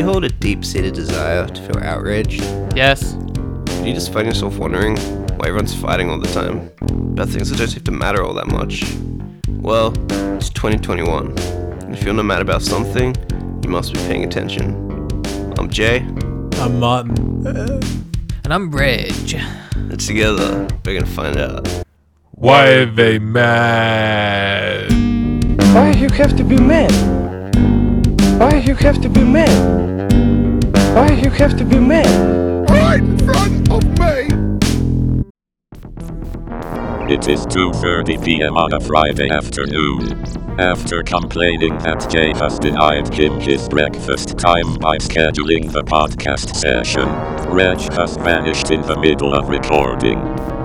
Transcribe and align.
you 0.00 0.06
hold 0.06 0.24
a 0.24 0.30
deep-seated 0.30 0.94
desire 0.94 1.46
to 1.46 1.60
feel 1.60 1.76
outraged? 1.84 2.40
Yes. 2.74 3.12
Do 3.12 3.84
you 3.86 3.92
just 3.92 4.10
find 4.10 4.26
yourself 4.26 4.56
wondering 4.56 4.96
why 5.36 5.48
everyone's 5.48 5.74
fighting 5.74 6.08
all 6.08 6.18
the 6.18 6.32
time 6.32 6.70
about 7.12 7.28
things 7.28 7.50
that 7.50 7.58
don't 7.58 7.68
seem 7.68 7.84
to 7.84 7.90
matter 7.90 8.22
all 8.22 8.32
that 8.32 8.46
much? 8.46 8.82
Well, 9.60 9.88
it's 10.38 10.48
2021, 10.48 11.38
and 11.82 11.94
if 11.94 12.02
you're 12.02 12.14
not 12.14 12.24
mad 12.24 12.40
about 12.40 12.62
something, 12.62 13.14
you 13.62 13.68
must 13.68 13.92
be 13.92 13.98
paying 14.00 14.24
attention. 14.24 14.72
I'm 15.58 15.68
Jay, 15.68 15.98
I'm 15.98 16.80
Martin. 16.80 17.46
And 17.46 18.54
I'm 18.54 18.70
Reg. 18.70 19.34
and 19.74 20.00
together 20.00 20.66
we're 20.86 20.94
gonna 20.94 21.04
find 21.04 21.36
out. 21.36 21.68
Why 22.30 22.68
are 22.68 22.86
they 22.86 23.18
mad? 23.18 24.90
Why 25.74 25.90
you 25.90 26.08
have 26.08 26.34
to 26.38 26.42
be 26.42 26.56
mad? 26.56 27.29
Why 28.40 28.56
you 28.56 28.74
have 28.76 29.02
to 29.02 29.10
be 29.10 29.22
mad? 29.22 29.52
Why 30.94 31.12
you 31.12 31.28
have 31.28 31.58
to 31.58 31.64
be 31.66 31.78
mad? 31.78 32.70
right 32.70 33.00
in 33.00 33.18
front 33.18 33.70
of 33.70 33.84
me. 33.98 35.24
It 37.12 37.28
is 37.28 37.44
2.30 37.48 38.24
p.m. 38.24 38.56
on 38.56 38.72
a 38.72 38.80
Friday 38.80 39.28
afternoon. 39.28 40.24
After 40.58 41.02
complaining 41.02 41.76
that 41.80 42.08
Jay 42.08 42.32
has 42.32 42.58
denied 42.58 43.12
him 43.12 43.38
his 43.40 43.68
breakfast 43.68 44.38
time 44.38 44.74
by 44.76 44.96
scheduling 44.96 45.70
the 45.70 45.82
podcast 45.82 46.56
session, 46.56 47.08
Reg 47.52 47.78
has 47.92 48.16
vanished 48.16 48.70
in 48.70 48.80
the 48.80 48.98
middle 48.98 49.34
of 49.34 49.50
recording. 49.50 50.18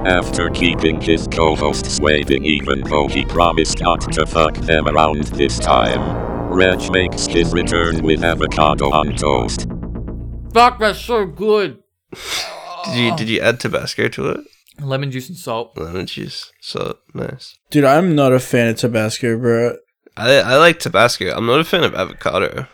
After 0.07 0.49
keeping 0.49 1.01
his 1.01 1.27
co-hosts 1.27 1.99
waiting 1.99 2.45
even 2.45 2.85
though 2.85 3.09
he 3.09 3.25
promised 3.25 3.81
not 3.81 3.99
to 4.13 4.25
fuck 4.25 4.55
them 4.59 4.87
around 4.87 5.23
this 5.23 5.59
time, 5.59 6.34
Reg 6.55 6.89
makes 6.91 7.25
his 7.27 7.51
return 7.53 8.01
with 8.01 8.23
avocado 8.23 8.85
on 8.91 9.13
toast. 9.15 9.67
Fuck, 10.53 10.79
that's 10.79 10.99
so 10.99 11.25
good. 11.25 11.79
Did 12.85 12.95
you 12.97 13.15
did 13.17 13.29
you 13.29 13.41
add 13.41 13.59
Tabasco 13.59 14.07
to 14.07 14.29
it? 14.29 14.39
Lemon 14.79 15.11
juice 15.11 15.27
and 15.27 15.37
salt. 15.37 15.77
Lemon 15.77 16.05
juice, 16.05 16.51
so 16.61 16.97
nice. 17.13 17.57
Dude, 17.71 17.83
I'm 17.83 18.15
not 18.15 18.31
a 18.31 18.39
fan 18.39 18.69
of 18.69 18.77
Tabasco, 18.77 19.37
bro. 19.37 19.75
I 20.15 20.35
I 20.37 20.55
like 20.55 20.79
Tabasco. 20.79 21.29
I'm 21.35 21.45
not 21.45 21.59
a 21.59 21.65
fan 21.65 21.83
of 21.83 21.93
avocado. 21.93 22.67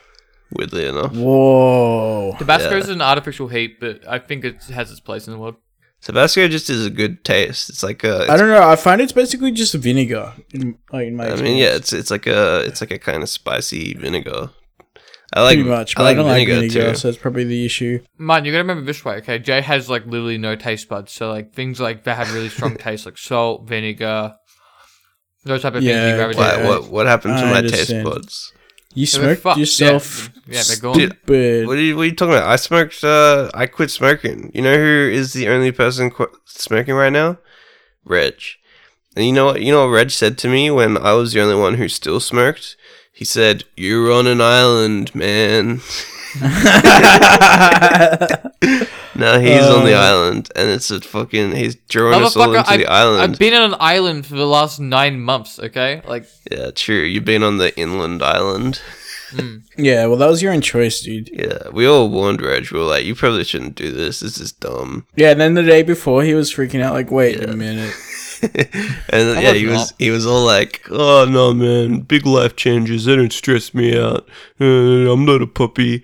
Weirdly 0.52 0.86
enough, 0.86 1.16
Whoa. 1.16 2.36
Tabasco 2.38 2.72
Yeah. 2.72 2.78
is 2.78 2.90
an 2.90 3.02
artificial 3.02 3.48
heat, 3.48 3.80
but 3.80 4.02
I 4.08 4.20
think 4.20 4.44
it 4.46 4.62
has 4.66 4.92
its 4.92 5.00
place 5.00 5.26
in 5.26 5.34
the 5.34 5.40
world. 5.40 5.56
Tabasco 6.02 6.48
just 6.48 6.70
is 6.70 6.86
a 6.86 6.90
good 6.90 7.24
taste. 7.24 7.70
It's 7.70 7.84
like 7.84 8.04
a. 8.04 8.26
I 8.30 8.36
don't 8.38 8.48
know. 8.50 8.68
I 8.68 8.76
find 8.76 9.00
it's 9.02 9.12
basically 9.12 9.52
just 9.52 9.74
vinegar. 9.76 10.34
In, 10.54 10.78
like, 10.92 11.08
in 11.08 11.16
my 11.16 11.30
I 11.32 11.36
mean, 11.36 11.58
yeah, 11.58 11.76
it's 11.76 11.94
it's 11.94 12.10
like 12.10 12.26
a 12.28 12.62
it's 12.66 12.82
like 12.82 12.92
a 12.92 12.98
kind 13.00 13.22
of 13.22 13.30
spicy 13.30 13.94
vinegar. 13.94 14.50
I 15.34 15.44
like 15.44 15.56
pretty 15.56 15.70
much, 15.70 15.96
but 15.96 16.02
I 16.02 16.06
I, 16.06 16.08
like 16.10 16.18
don't 16.18 16.26
like 16.26 16.48
vinegar, 16.48 16.68
vinegar, 16.68 16.92
too. 16.94 16.98
so 16.98 17.08
it's 17.10 17.18
probably 17.18 17.44
the 17.46 17.66
issue. 17.66 18.04
Man, 18.18 18.44
you 18.46 18.52
gotta 18.52 18.64
remember 18.64 18.84
this 18.84 19.06
way, 19.06 19.16
okay? 19.18 19.40
Jay 19.40 19.62
has 19.62 19.90
like 19.90 20.06
literally 20.06 20.38
no 20.38 20.56
taste 20.56 20.90
buds, 20.90 21.12
so 21.12 21.30
like 21.32 21.54
things 21.54 21.80
like 21.80 22.04
that 22.04 22.18
have 22.18 22.34
really 22.34 22.50
strong 22.50 22.76
taste, 22.78 23.06
like 23.06 23.18
salt, 23.18 23.68
vinegar, 23.68 24.36
those 25.46 25.62
type 25.62 25.76
of 25.76 25.84
Yeah, 25.84 25.94
things 25.94 26.12
you 26.12 26.36
gravitate 26.36 26.66
What, 26.66 26.82
what 26.84 26.92
what 26.92 27.06
happened 27.08 27.38
to 27.38 27.46
I 27.46 27.50
my 27.52 27.58
understand. 27.58 27.88
taste 27.88 28.04
buds? 28.04 28.54
You 28.94 29.06
So 29.06 29.20
smoked 29.22 29.42
fucked, 29.42 29.60
yourself. 29.60 30.32
Yeah, 30.48 30.58
yeah 30.58 30.64
they're 30.68 30.78
gone. 30.78 30.98
Dude, 30.98 31.18
What 31.68 31.78
are, 31.78 31.82
you, 31.82 31.96
what 31.96 32.04
are 32.04 32.06
you 32.06 32.16
talking 32.16 32.36
about? 32.36 32.50
I 32.50 32.56
smoked. 32.58 33.04
Uh, 33.04 33.50
I 33.54 33.68
quit 33.68 33.92
smoking. 33.92 34.52
You 34.54 34.62
know 34.62 34.78
who 34.78 35.10
is 35.12 35.34
the 35.34 35.48
only 35.48 35.72
person 35.72 36.12
qu- 36.12 36.32
smoking 36.46 36.96
right 36.96 37.12
now? 37.12 37.38
Reg. 38.04 38.36
And 39.16 39.26
you 39.26 39.32
know 39.32 39.46
what? 39.46 39.62
You 39.62 39.72
know 39.72 39.86
what 39.86 39.94
Reg 39.94 40.12
said 40.12 40.38
to 40.40 40.50
me 40.50 40.70
when 40.72 40.98
I 40.98 41.14
was 41.14 41.34
the 41.34 41.42
only 41.42 41.56
one 41.56 41.76
who 41.76 41.88
still 41.88 42.20
smoked. 42.20 42.76
He 43.14 43.26
said, 43.26 43.64
"You're 43.76 44.12
on 44.12 44.28
an 44.28 44.42
island, 44.42 45.14
man." 45.16 45.82
now 49.22 49.40
he's 49.40 49.64
on 49.64 49.86
the 49.86 49.96
Uh. 49.96 50.02
island, 50.02 50.50
and 50.56 50.70
it's 50.70 50.92
a 50.92 51.00
fucking. 51.00 51.56
He's 51.56 51.76
drawing 51.88 52.22
us 52.24 52.36
all 52.36 52.54
into 52.54 52.70
I've, 52.70 52.80
the 52.80 52.88
island. 52.88 53.34
I've 53.34 53.40
been 53.40 53.54
on 53.54 53.74
an 53.74 53.78
island 53.80 54.26
for 54.26 54.36
the 54.36 54.46
last 54.48 54.80
nine 54.80 55.22
months, 55.22 55.60
okay? 55.60 56.02
Like, 56.08 56.26
yeah, 56.52 56.72
true. 56.72 57.02
You've 57.04 57.26
been 57.26 57.44
on 57.44 57.58
the 57.58 57.78
inland 57.80 58.22
island. 58.22 58.82
yeah, 59.78 60.06
well, 60.08 60.18
that 60.18 60.28
was 60.30 60.42
your 60.42 60.52
own 60.52 60.62
choice, 60.62 61.02
dude. 61.02 61.30
Yeah, 61.32 61.70
we 61.72 61.86
all 61.88 62.10
warned 62.10 62.42
Reg. 62.42 62.70
We 62.72 62.80
were 62.80 62.86
like, 62.86 63.06
"You 63.06 63.16
probably 63.16 63.46
shouldn't 63.46 63.76
do 63.76 63.92
this. 63.92 64.20
This 64.20 64.38
is 64.40 64.52
dumb." 64.52 65.06
Yeah, 65.16 65.32
and 65.32 65.40
then 65.40 65.54
the 65.54 65.64
day 65.64 65.84
before, 65.84 66.24
he 66.24 66.34
was 66.34 66.54
freaking 66.54 66.82
out, 66.82 66.94
like, 66.94 67.12
wait 67.12 67.42
a 67.42 67.56
minute. 67.56 67.94
and 68.44 69.38
I 69.38 69.42
yeah, 69.42 69.52
was 69.52 69.60
he 69.60 69.68
was 69.68 69.94
he 70.00 70.10
was 70.10 70.26
all 70.26 70.44
like, 70.44 70.82
"Oh 70.90 71.26
no, 71.30 71.54
man, 71.54 72.02
big 72.02 72.26
life 72.26 72.56
changes. 72.56 73.06
They 73.06 73.16
don't 73.16 73.32
stress 73.32 73.74
me 73.74 73.98
out. 73.98 74.28
Uh, 74.60 75.12
I'm 75.12 75.26
not 75.26 75.42
a 75.42 75.48
puppy." 75.48 76.04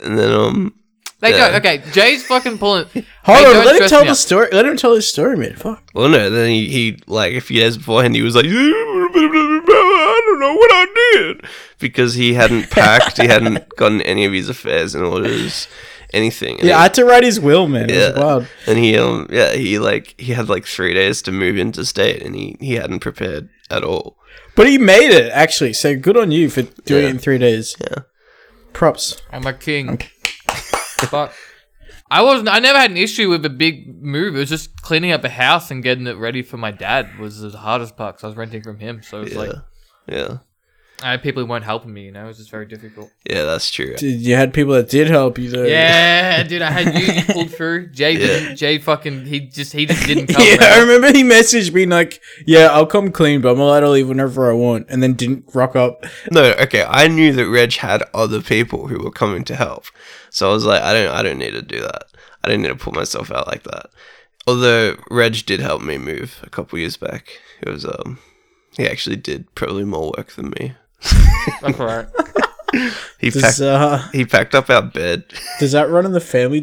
And 0.00 0.16
then 0.16 0.30
um, 0.32 0.74
they 1.20 1.30
Yeah. 1.30 1.50
don't. 1.50 1.56
Okay, 1.64 1.82
Jay's 1.92 2.24
fucking 2.26 2.58
pulling. 2.58 2.86
Hold 3.24 3.46
on, 3.46 3.64
let 3.64 3.82
him 3.82 3.88
tell 3.88 4.04
the 4.04 4.10
out. 4.10 4.16
story. 4.16 4.48
Let 4.52 4.64
him 4.66 4.76
tell 4.76 4.94
his 4.94 5.08
story, 5.08 5.36
man. 5.36 5.54
Fuck. 5.56 5.82
well, 5.94 6.08
no, 6.08 6.30
then 6.30 6.48
he, 6.50 6.68
he 6.68 6.98
like 7.06 7.34
a 7.34 7.40
few 7.40 7.60
days 7.60 7.76
beforehand, 7.76 8.14
he 8.14 8.22
was 8.22 8.34
like, 8.36 8.46
"I 8.46 10.22
don't 10.26 10.40
know 10.40 10.54
what 10.54 10.70
I 10.72 10.86
did," 11.12 11.42
because 11.78 12.14
he 12.14 12.34
hadn't 12.34 12.70
packed, 12.70 13.18
he 13.20 13.26
hadn't 13.26 13.68
gotten 13.76 14.00
any 14.02 14.24
of 14.24 14.32
his 14.32 14.48
affairs 14.48 14.94
in 14.94 15.02
orders, 15.02 15.68
anything. 16.12 16.58
And 16.60 16.68
Yeah, 16.68 16.78
I 16.78 16.82
had 16.82 16.94
to 16.94 17.04
write 17.04 17.24
his 17.24 17.40
will, 17.40 17.68
man. 17.68 17.90
It 17.90 17.96
was 17.96 18.14
Yeah. 18.16 18.20
wild. 18.24 18.46
and 18.66 18.78
he 18.78 18.96
um 18.96 19.26
yeah 19.30 19.52
he 19.52 19.78
like 19.78 20.14
he 20.18 20.32
had 20.32 20.48
like 20.48 20.66
three 20.66 20.94
days 20.94 21.22
to 21.22 21.32
move 21.32 21.56
into 21.58 21.84
state, 21.84 22.22
and 22.22 22.34
he 22.34 22.56
he 22.60 22.74
hadn't 22.74 23.00
prepared 23.00 23.48
at 23.70 23.84
all. 23.84 24.16
But 24.56 24.66
he 24.68 24.76
made 24.78 25.10
it, 25.12 25.30
actually. 25.32 25.72
So 25.72 25.94
good 25.96 26.16
on 26.16 26.30
you 26.32 26.50
for 26.50 26.62
doing 26.62 27.02
Yeah. 27.02 27.08
it 27.08 27.10
in 27.10 27.18
three 27.18 27.38
days. 27.38 27.76
Yeah. 27.80 28.02
Props. 28.72 29.16
I'm 29.32 29.46
a 29.46 29.52
king. 29.52 30.00
Fuck. 31.06 31.32
I 32.10 32.22
wasn't. 32.22 32.48
I 32.48 32.58
never 32.58 32.78
had 32.78 32.90
an 32.90 32.96
issue 32.96 33.28
with 33.28 33.44
a 33.44 33.50
big 33.50 34.02
move. 34.02 34.34
It 34.34 34.38
was 34.38 34.48
just 34.48 34.80
cleaning 34.82 35.12
up 35.12 35.24
a 35.24 35.28
house 35.28 35.70
and 35.70 35.82
getting 35.82 36.06
it 36.06 36.16
ready 36.16 36.42
for 36.42 36.56
my 36.56 36.70
dad 36.70 37.18
was 37.18 37.40
the 37.40 37.50
hardest 37.58 37.96
part. 37.96 38.16
'cause 38.16 38.24
I 38.24 38.28
was 38.28 38.36
renting 38.36 38.62
from 38.62 38.78
him, 38.78 39.02
so 39.02 39.20
it's 39.22 39.32
Yeah, 39.34 39.38
like 39.38 39.52
yeah, 40.08 40.38
I 41.02 41.10
had 41.12 41.22
people 41.22 41.42
who 41.42 41.48
weren't 41.50 41.66
helping 41.66 41.92
me. 41.92 42.06
You 42.06 42.12
know, 42.12 42.24
it 42.24 42.28
was 42.28 42.38
just 42.38 42.50
very 42.50 42.64
difficult. 42.64 43.10
yeah. 43.28 43.44
That's 43.44 43.70
true. 43.70 43.94
Dude, 43.94 44.20
you 44.22 44.36
had 44.36 44.54
people 44.54 44.72
that 44.72 44.88
did 44.88 45.08
help 45.08 45.38
you, 45.38 45.50
though. 45.50 45.64
Yeah, 45.64 46.42
dude, 46.44 46.62
I 46.62 46.70
had 46.70 46.94
you, 46.98 47.12
you 47.12 47.22
pulled 47.24 47.50
through. 47.54 47.88
Jay, 47.88 48.12
Yeah. 48.12 48.18
didn't, 48.26 48.56
Jay, 48.56 48.78
fucking, 48.78 49.26
he 49.26 49.40
just 49.40 49.74
he 49.74 49.84
just 49.84 50.06
didn't 50.06 50.26
come. 50.34 50.42
Yeah, 50.46 50.56
I 50.62 50.80
remember 50.80 51.08
he 51.08 51.22
messaged 51.24 51.74
me 51.74 51.84
like, 51.84 52.22
"Yeah, 52.46 52.68
I'll 52.68 52.86
come 52.86 53.12
clean, 53.12 53.42
but 53.42 53.50
I'm 53.52 53.60
allowed 53.60 53.80
to 53.80 53.90
leave 53.90 54.08
whenever 54.08 54.50
I 54.50 54.54
want," 54.54 54.86
and 54.88 55.02
then 55.02 55.12
didn't 55.12 55.44
rock 55.52 55.76
up. 55.76 56.06
No, 56.32 56.42
okay. 56.52 56.84
I 56.88 57.06
knew 57.08 57.32
that 57.34 57.46
Reg 57.50 57.74
had 57.74 58.02
other 58.14 58.40
people 58.40 58.86
who 58.88 58.98
were 59.04 59.10
coming 59.12 59.44
to 59.44 59.56
help, 59.56 59.84
so 60.30 60.50
I 60.50 60.52
was 60.52 60.64
like, 60.64 60.82
I 60.82 60.92
don't, 60.92 61.14
I 61.14 61.22
don't 61.22 61.38
need 61.38 61.52
to 61.52 61.62
do 61.62 61.80
that. 61.80 62.04
I 62.42 62.48
don't 62.48 62.62
need 62.62 62.68
to 62.68 62.76
put 62.76 62.94
myself 62.94 63.30
out 63.30 63.46
like 63.46 63.64
that. 63.64 63.86
Although 64.46 64.96
Reg 65.10 65.44
did 65.44 65.60
help 65.60 65.82
me 65.82 65.98
move 65.98 66.40
a 66.42 66.50
couple 66.50 66.78
years 66.78 66.96
back. 66.96 67.40
It 67.60 67.68
was 67.68 67.84
um, 67.84 68.18
he 68.76 68.86
actually 68.86 69.16
did 69.16 69.54
probably 69.54 69.84
more 69.84 70.12
work 70.16 70.32
than 70.32 70.50
me. 70.58 70.74
That's 71.62 71.80
alright. 71.80 72.06
He 73.18 73.30
Does 73.30 73.42
packed, 73.42 73.60
uh, 73.62 73.98
he 74.12 74.26
packed 74.26 74.54
up 74.54 74.68
our 74.68 74.82
bed. 74.82 75.24
does 75.58 75.72
that 75.72 75.88
run 75.88 76.04
in 76.04 76.12
the 76.12 76.20
family? 76.20 76.62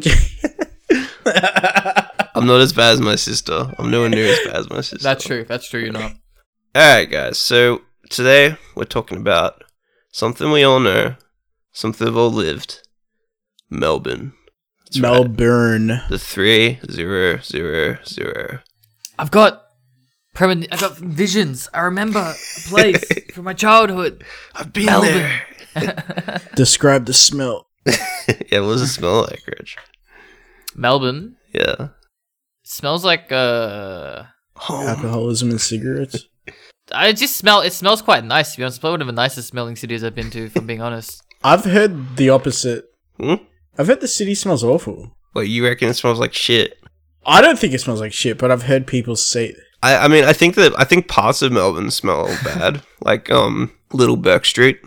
I'm 2.34 2.46
not 2.46 2.60
as 2.60 2.72
bad 2.72 2.92
as 2.92 3.00
my 3.00 3.16
sister. 3.16 3.72
I'm 3.78 3.90
nowhere 3.90 4.08
near 4.08 4.32
as 4.32 4.38
bad 4.44 4.56
as 4.56 4.70
my 4.70 4.80
sister. 4.82 5.02
That's 5.02 5.24
true. 5.24 5.44
That's 5.44 5.68
true. 5.68 5.80
You're 5.80 5.92
not. 5.92 6.12
All 6.74 6.94
right, 6.94 7.10
guys. 7.10 7.38
So 7.38 7.82
today 8.08 8.56
we're 8.74 8.84
talking 8.84 9.18
about 9.18 9.64
something 10.12 10.50
we 10.50 10.62
all 10.62 10.80
know, 10.80 11.16
something 11.72 12.06
we've 12.06 12.16
all 12.16 12.30
lived. 12.30 12.85
Melbourne. 13.70 14.32
That's 14.84 15.00
right. 15.00 15.12
Melbourne. 15.12 16.00
The 16.08 16.18
three 16.18 16.78
zero 16.90 17.38
zero 17.42 17.98
zero. 18.06 18.60
I've 19.18 19.30
got 19.30 19.62
permanent. 20.34 20.72
I've 20.72 20.80
got 20.80 20.96
visions. 20.98 21.68
I 21.74 21.80
remember 21.80 22.18
a 22.20 22.34
place 22.68 23.04
from 23.34 23.44
my 23.44 23.54
childhood. 23.54 24.24
I've 24.54 24.72
been 24.72 24.86
Melbourne. 24.86 25.30
there. 25.74 26.40
Describe 26.54 27.06
the 27.06 27.12
smell. 27.14 27.66
yeah, 27.86 28.60
what 28.60 28.72
does 28.74 28.82
it 28.82 28.86
smell 28.88 29.22
like, 29.22 29.42
Rich? 29.46 29.76
Melbourne 30.74 31.36
Yeah. 31.54 31.88
smells 32.64 33.04
like 33.04 33.30
uh. 33.32 34.24
Alcoholism 34.70 35.50
and 35.50 35.60
cigarettes. 35.60 36.26
I 36.92 37.12
just 37.12 37.36
smell. 37.36 37.60
It 37.60 37.72
smells 37.72 38.00
quite 38.00 38.24
nice. 38.24 38.52
To 38.52 38.56
be 38.58 38.62
honest, 38.62 38.76
it's 38.76 38.80
probably 38.80 38.94
one 38.94 39.00
of 39.02 39.06
the 39.08 39.12
nicest 39.12 39.48
smelling 39.48 39.76
cities 39.76 40.02
I've 40.02 40.14
been 40.14 40.30
to. 40.30 40.46
If 40.46 40.56
I'm 40.56 40.66
being 40.66 40.80
honest. 40.80 41.22
I've 41.44 41.64
heard 41.64 42.16
the 42.16 42.30
opposite. 42.30 42.84
Hmm? 43.20 43.34
I've 43.78 43.86
heard 43.88 44.00
the 44.00 44.08
city 44.08 44.34
smells 44.34 44.64
awful. 44.64 45.16
What 45.32 45.48
you 45.48 45.64
reckon 45.64 45.88
it 45.88 45.94
smells 45.94 46.18
like 46.18 46.32
shit? 46.34 46.78
I 47.24 47.40
don't 47.40 47.58
think 47.58 47.74
it 47.74 47.80
smells 47.80 48.00
like 48.00 48.12
shit, 48.12 48.38
but 48.38 48.50
I've 48.50 48.62
heard 48.62 48.86
people 48.86 49.16
say 49.16 49.54
I, 49.82 49.96
I 49.96 50.08
mean, 50.08 50.24
I 50.24 50.32
think 50.32 50.54
that 50.54 50.72
I 50.78 50.84
think 50.84 51.08
parts 51.08 51.42
of 51.42 51.52
Melbourne 51.52 51.90
smell 51.90 52.26
bad, 52.44 52.82
like 53.02 53.30
um, 53.30 53.72
Little 53.92 54.16
Burke 54.16 54.44
Street 54.44 54.78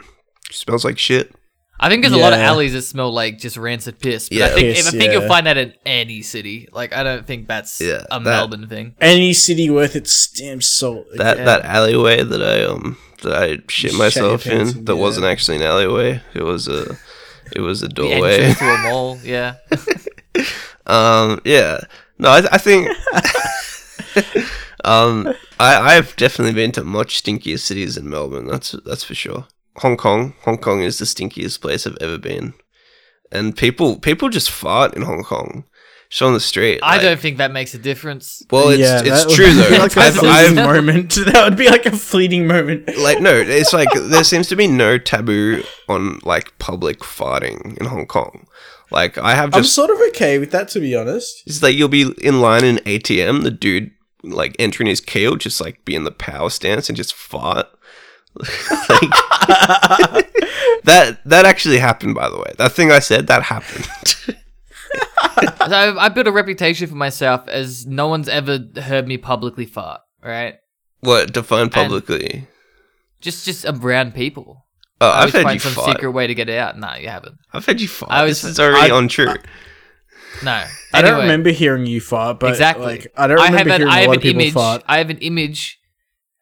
smells 0.51 0.83
like 0.83 0.97
shit. 0.97 1.33
I 1.81 1.87
think 1.87 2.01
there's 2.01 2.13
a 2.13 2.17
lot 2.17 2.33
of 2.33 2.39
Yeah. 2.39 2.47
alleys 2.49 2.73
that 2.73 2.81
smell 2.81 3.09
like 3.13 3.37
just 3.37 3.55
rancid 3.55 3.99
piss. 3.99 4.27
But 4.27 4.41
I 4.41 4.49
think 4.49 4.75
Piss, 4.75 4.87
I 4.87 4.91
think 4.91 5.13
you'll 5.13 5.27
find 5.29 5.45
that 5.47 5.57
in 5.57 5.73
any 5.85 6.21
city. 6.23 6.67
Like 6.73 6.93
I 6.93 7.03
don't 7.03 7.25
think 7.25 7.47
that's 7.47 7.79
Yeah, 7.79 8.03
a 8.11 8.19
that- 8.19 8.23
Melbourne 8.23 8.67
thing. 8.67 8.95
any 8.99 9.31
city 9.33 9.69
worth 9.69 9.95
its 9.95 10.29
damn 10.31 10.59
salt. 10.59 11.05
That 11.15 11.37
Yeah. 11.37 11.45
that 11.45 11.63
alleyway 11.65 12.23
that 12.23 12.41
I 12.43 12.63
um 12.65 12.97
that 13.21 13.33
I 13.33 13.47
shit 13.69 13.91
Shit 13.91 13.93
myself 13.95 14.43
pants 14.43 14.73
in 14.73 14.79
in, 14.79 14.85
that 14.85 14.95
yeah. 14.95 15.01
wasn't 15.01 15.25
actually 15.27 15.57
an 15.57 15.63
alleyway. 15.63 16.21
It 16.33 16.43
was 16.43 16.67
a 16.67 16.97
It 17.55 17.61
was 17.61 17.81
a 17.83 17.89
doorway. 17.89 18.53
to 18.53 18.65
a 18.65 18.77
mall. 18.83 19.17
Yeah. 19.23 19.55
Um, 20.85 21.39
yeah. 21.45 21.81
No, 22.17 22.29
I, 22.29 22.37
I 22.51 22.57
think. 22.57 22.87
um, 24.83 25.27
I 25.59 25.95
I've 25.95 26.15
definitely 26.15 26.53
been 26.53 26.71
to 26.73 26.83
much 26.83 27.21
stinkier 27.21 27.59
cities 27.59 27.93
than 27.93 28.09
Melbourne. 28.09 28.47
That's 28.47 28.71
that's 28.85 29.03
for 29.03 29.13
sure. 29.13 29.45
Hong 29.77 29.97
Kong, 29.97 30.33
Hong 30.41 30.57
Kong 30.57 30.81
is 30.81 30.97
the 30.97 31.05
stinkiest 31.05 31.61
place 31.61 31.85
I've 31.85 31.97
ever 32.01 32.17
been, 32.17 32.55
and 33.31 33.55
people 33.55 33.99
people 33.99 34.29
just 34.29 34.49
fart 34.49 34.95
in 34.95 35.03
Hong 35.03 35.23
Kong, 35.23 35.65
just 36.09 36.21
on 36.23 36.33
the 36.33 36.39
street. 36.39 36.79
I 36.81 36.93
like- 36.93 37.01
don't 37.01 37.19
think 37.19 37.37
that 37.37 37.51
makes 37.51 37.73
a 37.73 37.77
difference. 37.77 38.43
Well, 38.49 38.69
it's 38.69 38.81
that 38.81 39.05
it's 39.05 39.35
true 39.35 39.45
be 39.45 39.53
though. 39.53 39.77
Like 39.77 39.95
a 39.95 40.01
I've, 40.01 40.23
I've 40.23 40.55
moment. 40.55 41.13
That 41.15 41.45
would 41.45 41.57
be 41.57 41.69
like 41.69 41.85
a 41.85 41.91
fleeting 41.91 42.47
moment. 42.47 42.97
like 42.97 43.21
no, 43.21 43.33
it's 43.33 43.73
like 43.73 43.89
there 43.93 44.23
seems 44.23 44.47
to 44.49 44.55
be 44.55 44.67
no 44.67 44.97
taboo 44.97 45.63
on 45.87 46.19
like 46.23 46.57
public 46.59 46.99
farting 46.99 47.77
in 47.77 47.85
Hong 47.85 48.07
Kong. 48.07 48.47
Like 48.91 49.17
I 49.19 49.35
have 49.35 49.53
I'm 49.53 49.63
sort 49.63 49.91
of 49.91 49.99
okay 50.09 50.39
with 50.39 50.51
that, 50.51 50.67
to 50.69 50.79
be 50.79 50.95
honest. 50.95 51.43
It's 51.45 51.61
like 51.61 51.75
you'll 51.75 51.89
be 51.89 52.11
in 52.21 52.41
line 52.41 52.63
in 52.63 52.77
ATM, 52.77 53.43
the 53.43 53.51
dude 53.51 53.91
like 54.23 54.55
entering 54.59 54.87
his 54.87 54.99
key 54.99 55.27
will 55.27 55.37
just 55.37 55.61
like 55.61 55.85
be 55.85 55.95
in 55.95 56.03
the 56.03 56.11
power 56.11 56.49
stance 56.49 56.89
and 56.89 56.97
just 56.97 57.13
fart. 57.13 57.67
like, 58.35 58.49
that 60.83 61.19
that 61.25 61.45
actually 61.45 61.77
happened 61.77 62.15
by 62.15 62.29
the 62.29 62.37
way. 62.37 62.53
That 62.57 62.71
thing 62.71 62.91
I 62.91 62.99
said 62.99 63.27
that 63.27 63.43
happened. 63.43 63.87
So 65.69 65.75
I've, 65.75 65.97
I've 65.97 66.13
built 66.15 66.27
a 66.27 66.31
reputation 66.31 66.87
for 66.87 66.95
myself 66.95 67.47
as 67.47 67.85
no 67.85 68.07
one's 68.07 68.27
ever 68.27 68.59
heard 68.81 69.07
me 69.07 69.17
publicly 69.17 69.65
fart. 69.65 70.01
Right? 70.23 70.55
what 71.01 71.31
define 71.31 71.69
publicly? 71.69 72.47
Just 73.21 73.45
just 73.45 73.63
around 73.65 74.13
people. 74.15 74.65
Oh, 74.99 75.07
I 75.09 75.23
I've 75.23 75.31
heard 75.33 75.53
you 75.53 75.59
some 75.59 75.73
fart. 75.73 75.91
secret 75.91 76.11
way 76.11 76.27
to 76.27 76.35
get 76.35 76.49
it 76.49 76.57
out. 76.57 76.77
No, 76.77 76.93
you 76.95 77.07
haven't. 77.07 77.37
I've 77.53 77.65
heard 77.65 77.79
you 77.79 77.87
fart. 77.87 78.11
I 78.11 78.23
was- 78.23 78.41
this 78.41 78.51
is 78.51 78.59
already 78.59 78.91
I- 78.91 78.97
untrue. 78.97 79.33
No. 80.43 80.63
I 80.93 81.01
don't 81.01 81.21
remember 81.21 81.51
hearing 81.51 81.85
you 81.85 82.01
fart, 82.01 82.39
but 82.39 82.49
exactly. 82.49 82.85
like 82.85 83.07
I 83.15 83.27
don't 83.27 83.39
I 83.39 83.45
remember 83.49 83.57
have 83.71 83.81
an, 83.81 83.87
hearing 83.87 83.93
I 83.93 83.97
a 83.97 83.99
have 84.01 84.07
lot 84.07 84.13
an 84.13 84.17
of 84.17 84.23
people 84.23 84.41
image. 84.41 84.53
fart. 84.53 84.83
I 84.87 84.97
have 84.97 85.09
an 85.09 85.17
image 85.19 85.79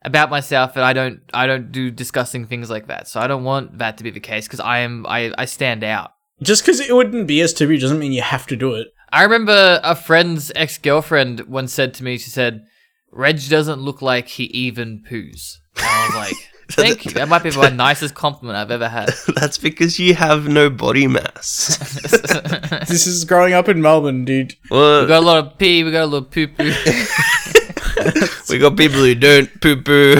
about 0.03 0.29
myself, 0.29 0.75
and 0.75 0.83
I 0.85 0.93
don't. 0.93 1.19
I 1.33 1.47
don't 1.47 1.71
do 1.71 1.91
disgusting 1.91 2.45
things 2.47 2.69
like 2.69 2.88
that. 2.88 3.07
So 3.07 3.19
I 3.19 3.27
don't 3.27 3.43
want 3.43 3.77
that 3.79 3.97
to 3.97 4.03
be 4.03 4.09
the 4.11 4.19
case 4.19 4.47
because 4.47 4.59
I 4.59 4.79
am. 4.79 5.05
I, 5.07 5.31
I 5.38 5.45
stand 5.45 5.83
out. 5.83 6.11
Just 6.42 6.63
because 6.63 6.80
it 6.80 6.94
wouldn't 6.95 7.28
be 7.28 7.42
as 7.42 7.54
taboo 7.54 7.78
doesn't 7.78 8.00
mean 8.00 8.12
you 8.12 8.22
have 8.22 8.45
to 8.48 8.56
do 8.56 8.74
it. 8.75 8.88
I 9.12 9.24
remember 9.24 9.80
a 9.84 9.95
friend's 9.95 10.51
ex 10.56 10.78
girlfriend 10.78 11.42
once 11.42 11.74
said 11.74 11.94
to 11.95 12.04
me, 12.04 12.18
she 12.18 12.30
said, 12.30 12.66
"Reg 13.12 13.39
doesn't 13.50 13.81
look 13.81 14.01
like 14.01 14.28
he 14.28 14.44
even 14.45 15.04
poos." 15.10 15.57
And 15.78 15.86
I 15.86 16.06
was 16.07 16.16
like, 16.16 16.36
"Thank 16.72 17.06
you. 17.06 17.12
That 17.12 17.30
might 17.30 17.42
be 17.44 17.51
my 17.51 17.69
nicest 17.69 18.13
compliment 18.16 18.57
I've 18.57 18.69
ever 18.72 18.89
had." 18.89 19.13
That's 19.36 19.57
because 19.57 19.98
you 19.98 20.13
have 20.16 20.48
no 20.48 20.69
body 20.69 21.07
mass. 21.07 21.78
This 22.88 23.07
is 23.07 23.25
growing 23.25 23.54
up 23.54 23.68
in 23.69 23.81
Melbourne, 23.81 24.24
dude. 24.25 24.56
well, 24.69 25.01
We 25.01 25.07
got 25.07 25.24
a 25.24 25.25
lot 25.25 25.38
of 25.45 25.57
pee. 25.57 25.84
We 25.84 25.92
got 25.92 26.04
a 26.04 26.06
little 26.06 26.28
poo 26.28 26.48
poo. 26.48 26.72
we 28.50 28.60
got 28.60 28.78
people 28.78 29.00
who 29.00 29.16
don't 29.16 29.62
poo 29.62 29.81
poo. 29.81 30.16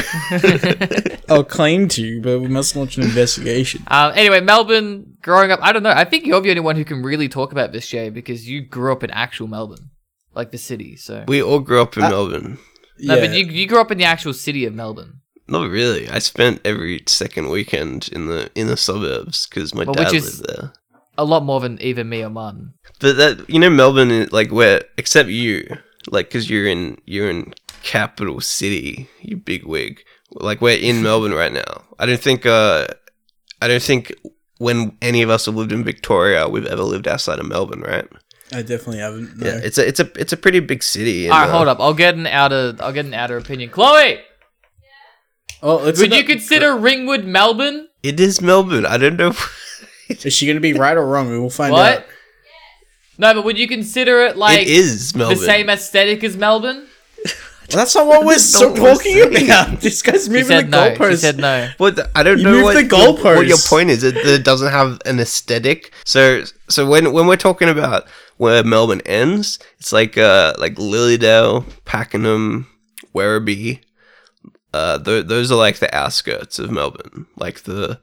I'll 1.30 1.44
claim 1.44 1.88
to, 1.90 2.22
but 2.22 2.40
we 2.40 2.48
must 2.48 2.75
launch 2.75 2.98
an 2.98 3.04
investigation. 3.04 3.84
Um, 3.88 4.12
anyway, 4.16 4.42
Melbourne, 4.42 5.17
growing 5.27 5.51
up, 5.51 5.59
I 5.62 5.71
don't 5.74 5.83
know. 5.83 5.91
I 5.91 6.06
think 6.06 6.25
you're 6.25 6.39
the 6.41 6.50
only 6.50 6.62
one 6.62 6.75
who 6.77 6.85
can 6.85 7.03
really 7.03 7.27
talk 7.29 7.51
about 7.51 7.71
this, 7.74 7.88
Jay, 7.88 8.09
because 8.09 8.47
you 8.50 8.62
grew 8.62 8.91
up 8.94 9.03
in 9.03 9.12
actual 9.12 9.47
Melbourne, 9.47 9.91
like 10.33 10.51
the 10.51 10.57
city. 10.57 10.95
So 10.95 11.25
we 11.27 11.44
all 11.44 11.59
grew 11.59 11.81
up 11.81 11.97
in 11.97 12.03
Uh, 12.03 12.09
Melbourne. 12.09 12.57
no, 13.00 13.15
yeah. 13.15 13.21
but 13.27 13.35
you 13.38 13.45
you 13.45 13.68
grew 13.68 13.81
up 13.81 13.91
in 13.91 13.97
the 13.97 14.06
actual 14.06 14.33
city 14.33 14.65
of 14.65 14.74
Melbourne. 14.74 15.21
Not 15.50 15.69
really. 15.69 16.09
I 16.09 16.19
spent 16.19 16.62
every 16.65 17.03
second 17.07 17.50
weekend 17.50 18.09
in 18.12 18.27
the 18.27 18.50
in 18.56 18.68
the 18.68 18.77
suburbs 18.77 19.47
because 19.47 19.75
my 19.75 19.83
Well, 19.83 19.94
dad 19.94 20.12
lived 20.13 20.45
there. 20.47 20.74
A 21.18 21.24
lot 21.25 21.44
more 21.44 21.59
than 21.59 21.81
even 21.81 22.09
me 22.09 22.23
or 22.23 22.30
Martin. 22.30 22.73
But 23.00 23.18
that 23.18 23.50
you 23.50 23.59
know 23.59 23.69
Melbourne, 23.69 24.12
is, 24.12 24.31
like 24.31 24.51
where 24.51 24.83
except 24.97 25.30
you, 25.30 25.56
like 26.09 26.27
because 26.30 26.50
you're 26.50 26.68
in 26.68 26.97
you're 27.06 27.30
in 27.30 27.53
capital 27.83 28.39
city, 28.41 29.09
you 29.21 29.35
big 29.38 29.65
wig. 29.65 29.94
Like 30.31 30.62
we're 30.62 30.77
in 30.89 31.01
Melbourne 31.07 31.33
right 31.33 31.53
now. 31.53 31.83
I 32.00 32.06
don't 32.06 32.23
think 32.27 32.45
uh, 32.45 32.88
I 33.62 33.68
don't 33.68 33.81
think 33.91 34.13
when 34.59 34.98
any 35.01 35.21
of 35.21 35.30
us 35.30 35.45
have 35.45 35.56
lived 35.56 35.71
in 35.71 35.83
Victoria, 35.83 36.48
we've 36.48 36.65
ever 36.65 36.83
lived 36.83 37.07
outside 37.07 37.39
of 37.39 37.45
Melbourne, 37.48 37.81
right? 37.81 38.07
I 38.54 38.62
definitely 38.62 39.00
haven't. 39.00 39.38
No. 39.38 39.48
Yeah, 39.48 39.59
it's 39.63 39.77
a 39.77 39.88
it's 39.88 40.00
a 40.00 40.09
it's 40.19 40.31
a 40.33 40.38
pretty 40.38 40.59
big 40.62 40.81
city. 40.83 41.25
and, 41.25 41.33
All 41.33 41.39
right, 41.42 41.50
uh, 41.50 41.51
hold 41.51 41.68
up. 41.68 41.80
I'll 41.80 41.94
get 41.94 42.15
an 42.15 42.27
outer. 42.27 42.75
I'll 42.80 42.94
get 42.94 43.06
an 43.06 43.13
outer 43.13 43.38
opinion. 43.38 43.69
Chloe, 43.69 44.19
oh, 45.62 45.77
let's 45.77 46.00
would 46.00 46.09
not- 46.12 46.19
you 46.19 46.24
consider 46.25 46.75
Ringwood 46.75 47.25
Melbourne? 47.25 47.88
It 48.04 48.19
is 48.19 48.42
Melbourne. 48.42 48.86
I 48.86 48.98
don't 48.98 49.18
know. 49.18 49.33
Is 50.09 50.31
she 50.33 50.45
going 50.45 50.56
to 50.56 50.62
be 50.62 50.71
right 50.71 50.95
or 50.95 51.06
wrong? 51.06 51.30
We 51.30 51.38
will 51.38 51.50
find 51.50 51.74
What? 51.74 51.98
out. 52.00 52.06
No, 53.18 53.33
but 53.33 53.44
would 53.44 53.57
you 53.59 53.68
consider 53.68 54.21
it 54.21 54.38
like 54.38 54.62
it 54.62 54.68
is 54.69 55.12
the 55.12 55.36
same 55.36 55.69
aesthetic 55.69 56.24
as 56.24 56.38
Melbourne? 56.38 56.88
That's 57.69 57.96
not 57.96 58.08
what 58.08 58.25
we're 58.25 58.38
so 58.40 58.69
not 58.69 58.80
what 58.80 58.81
we're 59.06 59.24
talking 59.24 59.46
about. 59.46 59.80
This 59.81 60.02
guy's 60.02 60.25
She 60.25 60.30
moving 60.31 60.46
said 60.46 60.72
the 60.72 60.90
no. 60.90 60.94
She 60.94 61.00
goalposts. 61.00 61.18
said 61.19 61.38
no. 61.38 61.69
What 61.78 62.00
I 62.16 62.24
don't 62.24 62.38
You 62.40 62.44
know 62.46 62.52
moved 62.52 62.64
what, 62.64 62.74
the 62.90 62.96
your- 62.96 63.36
what 63.36 63.48
your 63.48 63.58
point 63.68 63.90
is. 63.90 64.04
It, 64.04 64.16
it 64.18 64.44
doesn't 64.44 64.72
have 64.72 65.00
an 65.06 65.19
aesthetic. 65.19 65.92
So 66.06 66.44
so 66.69 66.88
when 66.88 67.12
when 67.14 67.28
we're 67.28 67.36
talking 67.38 67.69
about 67.69 68.08
where 68.38 68.64
Melbourne 68.64 69.02
ends, 69.06 69.60
it's 69.80 69.92
like 69.92 70.18
uh 70.18 70.54
like 70.58 70.75
Lilydale, 70.75 71.66
Pakenham, 71.86 72.68
Werribee. 73.14 73.81
Uh, 74.74 75.00
th- 75.00 75.25
those 75.25 75.52
are 75.52 75.56
like 75.56 75.80
the 75.80 75.94
outskirts 75.96 76.60
of 76.60 76.69
Melbourne, 76.69 77.25
like 77.38 77.62
the 77.62 78.00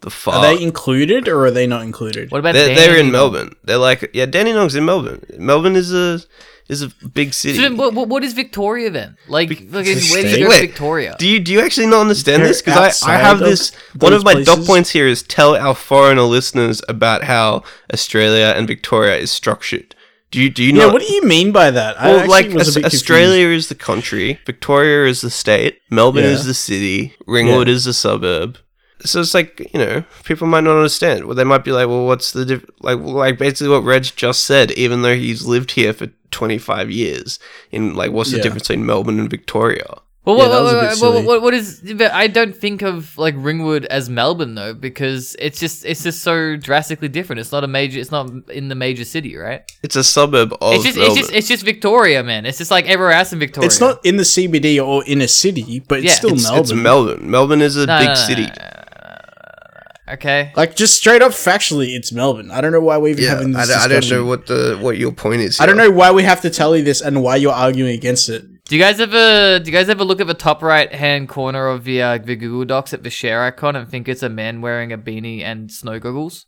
the 0.00 0.10
far. 0.10 0.34
Are 0.44 0.54
they 0.56 0.62
included 0.62 1.28
or 1.28 1.46
are 1.46 1.50
they 1.50 1.66
not 1.66 1.82
included? 1.82 2.30
What 2.30 2.38
about 2.38 2.52
they're, 2.54 2.74
they're 2.74 2.98
in 2.98 3.10
Melbourne. 3.10 3.54
They're 3.64 3.78
like 3.78 4.10
yeah, 4.12 4.26
Dandenong's 4.26 4.74
in 4.74 4.84
Melbourne. 4.84 5.24
Melbourne 5.38 5.76
is 5.76 5.92
a 5.94 6.20
is 6.70 6.82
a 6.82 6.88
big 7.08 7.34
city. 7.34 7.56
So 7.56 7.62
then, 7.62 7.76
what, 7.76 7.92
what, 7.94 8.08
what 8.08 8.22
is 8.24 8.32
Victoria 8.32 8.90
then? 8.90 9.16
Like, 9.28 9.48
fucking, 9.48 9.70
where 9.72 9.84
do 10.22 10.28
you 10.30 10.46
go 10.46 10.52
to 10.52 10.66
Victoria? 10.66 11.16
Do 11.18 11.26
you 11.26 11.40
do 11.40 11.52
you 11.52 11.60
actually 11.60 11.88
not 11.88 12.00
understand 12.02 12.42
They're 12.42 12.48
this? 12.48 12.62
Because 12.62 13.02
I, 13.02 13.14
I 13.14 13.18
have 13.18 13.40
of 13.42 13.48
this. 13.48 13.74
One 13.98 14.12
of 14.12 14.24
my 14.24 14.42
dot 14.42 14.64
points 14.64 14.90
here 14.90 15.06
is 15.06 15.22
tell 15.22 15.56
our 15.56 15.74
foreigner 15.74 16.22
listeners 16.22 16.80
about 16.88 17.24
how 17.24 17.64
Australia 17.92 18.54
and 18.56 18.66
Victoria 18.66 19.16
is 19.16 19.30
structured. 19.30 19.94
Do 20.30 20.40
you 20.40 20.48
do 20.48 20.62
you 20.62 20.72
yeah, 20.72 20.86
know? 20.86 20.92
what 20.92 21.02
do 21.02 21.12
you 21.12 21.24
mean 21.24 21.50
by 21.50 21.72
that? 21.72 22.00
I 22.00 22.06
well, 22.06 22.20
actually 22.20 22.30
like 22.30 22.46
was 22.54 22.54
a 22.54 22.70
Aus- 22.70 22.74
bit 22.74 22.82
confused. 22.82 23.02
Australia 23.02 23.48
is 23.48 23.68
the 23.68 23.74
country, 23.74 24.38
Victoria 24.46 25.06
is 25.10 25.22
the 25.22 25.30
state, 25.30 25.80
Melbourne 25.90 26.22
Yeah. 26.22 26.30
is 26.30 26.44
the 26.44 26.54
city, 26.54 27.14
Ringwood 27.26 27.66
Yeah. 27.66 27.74
is 27.74 27.84
the 27.84 27.92
suburb. 27.92 28.58
So 29.04 29.20
it's 29.20 29.34
like 29.34 29.70
you 29.72 29.80
know, 29.80 30.04
people 30.24 30.46
might 30.46 30.64
not 30.64 30.76
understand. 30.76 31.24
Well, 31.24 31.34
they 31.34 31.44
might 31.44 31.64
be 31.64 31.72
like, 31.72 31.88
well, 31.88 32.06
what's 32.06 32.32
the 32.32 32.44
diff-? 32.44 32.64
like 32.80 32.98
like 32.98 33.38
basically 33.38 33.68
what 33.68 33.84
Reg 33.84 34.04
just 34.16 34.44
said? 34.44 34.70
Even 34.72 35.02
though 35.02 35.14
he's 35.14 35.46
lived 35.46 35.72
here 35.72 35.92
for 35.92 36.08
twenty 36.30 36.58
five 36.58 36.90
years, 36.90 37.38
in 37.70 37.94
like 37.94 38.12
what's 38.12 38.30
the 38.30 38.36
Yeah. 38.38 38.42
difference 38.44 38.68
between 38.68 38.86
Melbourne 38.86 39.18
and 39.18 39.30
Victoria? 39.30 39.86
Well, 40.26 40.36
Yeah, 40.36 40.48
what, 40.48 40.48
that 40.50 40.62
was 40.90 41.00
a 41.02 41.04
what- 41.06 41.14
what- 41.14 41.24
what- 41.24 41.42
what 41.42 41.54
is? 41.54 41.80
but 41.96 42.12
I 42.12 42.26
don't 42.26 42.54
think 42.54 42.82
of 42.82 43.16
like 43.16 43.34
Ringwood 43.38 43.86
as 43.86 44.10
Melbourne 44.10 44.54
though, 44.54 44.74
because 44.74 45.34
it's 45.38 45.58
just 45.58 45.86
it's 45.86 46.02
just 46.02 46.22
so 46.22 46.56
drastically 46.56 47.08
different. 47.08 47.40
It's 47.40 47.52
not 47.52 47.64
a 47.64 47.66
major. 47.66 47.98
It's 47.98 48.10
not 48.10 48.30
in 48.50 48.68
the 48.68 48.74
major 48.74 49.06
city, 49.06 49.34
right? 49.36 49.62
It's 49.82 49.96
a 49.96 50.04
suburb 50.04 50.52
of 50.60 50.74
it's 50.74 50.84
just 50.84 50.98
Melbourne. 50.98 51.16
it's 51.18 51.26
just 51.28 51.32
it's 51.38 51.48
just 51.48 51.64
Victoria, 51.64 52.22
man. 52.22 52.44
It's 52.44 52.58
just 52.58 52.70
like 52.70 52.84
everywhere 52.86 53.14
else 53.14 53.32
in 53.32 53.38
Victoria. 53.38 53.66
It's 53.66 53.80
not 53.80 54.04
in 54.04 54.18
the 54.18 54.24
CBD 54.24 54.78
or 54.78 55.02
in 55.06 55.22
a 55.22 55.26
city, 55.28 55.82
but 55.88 56.00
it's 56.00 56.08
Yeah. 56.08 56.14
still 56.14 56.34
it's, 56.34 56.42
Melbourne. 56.44 56.60
it's 56.60 56.72
Melbourne. 56.74 57.30
Melbourne 57.30 57.62
is 57.62 57.76
a 57.76 57.86
No, 57.86 57.98
big 57.98 58.08
no, 58.08 58.12
no, 58.12 58.20
city. 58.20 58.42
no, 58.42 58.48
no, 58.48 58.52
no, 58.52 58.68
no, 58.68 59.16
no. 59.16 59.99
Okay. 60.14 60.52
like 60.56 60.76
just 60.76 60.96
straight 60.96 61.22
up 61.22 61.32
factually, 61.32 61.94
it's 61.94 62.10
Melbourne. 62.12 62.50
I 62.50 62.60
don't 62.60 62.72
know 62.72 62.80
why 62.80 62.96
we're 62.98 63.08
even 63.08 63.24
Yeah, 63.24 63.30
having 63.30 63.52
this 63.52 63.68
don't- 63.68 63.78
I 63.78 63.88
don't 63.88 64.10
know 64.10 64.24
what 64.24 64.46
the 64.46 64.76
what 64.80 64.98
your 64.98 65.12
point 65.12 65.42
is. 65.42 65.60
I 65.60 65.66
don't 65.66 65.76
know 65.76 65.90
why 65.90 66.10
we 66.10 66.22
have 66.24 66.40
to 66.42 66.50
tell 66.50 66.76
you 66.76 66.82
this 66.82 67.00
and 67.00 67.22
why 67.22 67.36
you're 67.36 67.52
arguing 67.52 67.94
against 67.94 68.28
it. 68.28 68.44
Do 68.64 68.76
you 68.76 68.82
guys 68.82 69.00
ever 69.00 69.58
do 69.58 69.70
you 69.70 69.76
guys 69.76 69.88
ever 69.88 70.04
look 70.04 70.20
at 70.20 70.26
the 70.26 70.34
top 70.34 70.62
right 70.62 70.92
hand 70.94 71.28
corner 71.28 71.66
of 71.68 71.84
the 71.84 72.02
uh, 72.02 72.18
the 72.18 72.36
Google 72.36 72.64
Docs 72.64 72.92
at 72.94 73.02
the 73.02 73.10
share 73.10 73.42
icon 73.42 73.76
and 73.76 73.88
think 73.88 74.08
it's 74.08 74.22
a 74.22 74.28
man 74.28 74.60
wearing 74.60 74.92
a 74.92 74.98
beanie 74.98 75.42
and 75.42 75.70
snow 75.72 75.98
goggles? 75.98 76.46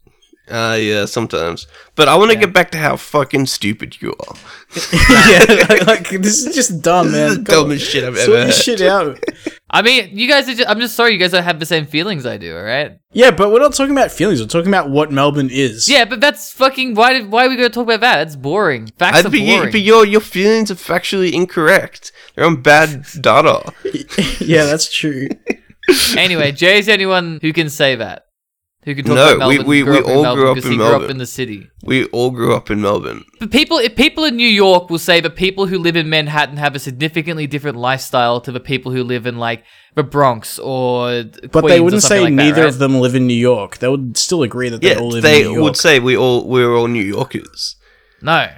Uh, 0.50 0.76
yeah, 0.78 1.04
sometimes. 1.06 1.68
But 1.94 2.08
I 2.08 2.16
want 2.16 2.32
to 2.32 2.36
get 2.36 2.52
back 2.52 2.72
to 2.72 2.78
how 2.78 2.96
fucking 2.96 3.46
stupid 3.46 4.02
you 4.02 4.12
are. 4.28 4.34
yeah, 5.30 5.44
like, 5.68 5.86
like, 5.86 6.08
this 6.10 6.44
is 6.44 6.52
just 6.54 6.82
dumb, 6.82 7.12
This 7.12 7.14
is 7.32 7.36
man. 7.38 7.44
the 7.44 7.52
dumbest 7.52 7.88
shit 7.88 8.02
I've 8.02 8.16
Sort 8.18 8.28
ever 8.28 8.36
your 8.38 8.46
heard. 8.46 8.54
shit 8.54 8.80
out. 8.80 9.18
I 9.74 9.80
mean, 9.80 10.10
you 10.12 10.28
guys 10.28 10.48
are 10.48 10.54
just, 10.54 10.68
I'm 10.68 10.80
just 10.80 10.94
sorry 10.94 11.12
you 11.12 11.18
guys 11.18 11.30
don't 11.30 11.42
have 11.44 11.58
the 11.58 11.64
same 11.66 11.86
feelings 11.86 12.26
I 12.26 12.36
do, 12.36 12.54
all 12.56 12.62
right? 12.62 12.98
Yeah, 13.12 13.30
but 13.30 13.50
we're 13.50 13.60
not 13.60 13.72
talking 13.72 13.92
about 13.92 14.10
feelings. 14.10 14.40
We're 14.40 14.46
talking 14.46 14.68
about 14.68 14.90
what 14.90 15.10
Melbourne 15.10 15.48
is. 15.50 15.88
Yeah, 15.88 16.04
but 16.04 16.20
that's 16.20 16.52
fucking 16.52 16.94
why 16.94 17.14
did 17.14 17.30
why 17.30 17.46
are 17.46 17.48
we 17.48 17.56
gonna 17.56 17.70
talk 17.70 17.84
about 17.84 18.00
that? 18.00 18.16
That's 18.16 18.36
boring. 18.36 18.88
Facts 18.98 19.18
I'd 19.18 19.26
are 19.26 19.30
be, 19.30 19.46
boring. 19.46 19.70
but 19.72 19.80
your 19.80 20.04
your 20.04 20.20
feelings 20.20 20.70
are 20.70 20.74
factually 20.74 21.32
incorrect. 21.32 22.12
They're 22.34 22.44
on 22.44 22.60
bad 22.62 23.06
data. 23.20 23.72
yeah, 24.40 24.64
that's 24.64 24.92
true. 24.92 25.28
anyway, 26.16 26.52
Jay's 26.52 26.86
the 26.86 26.92
only 26.92 27.06
one 27.06 27.38
who 27.40 27.52
can 27.52 27.70
say 27.70 27.94
that. 27.96 28.26
Who 28.84 28.94
can 28.96 29.04
talk 29.04 29.14
No, 29.14 29.36
about 29.36 29.48
we- 29.48 29.54
Melbourne. 29.58 29.66
we- 29.68 29.82
grew 29.82 29.92
we 29.92 29.98
up 29.98 30.04
in 30.06 30.10
all 30.12 30.22
Melbourne 30.22 30.40
grew 30.42 30.50
up 30.50 30.54
because 30.56 30.66
in 30.66 30.72
he 30.72 30.76
grew 30.78 30.86
up 30.96 31.10
in 31.10 31.18
the 31.18 31.26
city. 31.26 31.66
We 31.84 32.04
all 32.06 32.30
grew 32.30 32.54
up 32.54 32.70
in 32.70 32.80
Melbourne. 32.80 33.24
But 33.38 33.50
people, 33.50 33.78
if 33.78 33.94
people 33.96 34.24
in 34.24 34.36
New 34.36 34.48
York 34.48 34.90
will 34.90 34.98
say 34.98 35.20
that 35.20 35.36
people 35.36 35.66
who 35.66 35.78
live 35.78 35.96
in 35.96 36.08
Manhattan 36.08 36.56
have 36.56 36.74
a 36.74 36.78
significantly 36.78 37.46
different 37.46 37.76
lifestyle 37.76 38.40
to 38.40 38.50
the 38.52 38.60
people 38.60 38.90
who 38.92 39.04
live 39.04 39.26
in 39.26 39.38
like 39.38 39.62
the 39.94 40.02
Bronx 40.02 40.58
or 40.58 41.24
But 41.52 41.60
Queens 41.60 41.68
they 41.68 41.80
wouldn't 41.80 42.02
something 42.02 42.16
say 42.18 42.24
like 42.24 42.30
that, 42.36 42.42
neither 42.44 42.62
right? 42.62 42.68
of 42.72 42.78
them 42.78 42.98
live 43.00 43.14
in 43.14 43.26
New 43.26 43.34
York. 43.34 43.78
They 43.78 43.88
would 43.88 44.16
still 44.16 44.42
agree 44.42 44.68
that 44.70 44.80
they 44.80 44.90
Yeah, 44.94 44.98
all 45.00 45.08
live 45.10 45.22
they 45.22 45.42
in 45.42 45.48
New 45.48 45.52
York. 45.54 45.62
would 45.64 45.76
say 45.76 45.98
we 46.00 46.16
all 46.16 46.48
we 46.48 46.64
were 46.64 46.74
all 46.76 46.88
New 46.88 47.04
Yorkers. 47.04 47.76
No. 48.22 48.48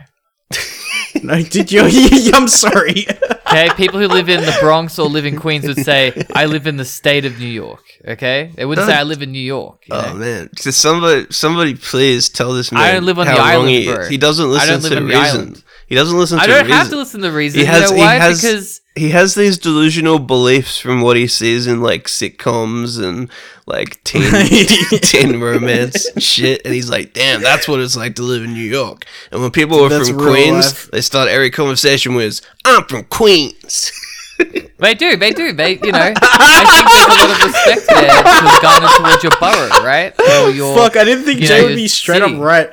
no, 1.22 1.42
did 1.42 1.72
you? 1.72 1.82
I'm 2.34 2.48
sorry. 2.48 3.06
Okay, 3.46 3.68
people 3.76 4.00
who 4.00 4.08
live 4.08 4.28
in 4.28 4.40
the 4.40 4.56
Bronx 4.60 4.98
or 4.98 5.08
live 5.08 5.26
in 5.26 5.38
Queens 5.38 5.66
would 5.66 5.84
say, 5.84 6.12
"I 6.34 6.46
live 6.46 6.66
in 6.66 6.76
the 6.76 6.84
state 6.84 7.24
of 7.24 7.38
New 7.38 7.46
York." 7.46 7.82
Okay, 8.06 8.50
they 8.54 8.64
wouldn't 8.64 8.86
say, 8.86 8.94
"I 8.94 9.02
live 9.02 9.22
in 9.22 9.32
New 9.32 9.38
York." 9.38 9.84
you 9.86 9.94
oh, 9.94 10.00
know? 10.00 10.08
Oh 10.08 10.14
man! 10.14 10.50
Just 10.54 10.80
somebody, 10.80 11.26
somebody, 11.30 11.74
please 11.74 12.28
tell 12.28 12.52
this 12.54 12.72
man. 12.72 12.82
I 12.82 12.92
don't 12.92 13.04
live 13.04 13.18
on 13.18 13.26
how 13.26 13.34
the 13.34 13.40
wrong 13.40 13.48
island, 13.48 13.68
he, 13.68 13.84
bro. 13.86 14.02
is. 14.02 14.08
he 14.08 14.16
doesn't 14.16 14.46
I 14.46 14.48
listen 14.48 14.68
don't 14.68 14.82
to 14.82 14.88
live 14.88 14.98
on 14.98 15.08
the 15.08 15.14
reason. 15.14 15.40
island. 15.40 15.64
He 15.86 15.94
doesn't 15.94 16.18
listen 16.18 16.38
I 16.38 16.46
to 16.46 16.48
don't 16.48 16.62
reason. 16.64 16.76
have 16.78 16.88
to 16.90 16.96
listen 16.96 17.20
to 17.20 17.30
reason. 17.30 17.60
He 17.60 17.66
has, 17.66 17.90
you 17.90 17.96
know 17.96 18.02
why? 18.02 18.14
he 18.14 18.20
has, 18.20 18.40
because 18.40 18.80
he 18.96 19.10
has 19.10 19.34
these 19.34 19.58
delusional 19.58 20.20
beliefs 20.20 20.78
from 20.78 21.00
what 21.00 21.16
he 21.16 21.26
sees 21.26 21.66
in 21.66 21.80
like 21.80 22.04
sitcoms 22.04 23.02
and 23.02 23.28
like 23.66 24.02
teen, 24.04 24.22
teen 25.00 25.40
romance 25.40 26.08
and 26.10 26.22
shit, 26.22 26.62
and 26.64 26.72
he's 26.72 26.88
like, 26.88 27.12
"Damn, 27.12 27.42
that's 27.42 27.66
what 27.66 27.80
it's 27.80 27.96
like 27.96 28.14
to 28.16 28.22
live 28.22 28.44
in 28.44 28.52
New 28.54 28.60
York." 28.62 29.04
And 29.32 29.42
when 29.42 29.50
people 29.50 29.84
are 29.84 29.88
That's 29.88 30.10
from 30.10 30.18
Queens, 30.18 30.66
life. 30.66 30.90
they 30.92 31.00
start 31.00 31.28
every 31.28 31.50
conversation 31.50 32.14
with, 32.14 32.40
"I'm 32.64 32.84
from 32.84 33.04
Queens." 33.04 33.90
they 34.78 34.94
do, 34.94 35.16
they 35.16 35.30
do, 35.32 35.52
they 35.52 35.72
you 35.78 35.92
know. 35.92 36.12
I 36.16 36.64
think 36.70 36.90
there's 36.92 37.06
a 37.06 37.20
lot 37.20 37.30
of 37.30 37.46
respect 37.46 37.88
there 37.88 38.22
to 38.22 38.62
garner 38.62 38.88
towards 38.98 39.22
your 39.22 39.32
borough, 39.40 39.84
right? 39.84 40.12
Or 40.20 40.50
your, 40.54 40.76
Fuck, 40.76 40.96
I 40.96 41.04
didn't 41.04 41.24
think 41.24 41.40
you 41.40 41.46
Jay 41.48 41.60
know, 41.60 41.66
would 41.68 41.76
be 41.76 41.88
straight 41.88 42.22
city. 42.22 42.34
up 42.34 42.40
right. 42.40 42.68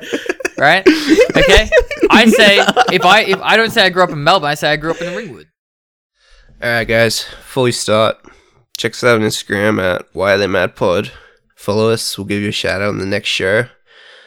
right? 0.58 0.86
Okay, 1.36 1.70
I 2.10 2.26
say 2.26 2.58
if 2.94 3.04
I 3.04 3.22
if 3.22 3.40
I 3.40 3.56
don't 3.56 3.70
say 3.70 3.84
I 3.84 3.90
grew 3.90 4.04
up 4.04 4.10
in 4.10 4.22
Melbourne, 4.22 4.50
I 4.50 4.54
say 4.54 4.70
I 4.72 4.76
grew 4.76 4.92
up 4.92 5.00
in 5.00 5.14
Ringwood. 5.16 5.48
All 6.62 6.68
right, 6.68 6.84
guys. 6.86 7.24
Before 7.24 7.64
we 7.64 7.72
start, 7.72 8.18
check 8.76 8.92
us 8.92 9.02
out 9.02 9.16
on 9.20 9.26
Instagram 9.26 9.82
at 9.82 10.06
Why 10.12 10.34
Are 10.34 10.38
They 10.38 10.46
Mad 10.46 10.76
Pod. 10.76 11.10
Follow 11.56 11.90
us. 11.90 12.16
We'll 12.16 12.26
give 12.26 12.40
you 12.42 12.48
a 12.50 12.52
shout 12.52 12.80
out 12.80 12.88
on 12.90 12.98
the 12.98 13.06
next 13.06 13.28
show. 13.28 13.66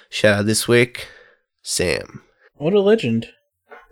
Shout 0.09 0.39
out 0.39 0.45
this 0.45 0.67
week, 0.67 1.07
Sam. 1.61 2.21
What 2.55 2.73
a 2.73 2.81
legend. 2.81 3.27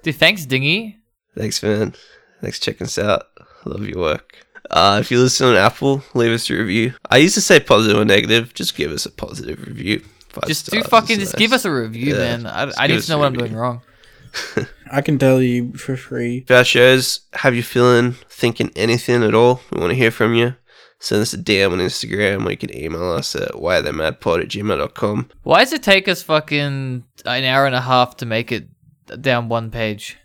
Dude, 0.03 0.15
thanks, 0.15 0.45
Dingy. 0.45 0.97
Thanks, 1.37 1.63
man. 1.63 1.93
Thanks 2.41 2.59
for 2.59 2.65
checking 2.65 2.85
us 2.85 2.97
out. 2.97 3.27
I 3.39 3.69
love 3.69 3.87
your 3.87 3.99
work. 3.99 4.45
Uh, 4.69 4.97
if 4.99 5.09
you 5.11 5.19
listen 5.19 5.47
on 5.47 5.55
Apple, 5.55 6.03
leave 6.13 6.31
us 6.31 6.49
a 6.49 6.55
review. 6.55 6.93
I 7.09 7.17
used 7.17 7.35
to 7.35 7.41
say 7.41 7.59
positive 7.59 7.97
or 7.97 8.05
negative. 8.05 8.53
Just 8.53 8.75
give 8.75 8.91
us 8.91 9.05
a 9.05 9.11
positive 9.11 9.61
review. 9.65 10.03
Five 10.29 10.47
Just 10.47 10.69
do 10.69 10.81
fucking, 10.83 11.19
just 11.19 11.33
nice. 11.33 11.39
give 11.39 11.53
us 11.53 11.63
a 11.65 11.71
review, 11.71 12.13
Yeah, 12.13 12.37
man. 12.37 12.45
I, 12.47 12.65
just 12.65 12.79
I 12.79 12.87
need 12.87 13.01
to 13.01 13.09
know 13.11 13.17
a 13.17 13.19
what 13.19 13.25
I'm 13.27 13.33
doing 13.33 13.55
wrong. 13.55 13.81
I 14.91 15.01
can 15.01 15.17
tell 15.17 15.41
you 15.41 15.73
for 15.73 15.95
free. 15.97 16.43
If 16.47 16.51
our 16.51 16.63
shows 16.63 17.21
have 17.33 17.55
you 17.55 17.63
feeling, 17.63 18.13
thinking 18.29 18.71
anything 18.75 19.23
at 19.23 19.33
all, 19.33 19.61
we 19.71 19.79
want 19.79 19.91
to 19.91 19.95
hear 19.95 20.11
from 20.11 20.33
you. 20.33 20.55
Send 20.99 21.21
us 21.21 21.33
a 21.33 21.37
DM 21.37 21.71
on 21.73 21.79
Instagram 21.79 22.45
or 22.45 22.51
you 22.51 22.57
can 22.57 22.73
email 22.75 23.11
us 23.11 23.35
at 23.35 23.51
whythemadpod 23.51 24.41
at 24.41 24.47
gmail.com. 24.47 25.29
Why 25.43 25.59
does 25.59 25.73
it 25.73 25.83
take 25.83 26.07
us 26.07 26.23
fucking 26.23 27.03
an 27.25 27.43
hour 27.43 27.65
and 27.65 27.75
a 27.75 27.81
half 27.81 28.15
to 28.17 28.25
make 28.25 28.51
it 28.51 28.67
down 29.21 29.49
one 29.49 29.69
page? 29.69 30.17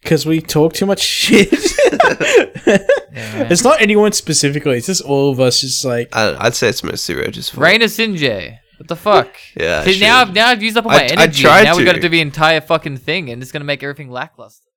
Because 0.00 0.24
we 0.26 0.40
talk 0.40 0.72
too 0.72 0.86
much 0.86 1.00
shit. 1.00 1.52
Yeah, 3.14 3.34
man. 3.34 3.52
it's 3.52 3.62
not 3.62 3.82
anyone 3.82 4.12
specifically. 4.12 4.78
It's 4.78 4.86
just 4.86 5.02
all 5.02 5.30
of 5.30 5.38
us 5.38 5.60
just 5.60 5.84
like. 5.84 6.08
I, 6.16 6.34
I'd 6.46 6.54
say 6.54 6.70
it's 6.70 6.82
mostly 6.82 7.14
Roger's 7.14 7.50
fault. 7.50 7.66
Raina 7.66 7.84
Sinjay. 7.84 8.58
What 8.82 8.88
the 8.88 8.96
fuck? 8.96 9.36
Yeah, 9.56 9.84
See, 9.84 10.00
now. 10.00 10.20
I've 10.20 10.34
now 10.34 10.48
I've 10.48 10.62
used 10.62 10.76
up 10.76 10.84
all 10.86 10.90
I- 10.92 10.96
my 10.96 11.02
I 11.04 11.06
energy. 11.08 11.42
tried 11.42 11.64
now 11.64 11.76
we've 11.76 11.86
got 11.86 11.92
to 11.92 11.98
to. 12.00 12.02
do 12.02 12.08
the 12.08 12.20
entire 12.20 12.60
fucking 12.60 12.96
thing, 12.98 13.30
and 13.30 13.40
it's 13.42 13.52
gonna 13.52 13.64
make 13.64 13.82
everything 13.82 14.10
lackluster. 14.10 14.68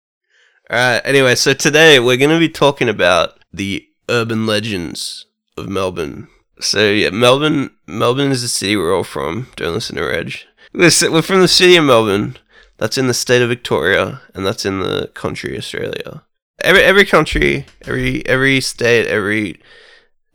Alright, 0.72 1.02
anyway, 1.06 1.36
so 1.36 1.54
today 1.54 2.00
we're 2.00 2.18
going 2.18 2.32
to 2.32 2.40
be 2.40 2.50
talking 2.50 2.90
about 2.90 3.38
the 3.54 3.88
urban 4.10 4.48
legends 4.48 5.28
of 5.56 5.70
Melbourne. 5.70 6.28
So, 6.60 6.90
yeah, 6.90 7.12
Melbourne 7.12 7.70
Melbourne 7.86 8.32
is 8.32 8.42
the 8.42 8.48
city 8.48 8.76
we're 8.76 8.96
all 8.96 9.04
from. 9.04 9.48
Don't 9.58 9.76
listen 9.76 9.96
to 9.98 10.04
Reg. 10.04 10.34
We're, 10.74 10.90
we're 11.12 11.22
from 11.22 11.42
the 11.42 11.48
city 11.48 11.76
of 11.76 11.86
Melbourne. 11.86 12.38
That's 12.78 12.98
in 12.98 13.06
the 13.08 13.14
state 13.14 13.44
of 13.44 13.50
Victoria, 13.50 14.22
and 14.34 14.44
that's 14.46 14.66
in 14.66 14.80
the 14.80 15.12
country 15.14 15.56
Australia. 15.58 16.24
Every 16.62 16.82
every 16.82 17.06
country, 17.06 17.66
every 17.86 18.26
every 18.26 18.60
state, 18.60 19.06
every 19.08 19.62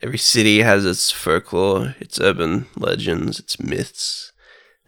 every 0.02 0.18
city 0.18 0.60
has 0.60 0.84
its 0.84 1.10
folklore, 1.10 1.94
its 2.00 2.20
urban 2.20 2.66
legends, 2.76 3.38
its 3.38 3.60
myths. 3.60 4.32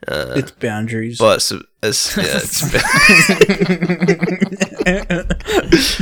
Uh, 0.08 0.32
It's 0.36 0.50
boundaries. 0.50 1.18
but 1.18 1.40
so, 1.42 1.62
as, 1.82 2.14
yeah, 2.16 2.40
it's, 2.42 2.62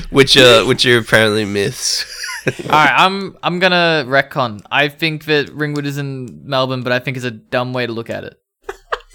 which 0.11 0.37
uh 0.37 0.65
which 0.65 0.87
are 0.87 0.99
apparently 0.99 1.45
myths. 1.45 2.05
all 2.47 2.71
right, 2.71 2.95
I'm 2.97 3.37
I'm 3.43 3.59
gonna 3.59 4.05
retcon. 4.09 4.63
I 4.71 4.89
think 4.89 5.25
that 5.27 5.53
Ringwood 5.53 5.85
is 5.87 5.99
in 5.99 6.41
Melbourne, 6.45 6.83
but 6.83 6.93
I 6.93 6.99
think 6.99 7.17
it's 7.17 7.27
a 7.27 7.31
dumb 7.31 7.73
way 7.75 7.87
to 7.87 7.93
look 7.93 8.09
at 8.11 8.25
it. 8.25 8.41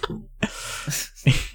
all 0.09 0.21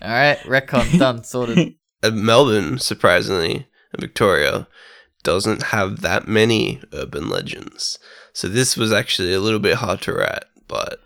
right, 0.03 0.39
retcon 0.41 0.99
done, 0.99 1.23
sorted. 1.25 1.75
Uh, 2.03 2.11
Melbourne, 2.11 2.79
surprisingly, 2.79 3.69
Victoria 3.99 4.67
doesn't 5.23 5.65
have 5.65 6.01
that 6.01 6.27
many 6.27 6.81
urban 6.93 7.29
legends. 7.29 7.99
So 8.33 8.49
this 8.49 8.77
was 8.77 8.93
actually 8.93 9.35
a 9.35 9.41
little 9.41 9.59
bit 9.59 9.77
hard 9.77 10.01
to 10.03 10.13
write, 10.13 10.45
but 10.69 11.01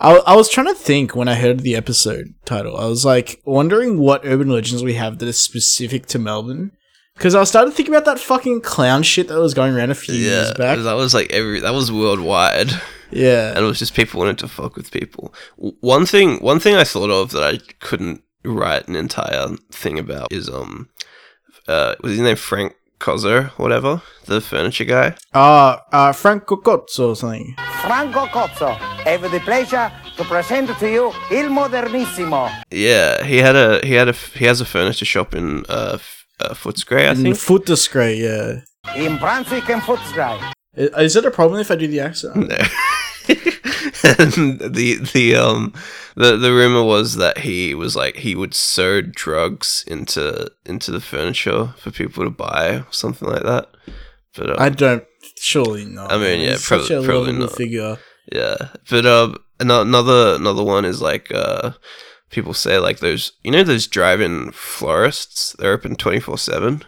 I, 0.00 0.14
I 0.26 0.36
was 0.36 0.48
trying 0.48 0.68
to 0.68 0.74
think 0.74 1.16
when 1.16 1.28
I 1.28 1.34
heard 1.34 1.60
the 1.60 1.74
episode 1.76 2.34
title. 2.44 2.76
I 2.76 2.86
was 2.86 3.04
like 3.04 3.40
wondering 3.44 3.98
what 3.98 4.24
urban 4.24 4.48
legends 4.48 4.82
we 4.84 4.94
have 4.94 5.18
that 5.18 5.28
are 5.28 5.32
specific 5.32 6.06
to 6.06 6.18
Melbourne. 6.18 6.72
Because 7.14 7.34
I 7.34 7.42
started 7.42 7.74
thinking 7.74 7.92
about 7.92 8.04
that 8.04 8.20
fucking 8.20 8.60
clown 8.60 9.02
shit 9.02 9.26
that 9.26 9.40
was 9.40 9.52
going 9.52 9.74
around 9.74 9.90
a 9.90 9.96
few 9.96 10.14
yeah, 10.14 10.30
years 10.30 10.52
back. 10.54 10.78
that 10.78 10.92
was 10.92 11.14
like 11.14 11.32
every 11.32 11.58
that 11.60 11.74
was 11.74 11.90
worldwide. 11.90 12.70
Yeah. 13.10 13.48
and 13.48 13.58
it 13.58 13.62
was 13.62 13.78
just 13.80 13.94
people 13.94 14.20
wanted 14.20 14.38
to 14.38 14.48
fuck 14.48 14.76
with 14.76 14.92
people. 14.92 15.34
W- 15.56 15.76
One 15.80 16.06
thing, 16.06 16.36
one 16.38 16.60
thing 16.60 16.76
I 16.76 16.84
thought 16.84 17.10
of 17.10 17.32
that 17.32 17.42
I 17.42 17.58
couldn't 17.80 18.22
write 18.44 18.86
an 18.86 18.94
entire 18.94 19.48
thing 19.72 19.98
about 19.98 20.30
is 20.32 20.48
um, 20.48 20.88
uh, 21.66 21.96
was 22.02 22.12
his 22.12 22.20
name 22.20 22.36
Frank 22.36 22.74
Cozzo, 22.98 23.48
whatever, 23.58 24.02
the 24.26 24.40
furniture 24.40 24.84
guy. 24.84 25.14
Uh, 25.32 25.76
uh, 25.92 26.12
Franco 26.12 26.56
Cozzo 26.56 27.10
or 27.10 27.16
something. 27.16 27.54
Franco 27.82 28.26
Cozzo, 28.26 28.76
have 29.04 29.22
the 29.30 29.40
pleasure 29.40 29.90
to 30.16 30.24
present 30.24 30.68
to 30.78 30.90
you 30.90 31.12
Il 31.30 31.48
Modernissimo. 31.48 32.50
Yeah, 32.70 33.22
he 33.24 33.38
had 33.38 33.56
a 33.56 33.80
he 33.86 33.94
had 33.94 34.08
a 34.08 34.12
he 34.12 34.44
has 34.46 34.60
a 34.60 34.64
furniture 34.64 35.04
shop 35.04 35.34
in 35.34 35.64
uh, 35.68 35.92
F- 35.94 36.24
uh 36.40 36.54
Footscray, 36.54 37.06
I 37.08 37.10
In 37.12 37.16
think. 37.22 37.36
Footscray, 37.36 38.18
yeah. 38.18 38.60
In 38.96 39.18
Brunswick 39.18 39.68
and 39.70 39.82
Footscray. 39.82 40.52
I- 40.76 41.02
Is 41.02 41.16
it 41.16 41.24
a 41.24 41.30
problem 41.30 41.60
if 41.60 41.70
I 41.70 41.76
do 41.76 41.86
the 41.86 42.00
accent? 42.00 42.36
No. 42.36 42.56
and 44.04 44.58
the 44.74 44.98
the 45.12 45.34
um 45.34 45.72
the 46.16 46.36
the 46.36 46.52
rumor 46.52 46.82
was 46.82 47.16
that 47.16 47.38
he 47.38 47.74
was 47.74 47.94
like 47.96 48.16
he 48.16 48.34
would 48.34 48.54
sew 48.54 49.00
drugs 49.02 49.84
into 49.86 50.50
into 50.66 50.90
the 50.90 51.00
furniture 51.00 51.74
for 51.78 51.90
people 51.90 52.24
to 52.24 52.30
buy 52.30 52.76
or 52.76 52.86
something 52.90 53.28
like 53.28 53.42
that. 53.42 53.68
But 54.36 54.50
um, 54.50 54.56
I 54.58 54.68
don't. 54.68 55.04
Surely 55.40 55.84
not. 55.84 56.12
I 56.12 56.18
mean, 56.18 56.40
yeah, 56.40 56.50
He's 56.52 56.64
such 56.66 56.88
probably- 56.88 56.96
a 56.96 57.08
probably 57.08 57.32
not. 57.32 57.52
figure. 57.52 57.98
Yeah, 58.32 58.56
but 58.90 59.06
uh, 59.06 59.34
ano- 59.60 59.82
another 59.82 60.34
another 60.34 60.62
one 60.62 60.84
is 60.84 61.00
like 61.00 61.32
uh, 61.32 61.72
people 62.30 62.54
say 62.54 62.78
like 62.78 62.98
those 62.98 63.32
you 63.42 63.50
know 63.50 63.62
those 63.64 63.86
drive-in 63.86 64.52
florists 64.52 65.54
they're 65.58 65.72
open 65.72 65.96
twenty 65.96 66.20
four 66.20 66.36
seven, 66.38 66.82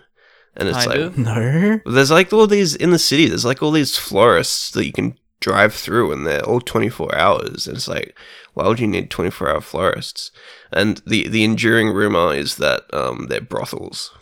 and 0.56 0.68
it's 0.68 0.78
Kind 0.84 0.88
like 0.90 0.98
of. 1.00 1.18
No. 1.18 1.80
there's 1.86 2.10
like 2.10 2.32
all 2.32 2.46
these 2.46 2.74
in 2.74 2.90
the 2.90 2.98
city. 2.98 3.26
There's 3.26 3.44
like 3.44 3.62
all 3.62 3.70
these 3.70 3.96
florists 3.96 4.70
that 4.72 4.84
you 4.84 4.92
can 4.92 5.16
drive 5.40 5.74
through, 5.74 6.12
and 6.12 6.26
they're 6.26 6.44
all 6.44 6.60
twenty 6.60 6.88
four 6.88 7.14
hours. 7.14 7.66
And 7.66 7.76
it's 7.76 7.88
like, 7.88 8.16
why 8.54 8.66
would 8.68 8.80
you 8.80 8.86
need 8.86 9.10
twenty 9.10 9.30
four 9.30 9.48
hour 9.50 9.60
florists? 9.60 10.30
And 10.72 11.02
the 11.06 11.28
the 11.28 11.44
enduring 11.44 11.88
rumor 11.88 12.34
is 12.34 12.56
that 12.56 12.82
um 12.92 13.26
they're 13.28 13.40
brothels, 13.40 14.12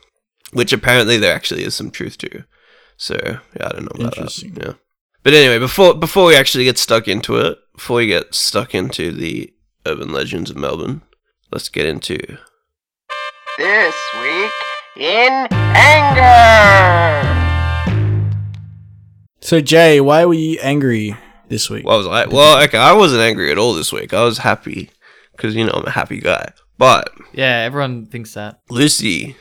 which 0.52 0.72
apparently 0.72 1.16
there 1.18 1.34
actually 1.34 1.64
is 1.64 1.74
some 1.74 1.90
truth 1.90 2.18
to. 2.18 2.44
So 2.96 3.16
yeah, 3.22 3.66
I 3.66 3.68
don't 3.70 3.84
know 3.84 4.06
about 4.06 4.16
that. 4.16 4.42
Yeah. 4.42 4.72
But 5.22 5.34
anyway, 5.34 5.58
before 5.58 5.94
before 5.94 6.26
we 6.26 6.36
actually 6.36 6.64
get 6.64 6.78
stuck 6.78 7.08
into 7.08 7.36
it, 7.36 7.58
before 7.74 7.96
we 7.98 8.06
get 8.06 8.34
stuck 8.34 8.74
into 8.74 9.12
the 9.12 9.52
urban 9.84 10.12
legends 10.12 10.50
of 10.50 10.56
Melbourne, 10.56 11.02
let's 11.50 11.68
get 11.68 11.86
into 11.86 12.18
This 13.58 13.94
week 14.20 14.52
in 14.96 15.48
anger. 15.50 17.37
So 19.40 19.60
Jay, 19.60 20.00
why 20.00 20.24
were 20.24 20.34
you 20.34 20.58
angry 20.62 21.14
this 21.48 21.70
week? 21.70 21.84
what 21.84 21.98
was 21.98 22.06
I? 22.06 22.26
Well, 22.26 22.62
okay, 22.64 22.78
I 22.78 22.92
wasn't 22.92 23.22
angry 23.22 23.50
at 23.50 23.58
all 23.58 23.74
this 23.74 23.92
week. 23.92 24.12
I 24.12 24.22
was 24.24 24.38
happy 24.38 24.90
because 25.32 25.54
you 25.54 25.64
know 25.64 25.72
I'm 25.72 25.86
a 25.86 25.90
happy 25.90 26.20
guy. 26.20 26.52
But 26.76 27.10
Yeah, 27.32 27.58
everyone 27.66 28.06
thinks 28.06 28.34
that. 28.34 28.60
Lucy, 28.70 29.36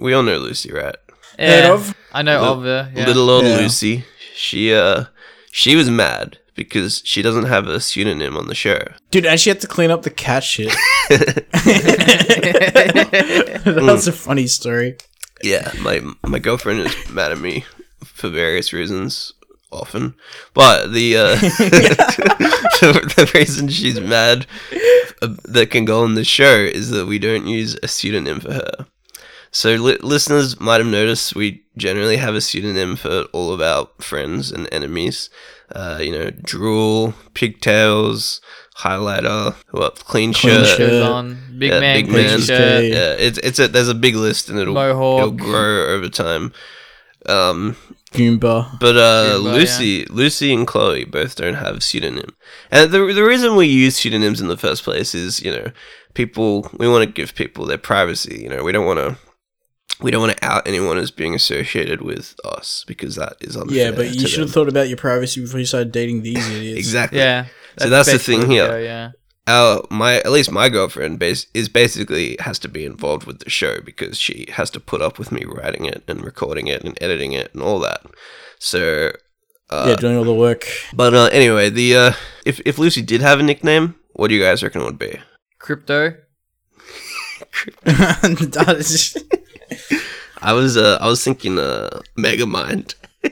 we 0.00 0.12
all 0.14 0.22
know 0.22 0.38
Lucy, 0.38 0.72
right? 0.72 0.96
Heard 1.38 1.70
of? 1.70 1.94
I 2.12 2.22
know 2.22 2.40
Little- 2.40 2.58
of 2.58 2.62
her. 2.64 2.92
Yeah. 2.94 3.06
Little 3.06 3.30
old 3.30 3.44
Yeah. 3.44 3.56
Lucy. 3.56 4.04
She 4.34 4.72
uh 4.74 5.04
she 5.52 5.74
was 5.76 5.88
mad 5.90 6.38
because 6.54 7.02
she 7.04 7.22
doesn't 7.22 7.46
have 7.46 7.66
a 7.66 7.80
pseudonym 7.80 8.36
on 8.36 8.46
the 8.48 8.54
show. 8.54 8.78
Dude, 9.10 9.26
and 9.26 9.40
she 9.40 9.48
had 9.50 9.60
to 9.60 9.66
clean 9.66 9.90
up 9.90 10.02
the 10.02 10.10
cat 10.10 10.44
shit. 10.44 10.72
that 13.64 13.78
was 13.82 14.06
a 14.08 14.12
funny 14.12 14.46
story. 14.46 14.96
Yeah, 15.42 15.72
my 15.80 16.00
my 16.26 16.38
girlfriend 16.38 16.80
is 16.80 16.94
mad 17.10 17.32
at 17.32 17.38
me 17.40 17.64
for 18.04 18.28
various 18.28 18.72
reasons 18.72 19.32
often, 19.72 20.14
but 20.54 20.92
the 20.92 21.16
uh, 21.16 21.34
the, 22.80 23.12
the 23.16 23.30
reason 23.34 23.68
she's 23.68 24.00
mad 24.00 24.46
uh, 25.22 25.28
that 25.44 25.70
can 25.70 25.84
go 25.84 26.02
on 26.02 26.14
the 26.14 26.24
show 26.24 26.56
is 26.56 26.90
that 26.90 27.06
we 27.06 27.18
don't 27.18 27.46
use 27.46 27.76
a 27.82 27.88
pseudonym 27.88 28.40
for 28.40 28.52
her. 28.54 28.86
So 29.52 29.70
li- 29.74 29.98
listeners 30.00 30.60
might 30.60 30.78
have 30.78 30.86
noticed 30.86 31.34
we 31.34 31.64
generally 31.76 32.16
have 32.16 32.34
a 32.34 32.40
pseudonym 32.40 32.96
for 32.96 33.22
all 33.32 33.52
of 33.52 33.60
our 33.60 33.88
friends 33.98 34.52
and 34.52 34.68
enemies. 34.72 35.28
Uh, 35.74 35.98
you 36.00 36.10
know, 36.12 36.30
drool, 36.30 37.14
pigtails, 37.34 38.40
highlighter, 38.78 39.54
what 39.70 39.96
clean, 40.04 40.32
Clean 40.32 40.64
shirt, 40.64 40.76
shirt. 40.76 41.02
On. 41.02 41.38
Big 41.58 41.70
Yeah, 41.70 41.80
man, 41.80 41.96
big 41.96 42.08
man. 42.12 42.40
shirt. 42.40 42.84
Yeah, 42.84 43.12
it's 43.12 43.38
it's 43.38 43.58
a 43.60 43.68
there's 43.68 43.88
a 43.88 43.94
big 43.94 44.16
list 44.16 44.48
and 44.48 44.58
it'll 44.58 44.74
Mohawk. 44.74 45.18
it'll 45.18 45.30
grow 45.32 45.86
over 45.94 46.08
time. 46.08 46.52
Um, 47.26 47.76
Goomba. 48.12 48.78
but 48.80 48.96
uh, 48.96 49.34
Goomba, 49.38 49.42
Lucy, 49.54 50.04
Lucy 50.06 50.54
and 50.54 50.66
Chloe 50.66 51.04
both 51.04 51.36
don't 51.36 51.54
have 51.54 51.82
pseudonym, 51.82 52.34
and 52.70 52.90
the 52.90 53.12
the 53.12 53.24
reason 53.24 53.56
we 53.56 53.66
use 53.66 53.96
pseudonyms 53.96 54.40
in 54.40 54.48
the 54.48 54.56
first 54.56 54.82
place 54.84 55.14
is 55.14 55.42
you 55.42 55.52
know 55.52 55.70
people 56.14 56.70
we 56.78 56.88
want 56.88 57.04
to 57.04 57.10
give 57.12 57.34
people 57.34 57.66
their 57.66 57.78
privacy. 57.78 58.40
You 58.42 58.48
know 58.48 58.64
we 58.64 58.72
don't 58.72 58.86
want 58.86 58.98
to. 58.98 59.16
We 60.00 60.10
don't 60.10 60.22
want 60.22 60.38
to 60.38 60.42
out 60.44 60.66
anyone 60.66 60.96
as 60.96 61.10
being 61.10 61.34
associated 61.34 62.00
with 62.00 62.34
us 62.42 62.84
because 62.86 63.16
that 63.16 63.34
is 63.42 63.54
unfair. 63.54 63.76
Yeah, 63.76 63.90
but 63.90 64.06
you 64.14 64.20
to 64.20 64.28
should 64.28 64.40
have 64.40 64.50
thought 64.50 64.68
about 64.68 64.88
your 64.88 64.96
privacy 64.96 65.42
before 65.42 65.60
you 65.60 65.66
started 65.66 65.92
dating 65.92 66.22
these 66.22 66.48
idiots. 66.48 66.78
exactly. 66.78 67.18
Yeah. 67.18 67.46
So 67.78 67.90
that's 67.90 68.10
the 68.10 68.18
thing 68.18 68.48
here. 68.50 68.64
we 68.64 68.70
go, 68.70 68.78
Yeah. 68.78 69.10
Our 69.50 69.82
my 69.90 70.16
at 70.16 70.30
least 70.32 70.50
my 70.50 70.68
girlfriend 70.68 71.18
base 71.18 71.46
is 71.54 71.68
basically 71.68 72.36
has 72.40 72.58
to 72.60 72.68
be 72.68 72.84
involved 72.84 73.24
with 73.26 73.38
the 73.40 73.50
show 73.50 73.80
because 73.80 74.18
she 74.18 74.46
has 74.58 74.70
to 74.70 74.80
put 74.80 75.02
up 75.02 75.18
with 75.18 75.30
me 75.32 75.44
writing 75.44 75.84
it 75.84 76.02
and 76.08 76.24
recording 76.24 76.66
it 76.68 76.82
and 76.84 76.96
editing 77.00 77.32
it 77.32 77.52
and 77.54 77.62
all 77.62 77.80
that. 77.80 78.00
So, 78.58 79.12
uh, 79.70 79.86
yeah, 79.88 79.96
doing 79.96 80.16
all 80.16 80.24
the 80.24 80.34
work. 80.34 80.66
but 80.94 81.14
uh, 81.14 81.28
anyway, 81.32 81.70
the 81.70 81.96
uh, 81.96 82.12
if 82.44 82.60
if 82.64 82.78
Lucy 82.78 83.02
did 83.02 83.20
have 83.20 83.40
a 83.40 83.42
nickname, 83.42 83.94
what 84.14 84.28
do 84.28 84.34
you 84.34 84.42
guys 84.42 84.62
reckon 84.62 84.82
it 84.82 84.84
would 84.84 84.98
be? 84.98 85.18
Crypto. 85.58 86.14
That 87.84 88.76
is- 88.78 89.16
I 90.42 90.52
was 90.54 90.76
uh, 90.76 90.98
I 91.00 91.06
was 91.06 91.22
thinking 91.22 91.58
uh, 91.58 92.00
Megamind. 92.18 92.94
I 93.24 93.30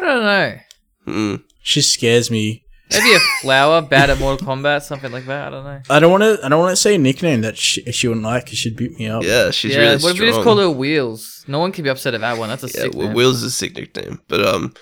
don't 0.00 0.22
know. 0.24 0.58
Hmm. 1.04 1.34
she 1.62 1.80
scares 1.82 2.30
me. 2.30 2.64
Maybe 2.98 3.14
a 3.14 3.20
flower 3.40 3.82
bad 3.82 4.10
at 4.10 4.18
Mortal 4.18 4.46
Kombat, 4.46 4.82
something 4.82 5.10
like 5.12 5.26
that. 5.26 5.48
I 5.48 5.50
don't 5.50 5.64
know. 5.64 5.80
I 5.90 6.00
don't 6.00 6.10
want 6.10 6.22
to. 6.22 6.38
I 6.44 6.48
don't 6.48 6.60
want 6.60 6.70
to 6.72 6.76
say 6.76 6.94
a 6.94 6.98
nickname 6.98 7.40
that 7.42 7.56
she, 7.56 7.82
she 7.92 8.08
wouldn't 8.08 8.24
like. 8.24 8.46
'cause 8.46 8.56
she'd 8.58 8.76
beat 8.76 8.98
me 8.98 9.08
up. 9.08 9.22
Yeah, 9.22 9.50
she's 9.50 9.72
yeah, 9.72 9.78
really 9.80 9.92
what 9.92 10.00
strong. 10.00 10.14
if 10.16 10.20
we 10.20 10.26
just 10.28 10.42
call 10.42 10.56
her 10.58 10.70
Wheels? 10.70 11.44
No 11.48 11.58
one 11.58 11.72
can 11.72 11.84
be 11.84 11.90
upset 11.90 12.14
at 12.14 12.20
that 12.20 12.38
one. 12.38 12.48
That's 12.48 12.64
a 12.64 12.66
yeah, 12.68 12.82
sick 12.84 12.94
well, 12.94 13.06
name. 13.08 13.16
Will's 13.16 13.36
is 13.38 13.44
a 13.44 13.50
sick 13.50 13.74
nickname. 13.76 14.20
But 14.28 14.46
um, 14.46 14.74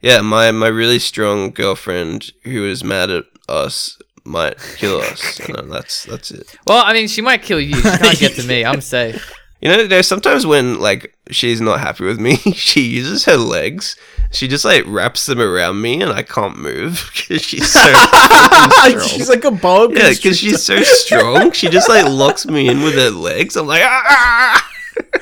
yeah, 0.00 0.20
my 0.20 0.50
my 0.50 0.68
really 0.68 0.98
strong 0.98 1.50
girlfriend 1.50 2.32
who 2.44 2.64
is 2.64 2.82
mad 2.84 3.10
at 3.10 3.24
us 3.48 3.98
might 4.24 4.58
kill 4.76 5.00
us. 5.00 5.38
you 5.46 5.54
know, 5.54 5.62
that's 5.62 6.04
that's 6.04 6.30
it. 6.30 6.54
Well, 6.66 6.84
I 6.84 6.92
mean, 6.92 7.08
she 7.08 7.20
might 7.22 7.42
kill 7.42 7.60
you. 7.60 7.74
She 7.76 7.82
can't 7.82 8.18
get 8.18 8.34
to 8.36 8.46
me. 8.46 8.64
I'm 8.64 8.80
safe. 8.80 9.32
You 9.60 9.68
know, 9.68 9.86
there's 9.88 10.06
sometimes 10.06 10.46
when 10.46 10.78
like 10.78 11.12
she's 11.30 11.60
not 11.60 11.80
happy 11.80 12.04
with 12.04 12.20
me, 12.20 12.36
she 12.54 12.82
uses 12.82 13.24
her 13.24 13.36
legs. 13.36 13.96
She 14.30 14.46
just 14.46 14.64
like 14.64 14.84
wraps 14.86 15.26
them 15.26 15.40
around 15.40 15.80
me, 15.80 16.02
and 16.02 16.12
I 16.12 16.22
can't 16.22 16.58
move 16.58 17.10
because 17.16 17.42
she's 17.42 17.72
so 17.72 17.80
strong. 17.92 19.00
she's 19.00 19.28
like 19.28 19.44
a 19.44 19.50
boa 19.50 19.88
yeah, 19.92 20.10
because 20.10 20.38
she's 20.38 20.62
so 20.62 20.82
strong. 20.82 21.52
She 21.52 21.68
just 21.68 21.88
like 21.88 22.06
locks 22.06 22.46
me 22.46 22.68
in 22.68 22.82
with 22.82 22.94
her 22.94 23.10
legs. 23.10 23.56
I'm 23.56 23.66
like, 23.66 23.82
ah! 23.84 24.70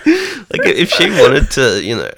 like 0.07 0.67
if 0.67 0.91
she 0.91 1.11
wanted 1.11 1.51
to, 1.53 1.83
you 1.83 1.97
know, 1.97 2.11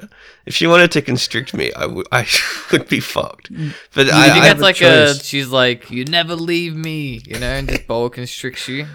if 0.46 0.54
she 0.54 0.66
wanted 0.66 0.90
to 0.92 1.02
constrict 1.02 1.52
me, 1.52 1.72
I 1.74 1.84
would, 1.84 2.06
I 2.10 2.26
would 2.72 2.88
be 2.88 3.00
fucked. 3.00 3.50
But 3.94 4.08
I, 4.10 4.28
I, 4.28 4.30
think 4.30 4.44
I 4.44 4.48
that's 4.48 4.60
like 4.62 4.80
a. 4.80 5.08
choice. 5.08 5.24
She's 5.24 5.48
like, 5.48 5.90
you 5.90 6.06
never 6.06 6.34
leave 6.34 6.74
me, 6.74 7.20
you 7.26 7.38
know, 7.38 7.46
and 7.46 7.68
just 7.68 7.86
boa 7.86 8.08
constricts 8.08 8.66
you. 8.66 8.86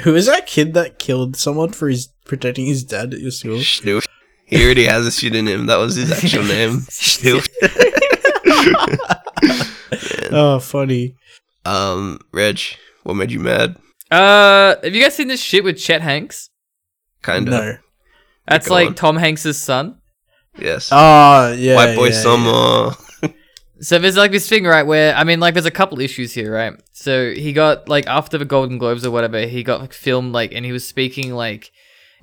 Who 0.00 0.16
is 0.16 0.26
that 0.26 0.46
kid 0.48 0.74
that 0.74 0.98
killed 0.98 1.36
someone 1.36 1.70
for 1.70 1.88
his 1.88 2.08
protecting 2.24 2.66
his 2.66 2.82
dad 2.82 3.14
at 3.14 3.20
your 3.20 3.30
school? 3.30 3.60
Snoop. 3.60 4.04
He 4.46 4.64
already 4.64 4.84
has 4.84 5.06
a 5.06 5.10
pseudonym. 5.10 5.66
That 5.66 5.76
was 5.76 5.96
his 5.96 6.12
actual 6.12 6.44
name. 6.54 6.80
Snoop. 6.88 7.44
Oh, 10.32 10.58
funny. 10.58 11.14
um, 11.64 12.18
Reg, 12.32 12.60
what 13.04 13.14
made 13.14 13.30
you 13.30 13.38
mad? 13.38 13.76
Uh, 14.10 14.74
have 14.82 14.94
you 14.94 15.02
guys 15.02 15.14
seen 15.14 15.28
this 15.28 15.40
shit 15.40 15.62
with 15.64 15.78
Chet 15.78 16.02
Hanks? 16.02 16.50
Kind 17.22 17.48
of. 17.48 17.54
No. 17.54 17.76
That's 18.46 18.68
Go 18.68 18.74
like 18.74 18.88
on. 18.88 18.94
Tom 18.94 19.16
Hanks' 19.16 19.56
son. 19.56 19.98
Yes. 20.58 20.90
Oh, 20.92 21.52
yeah. 21.56 21.76
White 21.76 21.96
boy 21.96 22.08
yeah, 22.08 22.12
summer. 22.12 22.92
So 23.80 23.98
there's 23.98 24.16
like 24.16 24.32
this 24.32 24.48
thing, 24.48 24.64
right, 24.64 24.82
where 24.82 25.14
I 25.14 25.24
mean, 25.24 25.38
like, 25.38 25.54
there's 25.54 25.66
a 25.66 25.70
couple 25.70 26.00
issues 26.00 26.32
here, 26.32 26.52
right? 26.52 26.74
So 26.92 27.30
he 27.32 27.52
got 27.52 27.88
like 27.88 28.06
after 28.06 28.38
the 28.38 28.44
Golden 28.44 28.78
Globes 28.78 29.04
or 29.06 29.10
whatever, 29.10 29.40
he 29.46 29.62
got 29.62 29.80
like, 29.80 29.92
filmed 29.92 30.32
like, 30.32 30.52
and 30.52 30.64
he 30.64 30.72
was 30.72 30.86
speaking 30.86 31.34
like, 31.34 31.70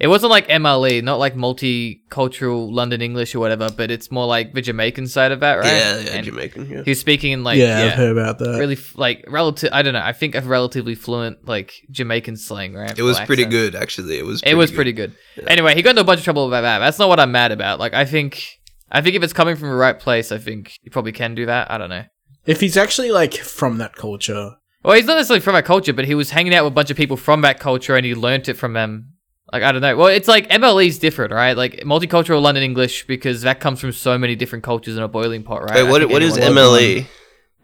it 0.04 0.08
wasn't 0.08 0.32
like 0.32 0.48
MLE, 0.50 1.02
not 1.02 1.18
like 1.18 1.34
multicultural 1.36 2.72
London 2.72 3.02
English 3.02 3.34
or 3.36 3.39
whatever, 3.39 3.70
but 3.72 3.89
it's 3.89 4.12
more 4.12 4.26
like 4.26 4.54
the 4.54 4.62
Jamaican 4.62 5.08
side 5.08 5.32
of 5.32 5.39
that, 5.39 5.56
right? 5.56 5.66
Yeah, 5.66 6.00
yeah, 6.00 6.10
And 6.12 6.26
Jamaican. 6.26 6.70
Yeah. 6.70 6.84
He 6.84 6.92
was 6.92 7.00
speaking 7.00 7.32
in 7.32 7.44
like, 7.44 7.58
yeah, 7.58 7.80
yeah, 7.80 7.86
I've 7.86 7.94
heard 7.94 8.12
about 8.18 8.39
that. 8.39 8.60
really 8.60 8.78
like 8.96 9.24
relative. 9.28 9.70
I 9.72 9.82
don't 9.82 9.94
know. 9.94 10.02
I 10.04 10.13
think 10.13 10.36
a 10.36 10.42
relatively 10.42 10.96
fluent 10.96 11.48
like 11.48 11.74
Jamaican 11.89 12.38
slang, 12.38 12.74
right? 12.74 12.98
It 12.98 13.02
was 13.04 13.20
Or 13.20 13.26
pretty 13.26 13.44
accent. 13.46 13.72
good, 13.72 13.76
actually. 13.82 14.18
It 14.20 14.26
was. 14.26 14.44
It 14.44 14.56
was 14.56 14.72
pretty 14.72 14.92
good. 14.92 15.16
Anyway, 15.48 15.74
he 15.76 15.82
got 15.82 15.92
into 15.92 16.02
a 16.02 16.06
bunch 16.06 16.20
of 16.20 16.24
trouble 16.26 16.48
about 16.48 16.62
that. 16.62 16.80
That's 16.80 17.00
not 17.00 17.10
what 17.10 17.20
I'm 17.20 17.32
mad 17.32 17.52
about. 17.52 17.80
Like, 17.80 17.94
I 17.94 18.06
think, 18.06 18.44
I 18.92 19.02
think 19.02 19.16
if 19.16 19.24
it's 19.24 19.34
coming 19.34 19.56
from 19.56 19.70
the 19.70 19.76
right 19.76 19.98
place, 20.00 20.32
I 20.32 20.38
think 20.38 20.74
you 20.84 20.92
probably 20.92 21.13
can 21.13 21.34
do 21.34 21.46
that. 21.46 21.72
I 21.72 21.78
don't 21.78 21.89
know. 21.89 22.04
If 22.46 22.60
he's 22.60 22.76
actually 22.76 23.12
like 23.12 23.36
from 23.36 23.78
that 23.78 23.96
culture, 23.96 24.52
Well, 24.84 24.96
he's 24.98 25.06
not 25.06 25.16
necessarily 25.16 25.39
from 25.39 25.54
that 25.54 25.63
culture, 25.66 25.94
but 25.94 26.04
he 26.06 26.13
was 26.13 26.32
hanging 26.32 26.54
out 26.54 26.66
with 26.66 26.74
a 26.74 26.76
bunch 26.76 26.92
of 26.92 26.98
people 26.98 27.16
from 27.16 27.39
that 27.42 27.58
culture, 27.62 27.96
and 27.96 28.06
he 28.06 28.13
learnt 28.13 28.50
it 28.50 28.56
from 28.56 28.74
them. 28.74 29.12
Like 29.54 29.62
I 29.62 29.72
don't 29.72 29.82
know. 29.82 29.96
Well, 29.96 30.08
it's 30.08 30.28
like 30.28 30.50
MLE 30.50 30.88
is 30.88 30.98
different, 30.98 31.32
right? 31.32 31.56
Like 31.56 31.82
multicultural 31.82 32.42
London 32.42 32.63
English 32.63 33.06
because 33.06 33.44
that 33.44 33.60
comes 33.60 33.80
from 33.80 33.92
so 33.92 34.18
many 34.18 34.36
different 34.36 34.63
cultures 34.63 34.98
in 34.98 35.04
a 35.04 35.08
boiling 35.08 35.44
pot, 35.44 35.63
right? 35.63 35.84
Wait, 35.84 35.89
what, 35.92 36.10
what 36.10 36.24
is 36.24 36.38
MLE? 36.38 37.06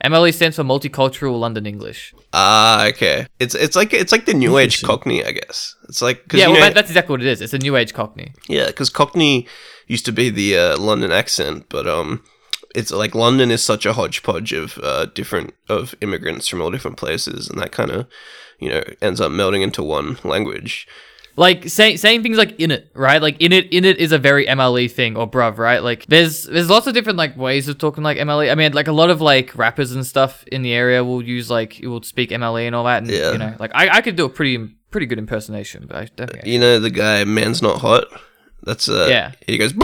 MLE 0.05 0.33
stands 0.33 0.55
for 0.55 0.63
Multicultural 0.63 1.37
London 1.39 1.65
English. 1.65 2.13
Ah, 2.31 2.87
okay. 2.87 3.25
It's 3.39 3.55
it's 3.55 3.75
like 3.75 3.91
it's 3.91 4.11
like 4.11 4.25
the 4.25 4.35
new 4.35 4.59
age 4.59 4.83
Cockney, 4.83 5.25
I 5.25 5.31
guess. 5.31 5.75
It's 5.89 6.01
like 6.01 6.27
cause 6.27 6.39
Yeah, 6.39 6.47
well, 6.47 6.57
know- 6.57 6.61
that, 6.61 6.75
that's 6.75 6.91
exactly 6.91 7.13
what 7.13 7.21
it 7.21 7.27
is. 7.27 7.41
It's 7.41 7.53
a 7.53 7.57
new 7.57 7.75
age 7.75 7.93
Cockney. 7.95 8.33
yeah, 8.47 8.67
because 8.67 8.91
Cockney 8.91 9.47
used 9.87 10.05
to 10.05 10.11
be 10.11 10.29
the 10.29 10.57
uh, 10.57 10.77
London 10.77 11.11
accent, 11.11 11.65
but 11.69 11.87
um, 11.87 12.23
it's 12.75 12.91
like 12.91 13.15
London 13.15 13.49
is 13.49 13.63
such 13.63 13.87
a 13.87 13.93
hodgepodge 13.93 14.53
of 14.53 14.77
uh, 14.83 15.05
different 15.07 15.55
of 15.67 15.95
immigrants 16.01 16.47
from 16.47 16.61
all 16.61 16.69
different 16.69 16.97
places, 16.97 17.49
and 17.49 17.59
that 17.59 17.71
kind 17.71 17.89
of 17.89 18.07
you 18.59 18.69
know 18.69 18.83
ends 19.01 19.19
up 19.19 19.31
melding 19.31 19.63
into 19.63 19.81
one 19.81 20.19
language. 20.23 20.87
Like 21.39 21.69
saying 21.69 21.97
saying 21.97 22.21
things 22.23 22.37
like 22.37 22.59
in 22.59 22.69
it, 22.69 22.91
right? 22.93 23.21
Like 23.21 23.37
in 23.41 23.51
it, 23.53 23.71
in 23.73 23.85
it 23.85 23.97
is 23.97 24.11
a 24.11 24.17
very 24.17 24.45
MLE 24.45 24.91
thing 24.91 25.15
or 25.17 25.25
bruv, 25.29 25.57
right? 25.57 25.81
Like 25.81 26.05
there's 26.07 26.43
there's 26.43 26.69
lots 26.69 26.85
of 26.87 26.93
different 26.93 27.17
like 27.17 27.37
ways 27.37 27.67
of 27.69 27.77
talking 27.77 28.03
like 28.03 28.17
MLE. 28.17 28.51
I 28.51 28.55
mean, 28.55 28.73
like 28.73 28.87
a 28.87 28.91
lot 29.01 29.09
of 29.09 29.21
like 29.21 29.55
rappers 29.57 29.91
and 29.93 30.05
stuff 30.05 30.43
in 30.51 30.61
the 30.61 30.73
area 30.73 31.03
will 31.03 31.23
use 31.23 31.49
like 31.49 31.79
will 31.81 32.03
speak 32.03 32.29
MLE 32.31 32.67
and 32.67 32.75
all 32.75 32.83
that, 32.83 33.03
and 33.03 33.09
Yeah. 33.11 33.31
you 33.31 33.37
know, 33.37 33.55
like 33.59 33.71
I, 33.73 33.89
I 33.97 34.01
could 34.01 34.15
do 34.17 34.25
a 34.25 34.29
pretty 34.29 34.57
pretty 34.91 35.05
good 35.07 35.17
impersonation, 35.19 35.85
but 35.87 35.95
I 35.95 36.05
don't 36.15 36.29
think 36.31 36.45
You 36.45 36.59
know 36.59 36.79
the 36.79 36.89
guy, 36.91 37.23
man's 37.23 37.61
not 37.61 37.79
hot. 37.79 38.05
That's 38.63 38.89
uh, 38.89 39.07
Yeah. 39.09 39.31
He 39.47 39.57
goes. 39.57 39.73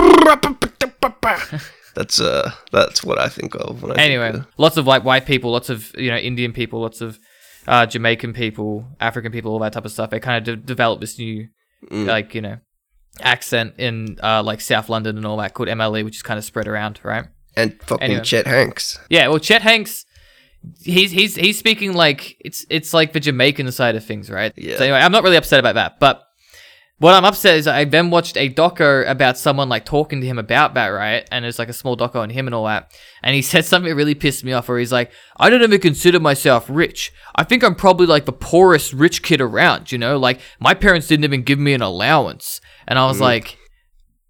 That's 1.96 2.20
uh, 2.20 2.52
that's 2.74 3.06
what 3.06 3.18
I 3.20 3.30
think 3.30 3.56
of 3.56 3.82
when 3.82 3.94
I 3.94 3.96
think 3.96 4.06
anyway, 4.06 4.30
of- 4.40 4.46
lots 4.58 4.76
of 4.76 4.86
like 4.86 5.06
white 5.06 5.26
people, 5.26 5.52
lots 5.54 5.70
of 5.70 5.94
you 5.98 6.12
know 6.12 6.18
Indian 6.18 6.52
people, 6.52 6.82
lots 6.82 7.00
of 7.00 7.18
uh, 7.68 7.86
Jamaican 7.86 8.34
people, 8.34 8.86
African 9.00 9.32
people, 9.32 9.52
all 9.52 9.60
that 9.60 9.74
type 9.74 9.86
of 9.86 9.92
stuff. 9.92 10.10
They 10.10 10.20
kind 10.20 10.38
of 10.38 10.44
de- 10.60 10.66
developed 10.66 11.02
this 11.02 11.18
new 11.20 11.48
Mm. 11.92 12.08
like 12.08 12.34
you 12.34 12.42
know 12.42 12.58
accent 13.22 13.76
in 13.78 14.18
uh, 14.24 14.42
like 14.44 14.60
South 14.62 14.90
London 14.90 15.18
and 15.18 15.26
all 15.26 15.38
that 15.38 15.54
called 15.54 15.70
MLE, 15.70 16.04
which 16.04 16.16
is 16.16 16.24
kind 16.24 16.38
of 16.38 16.44
spread 16.44 16.68
around, 16.68 17.00
right? 17.04 17.26
and 17.56 17.80
fucking 17.84 18.04
anyway. 18.04 18.24
Chet 18.24 18.48
Hanks. 18.48 19.00
Yeah, 19.10 19.28
well, 19.28 19.40
Chet 19.40 19.62
Hanks, 19.62 20.06
he's 20.82 21.12
he's 21.12 21.36
he's 21.36 21.58
speaking 21.60 21.94
like 21.94 22.38
it's 22.44 22.66
it's 22.70 22.94
like 22.94 23.14
the 23.14 23.20
Jamaican 23.20 23.72
side 23.72 23.96
of 23.96 24.04
things, 24.04 24.30
right? 24.30 24.52
Yeah. 24.58 24.78
So 24.78 24.84
anyway, 24.84 25.00
I'm 25.00 25.12
not 25.12 25.24
really 25.24 25.38
upset 25.38 25.60
about 25.60 25.76
that, 25.76 26.00
but 26.00 26.24
what 26.98 27.14
I'm 27.14 27.26
upset 27.26 27.58
is 27.58 27.68
I 27.68 27.84
then 27.84 28.10
watched 28.10 28.38
a 28.38 28.50
doco 28.50 29.08
about 29.10 29.38
someone 29.38 29.68
like 29.68 29.84
talking 29.84 30.22
to 30.22 30.28
him 30.28 30.40
about 30.40 30.76
that, 30.76 30.88
right? 30.88 31.28
And 31.30 31.44
it's 31.44 31.60
like 31.60 31.68
a 31.68 31.74
small 31.74 31.98
doco 31.98 32.16
on 32.16 32.30
him 32.30 32.48
and 32.48 32.56
all 32.56 32.66
that, 32.66 32.92
and 33.22 33.36
he 33.36 33.42
said 33.42 33.66
something 33.66 33.90
that 33.90 33.96
really 33.96 34.16
pissed 34.16 34.44
me 34.44 34.54
off, 34.54 34.70
where 34.70 34.80
he's 34.80 34.94
like, 34.94 35.12
"I 35.38 35.50
don't 35.50 35.62
even 35.62 35.82
consider 35.82 36.20
myself 36.20 36.66
rich. 36.70 37.12
I 37.36 37.44
think 37.44 37.64
I'm 37.64 37.76
probably 37.76 38.06
like 38.08 38.26
the 38.26 38.34
poorest 38.34 38.94
rich 38.94 39.24
kid 39.24 39.42
around. 39.42 39.92
You 39.92 39.98
know, 39.98 40.18
like 40.18 40.40
my 40.60 40.74
parents 40.74 41.08
didn't 41.08 41.26
even 41.26 41.44
give 41.44 41.60
me 41.60 41.74
an 41.74 41.82
allowance." 41.82 42.62
And 42.88 42.98
I 42.98 43.06
was 43.08 43.18
mm. 43.18 43.22
like. 43.22 43.58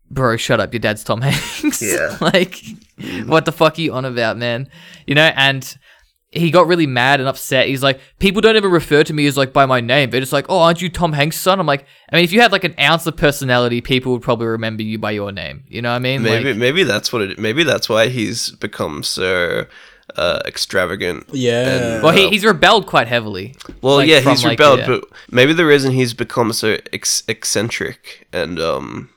Bro, 0.07 0.37
shut 0.37 0.59
up. 0.59 0.71
Your 0.71 0.79
dad's 0.79 1.03
Tom 1.03 1.21
Hanks. 1.21 1.81
Yeah. 1.81 2.15
like, 2.21 2.51
mm-hmm. 2.51 3.27
what 3.27 3.45
the 3.45 3.51
fuck 3.51 3.79
are 3.79 3.81
you 3.81 3.91
on 3.91 4.05
about, 4.05 4.37
man? 4.37 4.69
You 5.07 5.15
know, 5.15 5.31
and 5.35 5.75
he 6.35 6.51
got 6.51 6.67
really 6.67 6.87
mad 6.87 7.19
and 7.19 7.29
upset. 7.29 7.67
He's 7.67 7.83
like, 7.83 7.99
people 8.19 8.41
don't 8.41 8.55
ever 8.55 8.69
refer 8.69 9.03
to 9.03 9.13
me 9.13 9.25
as 9.25 9.37
like 9.37 9.53
by 9.53 9.65
my 9.65 9.81
name. 9.81 10.09
They're 10.09 10.19
just 10.19 10.33
like, 10.33 10.45
oh, 10.49 10.59
aren't 10.59 10.81
you 10.81 10.89
Tom 10.89 11.13
Hanks' 11.13 11.39
son? 11.39 11.59
I'm 11.59 11.65
like, 11.65 11.85
I 12.11 12.15
mean, 12.15 12.23
if 12.23 12.31
you 12.31 12.41
had 12.41 12.51
like 12.51 12.63
an 12.63 12.75
ounce 12.79 13.07
of 13.07 13.15
personality, 13.15 13.81
people 13.81 14.11
would 14.13 14.21
probably 14.21 14.47
remember 14.47 14.83
you 14.83 14.99
by 14.99 15.11
your 15.11 15.31
name. 15.31 15.63
You 15.67 15.81
know 15.81 15.91
what 15.91 15.97
I 15.97 15.99
mean? 15.99 16.23
Maybe 16.23 16.49
Like, 16.49 16.57
maybe 16.57 16.83
that's 16.83 17.11
what 17.13 17.21
it. 17.21 17.39
Maybe 17.39 17.63
that's 17.63 17.89
why 17.89 18.07
he's 18.07 18.51
become 18.51 19.03
so 19.03 19.65
uh, 20.15 20.41
extravagant. 20.45 21.25
Yeah. 21.31 21.95
and, 21.95 22.03
well, 22.03 22.13
he, 22.13 22.25
uh, 22.25 22.29
he's 22.29 22.45
rebelled 22.45 22.87
quite 22.87 23.07
heavily. 23.07 23.55
well, 23.81 23.97
like, 23.97 24.07
yeah, 24.07 24.21
from, 24.21 24.31
he's 24.31 24.43
like, 24.43 24.59
rebelled, 24.59 24.79
yeah. 24.79 24.87
but 24.87 25.05
maybe 25.31 25.53
the 25.53 25.65
reason 25.65 25.91
he's 25.91 26.13
become 26.13 26.53
so 26.53 26.77
ex- 26.93 27.23
eccentric 27.27 28.27
and 28.31 28.59
um 28.59 29.09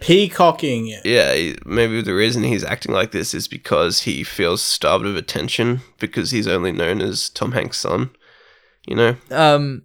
Peacocking. 0.00 0.86
yeah, 1.04 1.34
he- 1.34 1.56
maybe 1.64 2.00
the 2.02 2.14
reason 2.14 2.42
he's 2.42 2.64
acting 2.64 2.92
like 2.92 3.12
this 3.12 3.34
is 3.34 3.46
because 3.48 4.02
he 4.02 4.24
feels 4.24 4.62
starved 4.62 5.06
of 5.06 5.16
attention 5.16 5.80
because 5.98 6.30
he's 6.30 6.46
only 6.48 6.72
known 6.72 7.00
as 7.00 7.28
Tom 7.28 7.52
Hanks' 7.52 7.78
son. 7.78 8.10
You 8.86 8.96
know, 8.96 9.16
Um, 9.30 9.82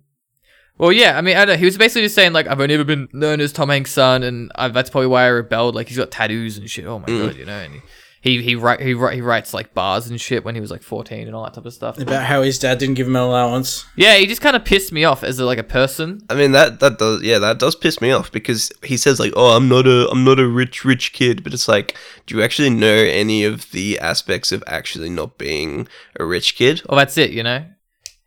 well, 0.77 0.91
yeah, 0.91 1.17
I 1.17 1.21
mean, 1.21 1.35
I 1.37 1.45
don't 1.45 1.55
know. 1.55 1.59
He 1.59 1.65
was 1.65 1.77
basically 1.77 2.03
just 2.03 2.15
saying 2.15 2.33
like, 2.33 2.47
I've 2.47 2.59
only 2.59 2.73
ever 2.73 2.83
been 2.85 3.07
known 3.13 3.39
as 3.41 3.51
Tom 3.53 3.69
Hanks' 3.69 3.91
son, 3.91 4.23
and 4.23 4.51
I, 4.55 4.69
that's 4.69 4.89
probably 4.89 5.07
why 5.07 5.23
I 5.23 5.27
rebelled. 5.27 5.75
Like, 5.75 5.89
he's 5.89 5.97
got 5.97 6.11
tattoos 6.11 6.57
and 6.57 6.69
shit. 6.69 6.85
Oh 6.85 6.99
my 6.99 7.05
Mm. 7.07 7.27
god, 7.27 7.35
you 7.37 7.45
know. 7.45 7.53
And 7.59 7.73
he 7.75 7.81
he 8.25 8.41
he, 8.41 8.55
write, 8.55 8.81
he 8.81 8.95
write, 8.95 9.13
he 9.13 9.21
writes 9.21 9.53
like 9.53 9.75
bars 9.75 10.07
and 10.07 10.19
shit 10.19 10.43
when 10.43 10.55
he 10.55 10.61
was 10.61 10.71
like 10.71 10.81
fourteen 10.81 11.27
and 11.27 11.35
all 11.35 11.43
that 11.43 11.53
type 11.53 11.65
of 11.65 11.73
stuff. 11.73 11.99
About 11.99 12.25
how 12.25 12.41
his 12.41 12.57
dad 12.57 12.79
didn't 12.79 12.95
give 12.95 13.05
him 13.05 13.15
an 13.15 13.21
allowance. 13.21 13.85
Yeah, 13.95 14.17
he 14.17 14.25
just 14.25 14.41
kind 14.41 14.55
of 14.55 14.65
pissed 14.65 14.91
me 14.91 15.03
off 15.03 15.23
as 15.23 15.37
a, 15.37 15.45
like 15.45 15.59
a 15.59 15.63
person. 15.63 16.25
I 16.27 16.33
mean 16.33 16.51
that 16.53 16.79
that 16.79 16.97
does 16.97 17.21
yeah 17.21 17.37
that 17.37 17.59
does 17.59 17.75
piss 17.75 18.01
me 18.01 18.09
off 18.09 18.31
because 18.31 18.71
he 18.81 18.97
says 18.97 19.19
like 19.19 19.33
oh 19.35 19.55
I'm 19.55 19.69
not 19.69 19.85
a 19.85 20.09
I'm 20.09 20.23
not 20.23 20.39
a 20.39 20.47
rich 20.47 20.83
rich 20.83 21.13
kid 21.13 21.43
but 21.43 21.53
it's 21.53 21.67
like 21.67 21.95
do 22.25 22.35
you 22.35 22.41
actually 22.41 22.71
know 22.71 22.95
any 22.95 23.45
of 23.45 23.69
the 23.69 23.99
aspects 23.99 24.51
of 24.51 24.63
actually 24.65 25.11
not 25.11 25.37
being 25.37 25.87
a 26.19 26.25
rich 26.25 26.55
kid? 26.55 26.81
Well, 26.89 26.97
that's 26.97 27.19
it, 27.19 27.29
you 27.29 27.43
know. 27.43 27.63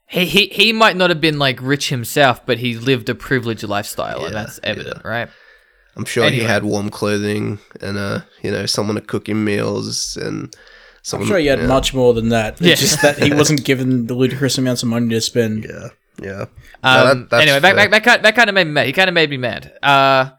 He, 0.07 0.27
he 0.27 0.47
he 0.47 0.73
might 0.73 0.97
not 0.97 1.11
have 1.11 1.21
been 1.21 1.41
like 1.41 1.61
rich 1.61 1.89
himself, 1.89 2.47
but 2.47 2.59
he 2.59 2.77
lived 2.77 3.09
a 3.09 3.17
privileged 3.17 3.65
lifestyle, 3.65 4.25
and 4.25 4.35
that's 4.35 4.61
evident, 4.63 5.05
right? 5.05 5.29
I'm 5.99 6.05
sure 6.05 6.31
he 6.31 6.41
had 6.41 6.63
warm 6.65 6.89
clothing 6.91 7.59
and 7.81 7.99
uh 7.99 8.21
you 8.43 8.51
know 8.51 8.65
someone 8.67 8.95
to 8.97 9.03
cook 9.03 9.29
him 9.29 9.45
meals 9.45 10.17
and 10.17 10.55
I'm 11.13 11.27
sure 11.27 11.39
he 11.39 11.47
had 11.47 11.61
yeah, 11.61 11.67
much 11.67 11.93
more 11.95 12.13
than 12.15 12.29
that. 12.31 12.55
It's 12.55 12.61
Yeah. 12.61 12.75
just 12.75 13.03
that 13.03 13.19
he 13.19 13.33
wasn't 13.35 13.65
given 13.65 14.07
the 14.07 14.15
ludicrous 14.15 14.59
amounts 14.59 14.83
of 14.83 14.89
money 14.91 15.09
to 15.11 15.21
spend. 15.21 15.65
yeah 15.65 15.89
yeah 16.23 16.45
Um, 16.83 17.05
No, 17.21 17.27
that- 17.31 17.41
anyway, 17.43 17.61
that, 17.61 17.77
that, 17.77 17.91
that, 17.91 18.05
kind, 18.05 18.25
that 18.25 18.35
kind 18.37 18.49
of 18.51 18.55
made 18.55 18.65
me 18.67 18.73
mad. 18.73 18.87
He 18.87 18.93
kind 18.93 19.09
of 19.09 19.15
made 19.15 19.31
me 19.31 19.37
mad. 19.39 19.73
Uh, 19.83 20.31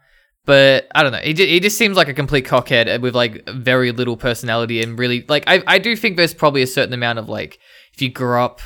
but 0.46 0.86
I 0.94 1.02
don't 1.02 1.12
know. 1.12 1.18
He, 1.18 1.34
he 1.34 1.60
just 1.60 1.76
seems 1.76 1.96
like 1.96 2.08
a 2.08 2.14
complete 2.14 2.46
cockhead 2.46 3.00
with 3.00 3.14
like 3.14 3.48
very 3.48 3.90
little 3.92 4.16
personality 4.16 4.82
and 4.82 4.98
really 4.98 5.24
like 5.28 5.44
I, 5.46 5.62
I 5.66 5.78
do 5.78 5.94
think 5.96 6.16
there's 6.16 6.34
probably 6.34 6.62
a 6.62 6.66
certain 6.66 6.94
amount 6.94 7.18
of 7.18 7.28
like 7.28 7.58
if 7.92 8.00
you 8.02 8.10
grow 8.10 8.44
up 8.44 8.60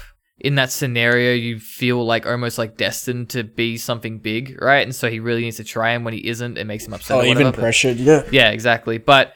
in 0.44 0.56
that 0.56 0.70
scenario, 0.70 1.32
you 1.32 1.58
feel 1.58 2.04
like 2.04 2.26
almost 2.26 2.58
like 2.58 2.76
destined 2.76 3.30
to 3.30 3.42
be 3.44 3.78
something 3.78 4.18
big, 4.18 4.60
right? 4.60 4.82
And 4.82 4.94
so 4.94 5.08
he 5.08 5.18
really 5.18 5.40
needs 5.40 5.56
to 5.56 5.64
try, 5.64 5.92
and 5.92 6.04
when 6.04 6.12
he 6.12 6.28
isn't, 6.28 6.58
it 6.58 6.66
makes 6.66 6.86
him 6.86 6.92
upset. 6.92 7.16
Oh, 7.16 7.20
or 7.20 7.24
even 7.24 7.36
whatever, 7.38 7.52
but- 7.52 7.60
pressured. 7.60 7.96
Yeah. 7.96 8.24
Yeah, 8.30 8.50
exactly. 8.50 8.98
But 8.98 9.28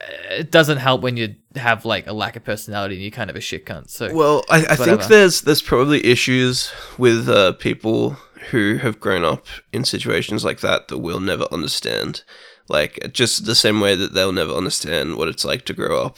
uh, 0.00 0.36
it 0.38 0.50
doesn't 0.50 0.78
help 0.78 1.02
when 1.02 1.18
you 1.18 1.34
have 1.56 1.84
like 1.84 2.06
a 2.06 2.14
lack 2.14 2.36
of 2.36 2.44
personality 2.44 2.94
and 2.94 3.02
you're 3.02 3.10
kind 3.10 3.28
of 3.28 3.36
a 3.36 3.42
shit 3.42 3.66
cunt. 3.66 3.90
So 3.90 4.12
Well, 4.14 4.42
I, 4.48 4.64
I 4.70 4.76
think 4.76 5.04
there's 5.04 5.42
there's 5.42 5.60
probably 5.60 6.04
issues 6.06 6.72
with 6.96 7.28
uh, 7.28 7.52
people 7.52 8.16
who 8.52 8.78
have 8.78 8.98
grown 9.00 9.24
up 9.24 9.46
in 9.70 9.84
situations 9.84 10.46
like 10.46 10.60
that 10.60 10.88
that 10.88 10.98
we'll 10.98 11.20
never 11.20 11.44
understand. 11.52 12.22
Like 12.70 13.10
just 13.12 13.44
the 13.44 13.54
same 13.54 13.80
way 13.80 13.96
that 13.96 14.14
they'll 14.14 14.32
never 14.32 14.52
understand 14.54 15.16
what 15.16 15.28
it's 15.28 15.44
like 15.44 15.66
to 15.66 15.74
grow 15.74 16.00
up 16.02 16.16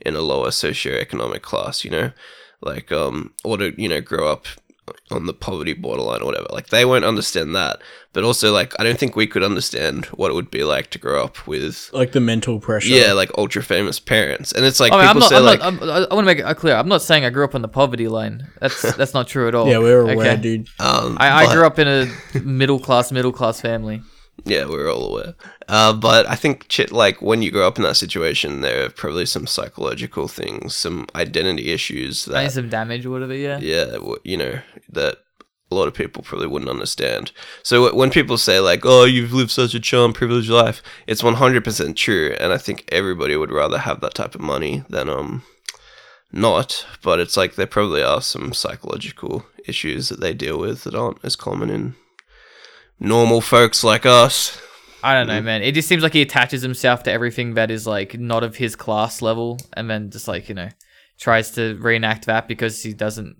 in 0.00 0.14
a 0.14 0.20
lower 0.20 0.50
socioeconomic 0.50 1.42
class, 1.42 1.84
you 1.84 1.90
know, 1.90 2.12
like 2.60 2.90
um, 2.92 3.32
or 3.44 3.56
to 3.58 3.80
you 3.80 3.88
know 3.88 4.00
grow 4.00 4.30
up 4.30 4.46
on 5.10 5.26
the 5.26 5.34
poverty 5.34 5.74
borderline 5.74 6.22
or 6.22 6.26
whatever. 6.26 6.46
Like 6.50 6.68
they 6.68 6.84
won't 6.84 7.04
understand 7.04 7.54
that. 7.54 7.80
But 8.12 8.24
also, 8.24 8.52
like 8.52 8.74
I 8.80 8.84
don't 8.84 8.98
think 8.98 9.16
we 9.16 9.26
could 9.26 9.42
understand 9.42 10.06
what 10.06 10.30
it 10.30 10.34
would 10.34 10.50
be 10.50 10.64
like 10.64 10.90
to 10.90 10.98
grow 10.98 11.22
up 11.22 11.46
with. 11.46 11.90
Like 11.92 12.12
the 12.12 12.20
mental 12.20 12.58
pressure. 12.58 12.88
Yeah, 12.88 13.12
like 13.12 13.30
ultra 13.36 13.62
famous 13.62 14.00
parents, 14.00 14.52
and 14.52 14.64
it's 14.64 14.80
like 14.80 14.92
I 14.92 14.96
mean, 14.96 15.06
I'm 15.08 15.16
people 15.16 15.20
not. 15.20 15.28
say 15.30 15.36
I'm 15.36 15.44
like, 15.44 15.60
not 15.60 15.72
I'm, 15.74 15.82
I 15.82 16.14
want 16.14 16.26
to 16.28 16.34
make 16.34 16.38
it 16.38 16.56
clear. 16.56 16.74
I'm 16.74 16.88
not 16.88 17.02
saying 17.02 17.24
I 17.24 17.30
grew 17.30 17.44
up 17.44 17.54
on 17.54 17.62
the 17.62 17.68
poverty 17.68 18.08
line. 18.08 18.48
That's 18.60 18.82
that's 18.96 19.14
not 19.14 19.28
true 19.28 19.46
at 19.48 19.54
all. 19.54 19.68
Yeah, 19.68 19.78
we 19.78 19.84
were 19.90 20.10
aware, 20.10 20.36
dude. 20.36 20.68
um, 20.80 21.16
I, 21.20 21.42
I 21.42 21.46
but- 21.46 21.54
grew 21.54 21.66
up 21.66 21.78
in 21.78 21.88
a 21.88 22.40
middle 22.40 22.78
class, 22.78 23.12
middle 23.12 23.32
class 23.32 23.60
family. 23.60 24.02
Yeah, 24.48 24.66
we're 24.66 24.92
all 24.92 25.10
aware. 25.10 25.34
Uh, 25.68 25.92
but 25.92 26.28
I 26.28 26.34
think 26.34 26.66
like 26.90 27.20
when 27.20 27.42
you 27.42 27.50
grow 27.50 27.66
up 27.66 27.76
in 27.76 27.84
that 27.84 27.96
situation, 27.96 28.60
there 28.60 28.84
are 28.84 28.90
probably 28.90 29.26
some 29.26 29.46
psychological 29.46 30.28
things, 30.28 30.74
some 30.74 31.06
identity 31.14 31.70
issues 31.70 32.24
that, 32.26 32.52
some 32.52 32.68
damage 32.68 33.06
or 33.06 33.10
whatever. 33.10 33.34
Yeah. 33.34 33.58
yeah, 33.58 33.98
you 34.24 34.36
know, 34.36 34.60
that 34.90 35.18
a 35.70 35.74
lot 35.74 35.88
of 35.88 35.94
people 35.94 36.22
probably 36.22 36.46
wouldn't 36.46 36.70
understand. 36.70 37.32
So 37.62 37.94
when 37.94 38.10
people 38.10 38.38
say 38.38 38.60
like, 38.60 38.80
"Oh, 38.84 39.04
you've 39.04 39.32
lived 39.32 39.50
such 39.50 39.74
a 39.74 39.80
charm, 39.80 40.12
privileged 40.12 40.50
life," 40.50 40.82
it's 41.06 41.22
one 41.22 41.34
hundred 41.34 41.64
percent 41.64 41.96
true, 41.96 42.34
and 42.40 42.52
I 42.52 42.58
think 42.58 42.84
everybody 42.90 43.36
would 43.36 43.52
rather 43.52 43.78
have 43.78 44.00
that 44.00 44.14
type 44.14 44.34
of 44.34 44.40
money 44.40 44.84
than 44.88 45.08
um 45.08 45.42
not. 46.32 46.86
But 47.02 47.20
it's 47.20 47.36
like 47.36 47.54
there 47.54 47.66
probably 47.66 48.02
are 48.02 48.22
some 48.22 48.52
psychological 48.52 49.44
issues 49.66 50.08
that 50.08 50.20
they 50.20 50.32
deal 50.32 50.58
with 50.58 50.84
that 50.84 50.94
aren't 50.94 51.22
as 51.22 51.36
common 51.36 51.68
in 51.68 51.94
normal 53.00 53.40
folks 53.40 53.84
like 53.84 54.06
us. 54.06 54.60
I 55.02 55.14
don't 55.14 55.28
know, 55.28 55.40
man. 55.40 55.62
It 55.62 55.72
just 55.72 55.88
seems 55.88 56.02
like 56.02 56.12
he 56.12 56.22
attaches 56.22 56.62
himself 56.62 57.04
to 57.04 57.12
everything 57.12 57.54
that 57.54 57.70
is 57.70 57.86
like 57.86 58.18
not 58.18 58.42
of 58.42 58.56
his 58.56 58.74
class 58.74 59.22
level, 59.22 59.58
and 59.74 59.88
then 59.88 60.10
just 60.10 60.26
like 60.26 60.48
you 60.48 60.54
know 60.54 60.68
tries 61.18 61.50
to 61.52 61.76
reenact 61.76 62.26
that 62.26 62.48
because 62.48 62.82
he 62.82 62.92
doesn't 62.92 63.36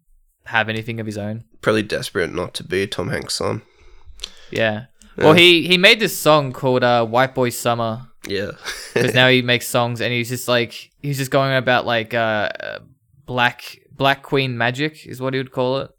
have 0.46 0.68
anything 0.68 1.00
of 1.00 1.06
his 1.06 1.18
own. 1.18 1.44
Probably 1.60 1.82
desperate 1.82 2.32
not 2.32 2.54
to 2.54 2.64
be 2.64 2.86
Tom 2.86 3.08
Hanks' 3.08 3.34
son. 3.34 3.62
Yeah. 4.50 4.86
Well, 5.16 5.32
he 5.32 5.66
he 5.66 5.78
made 5.78 5.98
this 5.98 6.16
song 6.16 6.52
called 6.52 6.84
uh, 6.84 7.04
"White 7.04 7.34
Boy 7.34 7.50
Summer." 7.50 8.06
Yeah. 8.26 8.52
because 8.94 9.14
now 9.14 9.28
he 9.28 9.42
makes 9.42 9.66
songs 9.66 10.00
and 10.00 10.12
he's 10.12 10.28
just 10.28 10.46
like 10.46 10.92
he's 11.02 11.18
just 11.18 11.30
going 11.30 11.56
about 11.56 11.86
like 11.86 12.14
uh, 12.14 12.50
black 13.26 13.78
black 13.96 14.22
queen 14.22 14.56
magic 14.56 15.06
is 15.06 15.20
what 15.20 15.34
he 15.34 15.38
would 15.38 15.50
call 15.50 15.78
it 15.78 15.90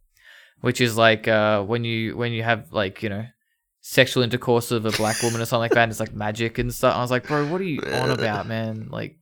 which 0.61 0.81
is 0.81 0.97
like 0.97 1.27
uh 1.27 1.61
when 1.63 1.83
you 1.83 2.15
when 2.15 2.31
you 2.31 2.43
have 2.43 2.71
like 2.71 3.03
you 3.03 3.09
know 3.09 3.25
sexual 3.89 4.21
intercourse 4.21 4.69
of 4.69 4.85
a 4.85 4.91
black 4.91 5.19
woman 5.23 5.41
or 5.41 5.45
something 5.45 5.61
like 5.61 5.71
that 5.71 5.81
and 5.81 5.91
it's 5.91 5.99
like 5.99 6.13
magic 6.13 6.59
and 6.59 6.71
stuff 6.71 6.95
i 6.95 7.01
was 7.01 7.09
like 7.09 7.25
bro 7.27 7.43
what 7.47 7.59
are 7.59 7.63
you 7.63 7.81
on 7.91 8.11
about 8.11 8.45
man 8.45 8.87
like 8.91 9.17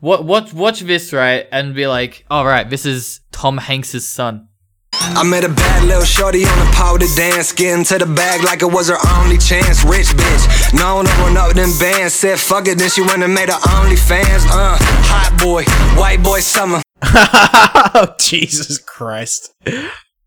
what 0.00 0.24
watch 0.24 0.52
watch 0.52 0.80
this 0.80 1.12
right 1.12 1.46
and 1.52 1.72
be 1.72 1.86
like 1.86 2.24
all 2.28 2.44
right 2.44 2.68
this 2.68 2.84
is 2.84 3.20
tom 3.30 3.56
hanks's 3.56 4.06
son 4.06 4.48
I 4.92 5.22
met 5.22 5.44
a 5.44 5.48
bad 5.48 5.84
little 5.84 6.04
shorty 6.04 6.44
on 6.44 6.58
the 6.58 6.72
pole 6.74 6.98
to 6.98 7.06
dance. 7.16 7.52
Get 7.52 7.78
into 7.78 7.98
the 7.98 8.06
bag 8.06 8.42
like 8.42 8.62
it 8.62 8.72
was 8.72 8.88
her 8.88 8.96
only 9.18 9.36
chance. 9.36 9.84
Rich 9.84 10.08
bitch, 10.16 10.74
known 10.74 11.04
to 11.04 11.10
run 11.20 11.36
up 11.36 11.52
them 11.52 11.70
bands. 11.78 12.14
Said 12.14 12.40
fuck 12.40 12.66
it, 12.66 12.78
then 12.78 12.88
she 12.88 13.02
went 13.02 13.22
and 13.22 13.34
made 13.34 13.50
her 13.50 13.60
only 13.78 13.96
fans. 13.96 14.44
Uh, 14.46 14.76
hot 14.80 15.38
boy, 15.38 15.64
white 16.00 16.22
boy 16.22 16.40
summer. 16.40 16.80
oh, 17.02 18.14
Jesus 18.20 18.78
Christ. 18.78 19.52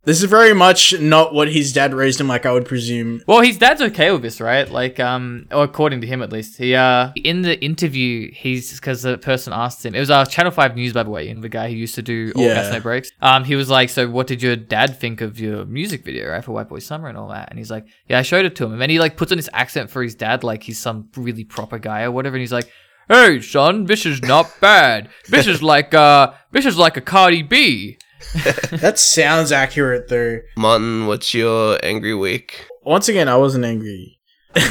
This 0.05 0.23
is 0.23 0.29
very 0.29 0.53
much 0.53 0.97
not 0.99 1.33
what 1.33 1.51
his 1.51 1.73
dad 1.73 1.93
raised 1.93 2.21
him 2.21 2.27
like, 2.27 2.45
I 2.45 2.53
would 2.53 2.65
presume. 2.65 3.21
Well, 3.27 3.41
his 3.41 3.57
dad's 3.57 3.81
okay 3.81 4.11
with 4.11 4.21
this, 4.21 4.39
right? 4.39 4.67
Like, 4.69 4.97
um, 4.99 5.45
or 5.51 5.65
according 5.65 5.99
to 6.01 6.07
him 6.07 6.21
at 6.21 6.31
least. 6.31 6.57
He, 6.57 6.73
uh, 6.73 7.11
in 7.15 7.41
the 7.41 7.61
interview, 7.61 8.31
he's 8.33 8.73
because 8.79 9.01
the 9.01 9.17
person 9.17 9.51
asked 9.51 9.85
him. 9.85 9.93
It 9.93 9.99
was 9.99 10.09
uh, 10.09 10.23
Channel 10.25 10.53
Five 10.53 10.75
News, 10.75 10.93
by 10.93 11.03
the 11.03 11.09
way, 11.09 11.29
and 11.29 11.43
the 11.43 11.49
guy 11.49 11.69
who 11.69 11.75
used 11.75 11.95
to 11.95 12.01
do 12.01 12.31
all 12.35 12.41
Yeah. 12.43 12.55
gas 12.55 12.71
no 12.71 12.79
breaks. 12.79 13.11
Um, 13.21 13.43
he 13.43 13.55
was 13.57 13.69
like, 13.69 13.89
"So, 13.89 14.09
what 14.09 14.25
did 14.27 14.41
your 14.41 14.55
dad 14.55 14.97
think 14.99 15.19
of 15.19 15.37
your 15.37 15.65
music 15.65 16.05
video, 16.05 16.29
right, 16.31 16.43
for 16.43 16.53
White 16.53 16.69
Boy 16.69 16.79
Summer 16.79 17.09
and 17.09 17.17
all 17.17 17.27
that?" 17.29 17.49
And 17.49 17.59
he's 17.59 17.69
like, 17.69 17.85
"Yeah, 18.07 18.19
I 18.19 18.21
showed 18.21 18.45
it 18.45 18.55
to 18.55 18.65
him." 18.65 18.71
And 18.71 18.81
then 18.81 18.89
he 18.89 18.99
like 18.99 19.17
puts 19.17 19.33
on 19.33 19.37
his 19.37 19.49
accent 19.53 19.91
for 19.91 20.01
his 20.01 20.15
dad, 20.15 20.43
like 20.45 20.63
he's 20.63 20.79
some 20.79 21.09
really 21.17 21.43
proper 21.43 21.77
guy 21.77 22.03
or 22.03 22.11
whatever. 22.11 22.35
And 22.37 22.41
he's 22.41 22.53
like, 22.53 22.71
"Hey, 23.09 23.41
son, 23.41 23.83
this 23.85 24.05
is 24.05 24.21
not 24.21 24.49
bad. 24.61 25.09
This 25.27 25.45
is 25.45 25.61
like, 25.61 25.93
uh, 25.93 26.31
this 26.51 26.65
is 26.65 26.77
like 26.77 26.95
a 26.95 27.01
Cardi 27.01 27.43
B." 27.43 27.97
That 28.71 28.99
sounds 28.99 29.51
accurate, 29.51 30.07
though. 30.09 30.39
Martin, 30.57 31.07
what's 31.07 31.33
your 31.33 31.79
angry 31.83 32.13
week? 32.13 32.67
Once 32.83 33.07
again, 33.09 33.27
I 33.27 33.35
wasn't 33.37 33.65
angry. 33.65 34.19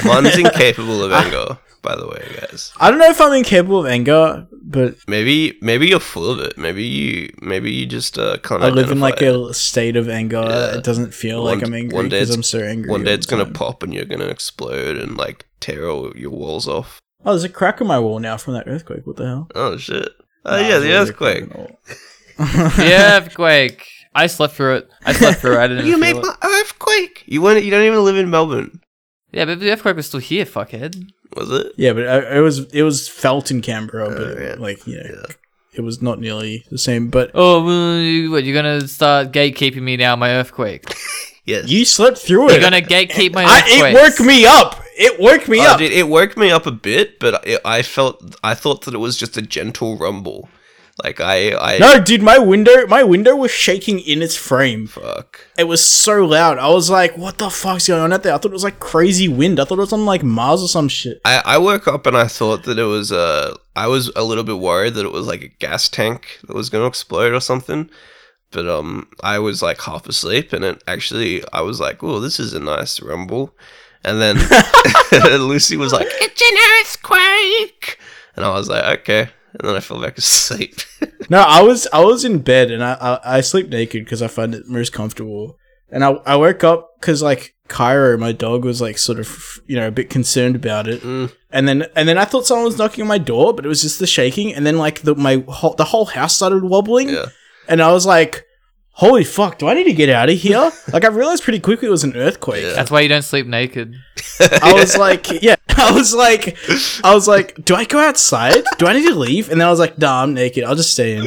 Martin's 0.05 0.37
incapable 0.47 1.03
of 1.03 1.13
anger, 1.13 1.59
by 1.83 1.97
the 1.97 2.07
way, 2.07 2.25
guys. 2.41 2.73
I 2.79 2.91
don't 2.91 2.99
know 2.99 3.09
if 3.11 3.21
I'm 3.21 3.33
incapable 3.33 3.81
of 3.81 3.87
anger, 3.87 4.47
but 4.63 4.97
Maybe 5.07 5.57
maybe 5.63 5.87
you're 5.89 6.01
full 6.01 6.31
of 6.31 6.41
it. 6.41 6.59
Maybe 6.59 6.85
you 6.85 7.33
maybe 7.41 7.71
you 7.73 7.87
just 7.87 8.19
uh, 8.19 8.37
can't 8.39 8.63
I 8.63 8.69
live 8.69 8.91
in 8.91 9.01
like 9.01 9.23
it. 9.23 9.35
a 9.35 9.55
state 9.55 9.97
of 9.97 10.09
anger. 10.09 10.43
Yeah. 10.47 10.77
It 10.79 10.85
doesn't 10.85 11.15
feel 11.15 11.43
like 11.43 11.63
I'm 11.63 11.73
angry 11.75 11.95
one 11.97 12.09
day 12.09 12.21
because 12.21 12.35
I'm 12.35 12.43
so 12.43 12.61
angry. 12.61 12.91
One 12.91 13.05
day 13.05 13.15
it's 13.15 13.27
gonna 13.27 13.47
pop 13.47 13.83
and 13.83 13.95
you're 13.95 14.05
gonna 14.05 14.27
explode 14.27 14.97
and 14.99 15.17
like 15.17 15.47
tear 15.61 15.89
all 15.89 16.13
your 16.17 16.31
walls 16.31 16.69
off. 16.69 16.99
Oh, 17.25 17.31
there's 17.33 17.45
a 17.45 17.49
crack 17.49 17.81
in 17.81 17.87
my 17.87 17.99
wall 17.99 18.19
now 18.19 18.37
from 18.37 18.55
that 18.55 18.69
earthquake. 18.69 19.07
What 19.07 19.17
the 19.17 19.27
hell? 19.27 19.49
Oh 19.55 19.77
shit! 19.77 20.09
Oh 20.45 20.61
Nah, 20.61 20.69
yeah, 20.69 20.79
the 20.79 20.93
earthquake. 20.93 21.45
on 22.39 22.47
the 22.47 22.59
wall. 22.59 22.71
the 22.77 22.93
earthquake. 22.95 23.87
I 24.15 24.27
slept 24.27 24.55
through 24.55 24.77
it. 24.77 24.91
I 25.05 25.13
slept 25.13 25.41
through 25.41 25.55
it. 25.55 25.59
I 25.59 25.67
didn't. 25.69 25.87
You 25.87 25.99
made 25.99 26.17
it. 26.17 26.23
my 26.23 26.35
earthquake. 26.43 27.25
You 27.27 27.43
went. 27.43 27.65
You 27.65 27.71
don't 27.71 27.85
even 27.85 28.05
live 28.05 28.17
in 28.17 28.31
Melbourne, 28.31 28.81
Yeah, 29.33 29.45
but 29.45 29.61
the 29.61 29.71
earthquake 29.71 29.97
was 29.97 30.07
still 30.07 30.21
here, 30.21 30.45
fuckhead. 30.45 31.11
was 31.37 31.51
it? 31.51 31.73
Yeah, 31.77 31.93
but 31.93 32.09
I, 32.09 32.37
it 32.39 32.41
was 32.41 32.61
it 32.73 32.83
was 32.83 33.09
felt 33.09 33.51
in 33.51 33.61
Canberra, 33.63 34.09
oh, 34.09 34.17
but 34.35 34.43
yeah. 34.43 34.55
like 34.59 34.87
you 34.87 34.97
know, 34.97 35.25
it 35.75 35.83
was 35.83 36.01
not 36.03 36.19
nearly 36.21 36.65
the 36.71 36.79
same. 36.79 37.11
But 37.11 37.31
Oh, 37.35 37.65
well, 37.65 37.99
you- 38.01 38.31
what, 38.31 38.45
you're 38.45 38.55
gonna 38.61 38.89
start 38.89 39.31
gatekeeping 39.33 39.83
me 39.83 39.97
now, 39.97 40.17
my 40.17 40.31
earthquake? 40.31 40.85
Yes. 41.45 41.67
you 41.71 41.87
slept 41.87 42.19
through 42.19 42.51
it. 42.51 42.53
You're 42.53 42.61
gonna 42.61 42.83
gatekeep 42.83 43.33
my 43.33 43.43
I, 43.43 43.61
earthquake. 43.61 43.95
it 43.95 44.03
woke 44.03 44.21
me 44.27 44.45
up. 44.45 44.83
It 44.99 45.19
woke 45.19 45.49
me 45.49 45.61
Oh, 45.61 45.71
up. 45.71 45.79
dude, 45.79 45.93
it 45.93 46.07
woke 46.07 46.37
me 46.37 46.51
up 46.51 46.67
a 46.67 46.71
bit, 46.71 47.19
but 47.19 47.43
it, 47.47 47.63
I 47.65 47.81
felt 47.81 48.37
I 48.45 48.53
thought 48.55 48.83
that 48.85 48.93
it 48.93 48.99
was 48.99 49.17
just 49.17 49.39
a 49.39 49.41
gentle 49.41 49.97
rumble. 49.97 50.51
Like 51.05 51.21
I, 51.21 51.53
I 51.53 51.79
No, 51.79 52.01
dude, 52.01 52.23
my 52.23 52.39
window, 52.39 52.87
my 52.89 53.05
window 53.05 53.37
was 53.37 53.53
shaking 53.53 54.01
in 54.01 54.21
its 54.21 54.35
frame. 54.35 54.89
fuck. 54.89 55.41
It 55.57 55.65
was 55.65 55.85
so 55.85 56.25
loud. 56.25 56.59
I 56.59 56.69
was 56.71 56.91
like, 56.91 57.17
"What 57.17 57.39
the 57.39 57.51
fuck's 57.51 57.87
going 57.87 58.03
on 58.03 58.13
out 58.13 58.25
there?" 58.25 58.35
I 58.35 58.39
thought 58.39 58.51
it 58.51 58.53
was 58.53 58.65
like 58.65 58.81
crazy 58.81 59.29
wind. 59.29 59.61
I 59.61 59.65
thought 59.65 59.79
it 59.79 59.83
was 59.83 59.93
on 59.93 60.07
like 60.07 60.25
Mars 60.25 60.61
or 60.61 60.69
some 60.69 60.89
shit. 60.89 61.21
I, 61.25 61.41
I 61.45 61.59
woke 61.59 61.87
up 61.87 62.07
and 62.07 62.17
I 62.17 62.27
thought 62.27 62.65
that 62.65 62.79
it 62.79 62.85
was 62.85 63.13
uh 63.13 63.55
I 63.77 63.87
was 63.87 64.11
a 64.17 64.25
little 64.25 64.43
bit 64.45 64.59
worried 64.59 64.95
that 64.95 65.07
it 65.07 65.13
was 65.13 65.27
like 65.27 65.43
a 65.43 65.49
gas 65.49 65.89
tank 65.89 66.41
that 66.47 66.57
was 66.57 66.69
gonna 66.69 66.87
explode 66.87 67.33
or 67.33 67.41
something. 67.41 67.91
But 68.51 68.69
um 68.69 69.09
I 69.23 69.39
was 69.39 69.63
like 69.63 69.81
half 69.83 70.09
asleep 70.09 70.53
and 70.53 70.65
it 70.65 70.83
actually 70.89 71.45
I 71.53 71.61
was 71.61 71.79
like, 71.81 72.03
Oh, 72.03 72.19
this 72.19 72.41
is 72.41 72.55
a 72.55 72.61
nice 72.61 73.01
rumble 73.01 73.55
and 74.03 74.21
then 74.21 74.37
Lucy 75.49 75.77
was 75.77 75.93
like, 75.93 76.09
It's 76.11 76.43
an 76.43 76.59
earthquake 76.81 77.99
and 78.35 78.45
I 78.45 78.51
was 78.51 78.69
like, 78.69 79.01
Okay 79.01 79.29
and 79.59 79.69
then 79.69 79.77
I 79.77 79.81
fell 79.81 80.01
back 80.01 80.19
asleep. 80.19 80.75
No, 81.31 81.41
I 81.41 81.61
was 81.61 81.87
I 81.93 82.03
was 82.03 82.25
in 82.25 82.39
bed 82.39 82.71
and 82.71 82.83
I 82.83 82.95
I, 82.95 83.37
I 83.37 83.41
sleep 83.43 83.69
naked 83.69 84.03
because 84.03 84.23
I 84.23 84.29
find 84.29 84.55
it 84.55 84.67
most 84.67 84.95
comfortable. 84.95 85.59
And 85.91 86.03
I 86.03 86.13
I 86.25 86.37
woke 86.37 86.65
up 86.65 86.93
because 86.99 87.23
like 87.23 87.55
Cairo, 87.69 88.17
my 88.17 88.33
dog, 88.33 88.65
was 88.65 88.81
like 88.81 88.97
sort 88.97 89.19
of 89.19 89.61
you 89.67 89.77
know 89.77 89.89
a 89.89 89.91
bit 89.91 90.09
concerned 90.09 90.57
about 90.57 90.89
it. 90.89 91.03
Mm. 91.03 91.31
And 91.51 91.69
then 91.69 91.85
and 91.95 92.09
then 92.09 92.17
I 92.17 92.25
thought 92.25 92.47
someone 92.47 92.65
was 92.65 92.79
knocking 92.79 93.03
on 93.03 93.09
my 93.09 93.19
door, 93.19 93.53
but 93.53 93.67
it 93.67 93.69
was 93.69 93.83
just 93.83 93.99
the 93.99 94.07
shaking. 94.07 94.55
And 94.55 94.65
then 94.65 94.79
like 94.79 95.03
the 95.03 95.15
my 95.15 95.45
whole, 95.49 95.75
the 95.75 95.85
whole 95.85 96.07
house 96.07 96.35
started 96.35 96.65
wobbling. 96.65 97.11
yeah. 97.11 97.27
And 97.69 97.83
I 97.83 97.93
was 97.93 98.07
like, 98.07 98.47
"Holy 98.99 99.25
fuck! 99.25 99.59
Do 99.59 99.69
I 99.69 99.75
need 99.75 99.85
to 99.85 99.93
get 99.93 100.09
out 100.09 100.29
of 100.29 100.37
here?" 100.37 100.71
like 100.93 101.05
I 101.05 101.09
realized 101.09 101.43
pretty 101.45 101.61
quickly 101.61 101.89
it 101.89 101.91
was 101.91 102.05
an 102.05 102.17
earthquake. 102.17 102.65
Yeah. 102.65 102.73
That's 102.75 102.91
why 102.91 103.01
you 103.01 103.09
don't 103.09 103.23
sleep 103.23 103.47
naked. 103.47 103.95
I 104.63 104.73
was 104.75 104.97
like, 104.97 105.43
yeah, 105.43 105.57
I 105.77 105.93
was 105.93 106.15
like, 106.15 106.57
I 107.05 107.15
was 107.15 107.27
like, 107.29 107.65
do 107.65 107.75
I 107.75 107.85
go 107.85 107.99
outside? 108.01 108.63
Do 108.79 108.87
I 108.87 108.93
need 108.93 109.09
to 109.09 109.15
leave? 109.15 109.51
And 109.51 109.61
then 109.61 109.67
I 109.67 109.71
was 109.71 109.81
like, 109.81 109.99
nah, 109.99 110.23
I'm 110.23 110.35
naked. 110.35 110.65
I'll 110.65 110.75
just 110.77 110.93
stay 110.93 111.17
in. 111.17 111.27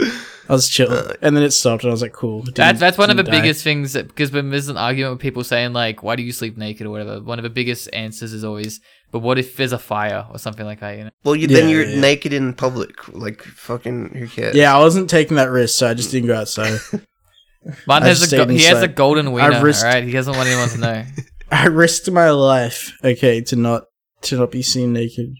I 0.49 0.53
was 0.53 0.67
chill, 0.67 0.91
uh, 0.91 1.13
and 1.21 1.35
then 1.37 1.43
it 1.43 1.51
stopped, 1.51 1.83
and 1.83 1.91
I 1.91 1.93
was 1.93 2.01
like, 2.01 2.11
cool. 2.11 2.41
Didn't- 2.41 2.55
That's 2.57 2.79
that's 2.79 2.97
one 2.97 3.09
of 3.09 3.15
the 3.15 3.23
die. 3.23 3.31
biggest 3.31 3.63
things 3.63 3.93
because 3.93 4.33
when 4.33 4.49
there's 4.49 4.67
an 4.67 4.75
argument 4.75 5.13
with 5.13 5.21
people 5.21 5.45
saying 5.45 5.71
like, 5.71 6.03
"Why 6.03 6.17
do 6.17 6.23
you 6.23 6.33
sleep 6.33 6.57
naked?" 6.57 6.85
or 6.87 6.89
whatever, 6.89 7.21
one 7.21 7.39
of 7.39 7.43
the 7.43 7.49
biggest 7.49 7.87
answers 7.93 8.33
is 8.33 8.43
always, 8.43 8.81
"But 9.11 9.19
what 9.19 9.39
if 9.39 9.55
there's 9.55 9.71
a 9.71 9.79
fire 9.79 10.25
or 10.29 10.37
something 10.39 10.65
like 10.65 10.81
that?" 10.81 10.97
You 10.97 11.03
know. 11.05 11.11
Well 11.23 11.37
you 11.37 11.47
then 11.47 11.69
Yeah, 11.69 11.75
you're 11.75 11.85
yeah. 11.85 12.01
naked 12.01 12.33
in 12.33 12.53
public. 12.53 12.91
Like 13.13 13.41
fucking 13.43 14.09
who 14.15 14.27
cares? 14.27 14.53
Yeah, 14.55 14.75
I 14.75 14.79
wasn't 14.79 15.09
taking 15.09 15.37
that 15.37 15.49
risk, 15.51 15.79
so 15.79 15.87
I 15.89 15.93
just 15.93 16.11
didn't 16.11 16.27
go 16.27 16.35
outside. 16.35 16.79
Martin 17.87 18.07
has 18.07 18.31
a 18.31 18.35
go- 18.35 18.47
he 18.47 18.63
has 18.63 18.81
a 18.81 18.87
golden 18.87 19.31
wiener, 19.31 19.63
risked- 19.63 19.85
alright? 19.85 20.03
He 20.03 20.11
doesn't 20.11 20.35
want 20.35 20.47
anyone 20.47 20.69
to 20.69 20.77
know. 20.77 21.03
I 21.51 21.67
risked 21.67 22.09
my 22.09 22.29
life, 22.31 22.93
okay, 23.03 23.41
to 23.41 23.55
not 23.55 23.83
to 24.23 24.37
not 24.37 24.51
be 24.51 24.61
seen 24.61 24.93
naked. 24.93 25.35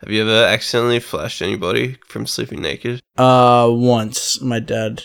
Have 0.00 0.10
you 0.10 0.22
ever 0.22 0.44
accidentally 0.46 1.00
flashed 1.00 1.42
anybody 1.42 1.96
from 2.06 2.26
sleeping 2.26 2.62
naked? 2.62 3.00
Uh, 3.16 3.68
once 3.70 4.40
my 4.40 4.60
dad, 4.60 5.02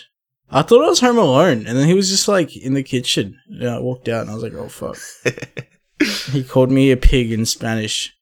I 0.50 0.62
thought 0.62 0.84
I 0.84 0.88
was 0.88 1.00
home 1.00 1.18
alone, 1.18 1.66
and 1.66 1.76
then 1.76 1.88
he 1.88 1.94
was 1.94 2.08
just 2.08 2.28
like 2.28 2.56
in 2.56 2.74
the 2.74 2.84
kitchen. 2.84 3.36
And 3.48 3.68
I 3.68 3.80
walked 3.80 4.08
out, 4.08 4.22
and 4.22 4.30
I 4.30 4.34
was 4.34 4.42
like, 4.44 4.54
oh 4.54 4.68
fuck. 4.68 4.96
he 6.32 6.44
called 6.44 6.70
me 6.70 6.92
a 6.92 6.96
pig 6.96 7.32
in 7.32 7.44
Spanish. 7.44 8.14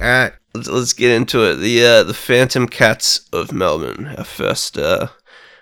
All 0.00 0.06
right, 0.06 0.32
let's, 0.54 0.68
let's 0.68 0.92
get 0.94 1.12
into 1.12 1.42
it. 1.50 1.56
The 1.56 1.84
uh, 1.84 2.02
the 2.04 2.14
Phantom 2.14 2.66
Cats 2.66 3.28
of 3.32 3.52
Melbourne, 3.52 4.14
our 4.16 4.24
first 4.24 4.78
uh, 4.78 5.08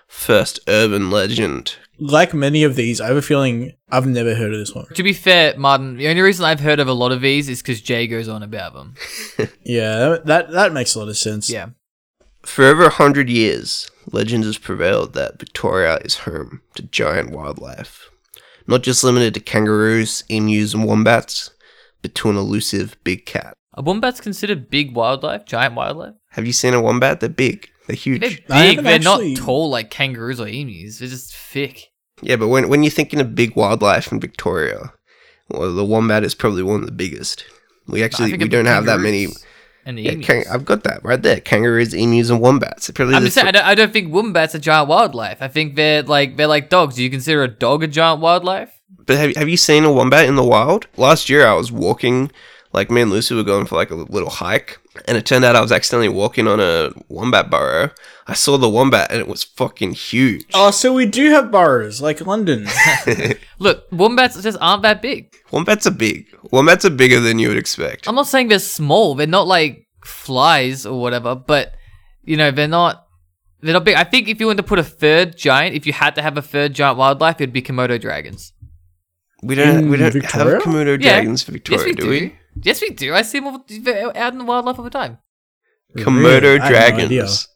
first 0.07 0.59
urban 0.67 1.11
legend. 1.11 1.75
Like 1.97 2.33
many 2.33 2.63
of 2.63 2.75
these, 2.75 2.99
I 2.99 3.07
have 3.07 3.17
a 3.17 3.21
feeling 3.21 3.73
I've 3.89 4.05
never 4.05 4.35
heard 4.35 4.53
of 4.53 4.59
this 4.59 4.73
one. 4.75 4.85
to 4.95 5.03
be 5.03 5.13
fair, 5.13 5.57
Martin, 5.57 5.97
the 5.97 6.07
only 6.07 6.21
reason 6.21 6.43
I've 6.45 6.59
heard 6.59 6.79
of 6.79 6.87
a 6.87 6.93
lot 6.93 7.11
of 7.11 7.21
these 7.21 7.47
is 7.47 7.61
because 7.61 7.81
Jay 7.81 8.05
goes 8.07 8.27
on 8.27 8.43
about 8.43 8.73
them. 8.73 8.95
Yeah, 9.63 10.17
that 10.25 10.51
that 10.51 10.73
makes 10.73 10.93
a 10.93 10.99
lot 10.99 11.07
of 11.09 11.17
sense. 11.17 11.49
Yeah. 11.49 11.69
For 12.43 12.65
over 12.65 12.85
a 12.85 12.89
hundred 12.89 13.29
years, 13.29 13.89
legend 14.11 14.43
has 14.43 14.59
prevailed 14.59 15.13
that 15.13 15.39
Victoria 15.39 15.97
is 16.05 16.17
home 16.19 16.61
to 16.75 16.83
giant 16.83 17.31
wildlife, 17.31 18.11
not 18.67 18.83
just 18.83 19.03
limited 19.03 19.33
to 19.33 19.39
kangaroos, 19.39 20.23
emus, 20.29 20.73
and 20.75 20.85
wombats, 20.85 21.49
but 22.03 22.13
to 22.15 22.29
an 22.29 22.35
elusive 22.37 22.95
big 23.03 23.25
cat. 23.25 23.55
Are 23.73 23.83
wombats 23.83 24.21
considered 24.21 24.69
big 24.69 24.93
wildlife, 24.95 25.45
giant 25.45 25.73
wildlife? 25.73 26.13
Have 26.31 26.45
you 26.45 26.53
seen 26.53 26.73
a 26.75 26.81
wombat? 26.81 27.19
They're 27.19 27.29
big. 27.29 27.69
They're 27.87 27.95
huge. 27.95 28.21
They're 28.21 28.29
big. 28.29 28.77
Haven't 28.77 28.83
They're 28.83 28.93
actually- 28.95 29.33
not 29.35 29.43
tall 29.43 29.69
like 29.69 29.89
kangaroos 29.91 30.39
or 30.39 30.47
emus. 30.47 30.99
They're 30.99 31.07
just 31.09 31.35
thick. 31.35 31.91
Yeah, 32.21 32.37
but 32.37 32.47
when 32.47 32.69
when 32.69 32.81
you're 32.83 32.91
thinking 32.91 33.19
of 33.19 33.35
big 33.35 33.55
wildlife 33.55 34.11
in 34.11 34.19
Victoria, 34.19 34.93
well, 35.49 35.73
the 35.73 35.85
wombat 35.85 36.23
is 36.23 36.33
probably 36.35 36.63
one 36.63 36.79
of 36.81 36.85
the 36.85 36.91
biggest. 36.91 37.45
We 37.87 38.03
actually 38.03 38.31
we 38.37 38.47
don't 38.47 38.65
have 38.65 38.85
that 38.85 38.99
many. 38.99 39.27
And 39.87 39.99
the 39.99 40.03
Yeah, 40.03 40.11
emus. 40.13 40.25
kang- 40.25 40.45
I've 40.51 40.65
got 40.65 40.83
that 40.85 41.03
right 41.03 41.21
there. 41.21 41.39
Kangaroos, 41.39 41.93
emus, 41.93 42.31
and 42.31 42.41
wombats. 42.41 42.87
They're 42.87 42.93
probably 42.95 43.13
I'm 43.15 43.23
just 43.23 43.35
saying, 43.35 43.47
I 43.49 43.51
don't, 43.51 43.65
I 43.65 43.75
don't 43.75 43.93
think 43.93 44.11
wombats 44.11 44.55
are 44.55 44.59
giant 44.59 44.87
wildlife. 44.89 45.37
I 45.41 45.47
think 45.47 45.75
they're 45.75 46.01
like 46.01 46.37
they're 46.37 46.47
like 46.47 46.69
dogs. 46.69 46.95
Do 46.95 47.03
you 47.03 47.11
consider 47.11 47.43
a 47.43 47.47
dog 47.47 47.83
a 47.83 47.87
giant 47.87 48.19
wildlife? 48.21 48.71
But 49.05 49.17
have, 49.17 49.35
have 49.35 49.49
you 49.49 49.57
seen 49.57 49.83
a 49.83 49.91
wombat 49.93 50.27
in 50.27 50.35
the 50.35 50.43
wild? 50.43 50.87
Last 50.97 51.29
year 51.29 51.45
I 51.45 51.53
was 51.53 51.71
walking, 51.71 52.31
like 52.75 52.91
me 52.91 53.01
and 53.01 53.09
Lucy 53.09 53.33
were 53.33 53.43
going 53.43 53.65
for 53.65 53.75
like 53.75 53.89
a 53.89 53.95
little 53.95 54.29
hike, 54.29 54.77
and 55.07 55.17
it 55.17 55.25
turned 55.25 55.43
out 55.45 55.55
I 55.55 55.61
was 55.61 55.71
accidentally 55.71 56.09
walking 56.09 56.47
on 56.47 56.59
a 56.59 56.91
wombat 57.09 57.49
burrow. 57.49 57.89
I 58.27 58.33
saw 58.33 58.57
the 58.57 58.69
wombat 58.69 59.11
and 59.11 59.19
it 59.19 59.27
was 59.27 59.43
fucking 59.43 59.93
huge. 59.93 60.45
Oh, 60.53 60.71
so 60.71 60.93
we 60.93 61.05
do 61.05 61.29
have 61.31 61.51
burrows 61.51 62.01
like 62.01 62.21
London. 62.25 62.67
Look, 63.59 63.85
wombats 63.91 64.41
just 64.43 64.57
aren't 64.61 64.83
that 64.83 65.01
big. 65.01 65.33
Wombats 65.51 65.87
are 65.87 65.91
big. 65.91 66.27
Wombats 66.51 66.85
are 66.85 66.89
bigger 66.89 67.19
than 67.19 67.39
you 67.39 67.47
would 67.49 67.57
expect. 67.57 68.07
I'm 68.07 68.15
not 68.15 68.27
saying 68.27 68.49
they're 68.49 68.59
small. 68.59 69.15
They're 69.15 69.27
not 69.27 69.47
like 69.47 69.87
flies 70.03 70.85
or 70.85 70.99
whatever, 70.99 71.33
but 71.35 71.73
you 72.23 72.37
know 72.37 72.51
they're 72.51 72.67
not. 72.67 73.03
They're 73.61 73.73
not 73.73 73.85
big. 73.85 73.95
I 73.95 74.03
think 74.03 74.27
if 74.27 74.39
you 74.39 74.45
wanted 74.47 74.57
to 74.63 74.67
put 74.67 74.77
a 74.79 74.83
third 74.83 75.37
giant, 75.37 75.75
if 75.75 75.87
you 75.87 75.93
had 75.93 76.13
to 76.15 76.21
have 76.21 76.37
a 76.37 76.41
third 76.41 76.73
giant 76.73 76.97
wildlife, 76.99 77.37
it'd 77.41 77.53
be 77.53 77.61
Komodo 77.63 77.99
dragons. 77.99 78.53
We 79.41 79.55
don't. 79.55 79.77
In 79.77 79.89
we 79.89 79.97
don't 79.97 80.11
Victoria? 80.13 80.55
have 80.55 80.63
Komodo 80.63 80.91
Yeah. 81.01 81.13
dragons 81.13 81.41
for 81.43 81.51
Victoria, 81.51 81.79
yes, 81.79 81.87
we 81.87 81.93
do 81.93 82.09
we? 82.09 82.35
Yes, 82.61 82.81
we 82.81 82.89
do. 82.89 83.13
I 83.13 83.21
see 83.21 83.39
them 83.39 83.47
all, 83.47 83.65
they're 83.67 84.15
out 84.17 84.33
in 84.33 84.39
the 84.39 84.45
wildlife 84.45 84.77
all 84.77 84.83
the 84.83 84.89
time. 84.89 85.19
Komodo 85.97 86.41
Really? 86.41 86.47
I 86.47 86.57
no 86.57 86.67
dragons. 86.67 87.47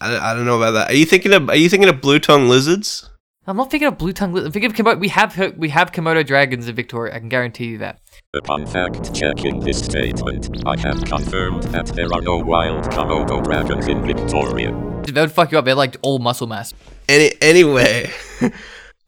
I, 0.00 0.30
I 0.30 0.34
don't 0.34 0.44
know 0.44 0.56
about 0.56 0.72
that. 0.72 0.90
Are 0.90 0.94
you 0.94 1.06
thinking 1.06 1.32
of? 1.32 1.48
Are 1.48 1.56
you 1.56 1.68
thinking 1.68 1.88
of 1.88 2.00
blue 2.00 2.18
tongue 2.18 2.48
lizards? 2.48 3.08
I'm 3.46 3.56
not 3.56 3.70
thinking 3.70 3.88
of 3.88 3.98
blue 3.98 4.12
tongue. 4.12 4.36
I'm 4.36 4.52
thinking 4.52 4.70
of 4.70 4.76
Komodo. 4.76 5.00
We 5.00 5.08
have 5.08 5.56
we 5.56 5.70
have 5.70 5.92
Komodo 5.92 6.24
dragons 6.24 6.68
in 6.68 6.76
Victoria. 6.76 7.14
I 7.14 7.18
can 7.18 7.28
guarantee 7.28 7.66
you 7.66 7.78
that. 7.78 8.00
Upon 8.36 8.66
fact 8.66 9.12
checking 9.14 9.60
this 9.60 9.80
statement, 9.80 10.62
I 10.66 10.78
have 10.78 11.04
confirmed 11.04 11.64
that 11.64 11.86
there 11.86 12.06
are 12.12 12.20
no 12.20 12.36
wild 12.36 12.84
Komodo 12.84 13.42
dragons 13.42 13.88
in 13.88 14.06
Victoria. 14.06 14.70
They 15.04 15.20
would 15.20 15.32
fuck 15.32 15.50
you 15.50 15.58
up. 15.58 15.64
They're 15.64 15.74
like 15.74 15.96
all 16.02 16.18
muscle 16.18 16.46
mass. 16.46 16.74
Any 17.08 17.32
anyway, 17.40 18.12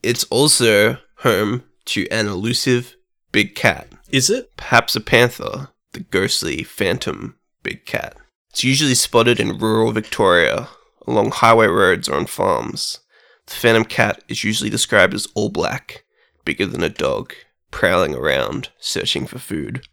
it's 0.03 0.25
also 0.25 0.99
home 1.19 1.63
to 1.85 2.09
an 2.11 2.27
elusive 2.27 2.97
big 3.31 3.55
cat. 3.55 3.92
Is 4.13 4.29
it? 4.29 4.55
perhaps 4.59 4.95
a 4.95 5.01
panther, 5.01 5.71
the 5.93 6.01
ghostly 6.01 6.63
phantom 6.63 7.37
big 7.63 7.87
cat. 7.87 8.15
It's 8.51 8.63
usually 8.63 8.95
spotted 8.95 9.41
in 9.41 9.57
rural 9.57 9.91
Victoria, 9.91 10.69
along 11.07 11.31
highway 11.31 11.67
roads 11.69 12.11
or 12.11 12.17
on 12.17 12.27
farms. 12.27 12.99
The 13.47 13.55
phantom 13.55 13.87
cat 13.87 14.23
is 14.29 14.45
usually 14.45 14.69
described 14.69 15.15
as 15.15 15.29
all 15.35 15.49
black, 15.49 16.05
bigger 16.45 16.67
than 16.67 16.83
a 16.83 16.91
dog, 16.91 17.33
prowling 17.71 18.15
around, 18.15 18.69
searching 18.79 19.27
for 19.27 19.39
food. 19.39 19.87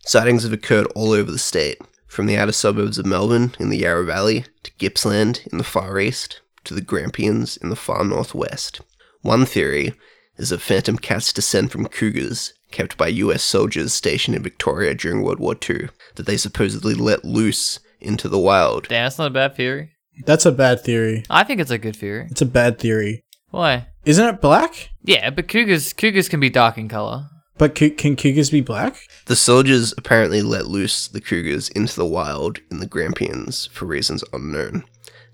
Sightings 0.00 0.42
have 0.42 0.52
occurred 0.52 0.86
all 0.94 1.12
over 1.12 1.30
the 1.30 1.38
state, 1.38 1.80
from 2.06 2.26
the 2.26 2.36
outer 2.36 2.52
suburbs 2.52 2.98
of 2.98 3.06
Melbourne 3.06 3.54
in 3.58 3.70
the 3.70 3.78
Yarra 3.78 4.04
Valley 4.04 4.44
to 4.64 4.70
Gippsland 4.76 5.48
in 5.50 5.56
the 5.56 5.64
far 5.64 5.98
east 5.98 6.42
to 6.64 6.74
the 6.74 6.82
Grampians 6.82 7.56
in 7.56 7.70
the 7.70 7.76
far 7.76 8.04
northwest. 8.04 8.82
One 9.22 9.46
theory 9.46 9.94
is 10.36 10.50
that 10.50 10.60
phantom 10.60 10.98
cats 10.98 11.32
descend 11.32 11.70
from 11.70 11.86
cougars 11.86 12.52
kept 12.70 12.96
by 12.96 13.08
US 13.08 13.42
soldiers 13.42 13.92
stationed 13.92 14.34
in 14.34 14.42
Victoria 14.42 14.94
during 14.94 15.22
World 15.22 15.38
War 15.38 15.54
II 15.54 15.90
that 16.16 16.26
they 16.26 16.36
supposedly 16.36 16.94
let 16.94 17.24
loose 17.24 17.78
into 18.00 18.28
the 18.28 18.38
wild. 18.38 18.88
Damn, 18.88 19.04
that's 19.04 19.18
not 19.18 19.28
a 19.28 19.30
bad 19.30 19.54
theory. 19.54 19.92
That's 20.24 20.46
a 20.46 20.52
bad 20.52 20.80
theory. 20.80 21.24
I 21.30 21.44
think 21.44 21.60
it's 21.60 21.70
a 21.70 21.78
good 21.78 21.96
theory. 21.96 22.26
It's 22.30 22.42
a 22.42 22.46
bad 22.46 22.78
theory. 22.78 23.24
Why? 23.50 23.88
Isn't 24.04 24.26
it 24.26 24.40
black? 24.40 24.90
Yeah, 25.04 25.30
but 25.30 25.48
cougars 25.48 25.92
cougars 25.92 26.28
can 26.28 26.40
be 26.40 26.50
dark 26.50 26.78
in 26.78 26.88
color. 26.88 27.28
But 27.58 27.74
cou- 27.74 27.90
can 27.90 28.16
cougars 28.16 28.50
be 28.50 28.60
black? 28.60 28.96
The 29.26 29.36
soldiers 29.36 29.94
apparently 29.96 30.42
let 30.42 30.66
loose 30.66 31.06
the 31.06 31.20
cougars 31.20 31.68
into 31.68 31.94
the 31.94 32.06
wild 32.06 32.58
in 32.70 32.80
the 32.80 32.86
Grampians 32.86 33.66
for 33.66 33.84
reasons 33.84 34.24
unknown. 34.32 34.84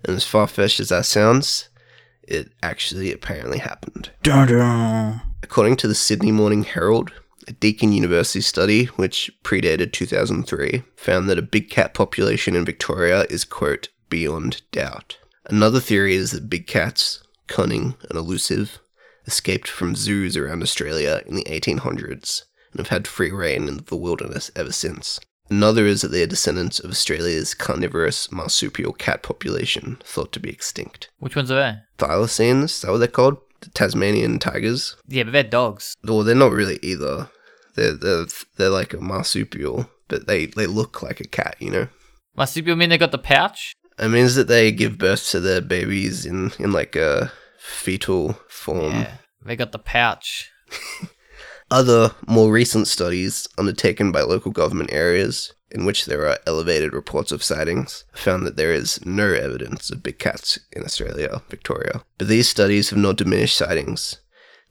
And 0.03 0.15
as 0.15 0.25
far 0.25 0.47
fetched 0.47 0.79
as 0.79 0.89
that 0.89 1.05
sounds, 1.05 1.68
it 2.29 2.51
actually 2.61 3.11
apparently 3.11 3.57
happened. 3.57 4.11
Dun 4.23 4.47
dun. 4.47 5.21
According 5.41 5.77
to 5.77 5.87
the 5.87 5.95
Sydney 5.95 6.31
Morning 6.31 6.63
Herald, 6.63 7.11
a 7.47 7.51
Deakin 7.53 7.91
University 7.91 8.41
study, 8.41 8.85
which 8.85 9.31
predated 9.43 9.91
2003, 9.91 10.83
found 10.95 11.29
that 11.29 11.39
a 11.39 11.43
big 11.43 11.69
cat 11.69 11.93
population 11.93 12.55
in 12.55 12.65
Victoria 12.65 13.25
is, 13.29 13.43
quote, 13.43 13.89
beyond 14.09 14.61
doubt. 14.71 15.17
Another 15.45 15.79
theory 15.79 16.15
is 16.15 16.31
that 16.31 16.49
big 16.49 16.67
cats, 16.67 17.23
cunning 17.47 17.95
and 18.07 18.17
elusive, 18.17 18.79
escaped 19.25 19.67
from 19.67 19.95
zoos 19.95 20.37
around 20.37 20.61
Australia 20.61 21.23
in 21.25 21.35
the 21.35 21.43
1800s 21.45 22.43
and 22.71 22.79
have 22.79 22.89
had 22.89 23.07
free 23.07 23.31
reign 23.31 23.67
in 23.67 23.77
the 23.87 23.95
wilderness 23.95 24.51
ever 24.55 24.71
since. 24.71 25.19
Another 25.49 25.85
is 25.85 26.01
that 26.01 26.09
they 26.09 26.21
are 26.21 26.27
descendants 26.27 26.79
of 26.79 26.91
Australia's 26.91 27.53
carnivorous 27.53 28.31
marsupial 28.31 28.93
cat 28.93 29.23
population, 29.23 29.97
thought 30.03 30.31
to 30.33 30.39
be 30.39 30.49
extinct. 30.49 31.09
Which 31.19 31.35
ones 31.35 31.49
are 31.49 31.55
they? 31.55 31.77
Thylacines, 31.97 32.63
is 32.65 32.81
that 32.81 32.91
what 32.91 32.97
they're 32.99 33.07
called? 33.07 33.37
The 33.61 33.69
Tasmanian 33.71 34.39
tigers? 34.39 34.95
Yeah, 35.07 35.23
but 35.23 35.33
they're 35.33 35.43
dogs. 35.43 35.95
Well, 36.03 36.23
they're 36.23 36.35
not 36.35 36.51
really 36.51 36.79
either. 36.81 37.29
They're, 37.75 37.93
they're, 37.95 38.25
they're 38.57 38.69
like 38.69 38.93
a 38.93 39.01
marsupial, 39.01 39.89
but 40.07 40.27
they, 40.27 40.45
they 40.45 40.67
look 40.67 41.01
like 41.01 41.19
a 41.19 41.27
cat, 41.27 41.55
you 41.59 41.71
know? 41.71 41.87
Marsupial 42.37 42.75
mean 42.75 42.89
they 42.89 42.97
got 42.97 43.11
the 43.11 43.17
pouch? 43.17 43.73
It 43.97 44.09
means 44.09 44.35
that 44.35 44.47
they 44.47 44.71
give 44.71 44.97
birth 44.97 45.29
to 45.31 45.39
their 45.39 45.61
babies 45.61 46.25
in, 46.25 46.51
in 46.57 46.71
like 46.71 46.95
a 46.95 47.31
fetal 47.57 48.39
form. 48.47 48.93
Yeah, 48.93 49.15
they 49.43 49.55
got 49.55 49.71
the 49.71 49.79
pouch. 49.79 50.51
Other, 51.71 52.15
more 52.27 52.51
recent 52.51 52.87
studies 52.87 53.47
undertaken 53.57 54.11
by 54.11 54.21
local 54.21 54.51
government 54.51 54.91
areas 54.91 55.53
in 55.71 55.85
which 55.85 56.05
there 56.05 56.27
are 56.27 56.39
elevated 56.47 56.93
reports 56.93 57.31
of 57.31 57.43
sightings 57.43 58.05
found 58.13 58.45
that 58.45 58.57
there 58.57 58.73
is 58.73 59.05
no 59.05 59.31
evidence 59.31 59.91
of 59.91 60.01
big 60.01 60.17
cats 60.17 60.57
in 60.71 60.83
Australia, 60.83 61.41
Victoria. 61.49 62.03
But 62.17 62.27
these 62.27 62.49
studies 62.49 62.89
have 62.89 62.97
not 62.97 63.17
diminished 63.17 63.55
sightings. 63.55 64.17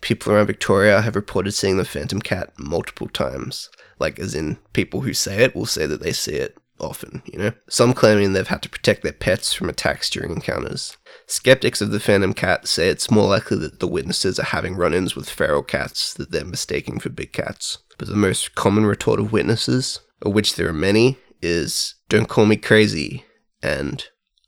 People 0.00 0.32
around 0.32 0.46
Victoria 0.46 1.00
have 1.00 1.16
reported 1.16 1.52
seeing 1.52 1.76
the 1.76 1.84
phantom 1.84 2.20
cat 2.20 2.52
multiple 2.58 3.08
times, 3.08 3.68
like 3.98 4.18
as 4.18 4.34
in 4.34 4.58
people 4.72 5.02
who 5.02 5.14
say 5.14 5.42
it 5.42 5.54
will 5.54 5.66
say 5.66 5.86
that 5.86 6.02
they 6.02 6.12
see 6.12 6.34
it 6.34 6.56
often, 6.80 7.22
you 7.26 7.38
know? 7.38 7.52
Some 7.68 7.92
claiming 7.92 8.32
they've 8.32 8.46
had 8.46 8.62
to 8.62 8.68
protect 8.68 9.02
their 9.02 9.12
pets 9.12 9.52
from 9.52 9.68
attacks 9.68 10.10
during 10.10 10.30
encounters. 10.30 10.96
Skeptics 11.30 11.82
of 11.82 11.90
the 11.90 12.00
phantom 12.00 12.32
cat 12.32 12.66
say 12.66 12.88
it's 12.88 13.10
more 13.10 13.28
likely 13.28 13.58
that 13.58 13.80
the 13.80 13.86
witnesses 13.86 14.38
are 14.38 14.44
having 14.44 14.74
run 14.74 14.94
ins 14.94 15.14
with 15.14 15.28
feral 15.28 15.62
cats 15.62 16.14
that 16.14 16.30
they're 16.30 16.44
mistaking 16.44 16.98
for 16.98 17.10
big 17.10 17.34
cats. 17.34 17.78
But 17.98 18.08
the 18.08 18.16
most 18.16 18.54
common 18.54 18.86
retort 18.86 19.20
of 19.20 19.30
witnesses, 19.30 20.00
of 20.22 20.32
which 20.32 20.56
there 20.56 20.68
are 20.68 20.72
many, 20.72 21.18
is 21.42 21.96
Don't 22.08 22.30
call 22.30 22.46
me 22.46 22.56
crazy 22.56 23.24
and 23.62 24.04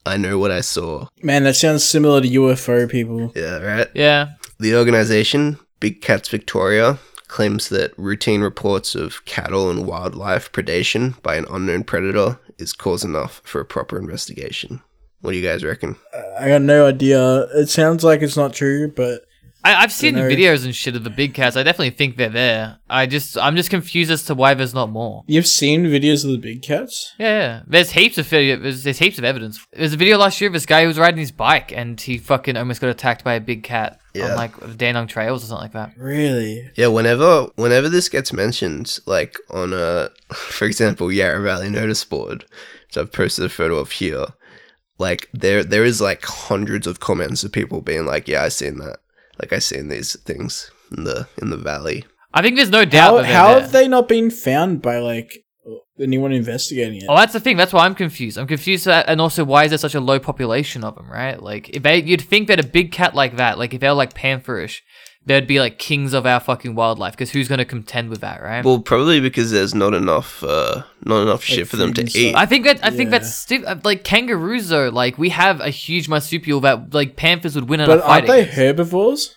I 0.06 0.16
know 0.16 0.38
what 0.38 0.50
I 0.50 0.62
saw. 0.62 1.08
Man, 1.22 1.44
that 1.44 1.54
sounds 1.56 1.84
similar 1.84 2.22
to 2.22 2.28
UFO 2.28 2.90
people. 2.90 3.30
Yeah, 3.36 3.58
right? 3.58 3.88
Yeah. 3.94 4.30
The 4.58 4.74
organization, 4.74 5.58
Big 5.80 6.00
Cats 6.00 6.30
Victoria, 6.30 6.98
claims 7.28 7.68
that 7.68 7.96
routine 7.98 8.40
reports 8.40 8.94
of 8.94 9.24
cattle 9.26 9.70
and 9.70 9.86
wildlife 9.86 10.50
predation 10.50 11.20
by 11.22 11.36
an 11.36 11.46
unknown 11.50 11.84
predator 11.84 12.40
is 12.58 12.72
cause 12.72 13.04
enough 13.04 13.42
for 13.44 13.60
a 13.60 13.66
proper 13.66 13.98
investigation. 13.98 14.82
What 15.20 15.32
do 15.32 15.36
you 15.38 15.46
guys 15.46 15.64
reckon? 15.64 15.96
I 16.38 16.48
got 16.48 16.62
no 16.62 16.86
idea. 16.86 17.40
It 17.54 17.68
sounds 17.68 18.02
like 18.04 18.22
it's 18.22 18.36
not 18.36 18.54
true, 18.54 18.90
but 18.90 19.22
I, 19.62 19.74
I've 19.74 19.92
seen 19.92 20.14
Dunno. 20.14 20.30
videos 20.30 20.64
and 20.64 20.74
shit 20.74 20.96
of 20.96 21.04
the 21.04 21.10
big 21.10 21.34
cats. 21.34 21.54
I 21.54 21.62
definitely 21.62 21.90
think 21.90 22.16
they're 22.16 22.30
there. 22.30 22.78
I 22.88 23.04
just, 23.04 23.36
I'm 23.36 23.54
just 23.56 23.68
confused 23.68 24.10
as 24.10 24.24
to 24.24 24.34
why 24.34 24.54
there's 24.54 24.72
not 24.72 24.88
more. 24.88 25.22
you've 25.26 25.46
seen 25.46 25.84
videos 25.84 26.24
of 26.24 26.30
the 26.30 26.38
big 26.38 26.62
cats? 26.62 27.14
Yeah, 27.18 27.38
yeah. 27.38 27.62
There's 27.66 27.90
heaps 27.90 28.16
of. 28.16 28.30
There's, 28.30 28.84
there's 28.84 28.98
heaps 28.98 29.18
of 29.18 29.24
evidence. 29.24 29.66
There's 29.74 29.92
a 29.92 29.98
video 29.98 30.16
last 30.16 30.40
year 30.40 30.48
of 30.48 30.54
this 30.54 30.64
guy 30.64 30.80
who 30.82 30.88
was 30.88 30.98
riding 30.98 31.20
his 31.20 31.32
bike 31.32 31.70
and 31.72 32.00
he 32.00 32.16
fucking 32.16 32.56
almost 32.56 32.80
got 32.80 32.88
attacked 32.88 33.22
by 33.22 33.34
a 33.34 33.40
big 33.40 33.62
cat 33.62 34.00
Yeah. 34.14 34.30
on 34.30 34.36
like 34.36 34.58
the 34.58 34.68
Dandenong 34.68 35.08
trails 35.08 35.44
or 35.44 35.48
something 35.48 35.64
like 35.64 35.72
that. 35.72 35.92
Really? 35.98 36.70
Yeah, 36.76 36.86
whenever 36.86 37.48
whenever 37.56 37.90
this 37.90 38.08
gets 38.08 38.32
mentioned, 38.32 38.98
like 39.04 39.36
on 39.50 39.74
a, 39.74 40.08
for 40.32 40.64
example, 40.64 41.12
Yarra 41.12 41.42
Valley 41.42 41.68
notice 41.68 42.02
board, 42.06 42.46
which 42.86 42.96
I've 42.96 43.12
posted 43.12 43.44
a 43.44 43.50
photo 43.50 43.76
of 43.76 43.90
here, 43.92 44.24
like 45.00 45.28
there 45.32 45.64
there 45.64 45.84
is 45.84 46.00
like 46.00 46.24
hundreds 46.24 46.86
of 46.86 47.00
comments 47.00 47.42
of 47.42 47.52
people 47.52 47.80
being 47.80 48.06
like, 48.06 48.28
"Yeah, 48.28 48.44
I 48.44 48.48
seen 48.48 48.78
that. 48.78 48.98
Like 49.40 49.52
I 49.52 49.58
seen 49.58 49.88
these 49.88 50.18
things 50.20 50.70
in 50.96 51.04
the 51.04 51.26
in 51.40 51.50
the 51.50 51.56
valley." 51.56 52.04
I 52.32 52.42
think 52.42 52.56
there's 52.56 52.70
no 52.70 52.84
doubt. 52.84 53.16
How, 53.16 53.22
that 53.22 53.26
how 53.26 53.52
there. 53.52 53.60
have 53.62 53.72
they 53.72 53.88
not 53.88 54.06
been 54.08 54.30
found 54.30 54.82
by 54.82 54.98
like 54.98 55.44
anyone 55.98 56.32
investigating 56.32 56.96
it? 56.96 57.06
Oh, 57.08 57.16
that's 57.16 57.32
the 57.32 57.40
thing. 57.40 57.56
That's 57.56 57.72
why 57.72 57.84
I'm 57.84 57.94
confused. 57.94 58.38
I'm 58.38 58.46
confused 58.46 58.84
that, 58.84 59.08
and 59.08 59.20
also 59.20 59.44
why 59.44 59.64
is 59.64 59.70
there 59.70 59.78
such 59.78 59.94
a 59.94 60.00
low 60.00 60.18
population 60.18 60.84
of 60.84 60.94
them? 60.94 61.10
Right? 61.10 61.40
Like, 61.42 61.70
if 61.70 61.82
they, 61.82 62.02
you'd 62.02 62.20
think 62.20 62.48
that 62.48 62.60
a 62.60 62.66
big 62.66 62.92
cat 62.92 63.14
like 63.14 63.36
that, 63.36 63.58
like 63.58 63.74
if 63.74 63.80
they're 63.80 63.92
like 63.92 64.14
pantherish, 64.14 64.80
they'd 65.30 65.46
be 65.46 65.60
like 65.60 65.78
kings 65.78 66.12
of 66.12 66.26
our 66.26 66.40
fucking 66.40 66.74
wildlife. 66.74 67.12
Because 67.12 67.30
who's 67.30 67.48
going 67.48 67.58
to 67.58 67.64
contend 67.64 68.10
with 68.10 68.20
that, 68.20 68.42
right? 68.42 68.64
Well, 68.64 68.80
probably 68.80 69.20
because 69.20 69.50
there's 69.50 69.74
not 69.74 69.94
enough 69.94 70.42
uh 70.42 70.82
not 71.04 71.22
enough 71.22 71.42
shit 71.42 71.68
for 71.68 71.76
them 71.76 71.94
to 71.94 72.02
and 72.02 72.16
eat. 72.16 72.34
I 72.34 72.46
think 72.46 72.64
that 72.64 72.84
I 72.84 72.90
think 72.90 73.10
that's 73.10 73.34
sti- 73.34 73.64
uh, 73.64 73.76
like 73.84 74.04
kangaroos 74.04 74.68
though. 74.68 74.88
Like 74.88 75.18
we 75.18 75.30
have 75.30 75.60
a 75.60 75.70
huge 75.70 76.08
marsupial 76.08 76.60
that 76.60 76.92
like 76.92 77.16
panthers 77.16 77.54
would 77.54 77.68
win 77.68 77.80
in 77.80 77.86
but 77.86 77.98
a 77.98 78.02
fight. 78.02 78.10
aren't 78.10 78.26
they 78.26 78.40
against. 78.40 78.56
herbivores? 78.58 79.34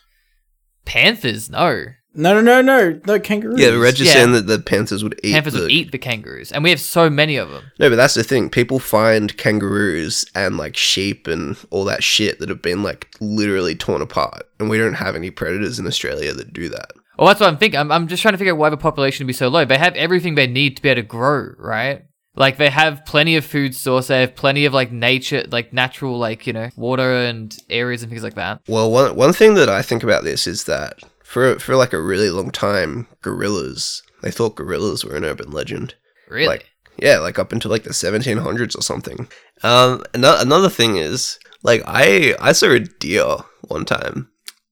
Panthers, 0.85 1.49
no. 1.49 1.85
No, 2.15 2.39
no, 2.39 2.41
no, 2.41 2.61
no, 2.61 2.99
no 3.07 3.19
kangaroos. 3.19 3.59
yeah, 3.59 3.69
Reg 3.69 3.95
is 3.95 4.01
Yeah. 4.01 4.13
saying 4.13 4.31
that 4.33 4.45
the 4.47 4.59
panthers 4.59 5.03
would 5.03 5.19
eat. 5.23 5.33
Panthers 5.33 5.53
the, 5.53 5.61
would 5.61 5.71
eat 5.71 5.91
the 5.91 5.97
kangaroos, 5.97 6.51
and 6.51 6.63
we 6.63 6.69
have 6.69 6.79
so 6.79 7.09
many 7.09 7.37
of 7.37 7.49
them. 7.49 7.63
No, 7.79 7.89
but 7.89 7.95
that's 7.95 8.13
the 8.13 8.23
thing. 8.23 8.49
People 8.49 8.79
find 8.79 9.35
kangaroos 9.37 10.25
and 10.35 10.57
like 10.57 10.75
sheep 10.77 11.27
and 11.27 11.57
all 11.71 11.85
that 11.85 12.03
shit 12.03 12.39
that 12.39 12.49
have 12.49 12.61
been 12.61 12.83
like 12.83 13.07
literally 13.19 13.75
torn 13.75 14.01
apart, 14.01 14.43
and 14.59 14.69
we 14.69 14.77
don't 14.77 14.93
have 14.95 15.15
any 15.15 15.31
predators 15.31 15.79
in 15.79 15.87
Australia 15.87 16.33
that 16.33 16.53
do 16.53 16.69
that. 16.69 16.91
Well, 17.17 17.27
that's 17.27 17.39
what 17.39 17.47
I'm 17.49 17.57
thinking. 17.57 17.79
I'm, 17.79 17.91
I'm 17.91 18.07
just 18.07 18.21
trying 18.21 18.33
to 18.33 18.37
figure 18.37 18.53
out 18.53 18.59
why 18.59 18.69
the 18.69 18.77
population 18.77 19.23
would 19.25 19.27
be 19.29 19.33
so 19.33 19.47
low. 19.47 19.65
They 19.65 19.77
have 19.77 19.95
everything 19.95 20.35
they 20.35 20.47
need 20.47 20.75
to 20.77 20.81
be 20.81 20.89
able 20.89 21.01
to 21.01 21.07
grow, 21.07 21.53
right? 21.57 22.03
Like 22.35 22.57
they 22.57 22.71
have 22.71 23.05
plenty 23.05 23.35
of 23.35 23.45
food 23.45 23.75
source. 23.75 24.07
They 24.07 24.21
have 24.21 24.35
plenty 24.35 24.65
of 24.65 24.73
like 24.73 24.91
nature, 24.91 25.45
like 25.51 25.71
natural, 25.71 26.17
like 26.17 26.47
you 26.47 26.53
know, 26.53 26.69
water 26.75 27.11
and 27.11 27.55
areas 27.69 28.01
and 28.01 28.09
things 28.11 28.23
like 28.23 28.33
that. 28.33 28.61
Well, 28.67 28.91
one 28.91 29.15
one 29.15 29.33
thing 29.33 29.53
that 29.55 29.69
I 29.69 29.83
think 29.83 30.01
about 30.03 30.23
this 30.23 30.47
is 30.47 30.63
that 30.63 30.99
for 31.33 31.57
for 31.59 31.75
like 31.75 31.93
a 31.93 32.01
really 32.01 32.29
long 32.29 32.51
time, 32.51 33.07
gorillas 33.21 34.03
they 34.21 34.31
thought 34.31 34.55
gorillas 34.55 35.03
were 35.03 35.15
an 35.15 35.25
urban 35.25 35.51
legend. 35.51 35.95
Really? 36.29 36.47
Like 36.47 36.69
yeah, 36.97 37.17
like 37.17 37.39
up 37.39 37.51
until 37.51 37.71
like 37.71 37.83
the 37.83 37.89
1700s 37.89 38.77
or 38.77 38.81
something. 38.81 39.27
Um, 39.63 40.03
another 40.13 40.41
another 40.41 40.69
thing 40.69 40.97
is 40.97 41.37
like 41.63 41.81
I 41.85 42.35
I 42.39 42.53
saw 42.53 42.69
a 42.71 42.79
deer 42.79 43.37
one 43.67 43.85
time 43.85 44.29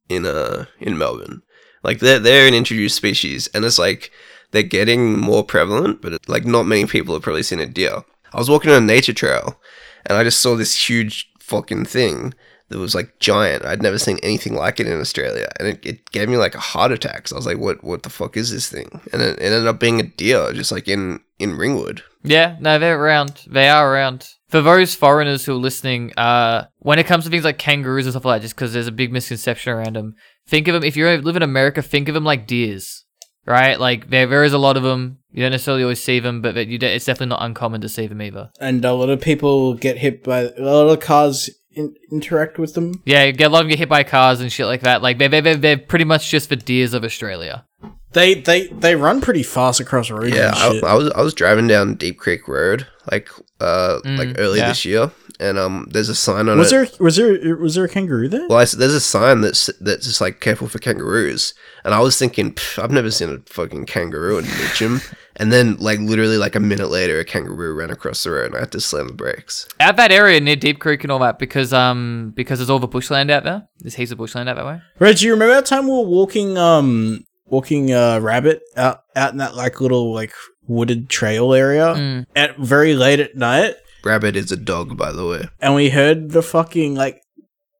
in 0.07 0.25
uh 0.25 0.65
in 0.79 0.97
Melbourne. 0.97 1.41
Like 1.83 1.99
they're 1.99 2.19
they're 2.19 2.47
an 2.47 2.53
introduced 2.53 2.95
species, 2.95 3.49
and 3.53 3.65
it's 3.65 3.79
like 3.79 4.11
they're 4.51 4.63
getting 4.63 5.19
more 5.19 5.43
prevalent, 5.43 6.01
but 6.01 6.29
like 6.29 6.45
not 6.45 6.63
many 6.63 6.85
people 6.85 7.15
have 7.15 7.23
probably 7.23 7.43
seen 7.43 7.59
a 7.59 7.65
deer. 7.65 8.03
I 8.33 8.37
was 8.37 8.49
walking 8.49 8.71
on 8.71 8.83
a 8.83 8.85
nature 8.85 9.13
trail, 9.13 9.59
and 10.05 10.17
I 10.17 10.23
just 10.23 10.39
saw 10.39 10.55
this 10.55 10.89
huge 10.89 11.27
fucking 11.39 11.85
thing 11.85 12.33
that 12.71 12.79
was 12.79 12.95
like 12.95 13.19
giant. 13.19 13.63
I'd 13.65 13.81
never 13.83 13.99
seen 13.99 14.17
anything 14.23 14.55
like 14.55 14.79
it 14.79 14.87
in 14.87 14.99
Australia, 14.99 15.49
and 15.59 15.67
it, 15.67 15.85
it 15.85 16.11
gave 16.11 16.29
me 16.29 16.37
like 16.37 16.55
a 16.55 16.59
heart 16.59 16.91
attack. 16.91 17.27
So 17.27 17.35
I 17.35 17.39
was 17.39 17.45
like, 17.45 17.57
"What? 17.59 17.83
What 17.83 18.03
the 18.03 18.09
fuck 18.09 18.35
is 18.37 18.51
this 18.51 18.69
thing?" 18.69 19.01
And 19.13 19.21
it, 19.21 19.39
it 19.39 19.43
ended 19.45 19.67
up 19.67 19.79
being 19.79 19.99
a 19.99 20.03
deer, 20.03 20.51
just 20.53 20.71
like 20.71 20.87
in 20.87 21.19
in 21.39 21.55
Ringwood. 21.57 22.03
Yeah, 22.23 22.57
no, 22.59 22.77
they're 22.79 22.99
around. 23.01 23.43
They 23.47 23.69
are 23.69 23.91
around. 23.93 24.27
For 24.49 24.61
those 24.61 24.93
foreigners 24.95 25.45
who 25.45 25.53
are 25.53 25.55
listening, 25.55 26.11
uh, 26.17 26.65
when 26.79 26.99
it 26.99 27.05
comes 27.07 27.23
to 27.23 27.29
things 27.29 27.45
like 27.45 27.57
kangaroos 27.57 28.05
and 28.05 28.13
stuff 28.13 28.25
like 28.25 28.41
that, 28.41 28.45
just 28.45 28.55
because 28.55 28.73
there's 28.73 28.87
a 28.87 28.91
big 28.91 29.11
misconception 29.11 29.71
around 29.73 29.95
them, 29.95 30.15
think 30.47 30.67
of 30.67 30.73
them. 30.73 30.83
If 30.83 30.97
you 30.97 31.07
live 31.07 31.35
in 31.37 31.41
America, 31.41 31.81
think 31.81 32.09
of 32.09 32.13
them 32.13 32.25
like 32.25 32.47
deers, 32.47 33.05
right? 33.45 33.79
Like 33.79 34.09
there, 34.09 34.27
there 34.27 34.43
is 34.43 34.51
a 34.53 34.57
lot 34.57 34.75
of 34.77 34.83
them. 34.83 35.19
You 35.31 35.43
don't 35.43 35.51
necessarily 35.51 35.83
always 35.83 36.03
see 36.03 36.19
them, 36.19 36.41
but, 36.41 36.53
but 36.53 36.67
you, 36.67 36.77
don't- 36.77 36.91
it's 36.91 37.05
definitely 37.05 37.27
not 37.29 37.43
uncommon 37.43 37.79
to 37.81 37.89
see 37.89 38.05
them 38.07 38.21
either. 38.21 38.51
And 38.59 38.83
a 38.83 38.91
lot 38.93 39.09
of 39.09 39.21
people 39.21 39.73
get 39.75 39.97
hit 39.97 40.23
by 40.25 40.41
a 40.41 40.59
lot 40.59 40.89
of 40.89 40.99
cars 40.99 41.49
in, 41.73 41.95
interact 42.11 42.57
with 42.59 42.73
them. 42.73 43.01
Yeah, 43.05 43.23
you 43.25 43.33
get 43.33 43.47
a 43.47 43.49
lot 43.49 43.59
of 43.59 43.63
them 43.65 43.69
get 43.69 43.79
hit 43.79 43.89
by 43.89 44.03
cars 44.03 44.41
and 44.41 44.51
shit 44.51 44.65
like 44.65 44.81
that. 44.81 45.01
Like 45.01 45.17
they're, 45.17 45.29
they're, 45.41 45.55
they're 45.55 45.77
pretty 45.77 46.05
much 46.05 46.29
just 46.29 46.49
the 46.49 46.55
deers 46.55 46.93
of 46.93 47.03
Australia. 47.03 47.65
They 48.13 48.33
they 48.33 48.67
they 48.67 48.95
run 48.97 49.21
pretty 49.21 49.41
fast 49.43 49.79
across 49.79 50.11
roads. 50.11 50.35
Yeah, 50.35 50.47
and 50.47 50.55
I, 50.55 50.71
shit. 50.71 50.83
I 50.83 50.93
was 50.95 51.11
I 51.11 51.21
was 51.21 51.33
driving 51.33 51.67
down 51.67 51.95
Deep 51.95 52.17
Creek 52.19 52.45
Road 52.47 52.85
like 53.09 53.29
uh 53.61 53.99
Mm, 54.03 54.17
like 54.17 54.35
early 54.37 54.59
yeah. 54.59 54.67
this 54.67 54.83
year, 54.83 55.11
and 55.39 55.57
um 55.57 55.87
there's 55.91 56.09
a 56.09 56.15
sign 56.15 56.49
on 56.49 56.57
was 56.57 56.73
it. 56.73 56.75
there 56.75 56.87
was 56.99 57.15
there 57.15 57.55
was 57.55 57.75
there 57.75 57.85
a 57.85 57.89
kangaroo 57.89 58.27
there? 58.27 58.45
Well, 58.49 58.57
I 58.57 58.63
s 58.63 58.73
there's 58.73 58.93
a 58.93 58.99
sign 58.99 59.39
that's 59.39 59.69
that's 59.79 60.05
just 60.05 60.19
like 60.19 60.41
careful 60.41 60.67
for 60.67 60.77
kangaroos, 60.79 61.53
and 61.85 61.93
I 61.93 62.01
was 62.01 62.19
thinking 62.19 62.53
I've 62.77 62.91
never 62.91 63.11
seen 63.11 63.29
a 63.29 63.37
fucking 63.49 63.85
kangaroo 63.85 64.39
in 64.39 64.45
Mitcham, 64.45 64.99
and 65.37 65.51
then 65.51 65.77
like 65.77 65.99
literally 65.99 66.37
like 66.37 66.55
a 66.55 66.59
minute 66.59 66.89
later, 66.89 67.19
a 67.19 67.25
kangaroo 67.25 67.73
ran 67.73 67.89
across 67.89 68.23
the 68.23 68.31
road, 68.31 68.47
and 68.47 68.55
I 68.55 68.59
had 68.61 68.71
to 68.73 68.81
slam 68.81 69.07
the 69.07 69.13
brakes. 69.13 69.67
At 69.79 69.97
that 69.97 70.11
area 70.11 70.39
near 70.39 70.55
Deep 70.55 70.79
Creek 70.79 71.03
and 71.03 71.11
all 71.11 71.19
that, 71.19 71.39
because 71.39 71.73
um 71.73 72.33
because 72.35 72.59
there's 72.59 72.69
all 72.69 72.79
the 72.79 72.87
bushland 72.87 73.31
out 73.31 73.43
there. 73.43 73.67
There's 73.79 73.95
heaps 73.95 74.11
of 74.11 74.17
bushland 74.17 74.49
out 74.49 74.55
that 74.57 74.65
way. 74.65 74.81
Reg, 74.99 75.21
you 75.21 75.31
remember 75.31 75.53
that 75.55 75.65
time 75.65 75.85
we 75.85 75.91
were 75.91 76.01
walking 76.01 76.57
um 76.57 77.25
walking 77.45 77.91
uh 77.91 78.19
rabbit 78.19 78.61
out 78.77 79.03
out 79.15 79.31
in 79.31 79.37
that 79.39 79.55
like 79.55 79.81
little 79.81 80.13
like 80.13 80.33
wooded 80.67 81.09
trail 81.09 81.53
area 81.53 81.93
Mm. 81.95 82.25
at 82.35 82.57
very 82.59 82.93
late 82.95 83.19
at 83.19 83.35
night 83.35 83.75
Rabbit 84.03 84.35
is 84.35 84.51
a 84.51 84.57
dog, 84.57 84.97
by 84.97 85.11
the 85.11 85.25
way. 85.27 85.49
and 85.59 85.75
we 85.75 85.89
heard 85.89 86.31
the 86.31 86.41
fucking 86.41 86.95
like 86.95 87.21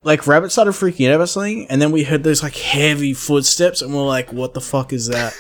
like 0.04 0.26
rabbit 0.28 0.52
started 0.52 0.72
freaking 0.72 1.08
out 1.10 1.16
about 1.16 1.30
something 1.30 1.68
and 1.70 1.82
then 1.82 1.92
we 1.92 2.04
heard 2.04 2.24
those 2.24 2.42
like 2.44 2.56
heavy 2.56 3.14
footsteps 3.14 3.82
and 3.82 3.94
we're 3.96 4.06
like 4.06 4.34
what 4.34 4.54
the 4.54 4.62
fuck 4.62 4.92
is 4.94 5.08
that 5.08 5.34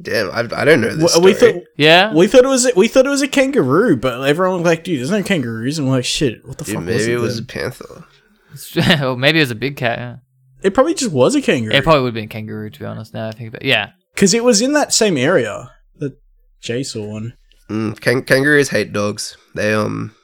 Damn, 0.00 0.30
I, 0.30 0.40
I 0.60 0.64
don't 0.64 0.80
know 0.80 0.94
this. 0.94 1.16
we, 1.16 1.24
we 1.24 1.34
thought 1.34 1.54
Yeah. 1.76 2.14
we 2.14 2.28
thought 2.28 2.44
it 2.44 2.48
was 2.48 2.70
we 2.76 2.86
thought 2.88 3.04
it 3.06 3.10
was 3.10 3.22
a 3.22 3.26
kangaroo 3.28 3.96
but 3.96 4.22
everyone 4.28 4.62
was 4.62 4.64
like 4.70 4.84
dude 4.84 5.00
there's 5.00 5.10
no 5.10 5.22
kangaroos 5.24 5.78
and 5.78 5.88
we're 5.88 5.94
like 5.96 6.04
shit 6.04 6.46
what 6.46 6.56
the 6.58 6.64
Dude, 6.64 6.76
fuck 6.76 6.84
maybe 6.84 7.12
it 7.12 7.16
was 7.16 7.32
was 7.34 7.38
a 7.40 7.44
panther. 7.44 8.04
or 9.04 9.16
maybe 9.16 9.38
it 9.38 9.42
was 9.42 9.50
a 9.50 9.54
big 9.56 9.76
cat. 9.76 9.98
Yeah. 9.98 10.16
It 10.62 10.74
probably 10.74 10.94
just 10.94 11.12
was 11.12 11.34
a 11.34 11.42
kangaroo. 11.42 11.74
It 11.74 11.84
probably 11.84 12.02
would 12.02 12.08
have 12.08 12.14
been 12.14 12.24
a 12.24 12.28
kangaroo, 12.28 12.70
to 12.70 12.78
be 12.78 12.84
honest. 12.84 13.12
Now 13.14 13.28
I 13.28 13.32
think 13.32 13.48
about, 13.50 13.64
yeah. 13.64 13.90
Because 14.14 14.34
it 14.34 14.42
was 14.42 14.60
in 14.60 14.72
that 14.72 14.92
same 14.92 15.16
area 15.16 15.70
that 15.96 16.16
Jay 16.60 16.82
saw 16.82 17.06
one. 17.06 17.36
Mm, 17.68 18.00
kang- 18.00 18.24
kangaroos 18.24 18.70
hate 18.70 18.92
dogs. 18.92 19.36
They 19.54 19.72
um, 19.74 20.14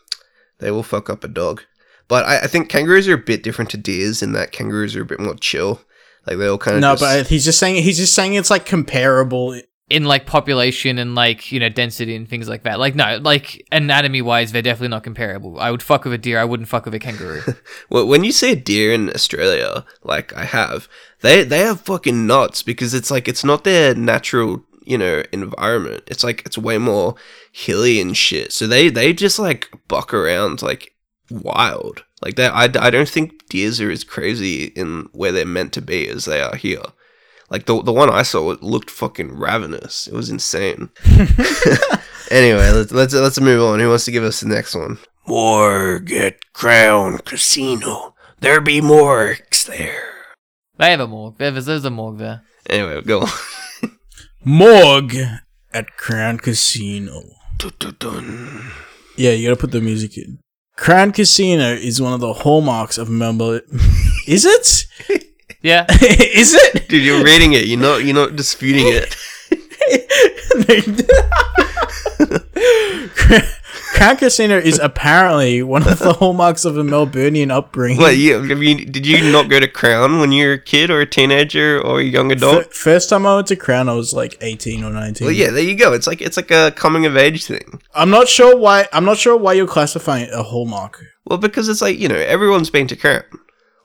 they 0.59 0.70
will 0.70 0.83
fuck 0.83 1.11
up 1.11 1.22
a 1.22 1.29
dog. 1.29 1.62
But 2.09 2.25
I, 2.27 2.41
I 2.41 2.47
think 2.47 2.68
kangaroos 2.68 3.07
are 3.09 3.14
a 3.14 3.18
bit 3.18 3.43
different 3.43 3.70
to 3.72 3.77
deers 3.77 4.22
in 4.22 4.33
that 4.33 4.51
kangaroos 4.53 4.97
are 4.97 5.03
a 5.03 5.07
bit 5.07 5.20
more 5.20 5.35
chill. 5.37 5.81
Like 6.27 6.39
they 6.39 6.47
all 6.47 6.59
kind 6.59 6.77
of 6.77 6.81
No, 6.81 6.93
just, 6.93 7.03
but 7.03 7.27
he's 7.27 7.45
just 7.45 7.59
saying 7.59 7.83
he's 7.83 7.99
just 7.99 8.14
saying 8.14 8.35
it's 8.35 8.51
like 8.51 8.66
comparable. 8.66 9.61
In 9.91 10.05
like 10.05 10.25
population 10.25 10.99
and 10.99 11.14
like 11.14 11.53
you 11.53 11.61
know 11.61 11.68
density 11.68 12.16
and 12.16 12.27
things 12.27 12.49
like 12.49 12.62
that. 12.62 12.79
Like 12.79 12.95
no, 12.95 13.18
like 13.18 13.66
anatomy 13.70 14.22
wise, 14.22 14.51
they're 14.51 14.62
definitely 14.62 14.89
not 14.89 15.05
comparable. 15.05 15.61
I 15.61 15.70
would 15.70 15.83
fuck 15.83 16.05
with 16.05 16.14
a 16.14 16.18
deer. 16.18 16.39
I 16.39 16.45
wouldn't 16.45 16.70
fuck 16.70 16.87
with 16.87 16.95
a 16.95 16.99
kangaroo. 16.99 17.43
Well, 17.91 18.07
when 18.07 18.25
you 18.25 18.33
see 18.33 18.53
a 18.53 18.57
deer 18.57 18.95
in 18.95 19.11
Australia, 19.11 19.85
like 20.03 20.35
I 20.35 20.47
have, 20.47 20.89
they 21.20 21.45
they 21.45 21.59
have 21.59 21.83
fucking 21.83 22.27
nuts 22.27 22.62
because 22.62 22.95
it's 22.95 23.11
like 23.11 23.29
it's 23.29 23.45
not 23.45 23.64
their 23.64 23.95
natural, 23.95 24.64
you 24.85 24.97
know, 24.97 25.22
environment. 25.33 26.05
It's 26.07 26.25
like 26.25 26.43
it's 26.47 26.57
way 26.57 26.79
more 26.79 27.14
hilly 27.53 28.01
and 28.01 28.16
shit. 28.16 28.53
So 28.53 28.66
they 28.66 28.89
they 28.89 29.12
just 29.12 29.39
like 29.39 29.70
buck 29.87 30.14
around 30.14 30.62
like 30.62 30.95
wild. 31.31 32.05
Like 32.25 32.37
that, 32.37 32.55
I, 32.55 32.87
I 32.87 32.89
don't 32.89 33.09
think 33.09 33.49
deers 33.49 33.83
are 33.83 33.91
as 33.91 34.03
crazy 34.03 34.64
in 34.64 35.11
where 35.12 35.31
they're 35.31 35.45
meant 35.45 35.75
to 35.75 35.83
be 35.83 36.09
as 36.09 36.25
they 36.25 36.41
are 36.41 36.57
here. 36.57 36.83
Like 37.51 37.66
the 37.66 37.83
the 37.83 37.93
one 37.93 38.09
I 38.09 38.22
saw 38.22 38.51
it 38.51 38.62
looked 38.62 38.89
fucking 38.89 39.39
ravenous. 39.39 40.09
It 40.09 40.14
was 40.14 40.31
insane. 40.31 40.89
anyway, 42.31 42.70
let's 42.70 42.93
let's 42.93 43.12
let's 43.12 43.39
move 43.39 43.62
on. 43.62 43.79
Who 43.79 43.91
wants 43.91 44.07
to 44.07 44.11
give 44.11 44.25
us 44.25 44.41
the 44.41 44.49
next 44.49 44.75
one? 44.75 44.97
Morgue 45.27 46.12
at 46.12 46.53
Crown 46.55 47.18
Casino. 47.18 48.14
There 48.41 48.62
be 48.62 48.81
morgues 48.81 49.66
there. 49.66 50.25
they 50.79 50.93
have 50.93 51.01
a 51.01 51.07
morgue. 51.07 51.37
There's, 51.37 51.66
there's 51.66 51.85
a 51.85 51.91
morgue 51.91 52.18
there. 52.18 52.43
Anyway, 52.70 53.03
go 53.03 53.20
on. 53.20 53.29
Morgue 54.45 55.41
at 55.75 55.97
Crown 55.99 56.39
Casino. 56.39 57.22
Dun-dun-dun. 57.59 58.70
Yeah, 59.16 59.33
you 59.33 59.49
gotta 59.49 59.61
put 59.61 59.72
the 59.72 59.81
music 59.81 60.16
in. 60.16 60.39
Crown 60.77 61.12
Casino 61.12 61.72
is 61.72 62.01
one 62.01 62.12
of 62.12 62.20
the 62.20 62.33
hallmarks 62.33 62.99
of 62.99 63.09
Melbourne. 63.09 63.62
is 64.27 64.45
it? 64.45 64.87
Yeah. 65.62 65.87
is 65.91 66.55
it? 66.55 66.89
Dude, 66.89 67.05
you're 67.05 67.25
reading 67.25 67.53
it. 67.53 67.66
You're 67.66 67.81
not 67.81 68.05
you're 68.05 68.14
not 68.14 68.37
disputing 68.37 68.87
it. 68.89 69.16
Crown 73.95 74.17
Casino 74.17 74.59
is 74.59 74.81
apparently 74.81 75.63
one 75.63 75.87
of 75.89 76.01
the 76.01 76.13
hallmarks 76.19 76.65
of 76.65 76.77
a 76.77 76.83
Melburnian 76.83 77.51
upbringing. 77.51 78.03
Wait, 78.03 78.19
you, 78.19 78.43
have 78.43 78.63
you, 78.63 78.85
did 78.85 79.07
you 79.07 79.31
not 79.31 79.49
go 79.49 79.61
to 79.61 79.69
Crown 79.69 80.19
when 80.19 80.33
you 80.33 80.49
were 80.49 80.53
a 80.55 80.59
kid 80.59 80.91
or 80.91 81.01
a 81.01 81.07
teenager 81.07 81.81
or 81.81 82.01
a 82.01 82.03
young 82.03 82.33
adult? 82.33 82.67
F- 82.67 82.73
first 82.73 83.09
time 83.09 83.25
I 83.25 83.37
went 83.37 83.47
to 83.47 83.57
Crown, 83.57 83.89
I 83.89 83.95
was 83.95 84.13
like 84.13 84.37
18 84.41 84.83
or 84.83 84.91
19. 84.91 85.25
well, 85.25 85.33
yeah, 85.33 85.51
there 85.51 85.63
you 85.63 85.77
go. 85.77 85.93
It's 85.93 86.09
like 86.09 86.21
it's 86.21 86.37
like 86.37 86.51
a 86.51 86.73
coming 86.73 87.07
of 87.07 87.17
age 87.17 87.47
thing. 87.47 87.81
I'm 87.95 88.11
not 88.11 88.29
sure 88.29 88.57
why. 88.59 88.89
I'm 88.93 89.05
not 89.05 89.17
sure 89.17 89.37
why 89.37 89.53
you're 89.53 89.69
classifying 89.69 90.25
it 90.25 90.31
a 90.35 90.43
hallmark. 90.43 91.01
Well, 91.25 91.39
because 91.39 91.69
it's 91.69 91.81
like 91.81 91.97
you 91.99 92.09
know 92.09 92.17
everyone's 92.17 92.71
been 92.71 92.89
to 92.89 92.97
Crown. 92.97 93.23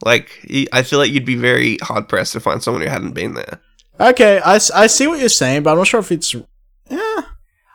Like 0.04 0.32
I 0.74 0.82
feel 0.82 0.98
like 0.98 1.12
you'd 1.12 1.26
be 1.26 1.36
very 1.36 1.78
hard 1.84 2.10
pressed 2.10 2.34
to 2.34 2.40
find 2.40 2.64
someone 2.64 2.82
who 2.82 2.90
hadn't 2.90 3.14
been 3.14 3.36
there. 3.36 3.62
Okay, 4.00 4.40
I, 4.44 4.56
I 4.74 4.88
see 4.88 5.08
what 5.08 5.20
you're 5.20 5.30
saying, 5.30 5.64
but 5.64 5.72
I'm 5.72 5.78
not 5.78 5.88
sure 5.88 6.00
if 6.00 6.12
it's. 6.12 6.36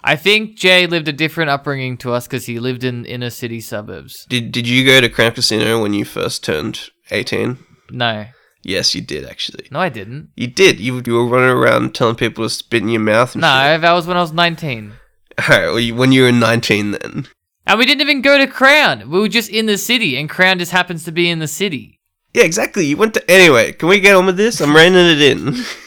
I 0.06 0.16
think 0.16 0.56
Jay 0.56 0.86
lived 0.86 1.08
a 1.08 1.12
different 1.12 1.48
upbringing 1.50 1.96
to 1.98 2.12
us 2.12 2.26
because 2.26 2.44
he 2.44 2.58
lived 2.60 2.84
in 2.84 3.06
inner 3.06 3.30
city 3.30 3.60
suburbs. 3.60 4.26
Did 4.28 4.52
Did 4.52 4.68
you 4.68 4.84
go 4.84 5.00
to 5.00 5.08
Crown 5.08 5.32
Casino 5.32 5.80
when 5.80 5.94
you 5.94 6.04
first 6.04 6.44
turned 6.44 6.90
eighteen? 7.10 7.58
No, 7.90 8.26
Yes, 8.62 8.94
you 8.94 9.00
did 9.02 9.24
actually. 9.26 9.66
no, 9.70 9.78
I 9.80 9.88
didn't. 9.90 10.30
You 10.36 10.46
did. 10.46 10.80
You, 10.80 11.02
you 11.06 11.14
were 11.14 11.26
running 11.26 11.50
around 11.56 11.94
telling 11.94 12.16
people 12.16 12.44
to 12.44 12.50
spit 12.50 12.82
in 12.82 12.88
your 12.88 13.00
mouth. 13.00 13.34
And 13.34 13.42
No, 13.42 13.48
shit. 13.48 13.80
that 13.82 13.92
was 13.92 14.06
when 14.06 14.16
I 14.16 14.20
was 14.22 14.32
19. 14.32 14.92
Alright, 15.38 15.66
well, 15.68 15.80
you, 15.80 15.94
when 15.94 16.12
you 16.12 16.22
were 16.22 16.32
19 16.32 16.92
then. 16.92 17.26
And 17.66 17.78
we 17.78 17.84
didn't 17.84 18.00
even 18.00 18.22
go 18.22 18.38
to 18.38 18.46
Crown. 18.46 19.10
We 19.10 19.20
were 19.20 19.28
just 19.28 19.50
in 19.50 19.66
the 19.66 19.76
city, 19.76 20.16
and 20.16 20.30
Crown 20.30 20.58
just 20.58 20.72
happens 20.72 21.04
to 21.04 21.12
be 21.12 21.28
in 21.28 21.40
the 21.40 21.46
city. 21.48 22.00
Yeah, 22.32 22.44
exactly. 22.44 22.86
You 22.86 22.96
went 22.96 23.14
to. 23.14 23.30
Anyway, 23.30 23.72
can 23.72 23.88
we 23.88 24.00
get 24.00 24.16
on 24.16 24.26
with 24.26 24.36
this? 24.38 24.60
I'm 24.60 24.74
reining 24.74 25.06
it 25.06 25.20
in. 25.22 25.56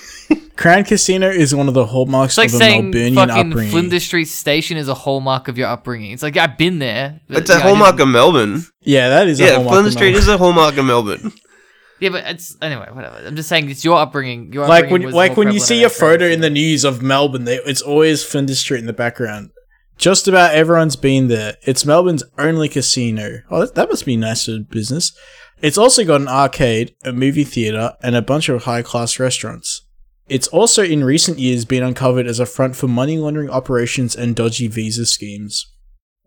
Crown 0.56 0.84
Casino 0.84 1.30
is 1.30 1.54
one 1.54 1.68
of 1.68 1.74
the 1.76 1.86
hallmarks 1.86 2.32
It's 2.32 2.38
like 2.38 2.50
of 2.50 2.56
a 2.56 2.58
saying 2.58 2.92
Melburnian 2.92 3.16
fucking 3.16 3.50
upbringing. 3.52 3.72
Flinders 3.72 4.04
Street 4.04 4.26
Station 4.26 4.78
is 4.78 4.88
a 4.88 4.94
hallmark 4.96 5.48
of 5.48 5.58
your 5.58 5.68
upbringing. 5.68 6.12
It's 6.12 6.24
like 6.24 6.36
I've 6.36 6.58
been 6.58 6.80
there. 6.80 7.22
but, 7.28 7.38
It's 7.40 7.50
a 7.50 7.54
you 7.54 7.60
know, 7.60 7.64
hallmark 7.66 8.00
of 8.00 8.08
Melbourne. 8.08 8.64
yeah, 8.82 9.10
that 9.10 9.28
is 9.28 9.40
a 9.40 9.44
Yeah, 9.44 9.50
hallmark. 9.56 9.74
Flinders 9.74 9.94
of 9.94 9.98
Street 10.00 10.12
Melbourne. 10.14 10.22
is 10.24 10.28
a 10.28 10.38
hallmark 10.38 10.78
of 10.78 10.86
Melbourne. 10.86 11.32
Yeah, 12.00 12.10
but 12.10 12.26
it's 12.28 12.56
anyway. 12.62 12.90
Whatever. 12.92 13.16
I'm 13.26 13.36
just 13.36 13.50
saying 13.50 13.72
it's 13.72 13.84
your 13.84 13.98
upbringing. 13.98 14.54
Your 14.54 14.68
like 14.68 14.84
upbringing 14.84 14.92
when 14.92 15.06
was 15.08 15.16
like 15.16 15.36
when 15.36 15.52
you 15.52 15.60
see 15.60 15.80
in 15.80 15.86
a 15.88 15.90
photo 15.90 16.26
in 16.26 16.42
the 16.42 16.50
news 16.52 16.84
of 16.86 17.02
Melbourne, 17.02 17.46
they, 17.46 17.56
it's 17.56 17.82
always 17.82 18.24
Flinders 18.24 18.60
Street 18.60 18.82
in 18.82 18.86
the 18.86 18.94
background. 18.94 19.50
Just 19.98 20.28
about 20.28 20.54
everyone's 20.54 20.96
been 20.96 21.28
there. 21.28 21.56
It's 21.64 21.86
Melbourne's 21.88 22.22
only 22.38 22.70
casino. 22.70 23.40
Oh, 23.50 23.62
that, 23.62 23.74
that 23.74 23.90
must 23.90 24.06
be 24.06 24.16
nice 24.16 24.46
for 24.46 24.60
business. 24.60 25.12
It's 25.64 25.80
also 25.80 26.06
got 26.06 26.22
an 26.22 26.28
arcade, 26.28 26.94
a 27.04 27.12
movie 27.12 27.44
theater, 27.44 27.94
and 28.04 28.16
a 28.16 28.22
bunch 28.22 28.48
of 28.48 28.66
high 28.66 28.84
class 28.84 29.18
restaurants. 29.18 29.82
It's 30.30 30.48
also 30.50 30.84
in 30.84 31.04
recent 31.04 31.40
years 31.40 31.64
been 31.64 31.84
uncovered 31.84 32.28
as 32.28 32.40
a 32.40 32.46
front 32.46 32.76
for 32.76 32.88
money 32.88 33.18
laundering 33.18 33.50
operations 33.50 34.16
and 34.16 34.36
dodgy 34.36 34.68
visa 34.68 35.06
schemes. 35.06 35.74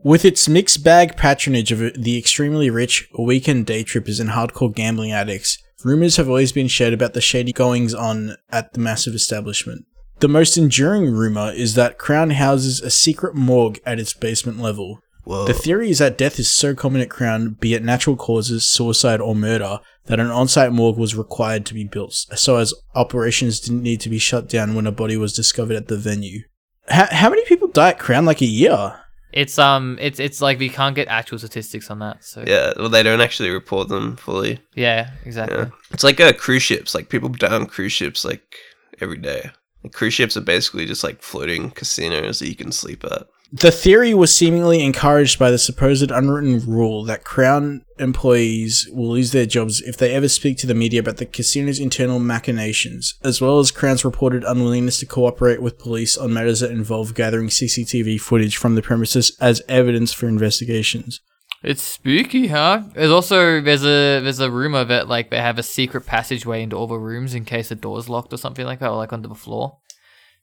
With 0.03 0.25
its 0.25 0.49
mixed 0.49 0.83
bag 0.83 1.17
patronage 1.19 1.71
of 1.73 1.81
the 2.03 2.17
extremely 2.17 2.71
rich, 2.71 3.09
weekend 3.19 3.67
day 3.67 3.83
trippers, 3.83 4.19
and 4.19 4.31
hardcore 4.31 4.75
gambling 4.75 5.13
addicts, 5.13 5.59
rumours 5.85 6.17
have 6.17 6.29
always 6.29 6.53
been 6.53 6.69
shared 6.69 6.95
about 6.95 7.13
the 7.13 7.21
shady 7.21 7.53
goings 7.53 7.93
on 7.93 8.37
at 8.51 8.73
the 8.73 8.81
massive 8.81 9.15
establishment. 9.15 9.85
The 10.21 10.29
most 10.29 10.57
enduring 10.57 11.11
rumour 11.11 11.53
is 11.53 11.75
that 11.75 11.99
Crown 11.99 12.31
houses 12.31 12.81
a 12.81 12.91
secret 12.91 13.35
morgue 13.35 13.81
at 13.85 13.99
its 13.99 14.15
basement 14.15 14.59
level. 14.59 15.01
Whoa. 15.25 15.47
The 15.47 15.55
theory 15.55 15.91
is 15.91 15.99
that 15.99 16.17
death 16.17 16.39
is 16.39 16.51
so 16.51 16.75
common 16.75 17.03
at 17.03 17.11
Crown, 17.11 17.57
be 17.61 17.75
it 17.75 17.83
natural 17.83 18.17
causes, 18.17 18.69
suicide, 18.69 19.21
or 19.21 19.35
murder, 19.35 19.81
that 20.11 20.21
an 20.21 20.27
on 20.27 20.49
site 20.49 20.73
morgue 20.73 20.99
was 20.99 21.15
required 21.15 21.65
to 21.67 21.75
be 21.75 21.85
built, 21.85 22.13
so 22.13 22.57
as 22.57 22.75
operations 22.95 23.61
didn't 23.61 23.83
need 23.83 24.01
to 24.01 24.09
be 24.09 24.19
shut 24.19 24.49
down 24.49 24.75
when 24.75 24.87
a 24.87 24.93
body 24.93 25.17
was 25.17 25.33
discovered 25.33 25.77
at 25.77 25.89
the 25.89 25.97
venue. 25.97 26.43
How, 26.89 27.07
how 27.11 27.31
many 27.31 27.45
people 27.45 27.69
die 27.69 27.91
at 27.91 27.99
Crown? 27.99 28.25
Like 28.25 28.43
a 28.43 28.47
year? 28.47 29.01
It's 29.33 29.59
um, 29.59 29.97
it's 30.01 30.19
it's 30.19 30.43
like 30.43 30.59
we 30.59 30.69
can't 30.69 30.97
get 30.97 31.09
actual 31.09 31.39
statistics 31.39 31.91
on 31.91 32.01
that. 32.01 32.25
So 32.25 32.43
yeah, 32.47 32.73
well, 32.77 32.89
they 32.89 33.03
don't 33.03 33.21
actually 33.21 33.51
report 33.51 33.89
them 33.89 34.17
fully. 34.17 34.59
yeah, 34.75 35.13
exactly. 35.25 35.59
Yeah. 35.59 35.71
It's 35.93 36.03
like 36.03 36.21
uh, 36.21 36.33
cruise 36.33 36.63
ships. 36.63 36.95
Like 36.95 37.09
people 37.09 37.29
die 37.29 37.55
on 37.55 37.67
cruise 37.67 37.93
ships 37.93 38.25
like 38.25 38.57
every 39.01 39.19
day. 39.19 39.51
Like, 39.85 39.93
cruise 39.93 40.15
ships 40.15 40.37
are 40.37 40.43
basically 40.43 40.85
just 40.85 41.05
like 41.05 41.23
floating 41.23 41.71
casinos 41.71 42.41
that 42.41 42.49
you 42.49 42.57
can 42.57 42.73
sleep 42.73 43.05
at. 43.05 43.29
The 43.53 43.73
theory 43.73 44.15
was 44.15 44.33
seemingly 44.33 44.85
encouraged 44.85 45.37
by 45.37 45.51
the 45.51 45.59
supposed 45.59 46.13
unwritten 46.13 46.61
rule 46.71 47.03
that 47.05 47.25
Crown 47.25 47.85
employees 47.99 48.89
will 48.93 49.11
lose 49.11 49.33
their 49.33 49.45
jobs 49.45 49.81
if 49.81 49.97
they 49.97 50.15
ever 50.15 50.29
speak 50.29 50.57
to 50.59 50.69
the 50.69 50.75
media 50.75 51.01
about 51.01 51.17
the 51.17 51.27
casino's 51.27 51.81
internal 51.81 52.21
machinations, 52.21 53.15
as 53.25 53.41
well 53.41 53.59
as 53.59 53.73
Crown's 53.73 54.05
reported 54.05 54.45
unwillingness 54.45 55.01
to 55.01 55.07
cooperate 55.07 55.61
with 55.61 55.81
police 55.81 56.17
on 56.17 56.33
matters 56.33 56.61
that 56.61 56.71
involve 56.71 57.15
gathering 57.17 57.49
CCTV 57.49 58.21
footage 58.21 58.57
from 58.57 58.77
the 58.77 58.83
premises 58.83 59.37
as 59.41 59.63
evidence 59.69 60.13
for 60.13 60.29
investigations. 60.29 61.21
It's 61.63 61.83
spooky, 61.83 62.47
huh? 62.47 62.85
There's 62.95 63.11
also 63.11 63.61
there's 63.61 63.85
a 63.85 64.21
there's 64.21 64.41
a 64.41 64.51
rumor 64.51 64.85
that 64.85 65.09
like 65.09 65.31
they 65.31 65.41
have 65.41 65.59
a 65.59 65.63
secret 65.65 66.07
passageway 66.07 66.63
into 66.63 66.77
all 66.77 66.87
the 66.87 66.99
rooms 66.99 67.35
in 67.35 67.45
case 67.45 67.69
the 67.69 67.75
door's 67.75 68.09
locked 68.09 68.33
or 68.33 68.39
something 68.39 68.65
like 68.65 68.79
that, 68.79 68.91
or 68.91 68.97
like 68.97 69.13
under 69.13 69.29
the 69.29 69.35
floor, 69.35 69.79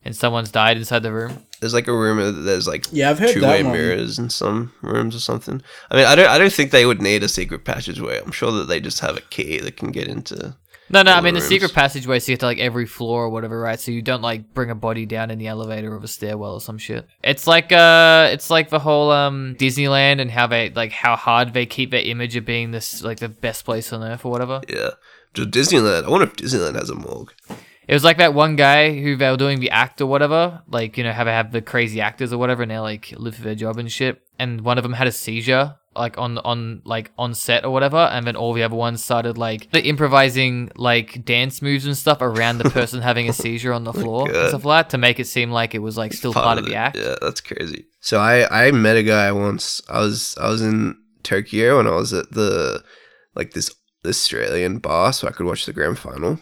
and 0.08 0.16
someone's 0.16 0.50
died 0.50 0.78
inside 0.78 1.04
the 1.04 1.14
room. 1.14 1.44
There's 1.60 1.74
like 1.76 1.88
a 1.88 1.94
rumor 1.96 2.32
that 2.32 2.42
there's 2.42 2.68
like 2.68 2.86
Yeah, 2.92 3.12
I've 3.12 3.20
heard 3.20 3.34
two 3.34 3.42
way 3.44 3.62
one. 3.62 3.74
mirrors 3.74 4.18
in 4.18 4.30
some 4.32 4.74
rooms 4.82 5.16
or 5.16 5.20
something. 5.20 5.62
I 5.92 5.96
mean, 5.98 6.06
I 6.06 6.16
don't 6.16 6.28
I 6.28 6.38
don't 6.40 6.52
think 6.52 6.72
they 6.72 6.86
would 6.88 7.02
need 7.02 7.22
a 7.24 7.28
secret 7.30 7.64
passageway. 7.66 8.20
I'm 8.20 8.32
sure 8.32 8.52
that 8.54 8.68
they 8.68 8.80
just 8.80 9.02
have 9.02 9.16
a 9.18 9.22
key 9.22 9.60
that 9.60 9.78
can 9.78 9.92
get 9.92 10.08
into. 10.08 10.56
No, 10.90 11.02
no, 11.02 11.12
I 11.12 11.20
mean 11.20 11.34
the 11.34 11.42
rooms. 11.42 11.50
secret 11.50 11.74
passageway 11.74 12.20
so 12.20 12.32
you 12.32 12.36
get 12.38 12.40
to 12.40 12.46
like 12.46 12.60
every 12.60 12.86
floor 12.86 13.26
or 13.26 13.30
whatever, 13.30 13.60
right? 13.60 13.78
So 13.78 13.92
you 13.92 14.02
don't 14.02 14.22
like 14.22 14.54
bring 14.54 14.70
a 14.70 14.76
body 14.76 15.06
down 15.06 15.30
in 15.32 15.38
the 15.38 15.48
elevator 15.48 15.94
or 15.94 16.00
the 16.00 16.08
stairwell 16.08 16.54
or 16.54 16.62
some 16.62 16.78
shit. 16.78 17.06
It's 17.24 17.46
like 17.46 17.74
uh, 17.74 18.30
it's 18.32 18.50
like 18.50 18.70
the 18.70 18.80
whole 18.80 19.12
um 19.12 19.56
Disneyland 19.60 20.22
and 20.22 20.32
how 20.32 20.48
they 20.48 20.70
like 20.70 20.94
how 20.94 21.18
hard 21.18 21.54
they 21.54 21.66
keep 21.66 21.92
their 21.92 22.00
image 22.02 22.38
of 22.38 22.46
being 22.46 22.72
this 22.72 23.04
like 23.04 23.20
the 23.20 23.28
best 23.28 23.66
place 23.66 23.92
on 23.92 24.02
earth 24.02 24.24
or 24.24 24.32
whatever. 24.32 24.62
Yeah, 24.70 24.92
just 25.34 25.50
Disneyland. 25.52 26.06
I 26.06 26.10
wonder 26.10 26.28
if 26.28 26.36
Disneyland 26.38 26.76
has 26.76 26.90
a 26.90 26.96
morgue. 26.96 27.34
It 27.88 27.94
was 27.94 28.04
like 28.04 28.18
that 28.18 28.34
one 28.34 28.58
guy 28.58 29.00
who 29.00 29.16
they 29.16 29.30
were 29.30 29.38
doing 29.38 29.60
the 29.60 29.72
act 29.72 30.02
or 30.02 30.08
whatever, 30.08 30.62
like 30.70 30.98
you 30.98 31.04
know 31.04 31.14
how 31.14 31.24
they 31.24 31.32
have 31.32 31.52
the 31.52 31.62
crazy 31.62 32.02
actors 32.02 32.34
or 32.34 32.38
whatever, 32.38 32.62
and 32.62 32.72
they 32.72 32.80
like 32.80 33.14
live 33.18 33.36
for 33.36 33.44
their 33.44 33.56
job 33.56 33.78
and 33.78 33.92
shit. 33.92 34.22
And 34.38 34.62
one 34.62 34.78
of 34.78 34.84
them 34.84 34.94
had 34.94 35.08
a 35.08 35.12
seizure, 35.12 35.76
like 35.96 36.18
on 36.18 36.38
on 36.40 36.82
like 36.84 37.12
on 37.18 37.34
set 37.34 37.64
or 37.64 37.72
whatever, 37.72 37.98
and 37.98 38.28
then 38.28 38.36
all 38.36 38.52
the 38.52 38.64
other 38.64 38.76
ones 38.76 39.02
started 39.02 39.38
like 39.38 39.72
the 39.72 39.82
improvising 39.86 40.70
like 40.76 41.24
dance 41.24 41.62
moves 41.62 41.86
and 41.86 41.96
stuff 41.96 42.22
around 42.22 42.58
the 42.58 42.70
person 42.70 43.02
having 43.02 43.30
a 43.30 43.34
seizure 43.34 43.72
on 43.72 43.86
the 43.86 43.94
oh 43.94 44.00
floor 44.02 44.30
and 44.30 44.50
stuff 44.50 44.66
like 44.66 44.86
that 44.86 44.90
to 44.92 44.98
make 44.98 45.20
it 45.20 45.26
seem 45.26 45.50
like 45.50 45.74
it 45.74 45.80
was 45.80 45.98
like 45.98 46.12
still 46.12 46.34
part, 46.34 46.58
of 46.58 46.66
the 46.66 46.74
it. 46.74 46.76
act. 46.76 46.98
Yeah, 46.98 47.16
that's 47.22 47.40
crazy. 47.40 47.86
So 48.02 48.20
I 48.20 48.68
I 48.68 48.72
met 48.72 48.98
a 48.98 49.04
guy 49.04 49.32
once. 49.32 49.82
I 49.88 50.00
was 50.00 50.38
I 50.40 50.50
was 50.50 50.62
in 50.62 50.98
Tokyo 51.24 51.80
and 51.80 51.88
I 51.88 51.92
was 51.92 52.12
at 52.12 52.32
the 52.32 52.84
like 53.34 53.52
this 53.54 53.74
Australian 54.06 54.80
bar 54.80 55.14
so 55.14 55.28
I 55.28 55.32
could 55.32 55.46
watch 55.46 55.66
the 55.66 55.74
grand 55.74 56.00
final. 56.00 56.40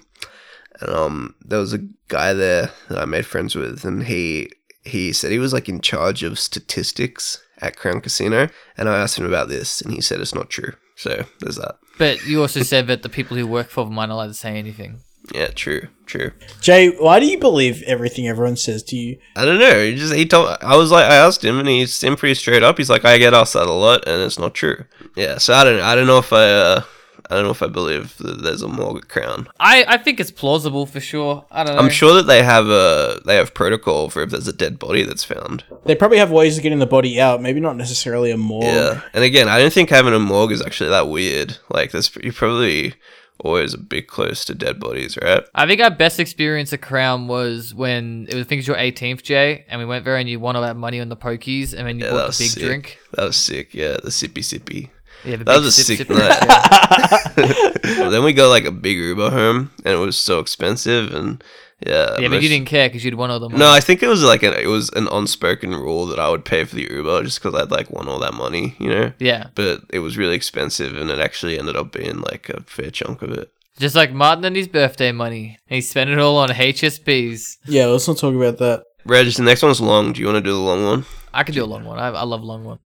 And 0.79 0.89
um, 0.89 1.35
there 1.43 1.59
was 1.59 1.73
a 1.73 1.87
guy 2.07 2.33
there 2.33 2.71
that 2.89 2.99
I 2.99 3.05
made 3.05 3.25
friends 3.25 3.55
with, 3.55 3.85
and 3.85 4.03
he 4.03 4.51
he 4.83 5.13
said 5.13 5.31
he 5.31 5.39
was 5.39 5.53
like 5.53 5.69
in 5.69 5.81
charge 5.81 6.23
of 6.23 6.39
statistics 6.39 7.41
at 7.59 7.77
Crown 7.77 8.01
Casino. 8.01 8.49
And 8.77 8.89
I 8.89 8.97
asked 8.99 9.17
him 9.17 9.25
about 9.25 9.49
this, 9.49 9.81
and 9.81 9.93
he 9.93 10.01
said 10.01 10.19
it's 10.19 10.35
not 10.35 10.49
true. 10.49 10.73
So 10.95 11.25
there's 11.39 11.57
that. 11.57 11.77
But 11.97 12.25
you 12.25 12.41
also 12.41 12.61
said 12.61 12.87
that 12.87 13.03
the 13.03 13.09
people 13.09 13.37
who 13.37 13.47
work 13.47 13.69
for 13.69 13.85
them 13.85 13.97
aren't 13.97 14.11
allowed 14.11 14.27
to 14.27 14.33
say 14.33 14.57
anything. 14.57 14.99
Yeah, 15.33 15.47
true, 15.47 15.87
true. 16.05 16.31
Jay, 16.61 16.89
why 16.89 17.19
do 17.19 17.25
you 17.25 17.39
believe 17.39 17.81
everything 17.83 18.27
everyone 18.27 18.57
says 18.57 18.83
to 18.83 18.95
you? 18.95 19.17
I 19.35 19.43
don't 19.45 19.59
know. 19.59 19.83
He 19.83 19.95
just 19.95 20.13
he 20.13 20.25
told. 20.25 20.55
I 20.61 20.75
was 20.75 20.91
like, 20.91 21.09
I 21.09 21.15
asked 21.15 21.43
him, 21.43 21.57
and 21.57 21.67
he 21.67 21.85
seemed 21.87 22.19
pretty 22.19 22.35
straight 22.35 22.61
up. 22.61 22.77
He's 22.77 22.89
like, 22.89 23.05
I 23.05 23.17
get 23.17 23.33
asked 23.33 23.53
that 23.53 23.67
a 23.67 23.71
lot, 23.71 24.07
and 24.07 24.21
it's 24.21 24.37
not 24.37 24.53
true. 24.53 24.85
Yeah, 25.15 25.39
so 25.39 25.53
I 25.53 25.63
don't. 25.63 25.81
I 25.81 25.95
don't 25.95 26.07
know 26.07 26.19
if 26.19 26.31
I. 26.31 26.49
Uh, 26.49 26.83
I 27.29 27.35
don't 27.35 27.43
know 27.43 27.51
if 27.51 27.63
I 27.63 27.67
believe 27.67 28.17
that 28.17 28.43
there's 28.43 28.61
a 28.61 28.67
morgue 28.67 29.07
Crown. 29.07 29.47
I, 29.59 29.85
I 29.87 29.97
think 29.97 30.19
it's 30.19 30.31
plausible 30.31 30.85
for 30.85 30.99
sure. 30.99 31.45
I 31.51 31.63
don't 31.63 31.75
know. 31.75 31.81
I'm 31.81 31.89
sure 31.89 32.13
that 32.15 32.27
they 32.27 32.43
have 32.43 32.67
a 32.67 33.19
they 33.25 33.35
have 33.35 33.53
protocol 33.53 34.09
for 34.09 34.21
if 34.23 34.29
there's 34.29 34.47
a 34.47 34.53
dead 34.53 34.77
body 34.79 35.03
that's 35.03 35.23
found. 35.23 35.63
They 35.85 35.95
probably 35.95 36.17
have 36.17 36.31
ways 36.31 36.57
of 36.57 36.63
getting 36.63 36.79
the 36.79 36.85
body 36.85 37.19
out. 37.19 37.41
Maybe 37.41 37.59
not 37.59 37.77
necessarily 37.77 38.31
a 38.31 38.37
morgue. 38.37 38.65
Yeah, 38.65 39.01
and 39.13 39.23
again, 39.23 39.47
I 39.49 39.59
don't 39.59 39.73
think 39.73 39.89
having 39.89 40.13
a 40.13 40.19
morgue 40.19 40.51
is 40.51 40.61
actually 40.61 40.89
that 40.91 41.07
weird. 41.07 41.57
Like, 41.69 41.91
there's 41.91 42.15
you 42.23 42.31
probably 42.31 42.93
always 43.39 43.73
a 43.73 43.77
bit 43.77 44.07
close 44.07 44.45
to 44.45 44.55
dead 44.55 44.79
bodies, 44.79 45.17
right? 45.21 45.43
I 45.53 45.67
think 45.67 45.81
our 45.81 45.91
best 45.91 46.21
experience 46.21 46.71
at 46.71 46.81
Crown 46.81 47.27
was 47.27 47.73
when 47.75 48.27
it 48.29 48.33
was 48.33 48.45
I 48.45 48.47
think 48.47 48.59
it 48.59 48.61
was 48.61 48.67
your 48.67 48.77
18th, 48.77 49.23
Jay, 49.23 49.65
and 49.67 49.79
we 49.79 49.85
went 49.85 50.05
there 50.05 50.15
and 50.15 50.29
you 50.29 50.39
won 50.39 50.55
all 50.55 50.61
that 50.61 50.77
money 50.77 51.01
on 51.01 51.09
the 51.09 51.17
pokies, 51.17 51.73
and 51.73 51.85
then 51.87 51.99
you 51.99 52.05
Yeah, 52.05 52.11
that 52.11 52.17
bought 52.17 52.27
was 52.27 52.37
the 52.37 52.43
big 52.45 52.51
sick. 52.51 52.63
drink. 52.63 52.99
That 53.11 53.25
was 53.25 53.35
sick. 53.35 53.73
Yeah, 53.73 53.97
the 54.01 54.09
sippy 54.09 54.39
sippy. 54.39 54.89
Yeah, 55.25 55.37
that 55.37 55.47
was 55.47 55.65
a 55.65 55.71
sip, 55.71 55.85
sick 55.85 56.07
sip, 56.07 56.09
night. 56.09 57.71
Well, 57.99 58.11
then 58.11 58.23
we 58.23 58.33
got 58.33 58.49
like 58.49 58.65
a 58.65 58.71
big 58.71 58.97
Uber 58.97 59.29
home, 59.29 59.71
and 59.83 59.93
it 59.93 59.97
was 59.97 60.17
so 60.17 60.39
expensive, 60.39 61.13
and 61.13 61.43
yeah. 61.85 62.19
Yeah, 62.19 62.29
but 62.29 62.41
you 62.41 62.49
didn't 62.49 62.67
care 62.67 62.89
because 62.89 63.03
you'd 63.03 63.15
won 63.15 63.31
all 63.31 63.39
the 63.39 63.49
money. 63.49 63.59
No, 63.59 63.69
I 63.69 63.79
think 63.79 64.01
it 64.01 64.07
was 64.07 64.23
like 64.23 64.43
an 64.43 64.53
it 64.53 64.67
was 64.67 64.89
an 64.89 65.07
unspoken 65.11 65.71
rule 65.71 66.05
that 66.07 66.19
I 66.19 66.29
would 66.29 66.45
pay 66.45 66.63
for 66.63 66.75
the 66.75 66.87
Uber 66.89 67.23
just 67.23 67.41
because 67.41 67.59
I'd 67.59 67.71
like 67.71 67.89
won 67.91 68.07
all 68.07 68.19
that 68.19 68.33
money, 68.33 68.75
you 68.79 68.89
know. 68.89 69.13
Yeah. 69.19 69.47
But 69.55 69.81
it 69.91 69.99
was 69.99 70.17
really 70.17 70.35
expensive, 70.35 70.95
and 70.95 71.09
it 71.09 71.19
actually 71.19 71.59
ended 71.59 71.75
up 71.75 71.91
being 71.91 72.21
like 72.21 72.49
a 72.49 72.61
fair 72.63 72.91
chunk 72.91 73.21
of 73.21 73.31
it. 73.31 73.51
Just 73.77 73.95
like 73.95 74.13
Martin 74.13 74.45
and 74.45 74.55
his 74.55 74.69
birthday 74.69 75.11
money. 75.11 75.57
He 75.67 75.81
spent 75.81 76.09
it 76.09 76.17
all 76.17 76.37
on 76.37 76.49
HSPs. 76.49 77.57
Yeah, 77.65 77.87
let's 77.87 78.07
not 78.07 78.17
talk 78.17 78.33
about 78.33 78.57
that. 78.59 78.83
Reg, 79.05 79.27
the 79.33 79.43
next 79.43 79.61
one's 79.61 79.81
long. 79.81 80.13
Do 80.13 80.21
you 80.21 80.27
want 80.27 80.37
to 80.37 80.41
do 80.41 80.53
the 80.53 80.59
long 80.59 80.83
one? 80.85 81.05
I 81.33 81.43
could 81.43 81.55
do 81.55 81.63
a 81.63 81.65
long 81.65 81.83
one. 81.83 81.99
I, 81.99 82.07
I 82.07 82.23
love 82.23 82.41
a 82.41 82.45
long 82.45 82.63
one. 82.63 82.79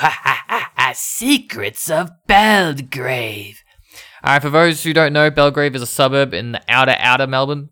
Secrets 0.94 1.90
of 1.90 2.10
Belgrave. 2.26 3.62
All 4.22 4.34
right, 4.34 4.42
for 4.42 4.50
those 4.50 4.82
who 4.82 4.92
don't 4.92 5.12
know, 5.12 5.30
Belgrave 5.30 5.74
is 5.74 5.82
a 5.82 5.86
suburb 5.86 6.34
in 6.34 6.52
the 6.52 6.62
outer, 6.68 6.94
outer 6.98 7.26
Melbourne. 7.26 7.70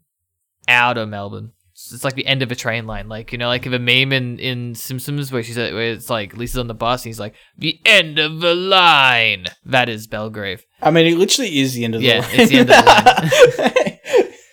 Outer 0.66 1.06
Melbourne. 1.06 1.52
It's 1.72 1.92
it's 1.92 2.04
like 2.04 2.14
the 2.14 2.26
end 2.26 2.42
of 2.42 2.50
a 2.50 2.56
train 2.56 2.86
line. 2.86 3.08
Like, 3.08 3.30
you 3.32 3.38
know, 3.38 3.46
like 3.48 3.66
if 3.66 3.72
a 3.72 3.78
meme 3.78 4.12
in, 4.12 4.38
in 4.38 4.74
Simpsons 4.74 5.30
where 5.30 5.42
she's 5.42 5.56
at, 5.58 5.72
where 5.72 5.92
it's 5.92 6.10
like 6.10 6.36
Lisa's 6.36 6.58
on 6.58 6.66
the 6.66 6.74
bus 6.74 7.02
and 7.04 7.10
he's 7.10 7.20
like, 7.20 7.34
the 7.56 7.78
end 7.84 8.18
of 8.18 8.40
the 8.40 8.54
line. 8.54 9.46
That 9.64 9.88
is 9.88 10.06
Belgrave. 10.06 10.64
I 10.82 10.90
mean, 10.90 11.06
it 11.06 11.16
literally 11.16 11.58
is 11.58 11.74
the 11.74 11.84
end 11.84 11.94
of 11.94 12.02
Yeah, 12.02 12.20
the 12.22 12.26
line. 12.26 12.40
it's 12.40 12.50
the 12.50 12.58
end 12.58 12.70
of 12.70 12.76
the 12.76 13.62
line. 13.62 13.72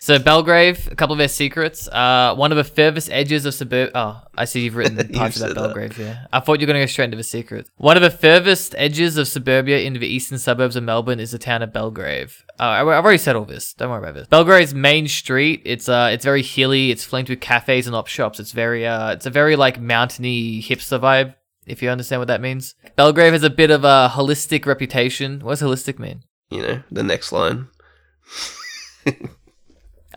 So 0.05 0.19
Belgrave, 0.19 0.87
a 0.91 0.95
couple 0.95 1.13
of 1.13 1.17
their 1.17 1.27
secrets. 1.27 1.87
Uh, 1.87 2.35
one 2.35 2.51
of 2.51 2.57
the 2.57 2.63
furthest 2.63 3.09
edges 3.11 3.43
of 3.47 3.55
suburb. 3.55 3.89
Oh, 3.95 4.21
I 4.37 4.45
see 4.45 4.61
you've 4.63 4.75
written 4.75 4.97
parts 5.13 5.37
of 5.37 5.39
said 5.39 5.49
that 5.49 5.55
that. 5.55 5.61
Belgrave. 5.63 5.97
Yeah, 5.97 6.27
I 6.31 6.41
thought 6.41 6.59
you 6.61 6.67
were 6.67 6.73
going 6.73 6.79
to 6.79 6.85
go 6.85 6.91
straight 6.91 7.05
into 7.05 7.17
the 7.17 7.23
secret. 7.23 7.67
One 7.77 7.97
of 7.97 8.03
the 8.03 8.11
furthest 8.11 8.75
edges 8.77 9.17
of 9.17 9.27
suburbia 9.27 9.79
into 9.79 9.99
the 9.99 10.05
eastern 10.05 10.37
suburbs 10.37 10.75
of 10.75 10.83
Melbourne 10.83 11.19
is 11.19 11.31
the 11.31 11.39
town 11.39 11.63
of 11.63 11.73
Belgrave. 11.73 12.45
Uh, 12.59 12.63
I- 12.65 12.81
I've 12.81 13.03
already 13.03 13.17
said 13.17 13.35
all 13.35 13.45
this. 13.45 13.73
Don't 13.73 13.89
worry 13.89 13.97
about 13.97 14.13
this. 14.13 14.27
Belgrave's 14.27 14.75
main 14.75 15.07
street. 15.07 15.63
It's 15.65 15.89
uh, 15.89 16.11
it's 16.13 16.23
very 16.23 16.43
hilly. 16.43 16.91
It's 16.91 17.03
flanked 17.03 17.31
with 17.31 17.41
cafes 17.41 17.87
and 17.87 17.95
op 17.95 18.05
shops. 18.05 18.39
It's 18.39 18.51
very 18.51 18.85
uh, 18.85 19.13
it's 19.13 19.25
a 19.25 19.31
very 19.31 19.55
like 19.55 19.81
mountainy 19.81 20.61
hipster 20.61 20.99
vibe. 20.99 21.33
If 21.65 21.81
you 21.81 21.89
understand 21.89 22.21
what 22.21 22.27
that 22.27 22.41
means. 22.41 22.75
Belgrave 22.95 23.33
has 23.33 23.41
a 23.41 23.49
bit 23.49 23.71
of 23.71 23.83
a 23.83 24.11
holistic 24.13 24.67
reputation. 24.67 25.39
What 25.39 25.57
does 25.57 25.63
holistic 25.63 25.97
mean? 25.97 26.21
You 26.51 26.61
know, 26.61 26.83
the 26.91 27.01
next 27.01 27.31
line. 27.31 27.69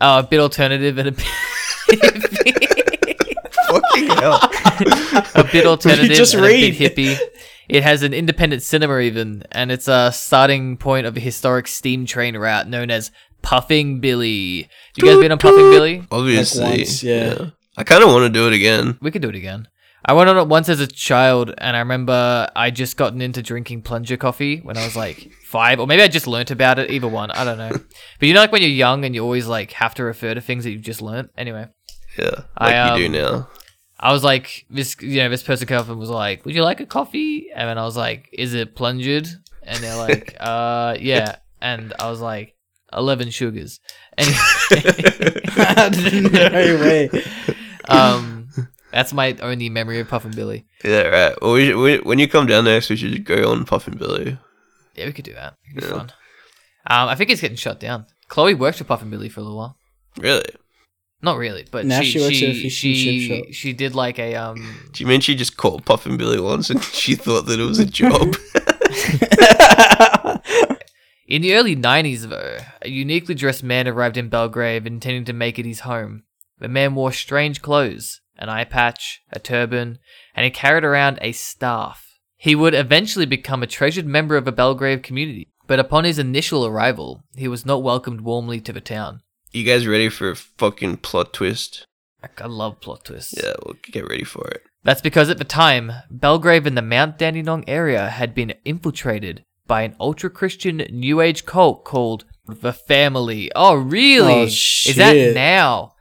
Oh, 0.01 0.19
a 0.19 0.23
bit 0.23 0.39
alternative 0.39 0.97
and 0.97 1.09
a 1.09 1.11
bit. 1.11 1.25
Fucking 3.69 4.07
hell. 4.07 4.39
a 5.35 5.47
bit 5.51 5.65
alternative 5.65 6.15
just 6.15 6.33
and 6.33 6.43
read. 6.43 6.73
a 6.73 6.77
bit 6.77 6.95
hippie. 6.95 7.17
It 7.67 7.83
has 7.83 8.01
an 8.01 8.13
independent 8.13 8.63
cinema 8.63 8.99
even, 8.99 9.43
and 9.51 9.71
it's 9.71 9.87
a 9.87 10.11
starting 10.11 10.77
point 10.77 11.05
of 11.05 11.15
a 11.15 11.19
historic 11.19 11.67
steam 11.67 12.05
train 12.05 12.35
route 12.35 12.67
known 12.67 12.89
as 12.89 13.11
Puffing 13.41 13.99
Billy. 13.99 14.67
You 14.97 15.03
guys 15.03 15.17
been 15.17 15.31
on 15.31 15.37
Puffing 15.37 15.69
Billy? 15.69 16.03
Obviously. 16.11 16.63
once, 16.63 17.03
yeah. 17.03 17.49
I 17.77 17.83
kind 17.83 18.03
of 18.03 18.09
want 18.09 18.23
to 18.23 18.29
do 18.29 18.47
it 18.47 18.53
again. 18.53 18.97
We 19.01 19.11
could 19.11 19.21
do 19.21 19.29
it 19.29 19.35
again. 19.35 19.67
I 20.05 20.13
went 20.13 20.29
on 20.29 20.37
it 20.37 20.47
once 20.47 20.69
as 20.69 20.79
a 20.79 20.87
child, 20.87 21.53
and 21.57 21.75
I 21.75 21.79
remember 21.79 22.47
I 22.55 22.71
just 22.71 22.95
gotten 22.95 23.21
into 23.21 23.41
drinking 23.41 23.81
plunger 23.81 24.17
coffee 24.17 24.59
when 24.59 24.77
I 24.77 24.85
was 24.85 24.95
like 24.95 25.31
five, 25.43 25.79
or 25.79 25.87
maybe 25.87 26.01
I 26.01 26.07
just 26.07 26.27
learnt 26.27 26.51
about 26.51 26.79
it. 26.79 26.89
Either 26.89 27.07
one, 27.07 27.31
I 27.31 27.43
don't 27.43 27.57
know. 27.57 27.71
But 27.71 28.27
you 28.27 28.33
know, 28.33 28.39
like 28.39 28.51
when 28.51 28.61
you're 28.61 28.71
young 28.71 29.05
and 29.05 29.13
you 29.13 29.23
always 29.23 29.47
like 29.47 29.71
have 29.73 29.93
to 29.95 30.03
refer 30.03 30.33
to 30.33 30.41
things 30.41 30.63
that 30.63 30.71
you've 30.71 30.81
just 30.81 31.01
learnt. 31.01 31.31
Anyway, 31.37 31.67
Yeah, 32.17 32.43
I, 32.57 32.65
like 32.65 32.99
you 33.01 33.07
um, 33.07 33.13
do 33.13 33.21
now. 33.21 33.47
I 33.99 34.13
was 34.13 34.23
like, 34.23 34.65
this, 34.69 34.95
you 35.01 35.17
know, 35.17 35.29
this 35.29 35.43
person 35.43 35.67
came 35.67 35.77
up 35.77 35.89
and 35.89 35.99
was 35.99 36.09
like, 36.09 36.45
"Would 36.45 36.55
you 36.55 36.63
like 36.63 36.79
a 36.79 36.85
coffee?" 36.85 37.49
And 37.53 37.67
then 37.67 37.77
I 37.77 37.83
was 37.83 37.97
like, 37.97 38.29
"Is 38.31 38.53
it 38.53 38.73
plungered?" 38.73 39.27
And 39.63 39.83
they're 39.83 39.97
like, 39.97 40.37
"Uh, 40.39 40.95
yeah." 40.99 41.35
And 41.61 41.93
I 41.99 42.09
was 42.09 42.21
like, 42.21 42.55
11 42.93 43.31
sugars." 43.31 43.81
Anyway, 44.21 44.37
no 46.31 46.79
way. 46.79 47.09
um, 47.89 48.38
that's 48.91 49.13
my 49.13 49.35
only 49.41 49.69
memory 49.69 49.99
of 49.99 50.07
Puffing 50.07 50.31
Billy. 50.31 50.65
Yeah, 50.83 51.03
right. 51.03 51.35
Well, 51.41 51.53
we 51.53 51.67
should, 51.67 51.77
we, 51.77 51.97
when 51.99 52.19
you 52.19 52.27
come 52.27 52.47
down 52.47 52.65
next, 52.65 52.89
we 52.89 52.95
should 52.95 53.23
go 53.25 53.51
on 53.51 53.65
Puffing 53.65 53.97
Billy. 53.97 54.37
Yeah, 54.95 55.05
we 55.05 55.13
could 55.13 55.25
do 55.25 55.33
that. 55.33 55.55
It'd 55.71 55.81
be 55.81 55.85
Yeah. 55.85 55.91
fun. 55.91 56.11
Um, 56.87 57.09
I 57.09 57.15
think 57.15 57.29
it's 57.29 57.41
getting 57.41 57.57
shut 57.57 57.79
down. 57.79 58.05
Chloe 58.27 58.53
worked 58.53 58.77
for 58.79 58.83
Puffing 58.83 59.09
Billy 59.09 59.29
for 59.29 59.39
a 59.41 59.43
little 59.43 59.57
while. 59.57 59.77
Really? 60.17 60.49
Not 61.21 61.37
really, 61.37 61.65
but 61.69 61.85
Now 61.85 62.01
she 62.01 62.11
she 62.11 62.19
works 62.19 62.41
at 62.41 62.49
a 62.49 62.69
she 62.69 62.69
and 62.69 62.71
chip 62.71 63.13
she, 63.13 63.27
shop. 63.27 63.45
she 63.53 63.73
did 63.73 63.93
like 63.93 64.17
a 64.19 64.35
um 64.35 64.75
Do 64.93 65.03
you 65.03 65.07
mean 65.07 65.19
she 65.19 65.35
just 65.35 65.57
called 65.57 65.83
Puffing 65.85 66.15
Billy 66.17 66.39
once 66.39 66.69
and 66.69 66.81
she 66.93 67.15
thought 67.15 67.45
that 67.47 67.59
it 67.59 67.63
was 67.63 67.77
a 67.79 67.85
job? 67.85 68.35
In 71.27 71.43
the 71.43 71.53
early 71.55 71.75
90s, 71.75 72.21
though, 72.21 72.57
a 72.81 72.89
uniquely 72.89 73.35
dressed 73.35 73.63
man 73.63 73.87
arrived 73.87 74.17
in 74.17 74.29
Belgrave 74.29 74.87
intending 74.87 75.25
to 75.25 75.33
make 75.33 75.59
it 75.59 75.65
his 75.65 75.81
home. 75.81 76.23
The 76.57 76.67
man 76.67 76.95
wore 76.95 77.11
strange 77.11 77.61
clothes, 77.61 78.18
an 78.39 78.49
eye 78.49 78.63
patch, 78.63 79.21
a 79.31 79.39
turban, 79.39 79.99
and 80.35 80.43
he 80.45 80.49
carried 80.49 80.83
around 80.83 81.19
a 81.21 81.31
staff. 81.31 82.05
He 82.37 82.55
would 82.55 82.73
eventually 82.73 83.25
become 83.27 83.61
a 83.61 83.67
treasured 83.67 84.07
member 84.07 84.35
of 84.35 84.45
the 84.45 84.51
Belgrave 84.51 85.01
community, 85.03 85.49
but 85.67 85.79
upon 85.79 86.05
his 86.05 86.17
initial 86.17 86.65
arrival, 86.65 87.23
he 87.35 87.47
was 87.47 87.65
not 87.65 87.83
welcomed 87.83 88.21
warmly 88.21 88.59
to 88.61 88.73
the 88.73 88.81
town. 88.81 89.21
you 89.51 89.63
guys 89.63 89.85
ready 89.85 90.09
for 90.09 90.31
a 90.31 90.35
fucking 90.35 90.97
plot 90.97 91.33
twist? 91.33 91.85
I 92.23 92.47
love 92.47 92.81
plot 92.81 93.05
twists. 93.05 93.35
Yeah, 93.37 93.53
we'll 93.63 93.75
get 93.83 94.07
ready 94.07 94.23
for 94.23 94.47
it. 94.47 94.63
That's 94.83 95.01
because 95.01 95.29
at 95.29 95.37
the 95.37 95.43
time, 95.43 95.91
Belgrave 96.09 96.65
and 96.65 96.77
the 96.77 96.81
Mount 96.81 97.17
Dandenong 97.17 97.63
area 97.67 98.09
had 98.09 98.33
been 98.33 98.53
infiltrated 98.65 99.43
by 99.67 99.81
an 99.83 99.95
ultra 99.99 100.29
Christian 100.29 100.77
New 100.89 101.21
Age 101.21 101.45
cult 101.45 101.85
called 101.85 102.25
the 102.47 102.73
Family. 102.73 103.51
Oh, 103.55 103.75
really? 103.75 104.33
Oh, 104.33 104.43
Is 104.43 104.95
that 104.95 105.33
now? 105.35 105.93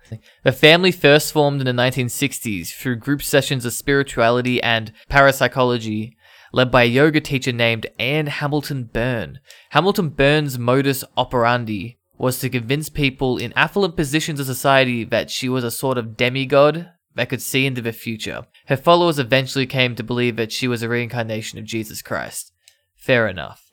The 0.44 0.52
family 0.52 0.92
first 0.92 1.32
formed 1.32 1.60
in 1.60 1.66
the 1.66 1.82
1960s 1.82 2.74
through 2.74 2.96
group 2.96 3.22
sessions 3.22 3.64
of 3.64 3.72
spirituality 3.72 4.62
and 4.62 4.92
parapsychology, 5.08 6.16
led 6.52 6.70
by 6.70 6.84
a 6.84 6.86
yoga 6.86 7.20
teacher 7.20 7.52
named 7.52 7.86
Anne 7.98 8.26
Hamilton 8.26 8.84
Byrne. 8.84 9.40
Hamilton 9.70 10.10
Byrne's 10.10 10.58
modus 10.58 11.04
operandi 11.16 11.98
was 12.16 12.40
to 12.40 12.48
convince 12.48 12.88
people 12.88 13.38
in 13.38 13.52
affluent 13.54 13.96
positions 13.96 14.40
of 14.40 14.46
society 14.46 15.04
that 15.04 15.30
she 15.30 15.48
was 15.48 15.64
a 15.64 15.70
sort 15.70 15.98
of 15.98 16.16
demigod 16.16 16.90
that 17.14 17.28
could 17.28 17.42
see 17.42 17.66
into 17.66 17.80
the 17.82 17.92
future. 17.92 18.46
Her 18.66 18.76
followers 18.76 19.18
eventually 19.18 19.66
came 19.66 19.94
to 19.94 20.02
believe 20.02 20.36
that 20.36 20.52
she 20.52 20.66
was 20.68 20.82
a 20.82 20.88
reincarnation 20.88 21.58
of 21.58 21.64
Jesus 21.64 22.02
Christ. 22.02 22.52
Fair 22.96 23.28
enough. 23.28 23.68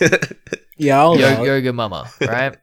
Yeah, 0.80 0.98
I'll 0.98 1.18
Yo- 1.18 1.44
yoga 1.44 1.74
mama, 1.74 2.10
right? 2.22 2.56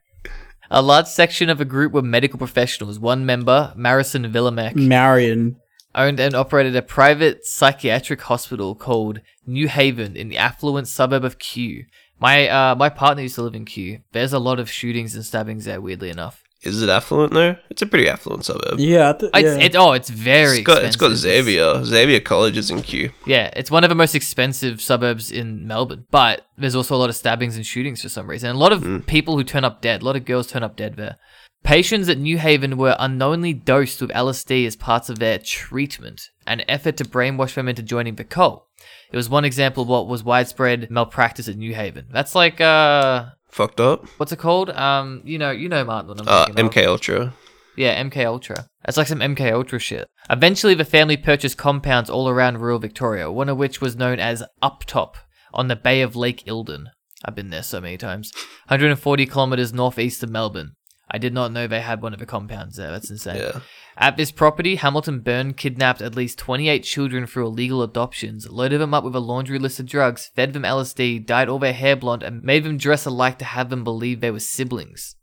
A 0.70 0.82
large 0.82 1.08
section 1.08 1.50
of 1.50 1.62
a 1.62 1.66
group 1.66 1.94
were 1.94 2.02
medical 2.02 2.38
professionals. 2.38 3.00
One 3.00 3.26
member, 3.26 3.74
Marison 3.78 4.30
Villimek, 4.32 4.76
Marion. 4.76 5.58
owned 5.96 6.20
and 6.20 6.36
operated 6.36 6.76
a 6.76 6.82
private 6.82 7.46
psychiatric 7.46 8.22
hospital 8.22 8.76
called 8.76 9.22
New 9.46 9.68
Haven 9.68 10.16
in 10.16 10.30
the 10.30 10.38
affluent 10.38 10.88
suburb 10.88 11.24
of 11.24 11.40
Kew. 11.40 11.86
My 12.20 12.48
uh, 12.50 12.76
my 12.76 12.90
partner 12.90 13.24
used 13.24 13.36
to 13.36 13.44
live 13.44 13.56
in 13.56 13.66
Kew. 13.66 14.00
There's 14.12 14.34
a 14.34 14.40
lot 14.40 14.60
of 14.60 14.70
shootings 14.70 15.16
and 15.16 15.24
stabbings 15.24 15.66
there, 15.66 15.80
weirdly 15.80 16.10
enough. 16.10 16.44
Is 16.64 16.82
it 16.82 16.90
affluent 16.90 17.34
though? 17.34 17.56
It's 17.70 17.82
a 17.82 17.86
pretty 17.86 18.10
affluent 18.10 18.44
suburb. 18.46 18.80
Yeah, 18.80 19.10
I 19.10 19.14
th- 19.14 19.32
It's, 19.36 19.44
yeah. 19.60 19.66
it, 19.66 19.76
oh, 19.76 19.92
it's 19.94 20.10
very 20.10 20.58
It's 20.60 20.66
got 20.66 20.84
it's 20.84 20.96
got. 20.96 21.12
Xavier. 21.16 21.84
Xavier 21.86 22.20
College 22.20 22.58
is 22.58 22.72
in 22.72 22.82
Kew. 22.82 23.12
Yeah, 23.28 23.52
it's 23.56 23.70
one 23.70 23.84
of 23.84 23.90
the 23.90 23.96
most 23.96 24.16
expensive 24.16 24.82
suburbs 24.82 25.32
in 25.32 25.68
Melbourne, 25.68 26.06
but 26.10 26.46
there's 26.58 26.76
also 26.76 26.96
a 26.96 26.98
lot 26.98 27.10
of 27.10 27.16
stabbings 27.16 27.56
and 27.56 27.66
shootings 27.66 28.02
for 28.02 28.10
some 28.10 28.28
reason. 28.28 28.50
And 28.50 28.58
a 28.58 28.60
lot 28.60 28.74
of 28.74 28.82
Mm. 28.82 29.06
people 29.06 29.38
who 29.38 29.44
turn 29.44 29.64
up 29.66 29.82
dead, 29.82 30.02
a 30.02 30.06
lot 30.06 30.16
of 30.16 30.26
girls 30.26 30.48
turn 30.48 30.64
up 30.64 30.76
dead 30.76 30.96
there. 30.98 31.18
Patients 31.64 32.08
at 32.10 32.18
New 32.18 32.38
Haven 32.38 32.78
were 32.78 32.96
unknowingly 33.00 33.54
dosed 33.54 34.02
with 34.02 34.12
LSD 34.12 34.66
as 34.66 34.76
parts 34.76 35.10
of 35.10 35.20
their 35.20 35.38
treatment, 35.38 36.30
an 36.48 36.64
effort 36.68 36.98
to 36.98 37.04
brainwash 37.06 37.56
them 37.56 37.68
into 37.68 37.84
joining 37.84 38.16
the 38.16 38.24
cult. 38.24 38.66
It 39.12 39.16
was 39.18 39.30
one 39.30 39.46
example 39.46 39.84
of 39.84 39.90
what 39.90 40.08
was 40.08 40.24
widespread 40.24 40.90
malpractice 40.90 41.48
at 41.48 41.56
New 41.58 41.74
Haven. 41.76 42.06
That's 42.12 42.36
like 42.36 42.60
uh 42.62 43.26
Fucked 43.58 43.80
up. 43.80 44.06
what's 44.18 44.32
it 44.32 44.38
called? 44.38 44.70
Um, 44.70 45.24
you 45.26 45.40
know, 45.40 45.50
you 45.50 45.68
know 45.68 45.84
Martin. 45.84 46.10
What 46.10 46.22
I'm 46.22 46.28
Uh, 46.28 46.46
of. 46.48 46.56
MK 46.56 46.86
Ultra. 46.86 47.34
Yeah, 47.76 48.00
MK 48.04 48.24
Ultra. 48.24 48.68
That's 48.86 48.98
like 48.98 49.08
some 49.08 49.20
MK 49.20 49.52
Ultra 49.52 49.80
shit. 49.80 50.08
Eventually, 50.30 50.76
the 50.76 50.86
family 50.86 51.18
purchased 51.18 51.58
compounds 51.58 52.08
all 52.08 52.30
around 52.30 52.60
rural 52.60 52.78
Victoria, 52.78 53.32
one 53.32 53.50
of 53.50 53.58
which 53.58 53.82
was 53.82 53.96
known 53.96 54.20
as 54.20 54.44
Uptop 54.62 55.16
on 55.56 55.70
the 55.70 55.76
Bay 55.76 56.02
of 56.04 56.16
Lake 56.16 56.44
Eildon. 56.46 56.86
I've 57.26 57.34
been 57.34 57.50
there 57.50 57.64
so 57.64 57.82
many 57.82 57.98
times. 57.98 58.32
140 58.68 59.26
kilometers 59.26 59.74
northeast 59.74 60.22
of 60.22 60.30
Melbourne. 60.30 60.74
I 61.10 61.18
did 61.18 61.34
not 61.34 61.52
know 61.52 61.68
they 61.68 61.82
had 61.82 62.02
one 62.02 62.14
of 62.14 62.20
the 62.20 62.26
compounds 62.26 62.76
there. 62.76 62.92
That's 62.92 63.10
insane. 63.10 63.38
Yeah. 63.38 63.60
At 63.98 64.18
this 64.18 64.32
property, 64.32 64.76
Hamilton 64.76 65.22
Byrne 65.22 65.54
kidnapped 65.54 66.02
at 66.02 66.16
least 66.16 66.38
28 66.38 66.84
children 66.84 67.26
through 67.26 67.48
illegal 67.48 67.82
adoptions, 67.82 68.50
loaded 68.50 68.80
them 68.80 68.94
up 68.94 69.04
with 69.04 69.16
a 69.16 69.20
laundry 69.20 69.58
list 69.58 69.80
of 69.80 69.86
drugs, 69.86 70.30
fed 70.36 70.54
them 70.54 70.64
LSD, 70.64 71.26
dyed 71.26 71.50
all 71.50 71.60
their 71.60 71.74
hair 71.74 71.96
blonde, 71.96 72.24
and 72.24 72.44
made 72.44 72.64
them 72.64 72.78
dress 72.78 73.06
alike 73.06 73.40
to 73.40 73.46
have 73.46 73.70
them 73.70 73.84
believe 73.84 74.20
they 74.20 74.32
were 74.32 74.40
siblings. 74.40 75.16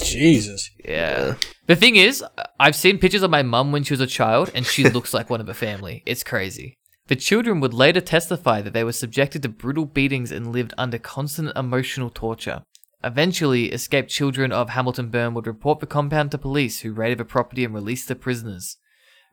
Jesus. 0.00 0.70
Yeah. 0.84 1.34
The 1.66 1.76
thing 1.76 1.96
is, 1.96 2.24
I've 2.58 2.76
seen 2.76 2.98
pictures 2.98 3.22
of 3.22 3.30
my 3.30 3.42
mum 3.42 3.72
when 3.72 3.82
she 3.82 3.92
was 3.92 4.00
a 4.00 4.06
child, 4.06 4.50
and 4.54 4.64
she 4.64 4.88
looks 4.88 5.12
like 5.12 5.28
one 5.28 5.40
of 5.40 5.46
the 5.46 5.54
family. 5.54 6.02
It's 6.06 6.24
crazy. 6.24 6.78
The 7.08 7.16
children 7.16 7.60
would 7.60 7.74
later 7.74 8.00
testify 8.00 8.62
that 8.62 8.72
they 8.72 8.84
were 8.84 8.92
subjected 8.92 9.42
to 9.42 9.48
brutal 9.48 9.84
beatings 9.84 10.32
and 10.32 10.52
lived 10.52 10.72
under 10.78 10.98
constant 10.98 11.52
emotional 11.56 12.08
torture. 12.08 12.62
Eventually, 13.04 13.72
escaped 13.72 14.10
children 14.10 14.52
of 14.52 14.70
Hamilton 14.70 15.08
Byrne 15.08 15.34
would 15.34 15.46
report 15.46 15.80
the 15.80 15.86
compound 15.86 16.30
to 16.30 16.38
police, 16.38 16.80
who 16.80 16.92
raided 16.92 17.18
the 17.18 17.24
property 17.24 17.64
and 17.64 17.74
released 17.74 18.08
the 18.08 18.14
prisoners. 18.14 18.76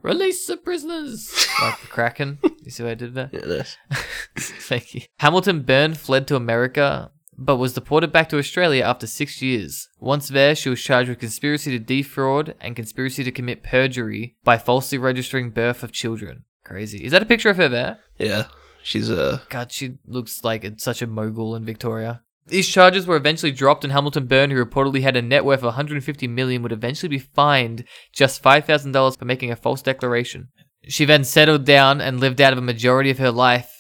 Release 0.02 0.46
the 0.48 0.58
prisoners! 0.58 1.48
like 1.62 1.82
the 1.82 1.88
Kraken. 1.88 2.40
You 2.64 2.72
see 2.72 2.84
what 2.84 2.92
I 2.92 2.96
did 2.96 3.14
there? 3.14 3.30
Yeah, 3.34 3.46
nice. 3.46 3.78
Thank 4.38 4.96
you. 4.96 5.02
Hamilton 5.20 5.62
Byrne 5.64 5.94
fled 5.94 6.28
to 6.28 6.36
America, 6.36 7.12
but 7.38 7.58
was 7.58 7.74
deported 7.74 8.12
back 8.12 8.30
to 8.30 8.38
Australia 8.38 8.84
after 8.84 9.08
six 9.08 9.42
years. 9.42 9.90
Once 10.00 10.30
there, 10.30 10.56
she 10.56 10.70
was 10.70 10.82
charged 10.82 11.10
with 11.10 11.20
conspiracy 11.20 11.72
to 11.72 11.80
defraud 11.80 12.56
and 12.62 12.76
conspiracy 12.76 13.24
to 13.24 13.32
commit 13.32 13.64
perjury 13.64 14.38
by 14.44 14.58
falsely 14.58 14.98
registering 14.98 15.52
birth 15.52 15.84
of 15.84 15.92
children. 15.92 16.46
Crazy. 16.64 17.04
Is 17.04 17.12
that 17.12 17.24
a 17.24 17.26
picture 17.26 17.50
of 17.50 17.58
her 17.58 17.70
there? 17.70 18.00
Yeah. 18.18 18.48
She's 18.84 19.10
uh 19.10 19.40
God, 19.50 19.72
she 19.72 19.98
looks 20.06 20.44
like 20.44 20.66
such 20.78 21.02
a 21.02 21.08
mogul 21.08 21.56
in 21.56 21.66
Victoria. 21.66 22.24
These 22.50 22.68
charges 22.68 23.06
were 23.06 23.16
eventually 23.16 23.52
dropped, 23.52 23.84
and 23.84 23.94
Hamilton 23.94 24.26
Byrne, 24.26 24.52
who 24.52 24.64
reportedly 24.64 25.02
had 25.02 25.16
a 25.16 25.22
net 25.22 25.46
worth 25.46 25.60
of 25.60 25.66
150 25.66 26.28
million, 26.28 26.62
would 26.64 26.72
eventually 26.72 27.10
be 27.10 27.20
fined 27.20 27.86
just 28.14 28.44
$5,000 28.44 29.18
for 29.18 29.26
making 29.26 29.52
a 29.52 29.56
false 29.56 29.82
declaration. 29.82 30.50
She 30.88 31.06
then 31.06 31.24
settled 31.24 31.66
down 31.66 32.02
and 32.02 32.20
lived 32.20 32.42
out 32.42 32.54
of 32.54 32.60
a 32.60 32.64
majority 32.64 33.10
of 33.10 33.20
her 33.20 33.32
life 33.32 33.80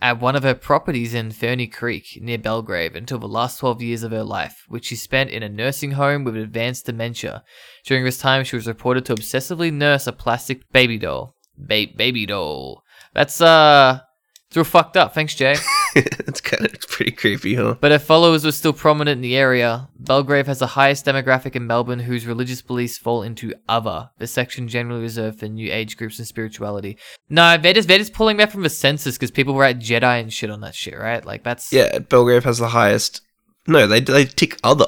at 0.00 0.20
one 0.20 0.36
of 0.36 0.42
her 0.42 0.54
properties 0.54 1.14
in 1.14 1.30
Ferny 1.30 1.66
Creek 1.66 2.18
near 2.20 2.38
Belgrave 2.38 2.94
until 2.94 3.18
the 3.18 3.28
last 3.28 3.58
12 3.58 3.82
years 3.82 4.02
of 4.02 4.12
her 4.12 4.24
life, 4.24 4.64
which 4.68 4.86
she 4.86 4.96
spent 4.96 5.30
in 5.30 5.42
a 5.42 5.48
nursing 5.48 5.92
home 5.92 6.24
with 6.24 6.36
advanced 6.36 6.86
dementia. 6.86 7.42
During 7.84 8.04
this 8.04 8.18
time, 8.18 8.44
she 8.44 8.56
was 8.56 8.66
reported 8.66 9.04
to 9.06 9.14
obsessively 9.14 9.72
nurse 9.72 10.06
a 10.06 10.12
plastic 10.12 10.70
baby 10.72 10.98
doll. 10.98 11.34
Ba- 11.56 11.86
baby 11.96 12.26
doll. 12.26 12.82
That's, 13.14 13.40
uh, 13.40 14.00
it's 14.48 14.56
real 14.56 14.64
fucked 14.64 14.96
up. 14.96 15.14
Thanks, 15.14 15.34
Jay. 15.34 15.56
it's 16.26 16.40
kind 16.40 16.64
of 16.66 16.78
pretty 16.88 17.12
creepy, 17.12 17.54
huh? 17.54 17.76
But 17.80 17.90
her 17.92 17.98
followers 17.98 18.44
were 18.44 18.52
still 18.52 18.72
prominent 18.72 19.16
in 19.18 19.22
the 19.22 19.36
area. 19.36 19.88
Belgrave 19.98 20.46
has 20.46 20.58
the 20.58 20.66
highest 20.68 21.06
demographic 21.06 21.56
in 21.56 21.66
Melbourne 21.66 22.00
whose 22.00 22.26
religious 22.26 22.60
beliefs 22.62 22.98
fall 22.98 23.22
into 23.22 23.54
other, 23.68 24.10
the 24.18 24.26
section 24.26 24.68
generally 24.68 25.00
reserved 25.02 25.40
for 25.40 25.46
new 25.48 25.72
age 25.72 25.96
groups 25.96 26.18
and 26.18 26.26
spirituality. 26.28 26.98
No, 27.30 27.56
they're 27.56 27.72
just, 27.72 27.88
they're 27.88 27.98
just 27.98 28.12
pulling 28.12 28.36
that 28.36 28.52
from 28.52 28.62
the 28.62 28.70
census 28.70 29.16
because 29.16 29.30
people 29.30 29.56
write 29.56 29.78
Jedi 29.78 30.20
and 30.20 30.32
shit 30.32 30.50
on 30.50 30.60
that 30.60 30.74
shit, 30.74 30.98
right? 30.98 31.24
Like, 31.24 31.42
that's. 31.42 31.72
Yeah, 31.72 31.98
Belgrave 32.00 32.44
has 32.44 32.58
the 32.58 32.68
highest. 32.68 33.22
No, 33.66 33.86
they 33.86 34.00
they 34.00 34.26
tick 34.26 34.58
other, 34.62 34.86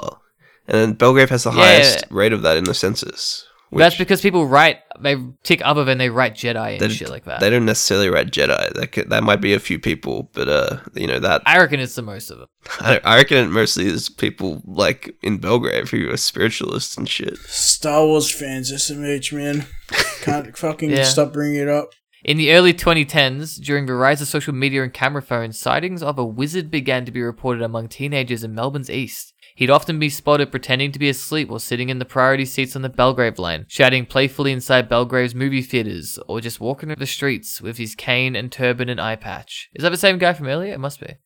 and 0.69 0.77
then 0.77 0.93
Belgrave 0.93 1.31
has 1.31 1.45
the 1.45 1.51
Yeah. 1.51 1.57
highest 1.65 2.05
rate 2.11 2.33
of 2.33 2.43
that 2.43 2.57
in 2.57 2.65
the 2.65 2.75
census. 2.75 3.45
That's 3.73 3.97
because 3.97 4.21
people 4.21 4.47
write, 4.47 4.79
they 5.01 5.17
tick 5.43 5.61
other 5.65 5.85
than 5.85 5.99
they 5.99 6.09
write 6.11 6.35
Jedi 6.35 6.81
and 6.81 6.93
shit 6.93 7.11
like 7.11 7.25
that. 7.25 7.41
they 7.41 7.51
don't 7.51 7.65
necessarily 7.67 8.09
write 8.09 8.31
Jedi. 8.31 8.73
That 8.75 8.93
could, 8.93 9.11
that 9.11 9.23
might 9.23 9.41
be 9.41 9.53
a 9.53 9.61
few 9.61 9.79
people, 9.79 10.31
but 10.33 10.49
uh, 10.49 10.79
you 10.95 11.07
know 11.07 11.19
that 11.19 11.43
I 11.47 11.59
reckon 11.59 11.81
it's 11.81 11.95
the 11.95 12.03
most 12.03 12.31
of 12.31 12.39
them. 12.39 12.49
I, 12.81 13.01
I 13.05 13.17
reckon 13.17 13.39
it 13.39 13.49
mostly 13.51 13.87
is 13.87 14.09
people 14.09 14.63
like 14.65 15.15
in 15.23 15.39
Belgrave 15.39 15.91
who 15.91 16.11
are 16.11 16.17
spiritualists 16.17 16.97
and 16.97 17.09
shit. 17.09 17.37
Star 17.39 18.05
Wars 18.07 18.31
fans, 18.31 18.73
SMH, 18.73 19.33
man. 19.33 19.67
Can't 20.23 20.57
fucking 20.57 20.91
Yeah. 20.91 21.05
stop 21.05 21.33
bringing 21.33 21.61
it 21.61 21.69
up. 21.69 21.91
In 22.25 22.37
the 22.37 22.53
early 22.53 22.75
2010s, 22.75 23.61
during 23.65 23.87
the 23.87 23.95
rise 23.95 24.21
of 24.21 24.27
social 24.29 24.53
media 24.53 24.83
and 24.83 24.93
camera 24.93 25.23
phones, 25.23 25.57
sightings 25.59 26.03
of 26.03 26.19
a 26.19 26.25
wizard 26.25 26.69
began 26.71 27.05
to 27.05 27.13
be 27.13 27.23
reported 27.23 27.63
among 27.63 27.89
teenagers 27.89 28.43
in 28.43 28.55
Melbourne's 28.55 28.91
east. 28.91 29.33
He'd 29.59 29.71
often 29.71 29.99
be 29.99 30.09
spotted 30.09 30.53
pretending 30.53 30.93
to 30.93 31.01
be 31.01 31.09
asleep 31.09 31.49
while 31.49 31.59
sitting 31.59 31.89
in 31.89 31.99
the 31.99 32.05
priority 32.05 32.45
seats 32.45 32.77
on 32.77 32.83
the 32.83 32.89
Belgrave 32.89 33.41
line, 33.41 33.65
shouting 33.67 34.07
playfully 34.07 34.53
inside 34.53 34.89
Belgrave's 34.89 35.35
movie 35.35 35.63
theaters, 35.63 36.17
or 36.29 36.41
just 36.41 36.61
walking 36.61 36.91
the 36.91 37.07
streets 37.07 37.61
with 37.61 37.77
his 37.77 37.97
cane 37.97 38.37
and 38.37 38.53
turban 38.53 38.89
and 38.89 39.01
eye 39.01 39.17
patch. 39.17 39.69
Is 39.75 39.83
that 39.83 39.91
the 39.91 39.97
same 39.97 40.17
guy 40.19 40.33
from 40.33 40.47
earlier? 40.47 40.73
It 40.73 40.79
must 40.79 41.01
be. 41.01 41.17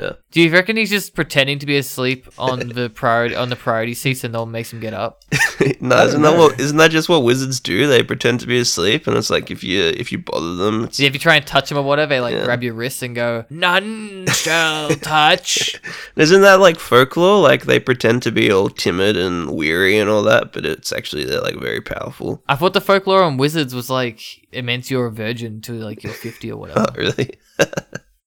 Yeah. 0.00 0.12
Do 0.32 0.40
you 0.42 0.50
reckon 0.50 0.76
he's 0.76 0.90
just 0.90 1.14
pretending 1.14 1.58
to 1.60 1.66
be 1.66 1.76
asleep 1.76 2.26
on 2.38 2.58
the 2.74 2.90
priority 2.90 3.34
on 3.36 3.48
the 3.48 3.56
priority 3.56 3.94
seats 3.94 4.24
and 4.24 4.32
no 4.32 4.40
one 4.40 4.50
makes 4.50 4.72
him 4.72 4.80
get 4.80 4.92
up? 4.94 5.22
no, 5.80 6.04
isn't 6.04 6.22
that 6.22 6.36
what? 6.36 6.58
Isn't 6.58 6.78
that 6.78 6.90
just 6.90 7.08
what 7.08 7.22
wizards 7.22 7.60
do? 7.60 7.86
They 7.86 8.02
pretend 8.02 8.40
to 8.40 8.46
be 8.46 8.58
asleep, 8.58 9.06
and 9.06 9.16
it's 9.16 9.30
like 9.30 9.50
if 9.50 9.62
you 9.62 9.82
if 9.82 10.10
you 10.10 10.18
bother 10.18 10.56
them, 10.56 10.84
it's, 10.84 10.96
See, 10.96 11.06
if 11.06 11.14
you 11.14 11.20
try 11.20 11.36
and 11.36 11.46
touch 11.46 11.68
them 11.68 11.78
or 11.78 11.82
whatever, 11.82 12.08
they 12.10 12.20
like 12.20 12.34
Yeah. 12.34 12.44
grab 12.44 12.62
your 12.64 12.74
wrists 12.74 13.02
and 13.02 13.14
go, 13.14 13.44
"None 13.50 14.26
shall 14.32 14.88
touch." 15.02 15.80
isn't 16.16 16.40
that 16.40 16.58
like 16.60 16.78
folklore? 16.80 17.40
Like 17.40 17.64
they 17.66 17.78
pretend 17.78 18.22
to 18.24 18.32
be 18.32 18.50
all 18.50 18.68
timid 18.70 19.16
and 19.16 19.50
weary 19.54 19.98
and 19.98 20.10
all 20.10 20.22
that, 20.24 20.52
but 20.52 20.66
it's 20.66 20.92
actually 20.92 21.24
they're 21.24 21.40
like 21.40 21.60
very 21.60 21.80
powerful. 21.80 22.42
I 22.48 22.56
thought 22.56 22.72
the 22.72 22.80
folklore 22.80 23.22
on 23.22 23.36
wizards 23.36 23.74
was 23.74 23.88
like 23.90 24.20
it 24.52 24.64
meant 24.64 24.90
you're 24.90 25.06
a 25.06 25.10
virgin 25.12 25.60
to 25.62 25.72
like 25.74 26.02
you're 26.02 26.12
50 26.12 26.50
or 26.52 26.56
whatever. 26.58 26.86
Oh, 26.88 26.94
really? 26.96 27.30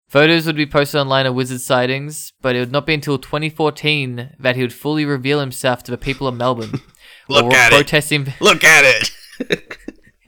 Photos 0.08 0.46
would 0.46 0.56
be 0.56 0.66
posted 0.66 1.02
online 1.02 1.26
of 1.26 1.36
wizard 1.36 1.60
sightings, 1.60 2.32
but 2.42 2.56
it 2.56 2.60
would 2.60 2.72
not 2.72 2.86
be 2.86 2.94
until 2.94 3.18
2014 3.18 4.36
that 4.40 4.56
he 4.56 4.62
would 4.62 4.74
fully 4.74 5.04
reveal 5.06 5.40
himself 5.42 5.84
to 5.84 5.92
the 5.92 5.98
people 5.98 6.28
of 6.28 6.36
Melbourne. 6.36 6.82
Look 7.30 7.46
while 7.46 7.56
at 7.56 7.74
it. 7.74 7.76
protesting, 7.76 8.34
Look 8.40 8.64
at 8.64 9.12
it. 9.40 9.78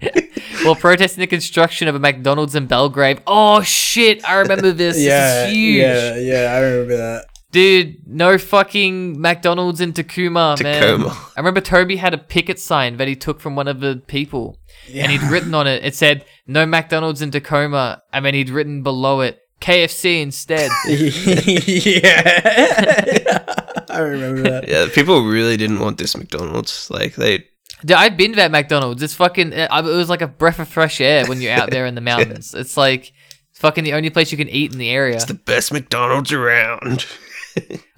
while 0.63 0.75
protesting 0.75 1.21
the 1.21 1.27
construction 1.27 1.87
of 1.87 1.95
a 1.95 1.99
McDonald's 1.99 2.55
in 2.55 2.67
Belgrave. 2.67 3.21
Oh 3.25 3.61
shit! 3.61 4.27
I 4.27 4.35
remember 4.39 4.71
this. 4.73 4.99
yeah, 4.99 5.45
this 5.45 5.49
is 5.49 5.55
huge. 5.55 5.81
yeah, 5.81 6.15
yeah. 6.17 6.53
I 6.53 6.59
remember 6.59 6.97
that. 6.97 7.25
Dude, 7.51 8.05
no 8.05 8.37
fucking 8.37 9.19
McDonald's 9.19 9.81
in 9.81 9.93
Tecoma, 9.93 10.61
man. 10.61 10.83
Tecoma. 10.83 11.31
I 11.35 11.39
remember 11.39 11.61
Toby 11.61 11.95
had 11.95 12.13
a 12.13 12.17
picket 12.19 12.59
sign 12.59 12.97
that 12.97 13.07
he 13.07 13.15
took 13.15 13.39
from 13.39 13.55
one 13.55 13.67
of 13.67 13.79
the 13.79 14.03
people. 14.05 14.59
And 14.93 15.11
he'd 15.11 15.23
written 15.23 15.55
on 15.55 15.65
it, 15.65 15.83
it 15.83 15.95
said, 15.95 16.25
no 16.45 16.67
McDonald's 16.67 17.23
in 17.23 17.31
Tecoma. 17.31 18.01
And 18.13 18.23
then 18.23 18.35
he'd 18.35 18.51
written 18.51 18.83
below 18.83 19.21
it, 19.21 19.39
KFC 19.61 20.21
instead. 20.21 20.69
yeah, 20.87 22.43
I 23.89 23.99
remember 23.99 24.41
that. 24.43 24.67
Yeah, 24.67 24.87
people 24.93 25.23
really 25.23 25.57
didn't 25.57 25.79
want 25.79 25.97
this 25.97 26.15
McDonald's. 26.15 26.89
Like 26.89 27.15
they, 27.15 27.39
Dude, 27.81 27.91
I've 27.97 28.17
been 28.17 28.31
to 28.31 28.35
that 28.37 28.51
McDonald's. 28.51 29.01
It's 29.03 29.13
fucking, 29.13 29.53
it 29.53 29.69
it 29.71 29.83
was 29.83 30.09
like 30.09 30.21
a 30.21 30.27
breath 30.27 30.59
of 30.59 30.67
fresh 30.67 30.99
air 31.01 31.25
when 31.27 31.41
you're 31.41 31.53
out 31.53 31.71
there 31.71 31.85
in 31.85 31.95
the 31.95 32.01
mountains. 32.11 32.53
It's 32.53 32.77
like, 32.77 33.11
it's 33.51 33.59
fucking 33.59 33.83
the 33.83 33.93
only 33.93 34.09
place 34.09 34.31
you 34.31 34.37
can 34.37 34.49
eat 34.49 34.71
in 34.71 34.79
the 34.79 34.89
area. 34.89 35.15
it's 35.15 35.25
the 35.25 35.33
best 35.33 35.71
McDonald's 35.73 36.31
around. 36.31 37.05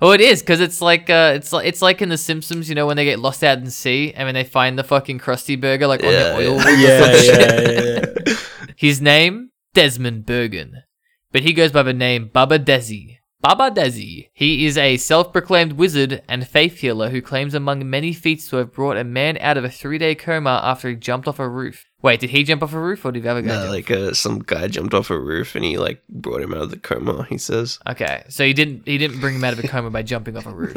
Oh, 0.01 0.11
it 0.11 0.21
is 0.21 0.41
because 0.41 0.61
it's 0.61 0.81
like 0.81 1.09
uh, 1.09 1.33
it's 1.35 1.53
like 1.53 1.67
it's 1.67 1.81
like 1.81 2.01
in 2.01 2.09
The 2.09 2.17
Simpsons, 2.17 2.67
you 2.69 2.73
know, 2.73 2.87
when 2.87 2.95
they 2.97 3.05
get 3.05 3.19
lost 3.19 3.43
out 3.43 3.59
in 3.59 3.69
sea 3.69 4.11
and 4.15 4.25
when 4.25 4.33
they 4.33 4.43
find 4.43 4.79
the 4.79 4.83
fucking 4.83 5.19
Krusty 5.19 5.59
Burger 5.59 5.85
like 5.87 6.03
on 6.03 6.11
the 6.11 6.35
oil. 6.35 6.55
yeah. 6.55 6.65
rig 6.65 6.79
Yeah, 6.79 7.61
yeah, 7.61 8.05
yeah. 8.25 8.33
His 8.75 9.01
name 9.01 9.51
Desmond 9.73 10.25
Bergen, 10.25 10.83
but 11.31 11.43
he 11.43 11.53
goes 11.53 11.71
by 11.71 11.83
the 11.83 11.93
name 11.93 12.29
Baba 12.31 12.59
Desi. 12.59 13.17
Baba 13.41 13.71
Desi. 13.71 14.29
He 14.33 14.65
is 14.65 14.77
a 14.77 14.97
self-proclaimed 14.97 15.73
wizard 15.73 16.21
and 16.27 16.47
faith 16.47 16.79
healer 16.79 17.09
who 17.09 17.21
claims 17.21 17.55
among 17.55 17.89
many 17.89 18.13
feats 18.13 18.47
to 18.49 18.57
have 18.57 18.71
brought 18.71 18.97
a 18.97 19.03
man 19.03 19.37
out 19.39 19.57
of 19.57 19.63
a 19.63 19.69
three-day 19.69 20.15
coma 20.15 20.61
after 20.63 20.89
he 20.89 20.95
jumped 20.95 21.27
off 21.27 21.39
a 21.39 21.49
roof. 21.49 21.87
Wait, 22.01 22.19
did 22.19 22.31
he 22.31 22.43
jump 22.43 22.63
off 22.63 22.73
a 22.73 22.79
roof 22.79 23.05
or 23.05 23.11
did 23.11 23.23
the 23.23 23.29
other 23.29 23.41
guy? 23.41 23.49
No, 23.49 23.61
jump? 23.61 23.69
like 23.71 23.91
uh, 23.91 24.13
some 24.13 24.39
guy 24.39 24.67
jumped 24.67 24.93
off 24.93 25.09
a 25.09 25.19
roof 25.19 25.55
and 25.55 25.63
he 25.63 25.77
like 25.77 26.01
brought 26.09 26.41
him 26.41 26.53
out 26.53 26.61
of 26.61 26.71
the 26.71 26.79
coma. 26.79 27.25
He 27.29 27.37
says 27.37 27.79
Okay, 27.87 28.23
so 28.29 28.45
he 28.45 28.53
didn't 28.53 28.83
he 28.85 28.97
didn't 28.97 29.19
bring 29.19 29.35
him 29.35 29.43
out 29.43 29.53
of 29.53 29.63
a 29.63 29.67
coma 29.67 29.89
by 29.89 30.01
jumping 30.01 30.35
off 30.35 30.45
a 30.45 30.53
roof. 30.53 30.75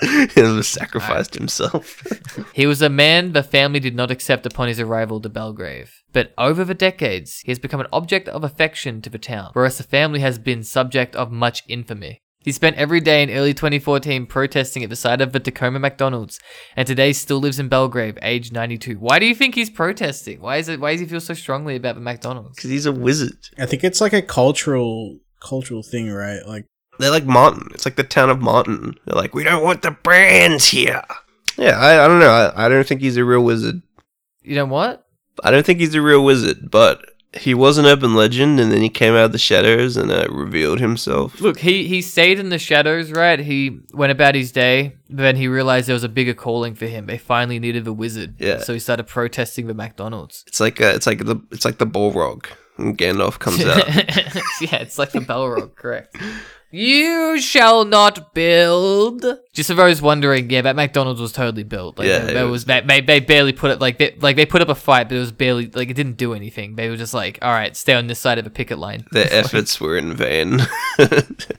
he 0.34 0.62
sacrificed 0.62 1.34
himself. 1.34 2.02
He 2.52 2.66
was 2.66 2.82
a 2.82 2.88
man 2.88 3.32
the 3.32 3.42
family 3.42 3.80
did 3.80 3.96
not 3.96 4.10
accept 4.10 4.46
upon 4.46 4.68
his 4.68 4.78
arrival 4.78 5.20
to 5.20 5.28
Belgrave. 5.28 6.02
But 6.12 6.32
over 6.38 6.64
the 6.64 6.74
decades, 6.74 7.40
he 7.40 7.50
has 7.50 7.58
become 7.58 7.80
an 7.80 7.88
object 7.92 8.28
of 8.28 8.44
affection 8.44 9.02
to 9.02 9.10
the 9.10 9.18
town, 9.18 9.50
whereas 9.52 9.76
the 9.78 9.82
family 9.82 10.20
has 10.20 10.38
been 10.38 10.62
subject 10.62 11.16
of 11.16 11.32
much 11.32 11.64
infamy. 11.68 12.22
He 12.44 12.52
spent 12.52 12.76
every 12.76 13.00
day 13.00 13.22
in 13.22 13.30
early 13.30 13.54
2014 13.54 14.26
protesting 14.26 14.84
at 14.84 14.90
the 14.90 14.96
side 14.96 15.22
of 15.22 15.32
the 15.32 15.40
Tecoma 15.40 15.80
McDonald's, 15.80 16.38
and 16.76 16.86
today 16.86 17.14
still 17.14 17.38
lives 17.38 17.58
in 17.58 17.68
Belgrave, 17.68 18.18
age 18.20 18.52
92. 18.52 18.96
Why 18.98 19.18
do 19.18 19.24
you 19.24 19.34
think 19.34 19.54
he's 19.54 19.70
protesting? 19.70 20.42
Why 20.42 20.58
is 20.58 20.68
it? 20.68 20.78
Why 20.78 20.92
does 20.92 21.00
he 21.00 21.06
feel 21.06 21.22
so 21.22 21.32
strongly 21.32 21.74
about 21.74 21.94
the 21.94 22.02
McDonald's? 22.02 22.56
Because 22.56 22.68
he's 22.68 22.84
a 22.84 22.92
wizard. 22.92 23.38
I 23.58 23.64
think 23.64 23.82
it's 23.82 24.02
like 24.02 24.12
a 24.12 24.20
cultural 24.20 25.20
cultural 25.40 25.82
thing, 25.82 26.10
right? 26.10 26.40
Like 26.46 26.66
They're 26.98 27.10
like 27.10 27.24
Martin. 27.24 27.68
It's 27.72 27.86
like 27.86 27.96
the 27.96 28.04
town 28.04 28.28
of 28.28 28.42
Martin. 28.42 28.94
They're 29.06 29.16
like, 29.16 29.34
we 29.34 29.42
don't 29.42 29.64
want 29.64 29.80
the 29.80 29.92
brands 29.92 30.68
here. 30.68 31.02
Yeah, 31.56 31.78
I, 31.78 32.04
I 32.04 32.08
don't 32.08 32.20
know. 32.20 32.30
I, 32.30 32.66
I 32.66 32.68
don't 32.68 32.86
think 32.86 33.00
he's 33.00 33.16
a 33.16 33.24
real 33.24 33.42
wizard. 33.42 33.80
You 34.42 34.56
know 34.56 34.66
what? 34.66 35.06
I 35.42 35.50
don't 35.50 35.64
think 35.64 35.80
he's 35.80 35.94
a 35.94 36.02
real 36.02 36.22
wizard, 36.22 36.70
but 36.70 37.04
he 37.36 37.54
was 37.54 37.78
an 37.78 37.86
urban 37.86 38.14
legend, 38.14 38.60
and 38.60 38.70
then 38.70 38.80
he 38.80 38.88
came 38.88 39.14
out 39.14 39.26
of 39.26 39.32
the 39.32 39.38
shadows 39.38 39.96
and 39.96 40.10
uh, 40.10 40.26
revealed 40.30 40.80
himself. 40.80 41.40
Look, 41.40 41.58
he 41.58 41.86
he 41.88 42.02
stayed 42.02 42.38
in 42.38 42.48
the 42.48 42.58
shadows, 42.58 43.10
right? 43.10 43.38
He 43.38 43.80
went 43.92 44.12
about 44.12 44.34
his 44.34 44.52
day, 44.52 44.96
but 45.08 45.22
then 45.22 45.36
he 45.36 45.48
realized 45.48 45.88
there 45.88 45.94
was 45.94 46.04
a 46.04 46.08
bigger 46.08 46.34
calling 46.34 46.74
for 46.74 46.86
him. 46.86 47.06
They 47.06 47.18
finally 47.18 47.58
needed 47.58 47.86
a 47.86 47.92
wizard, 47.92 48.34
Yeah. 48.38 48.58
So 48.58 48.72
he 48.72 48.78
started 48.78 49.06
protesting 49.06 49.66
the 49.66 49.74
McDonald's. 49.74 50.44
It's 50.46 50.60
like 50.60 50.80
uh, 50.80 50.92
it's 50.94 51.06
like 51.06 51.24
the 51.24 51.36
it's 51.50 51.64
like 51.64 51.78
the 51.78 51.86
Balrog, 51.86 52.46
and 52.78 52.96
Gandalf 52.96 53.38
comes 53.38 53.64
out. 53.64 53.88
yeah, 54.60 54.76
it's 54.76 54.98
like 54.98 55.12
the 55.12 55.20
Balrog, 55.20 55.74
correct. 55.74 56.16
You 56.76 57.40
shall 57.40 57.84
not 57.84 58.34
build. 58.34 59.24
Just 59.52 59.68
for 59.70 59.74
those 59.74 60.02
wondering, 60.02 60.50
yeah, 60.50 60.62
that 60.62 60.74
McDonald's 60.74 61.20
was 61.20 61.30
totally 61.30 61.62
built. 61.62 61.96
Like, 61.98 62.08
Yeah, 62.08 62.18
that, 62.18 62.36
it 62.36 62.42
was- 62.42 62.50
was, 62.50 62.64
they, 62.64 62.80
they, 62.80 63.00
they 63.00 63.20
barely 63.20 63.52
put 63.52 63.70
it 63.70 63.80
like 63.80 63.98
they, 63.98 64.16
like 64.20 64.34
they 64.34 64.44
put 64.44 64.60
up 64.60 64.68
a 64.68 64.74
fight, 64.74 65.08
but 65.08 65.16
it 65.16 65.20
was 65.20 65.30
barely 65.30 65.70
like 65.70 65.88
it 65.88 65.94
didn't 65.94 66.16
do 66.16 66.34
anything. 66.34 66.74
They 66.74 66.88
were 66.90 66.96
just 66.96 67.14
like, 67.14 67.38
all 67.42 67.52
right, 67.52 67.76
stay 67.76 67.94
on 67.94 68.08
this 68.08 68.18
side 68.18 68.38
of 68.38 68.46
a 68.46 68.50
picket 68.50 68.78
line. 68.80 69.04
Their 69.12 69.28
efforts 69.32 69.80
were 69.80 69.96
in 69.96 70.14
vain. 70.14 70.58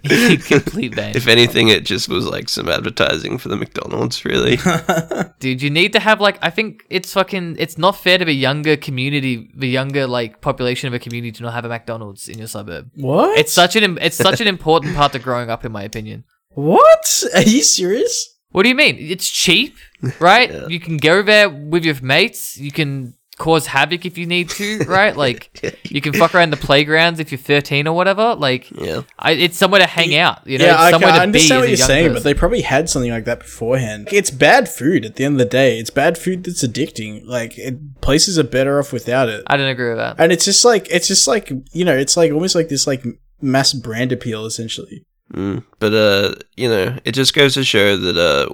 Complete 0.03 0.95
vain. 0.95 1.16
If 1.16 1.28
anything, 1.28 1.70
it 1.70 1.86
just 1.86 2.09
was 2.09 2.26
like 2.28 2.49
some 2.49 2.68
advertising 2.68 3.38
for 3.38 3.47
the 3.49 3.55
McDonald's, 3.55 4.26
really. 4.26 4.57
Dude, 5.39 5.61
you 5.61 5.70
need 5.70 5.93
to 5.93 5.99
have 5.99 6.20
like 6.20 6.38
I 6.41 6.49
think 6.49 6.86
it's 6.89 7.13
fucking 7.13 7.55
it's 7.59 7.78
not 7.78 7.95
fair 7.95 8.18
to 8.18 8.26
the 8.26 8.34
younger 8.36 8.76
community, 8.76 9.49
the 9.55 9.70
younger 9.70 10.07
like 10.07 10.41
population 10.41 10.88
of 10.88 10.93
a 10.93 10.99
community 10.99 11.32
to 11.34 11.43
not 11.43 11.53
have 11.53 11.63
a 11.66 11.70
McDonald's 11.70 12.28
in 12.28 12.38
your 12.38 12.47
suburb. 12.47 12.89
what? 12.95 13.38
It's 13.39 13.53
such 13.53 13.76
an 13.78 13.97
it's 14.01 14.18
such 14.18 14.41
an 14.41 14.47
important 14.47 14.95
part 14.95 15.05
to 15.14 15.20
growing 15.20 15.49
up 15.49 15.66
in 15.66 15.72
my 15.72 15.84
opinion. 15.84 16.24
what? 16.49 17.24
Are 17.34 17.41
you 17.41 17.64
serious? 17.64 18.38
What 18.51 18.64
do 18.64 18.70
you 18.70 18.76
mean? 18.76 18.95
It's 18.97 19.30
cheap, 19.30 19.76
right? 20.20 20.49
You 20.70 20.80
can 20.80 20.97
go 20.97 21.22
there 21.22 21.49
with 21.49 21.84
your 21.84 21.95
mates. 22.01 22.58
You 22.58 22.72
can 22.72 23.16
cause 23.38 23.66
havoc 23.68 24.06
if 24.06 24.18
you 24.18 24.26
need 24.26 24.49
to, 24.51 24.80
right? 24.88 25.14
Like 25.26 25.49
you 25.84 25.99
can 25.99 26.14
fuck 26.14 26.34
around 26.34 26.51
the 26.51 26.58
playgrounds 26.58 27.20
if 27.20 27.32
you're 27.34 27.38
13 27.38 27.86
or 27.86 27.93
whatever. 27.93 28.34
Like 28.36 28.72
yeah, 28.72 29.01
I, 29.20 29.32
it's 29.34 29.58
somewhere 29.58 29.82
to 29.82 29.88
hang 29.88 30.16
out. 30.16 30.47
You 30.47 30.58
know, 30.60 30.66
yeah, 30.66 30.74
it's 30.74 30.82
okay, 30.84 30.91
somewhere 30.91 31.12
I 31.12 31.24
understand 31.24 31.49
be 31.49 31.64
what 31.64 31.70
you're 31.70 31.78
young 31.78 31.88
saying, 31.88 32.14
but 32.14 32.24
they 32.24 32.34
probably 32.34 32.62
had 32.62 32.89
something 32.89 33.12
like 33.12 33.26
that 33.26 33.39
beforehand. 33.39 34.08
It's 34.12 34.32
bad 34.32 34.70
food 34.70 35.03
at 35.03 35.16
the 35.18 35.26
end 35.26 35.34
of 35.36 35.39
the 35.39 35.45
day. 35.45 35.78
It's 35.78 35.89
bad 35.89 36.18
food 36.18 36.45
that's 36.45 36.66
addicting. 36.66 37.26
Like 37.26 37.58
it, 37.58 37.99
places 37.99 38.39
are 38.39 38.43
better 38.43 38.80
off 38.80 38.93
without 38.93 39.28
it. 39.28 39.43
I 39.47 39.58
don't 39.58 39.68
agree 39.68 39.89
with 39.89 39.97
that. 39.97 40.16
And 40.18 40.32
it's 40.32 40.45
just 40.45 40.64
like 40.64 40.88
it's 40.89 41.08
just 41.10 41.28
like 41.28 41.51
you 41.74 41.84
know, 41.84 41.97
it's 41.97 42.16
like 42.16 42.32
almost 42.32 42.56
like 42.56 42.70
this 42.70 42.88
like 42.88 43.03
mass 43.42 43.74
brand 43.74 44.12
appeal 44.12 44.46
essentially. 44.46 45.06
mm. 45.34 45.64
but 45.80 45.94
uh, 45.94 46.36
you 46.56 46.70
know, 46.70 46.98
it 47.06 47.14
just 47.14 47.34
goes 47.34 47.54
to 47.56 47.64
show 47.64 47.98
that 47.98 48.18
uh, 48.18 48.54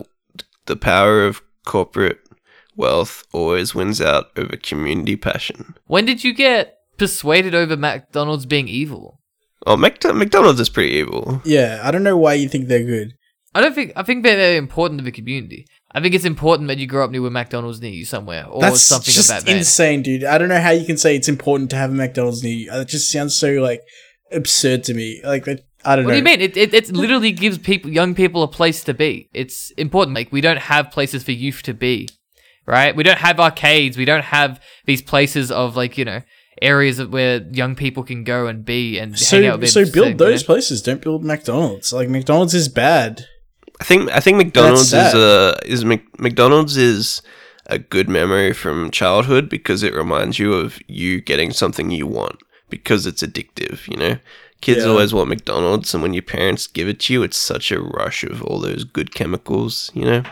the 0.66 0.76
power 0.76 1.26
of 1.26 1.42
corporate 1.66 2.20
wealth 2.76 3.24
always 3.34 3.76
wins 3.76 4.02
out 4.02 4.28
over 4.38 4.56
community 4.58 5.16
passion. 5.16 5.76
When 5.88 6.06
did 6.06 6.24
you 6.24 6.34
get 6.34 6.78
persuaded 6.98 7.54
over 7.54 7.76
McDonald's 7.78 8.46
being 8.46 8.68
evil? 8.68 9.20
Oh, 9.68 9.78
Mc- 9.78 10.04
McDonald's 10.16 10.60
is 10.60 10.70
pretty 10.70 10.94
evil. 10.94 11.42
Yeah, 11.46 11.82
I 11.84 11.92
don't 11.92 12.04
know 12.04 12.18
why 12.18 12.34
you 12.36 12.50
think 12.50 12.68
they're 12.68 12.84
good. 12.84 13.14
I 13.54 13.62
don't 13.62 13.76
think 13.76 13.92
I 13.96 14.04
think 14.04 14.24
they're 14.24 14.38
very 14.38 14.58
important 14.58 15.00
to 15.00 15.04
the 15.04 15.12
community. 15.12 15.66
I 15.94 16.00
think 16.00 16.16
it's 16.16 16.24
important 16.26 16.70
that 16.70 16.78
you 16.78 16.88
grow 16.88 17.04
up 17.04 17.12
near 17.12 17.26
a 17.28 17.30
McDonald's 17.30 17.82
near 17.82 17.92
you 17.92 18.06
somewhere 18.06 18.46
or 18.48 18.62
That's 18.62 18.82
something 18.82 19.14
just 19.14 19.30
of 19.30 19.36
that 19.36 19.44
vein. 19.46 19.58
insane, 19.58 20.02
dude. 20.04 20.24
I 20.24 20.38
don't 20.38 20.48
know 20.48 20.62
how 20.62 20.70
you 20.70 20.86
can 20.86 20.98
say 20.98 21.18
it's 21.18 21.28
important 21.28 21.70
to 21.72 21.76
have 21.76 21.90
a 21.92 21.94
McDonald's 21.94 22.44
near 22.44 22.56
you. 22.56 22.72
It 22.72 22.88
just 22.88 23.12
sounds 23.12 23.36
so 23.36 23.52
like 23.56 23.82
absurd 24.32 24.84
to 24.86 24.94
me. 24.94 25.22
Like 25.24 25.48
I 25.48 25.58
I 25.84 25.96
don't 25.96 26.06
What 26.06 26.12
know. 26.12 26.18
What 26.18 26.26
do 26.26 26.32
you 26.32 26.38
mean? 26.38 26.42
It, 26.42 26.58
it 26.58 26.74
it 26.74 26.92
literally 26.92 27.32
gives 27.32 27.58
people, 27.58 27.90
young 27.90 28.16
people, 28.16 28.44
a 28.44 28.48
place 28.48 28.84
to 28.86 28.94
be. 28.94 29.30
It's 29.34 29.72
important. 29.72 30.16
Like 30.16 30.32
we 30.32 30.42
don't 30.42 30.60
have 30.60 30.92
places 30.92 31.24
for 31.24 31.32
youth 31.32 31.64
to 31.64 31.74
be, 31.74 32.10
right? 32.66 32.96
We 32.96 33.04
don't 33.04 33.18
have 33.18 33.40
arcades. 33.40 33.98
We 33.98 34.06
don't 34.06 34.24
have 34.24 34.62
these 34.86 35.02
places 35.02 35.52
of 35.52 35.76
like 35.76 35.98
you 35.98 36.06
know 36.06 36.22
areas 36.62 37.04
where 37.04 37.42
young 37.52 37.76
people 37.76 38.04
can 38.04 38.24
go 38.24 38.48
and 38.48 38.64
be 38.64 39.00
and 39.00 39.18
hang 39.18 39.46
out. 39.48 39.56
So 39.56 39.60
with 39.60 39.70
so 39.70 39.84
them, 39.84 39.92
build 39.94 40.08
you 40.08 40.14
those 40.16 40.44
know? 40.44 40.46
places. 40.46 40.82
Don't 40.82 41.02
build 41.02 41.24
McDonald's. 41.24 41.92
Like 41.92 42.10
McDonald's 42.10 42.54
is 42.54 42.70
bad. 42.70 43.26
I 43.80 43.84
think 43.84 44.12
I 44.12 44.20
think 44.20 44.38
McDonald's 44.38 44.94
is 44.94 45.14
uh 45.16 45.60
is 45.66 45.84
Mc- 45.84 46.20
McDonald's 46.20 46.78
is 46.78 47.24
a 47.66 47.80
good 47.80 48.10
memory 48.10 48.54
from 48.54 48.92
childhood 48.92 49.50
because 49.50 49.82
it 49.82 49.94
reminds 49.96 50.38
you 50.38 50.54
of 50.54 50.80
you 50.88 51.22
getting 51.22 51.52
something 51.52 51.90
you 51.90 52.06
want 52.06 52.38
because 52.72 53.06
it's 53.06 53.22
addictive, 53.22 53.88
you 53.88 53.98
know. 53.98 54.18
Kids 54.62 54.84
Yeah. 54.84 54.90
always 54.90 55.14
want 55.14 55.30
McDonald's 55.30 55.94
and 55.94 56.02
when 56.04 56.14
your 56.14 56.24
parents 56.24 56.68
give 56.68 56.88
it 56.88 57.00
to 57.02 57.14
you 57.14 57.24
it's 57.24 57.38
such 57.38 57.72
a 57.72 57.80
rush 57.82 58.24
of 58.24 58.42
all 58.44 58.60
those 58.60 58.84
good 58.84 59.14
chemicals, 59.14 59.92
you 59.94 60.06
know. 60.06 60.24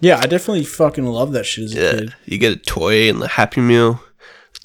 Yeah, 0.00 0.18
I 0.22 0.26
definitely 0.26 0.64
fucking 0.64 1.06
love 1.06 1.32
that 1.32 1.44
shit 1.46 1.64
as 1.64 1.74
a 1.74 1.82
Yeah. 1.82 1.90
kid. 1.92 2.14
You 2.26 2.38
get 2.38 2.52
a 2.52 2.56
toy 2.56 3.08
and 3.08 3.20
the 3.20 3.28
happy 3.28 3.60
meal. 3.62 4.02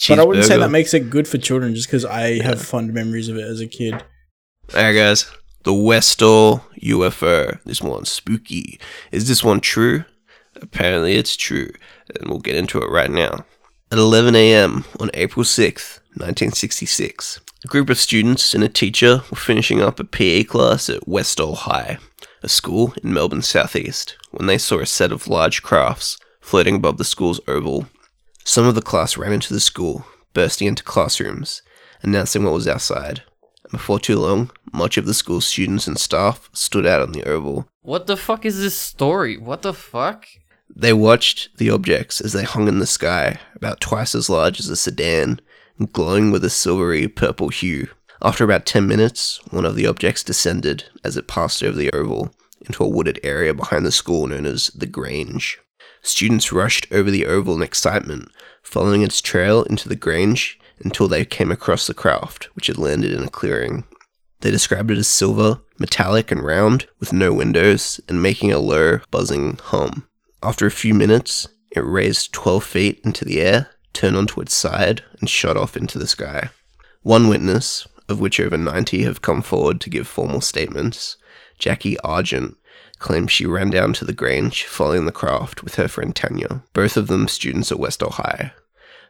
But 0.09 0.19
I 0.19 0.23
wouldn't 0.25 0.45
say 0.45 0.57
that 0.57 0.71
makes 0.71 0.93
it 0.93 1.09
good 1.09 1.27
for 1.27 1.37
children 1.37 1.75
just 1.75 1.87
because 1.87 2.05
I 2.05 2.41
have 2.41 2.61
fond 2.61 2.93
memories 2.93 3.29
of 3.29 3.37
it 3.37 3.45
as 3.45 3.59
a 3.61 3.67
kid. 3.67 3.93
Alright 4.73 4.95
guys. 4.95 5.25
The 5.63 5.73
Westall 5.73 6.65
UFO. 6.81 7.59
This 7.65 7.81
one's 7.81 8.09
spooky. 8.09 8.79
Is 9.11 9.27
this 9.27 9.43
one 9.43 9.59
true? 9.61 10.03
Apparently 10.59 11.13
it's 11.15 11.35
true. 11.37 11.69
And 12.19 12.29
we'll 12.29 12.39
get 12.39 12.55
into 12.55 12.79
it 12.81 12.89
right 12.89 13.11
now. 13.11 13.45
At 13.91 13.99
11 13.99 14.35
a.m. 14.35 14.85
on 14.99 15.11
April 15.13 15.43
6th, 15.45 15.99
1966, 16.15 17.39
a 17.63 17.67
group 17.67 17.89
of 17.89 17.97
students 17.97 18.53
and 18.53 18.63
a 18.63 18.69
teacher 18.69 19.21
were 19.29 19.37
finishing 19.37 19.81
up 19.81 19.99
a 19.99 20.03
PE 20.03 20.43
class 20.43 20.89
at 20.89 21.07
Westall 21.07 21.55
High, 21.55 21.99
a 22.43 22.49
school 22.49 22.93
in 23.01 23.13
Melbourne's 23.13 23.47
southeast, 23.47 24.17
when 24.31 24.45
they 24.45 24.57
saw 24.57 24.79
a 24.79 24.85
set 24.85 25.11
of 25.11 25.27
large 25.27 25.63
crafts 25.63 26.17
floating 26.41 26.75
above 26.75 26.97
the 26.97 27.05
school's 27.05 27.39
oval. 27.47 27.87
Some 28.43 28.65
of 28.65 28.75
the 28.75 28.81
class 28.81 29.15
ran 29.15 29.31
into 29.31 29.53
the 29.53 29.59
school, 29.59 30.05
bursting 30.33 30.67
into 30.67 30.83
classrooms, 30.83 31.61
announcing 32.01 32.43
what 32.43 32.53
was 32.53 32.67
outside. 32.67 33.23
And 33.63 33.71
before 33.73 33.99
too 33.99 34.19
long, 34.19 34.51
much 34.73 34.97
of 34.97 35.05
the 35.05 35.13
school's 35.13 35.45
students 35.45 35.87
and 35.87 35.97
staff 35.97 36.49
stood 36.51 36.85
out 36.85 37.01
on 37.01 37.13
the 37.13 37.23
oval. 37.23 37.67
What 37.83 38.07
the 38.07 38.17
fuck 38.17 38.45
is 38.45 38.59
this 38.59 38.75
story? 38.75 39.37
What 39.37 39.61
the 39.61 39.73
fuck? 39.73 40.27
They 40.75 40.93
watched 40.93 41.57
the 41.57 41.69
objects 41.69 42.21
as 42.21 42.33
they 42.33 42.43
hung 42.43 42.67
in 42.67 42.79
the 42.79 42.85
sky, 42.85 43.39
about 43.55 43.81
twice 43.81 44.15
as 44.15 44.29
large 44.29 44.59
as 44.59 44.69
a 44.69 44.75
sedan, 44.75 45.39
glowing 45.85 46.31
with 46.31 46.43
a 46.43 46.49
silvery 46.49 47.07
purple 47.07 47.49
hue. 47.49 47.87
After 48.21 48.43
about 48.43 48.65
10 48.65 48.87
minutes, 48.87 49.39
one 49.49 49.65
of 49.65 49.75
the 49.75 49.87
objects 49.87 50.23
descended 50.23 50.85
as 51.03 51.17
it 51.17 51.27
passed 51.27 51.63
over 51.63 51.77
the 51.77 51.91
oval 51.91 52.33
into 52.61 52.83
a 52.83 52.87
wooded 52.87 53.19
area 53.23 53.53
behind 53.53 53.85
the 53.85 53.91
school 53.91 54.27
known 54.27 54.45
as 54.45 54.67
the 54.67 54.85
Grange. 54.85 55.59
Students 56.03 56.51
rushed 56.51 56.87
over 56.91 57.09
the 57.09 57.25
oval 57.25 57.55
in 57.55 57.61
excitement, 57.61 58.29
following 58.61 59.01
its 59.01 59.21
trail 59.21 59.63
into 59.63 59.89
the 59.89 59.95
Grange 59.95 60.59
until 60.83 61.07
they 61.07 61.25
came 61.25 61.51
across 61.51 61.87
the 61.87 61.93
craft, 61.93 62.49
which 62.55 62.67
had 62.67 62.77
landed 62.77 63.11
in 63.13 63.23
a 63.23 63.29
clearing. 63.29 63.83
They 64.41 64.51
described 64.51 64.89
it 64.91 64.97
as 64.97 65.07
silver, 65.07 65.61
metallic, 65.79 66.31
and 66.31 66.43
round, 66.43 66.87
with 66.99 67.13
no 67.13 67.33
windows, 67.33 67.99
and 68.07 68.21
making 68.21 68.51
a 68.51 68.59
low, 68.59 68.99
buzzing 69.11 69.59
hum. 69.61 70.07
After 70.41 70.65
a 70.65 70.71
few 70.71 70.95
minutes, 70.95 71.47
it 71.71 71.81
raised 71.81 72.33
12 72.33 72.63
feet 72.63 73.01
into 73.03 73.23
the 73.23 73.41
air, 73.41 73.69
turned 73.93 74.15
onto 74.15 74.41
its 74.41 74.53
side, 74.53 75.03
and 75.19 75.29
shot 75.29 75.57
off 75.57 75.77
into 75.77 75.99
the 75.99 76.07
sky. 76.07 76.49
One 77.01 77.27
witness, 77.27 77.87
of 78.07 78.19
which 78.19 78.39
over 78.39 78.57
90 78.57 79.03
have 79.03 79.21
come 79.21 79.41
forward 79.41 79.81
to 79.81 79.89
give 79.89 80.07
formal 80.07 80.41
statements, 80.41 81.17
Jackie 81.57 81.99
Argent, 81.99 82.57
claims 82.99 83.31
she 83.31 83.45
ran 83.45 83.69
down 83.69 83.93
to 83.93 84.05
the 84.05 84.13
Grange 84.13 84.63
following 84.65 85.05
the 85.05 85.11
craft 85.11 85.63
with 85.63 85.75
her 85.75 85.87
friend 85.87 86.15
Tanya, 86.15 86.63
both 86.73 86.97
of 86.97 87.07
them 87.07 87.27
students 87.27 87.71
at 87.71 87.79
Westall 87.79 88.11
High. 88.11 88.53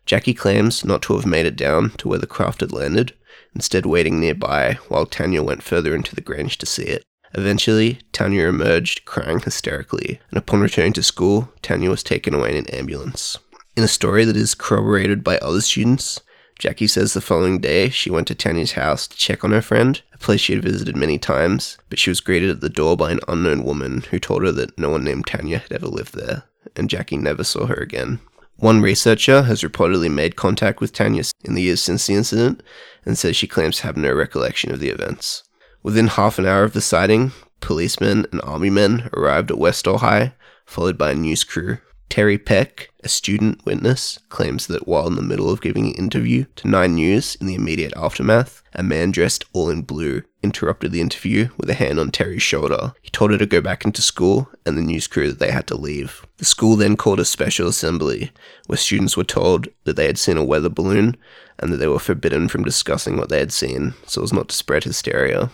Jackie 0.05 0.33
claims 0.33 0.83
not 0.83 1.01
to 1.03 1.15
have 1.15 1.25
made 1.25 1.45
it 1.45 1.55
down 1.55 1.91
to 1.97 2.07
where 2.07 2.19
the 2.19 2.27
craft 2.27 2.61
had 2.61 2.71
landed, 2.71 3.13
instead 3.53 3.85
waiting 3.85 4.19
nearby 4.19 4.79
while 4.87 5.05
Tanya 5.05 5.43
went 5.43 5.63
further 5.63 5.93
into 5.93 6.15
the 6.15 6.21
Grange 6.21 6.57
to 6.59 6.65
see 6.65 6.83
it. 6.83 7.03
Eventually, 7.33 7.99
Tanya 8.11 8.47
emerged 8.47 9.05
crying 9.05 9.39
hysterically, 9.39 10.19
and 10.29 10.37
upon 10.37 10.61
returning 10.61 10.93
to 10.93 11.03
school, 11.03 11.51
Tanya 11.61 11.89
was 11.89 12.03
taken 12.03 12.33
away 12.33 12.51
in 12.51 12.57
an 12.57 12.69
ambulance. 12.69 13.37
In 13.77 13.83
a 13.83 13.87
story 13.87 14.25
that 14.25 14.35
is 14.35 14.53
corroborated 14.53 15.23
by 15.23 15.37
other 15.37 15.61
students, 15.61 16.19
Jackie 16.59 16.87
says 16.87 17.13
the 17.13 17.21
following 17.21 17.59
day 17.59 17.89
she 17.89 18.11
went 18.11 18.27
to 18.27 18.35
Tanya's 18.35 18.73
house 18.73 19.07
to 19.07 19.15
check 19.15 19.45
on 19.45 19.53
her 19.53 19.61
friend, 19.61 20.01
a 20.13 20.17
place 20.17 20.41
she 20.41 20.53
had 20.53 20.61
visited 20.61 20.97
many 20.97 21.17
times, 21.17 21.77
but 21.89 21.97
she 21.97 22.09
was 22.09 22.19
greeted 22.19 22.49
at 22.49 22.59
the 22.59 22.69
door 22.69 22.97
by 22.97 23.11
an 23.11 23.21
unknown 23.29 23.63
woman 23.63 24.01
who 24.11 24.19
told 24.19 24.43
her 24.43 24.51
that 24.51 24.77
no 24.77 24.89
one 24.89 25.05
named 25.05 25.25
Tanya 25.25 25.59
had 25.59 25.71
ever 25.71 25.87
lived 25.87 26.15
there, 26.15 26.43
and 26.75 26.89
Jackie 26.89 27.15
never 27.15 27.45
saw 27.45 27.65
her 27.65 27.75
again. 27.75 28.19
One 28.57 28.81
researcher 28.81 29.43
has 29.43 29.61
reportedly 29.61 30.11
made 30.11 30.35
contact 30.35 30.81
with 30.81 30.91
Tanya 30.91 31.23
in 31.45 31.55
the 31.55 31.63
years 31.63 31.81
since 31.81 32.05
the 32.05 32.13
incident 32.13 32.61
and 33.05 33.17
says 33.17 33.37
she 33.37 33.47
claims 33.47 33.77
to 33.77 33.83
have 33.83 33.95
no 33.95 34.13
recollection 34.13 34.71
of 34.73 34.81
the 34.81 34.89
events. 34.89 35.43
Within 35.81 36.07
half 36.07 36.37
an 36.37 36.45
hour 36.45 36.65
of 36.65 36.73
the 36.73 36.81
sighting, 36.81 37.31
policemen 37.61 38.27
and 38.33 38.41
army 38.41 38.69
men 38.69 39.09
arrived 39.13 39.49
at 39.49 39.57
Westall 39.57 39.99
High, 39.99 40.33
followed 40.65 40.97
by 40.97 41.11
a 41.11 41.15
news 41.15 41.45
crew. 41.45 41.77
Terry 42.11 42.37
Peck, 42.37 42.89
a 43.05 43.07
student 43.07 43.65
witness, 43.65 44.19
claims 44.27 44.67
that 44.67 44.85
while 44.85 45.07
in 45.07 45.15
the 45.15 45.21
middle 45.21 45.49
of 45.49 45.61
giving 45.61 45.85
an 45.85 45.93
interview 45.93 46.43
to 46.57 46.67
Nine 46.67 46.95
News 46.95 47.35
in 47.35 47.47
the 47.47 47.55
immediate 47.55 47.93
aftermath, 47.95 48.61
a 48.73 48.83
man 48.83 49.11
dressed 49.11 49.45
all 49.53 49.69
in 49.69 49.83
blue 49.83 50.23
interrupted 50.43 50.91
the 50.91 50.99
interview 50.99 51.47
with 51.55 51.69
a 51.69 51.73
hand 51.73 51.99
on 52.01 52.11
Terry's 52.11 52.41
shoulder. 52.41 52.91
He 53.01 53.09
told 53.11 53.31
her 53.31 53.37
to 53.37 53.45
go 53.45 53.61
back 53.61 53.85
into 53.85 54.01
school 54.01 54.49
and 54.65 54.77
the 54.77 54.81
news 54.81 55.07
crew 55.07 55.29
that 55.29 55.39
they 55.39 55.51
had 55.51 55.67
to 55.67 55.75
leave. 55.75 56.25
The 56.35 56.43
school 56.43 56.75
then 56.75 56.97
called 56.97 57.21
a 57.21 57.25
special 57.25 57.69
assembly 57.69 58.31
where 58.67 58.77
students 58.77 59.15
were 59.15 59.23
told 59.23 59.69
that 59.85 59.95
they 59.95 60.07
had 60.07 60.17
seen 60.17 60.35
a 60.35 60.43
weather 60.43 60.67
balloon 60.67 61.15
and 61.59 61.71
that 61.71 61.77
they 61.77 61.87
were 61.87 61.97
forbidden 61.97 62.49
from 62.49 62.65
discussing 62.65 63.15
what 63.15 63.29
they 63.29 63.39
had 63.39 63.53
seen 63.53 63.93
so 64.05 64.21
as 64.21 64.33
not 64.33 64.49
to 64.49 64.55
spread 64.55 64.83
hysteria. 64.83 65.49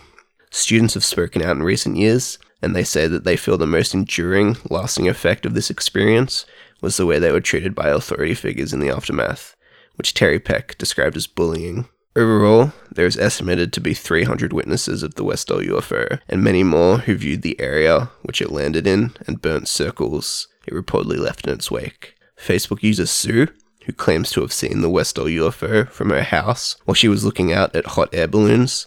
Students 0.50 0.94
have 0.94 1.04
spoken 1.04 1.40
out 1.40 1.54
in 1.54 1.62
recent 1.62 1.96
years, 1.96 2.38
and 2.62 2.74
they 2.74 2.84
say 2.84 3.06
that 3.06 3.24
they 3.24 3.36
feel 3.36 3.56
the 3.56 3.66
most 3.66 3.94
enduring, 3.94 4.56
lasting 4.68 5.08
effect 5.08 5.46
of 5.46 5.54
this 5.54 5.70
experience 5.70 6.44
was 6.80 6.96
the 6.96 7.06
way 7.06 7.18
they 7.18 7.32
were 7.32 7.40
treated 7.40 7.74
by 7.74 7.88
authority 7.88 8.34
figures 8.34 8.72
in 8.72 8.80
the 8.80 8.90
aftermath, 8.90 9.56
which 9.96 10.14
Terry 10.14 10.38
Peck 10.38 10.76
described 10.78 11.16
as 11.16 11.26
bullying. 11.26 11.88
Overall, 12.16 12.72
there 12.90 13.06
is 13.06 13.16
estimated 13.16 13.72
to 13.72 13.80
be 13.80 13.94
300 13.94 14.52
witnesses 14.52 15.02
of 15.02 15.14
the 15.14 15.24
Westall 15.24 15.60
UFO, 15.60 16.20
and 16.28 16.42
many 16.42 16.64
more 16.64 16.98
who 16.98 17.14
viewed 17.14 17.42
the 17.42 17.60
area 17.60 18.10
which 18.22 18.40
it 18.40 18.50
landed 18.50 18.86
in 18.86 19.12
and 19.26 19.42
burnt 19.42 19.68
circles 19.68 20.48
it 20.66 20.74
reportedly 20.74 21.18
left 21.18 21.46
in 21.46 21.52
its 21.52 21.70
wake. 21.70 22.14
Facebook 22.36 22.82
user 22.82 23.06
Sue, 23.06 23.48
who 23.86 23.92
claims 23.92 24.30
to 24.30 24.40
have 24.42 24.52
seen 24.52 24.80
the 24.80 24.90
Westall 24.90 25.26
UFO 25.26 25.88
from 25.88 26.10
her 26.10 26.22
house 26.22 26.76
while 26.84 26.94
she 26.94 27.08
was 27.08 27.24
looking 27.24 27.52
out 27.52 27.74
at 27.74 27.86
hot 27.86 28.10
air 28.12 28.28
balloons, 28.28 28.86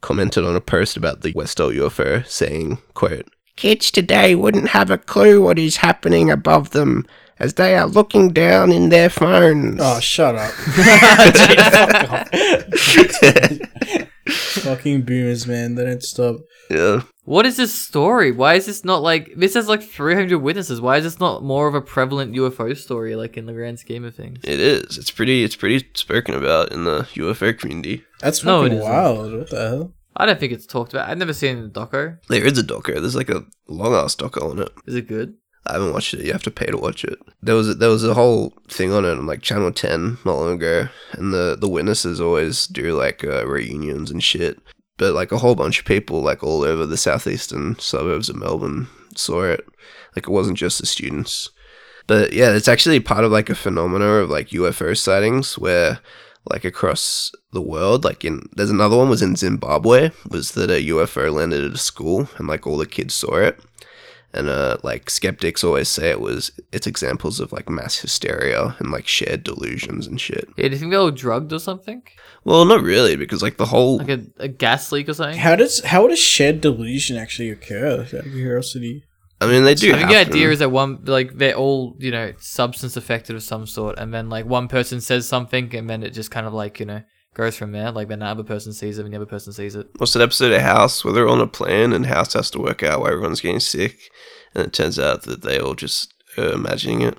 commented 0.00 0.44
on 0.44 0.56
a 0.56 0.60
post 0.60 0.96
about 0.96 1.20
the 1.22 1.32
Westall 1.32 1.70
UFO 1.70 2.26
saying, 2.26 2.78
quote, 2.94 3.28
Kids 3.56 3.90
today 3.90 4.34
wouldn't 4.34 4.68
have 4.68 4.90
a 4.90 4.98
clue 4.98 5.42
what 5.42 5.58
is 5.58 5.78
happening 5.78 6.30
above 6.30 6.70
them 6.70 7.06
as 7.38 7.54
they 7.54 7.76
are 7.76 7.86
looking 7.86 8.32
down 8.32 8.70
in 8.72 8.90
their 8.90 9.10
phones. 9.10 9.80
Oh, 9.82 10.00
shut 10.00 10.34
up. 10.34 10.52
Fucking 14.30 15.02
boomers, 15.02 15.46
man. 15.46 15.74
They 15.74 15.84
don't 15.84 16.02
stop. 16.02 16.36
Yeah. 16.70 17.02
What 17.24 17.46
is 17.46 17.56
this 17.56 17.72
story? 17.74 18.32
Why 18.32 18.54
is 18.54 18.66
this 18.66 18.84
not 18.84 19.02
like 19.02 19.30
this 19.36 19.54
has 19.54 19.68
like 19.68 19.82
300 19.82 20.38
witnesses? 20.38 20.80
Why 20.80 20.96
is 20.96 21.04
this 21.04 21.20
not 21.20 21.42
more 21.44 21.68
of 21.68 21.74
a 21.74 21.80
prevalent 21.80 22.34
UFO 22.34 22.76
story 22.76 23.14
like 23.14 23.36
in 23.36 23.46
the 23.46 23.52
grand 23.52 23.78
scheme 23.78 24.04
of 24.04 24.14
things? 24.14 24.40
It 24.42 24.58
is. 24.60 24.98
It's 24.98 25.10
pretty 25.10 25.44
it's 25.44 25.56
pretty 25.56 25.86
spoken 25.94 26.34
about 26.34 26.72
in 26.72 26.84
the 26.84 27.02
UFO 27.14 27.56
community. 27.56 28.04
That's 28.20 28.42
No, 28.44 28.62
fucking 28.62 28.78
it 28.78 28.80
isn't. 28.80 28.90
wild. 28.92 29.32
What 29.34 29.50
the 29.50 29.68
hell? 29.68 29.94
I 30.16 30.26
don't 30.26 30.40
think 30.40 30.52
it's 30.52 30.66
talked 30.66 30.92
about. 30.92 31.08
I've 31.08 31.18
never 31.18 31.32
seen 31.32 31.56
it 31.56 31.60
in 31.60 31.72
the 31.72 31.80
doco. 31.80 32.18
There 32.28 32.44
is 32.44 32.58
a 32.58 32.62
doco. 32.64 32.94
There's 33.00 33.14
like 33.14 33.30
a 33.30 33.44
long 33.68 33.94
ass 33.94 34.16
doco 34.16 34.50
on 34.50 34.58
it. 34.58 34.70
Is 34.86 34.96
it 34.96 35.06
good? 35.06 35.34
I 35.66 35.74
haven't 35.74 35.92
watched 35.92 36.14
it. 36.14 36.24
You 36.24 36.32
have 36.32 36.42
to 36.44 36.50
pay 36.50 36.66
to 36.66 36.76
watch 36.76 37.04
it. 37.04 37.18
There 37.42 37.54
was 37.54 37.68
a, 37.68 37.74
there 37.74 37.90
was 37.90 38.04
a 38.04 38.14
whole 38.14 38.54
thing 38.68 38.92
on 38.92 39.04
it 39.04 39.12
on 39.12 39.26
like 39.26 39.42
Channel 39.42 39.72
Ten 39.72 40.18
not 40.24 40.36
long 40.36 40.54
ago, 40.54 40.88
and 41.12 41.32
the 41.32 41.56
the 41.60 41.68
witnesses 41.68 42.20
always 42.20 42.66
do 42.66 42.96
like 42.96 43.22
uh, 43.24 43.46
reunions 43.46 44.10
and 44.10 44.22
shit. 44.22 44.58
But 44.96 45.14
like 45.14 45.32
a 45.32 45.38
whole 45.38 45.54
bunch 45.54 45.78
of 45.78 45.86
people 45.86 46.20
like 46.22 46.42
all 46.42 46.62
over 46.62 46.84
the 46.86 46.96
southeastern 46.96 47.78
suburbs 47.78 48.28
of 48.28 48.36
Melbourne 48.36 48.88
saw 49.16 49.44
it. 49.44 49.66
Like 50.16 50.24
it 50.28 50.32
wasn't 50.32 50.58
just 50.58 50.80
the 50.80 50.86
students. 50.86 51.50
But 52.06 52.32
yeah, 52.32 52.52
it's 52.52 52.68
actually 52.68 53.00
part 53.00 53.24
of 53.24 53.32
like 53.32 53.48
a 53.48 53.54
phenomena 53.54 54.04
of 54.04 54.30
like 54.30 54.48
UFO 54.48 54.96
sightings 54.96 55.56
where 55.56 56.00
like 56.44 56.64
across 56.64 57.32
the 57.52 57.60
world, 57.60 58.04
like 58.04 58.24
in 58.24 58.48
there's 58.56 58.70
another 58.70 58.96
one 58.96 59.08
was 59.08 59.22
in 59.22 59.36
Zimbabwe, 59.36 60.10
was 60.28 60.52
that 60.52 60.70
a 60.70 60.86
UFO 60.88 61.32
landed 61.32 61.64
at 61.64 61.74
a 61.74 61.78
school 61.78 62.28
and 62.36 62.48
like 62.48 62.66
all 62.66 62.78
the 62.78 62.86
kids 62.86 63.14
saw 63.14 63.36
it. 63.36 63.60
And 64.32 64.48
uh 64.48 64.76
like 64.82 65.10
skeptics 65.10 65.64
always 65.64 65.88
say 65.88 66.10
it 66.10 66.20
was 66.20 66.52
it's 66.72 66.86
examples 66.86 67.40
of 67.40 67.52
like 67.52 67.68
mass 67.68 67.98
hysteria 67.98 68.76
and 68.78 68.92
like 68.92 69.08
shared 69.08 69.42
delusions 69.42 70.06
and 70.06 70.20
shit. 70.20 70.48
Yeah, 70.56 70.68
do 70.68 70.74
you 70.74 70.78
think 70.78 70.92
they 70.92 70.98
were 70.98 71.10
drugged 71.10 71.52
or 71.52 71.58
something? 71.58 72.02
Well, 72.44 72.64
not 72.64 72.82
really, 72.82 73.16
because 73.16 73.42
like 73.42 73.56
the 73.56 73.66
whole 73.66 73.98
Like 73.98 74.08
a, 74.08 74.22
a 74.38 74.48
gas 74.48 74.92
leak 74.92 75.08
or 75.08 75.14
something? 75.14 75.38
How 75.38 75.56
does 75.56 75.82
how 75.84 76.06
does 76.06 76.20
shared 76.20 76.60
delusion 76.60 77.16
actually 77.16 77.50
occur? 77.50 78.02
Out 78.02 78.12
of 78.12 78.24
curiosity. 78.24 79.04
I 79.40 79.46
mean 79.46 79.64
they 79.64 79.74
do 79.74 79.94
I 79.94 79.96
think 79.96 80.10
the 80.10 80.16
idea 80.16 80.50
is 80.50 80.58
that 80.58 80.70
one, 80.70 81.02
like, 81.06 81.38
they're 81.38 81.54
all, 81.54 81.96
you 81.98 82.10
know, 82.10 82.34
substance 82.38 82.96
affected 82.96 83.36
of 83.36 83.42
some 83.42 83.66
sort, 83.66 83.98
and 83.98 84.12
then, 84.12 84.28
like, 84.28 84.44
one 84.44 84.68
person 84.68 85.00
says 85.00 85.26
something, 85.26 85.74
and 85.74 85.88
then 85.88 86.02
it 86.02 86.10
just 86.10 86.30
kind 86.30 86.46
of, 86.46 86.52
like, 86.52 86.78
you 86.78 86.84
know, 86.84 87.02
goes 87.40 87.56
from 87.56 87.72
there. 87.72 87.90
Like, 87.90 88.08
then 88.08 88.20
the 88.20 88.26
other 88.26 88.44
person 88.44 88.72
sees 88.72 88.98
it, 88.98 89.04
and 89.04 89.12
the 89.12 89.16
other 89.16 89.26
person 89.26 89.52
sees 89.52 89.74
it. 89.74 89.88
what's 89.98 90.12
that 90.12 90.22
episode 90.22 90.52
of 90.52 90.60
House 90.62 91.04
where 91.04 91.12
they're 91.14 91.28
on 91.28 91.40
a 91.40 91.46
plane 91.46 91.92
and 91.92 92.06
House 92.06 92.32
has 92.34 92.50
to 92.52 92.58
work 92.60 92.82
out 92.82 93.00
why 93.00 93.08
everyone's 93.10 93.40
getting 93.40 93.60
sick, 93.60 93.98
and 94.54 94.66
it 94.66 94.72
turns 94.72 94.98
out 94.98 95.22
that 95.22 95.42
they 95.42 95.58
all 95.58 95.74
just 95.74 96.12
are 96.38 96.52
imagining 96.52 97.02
it. 97.02 97.16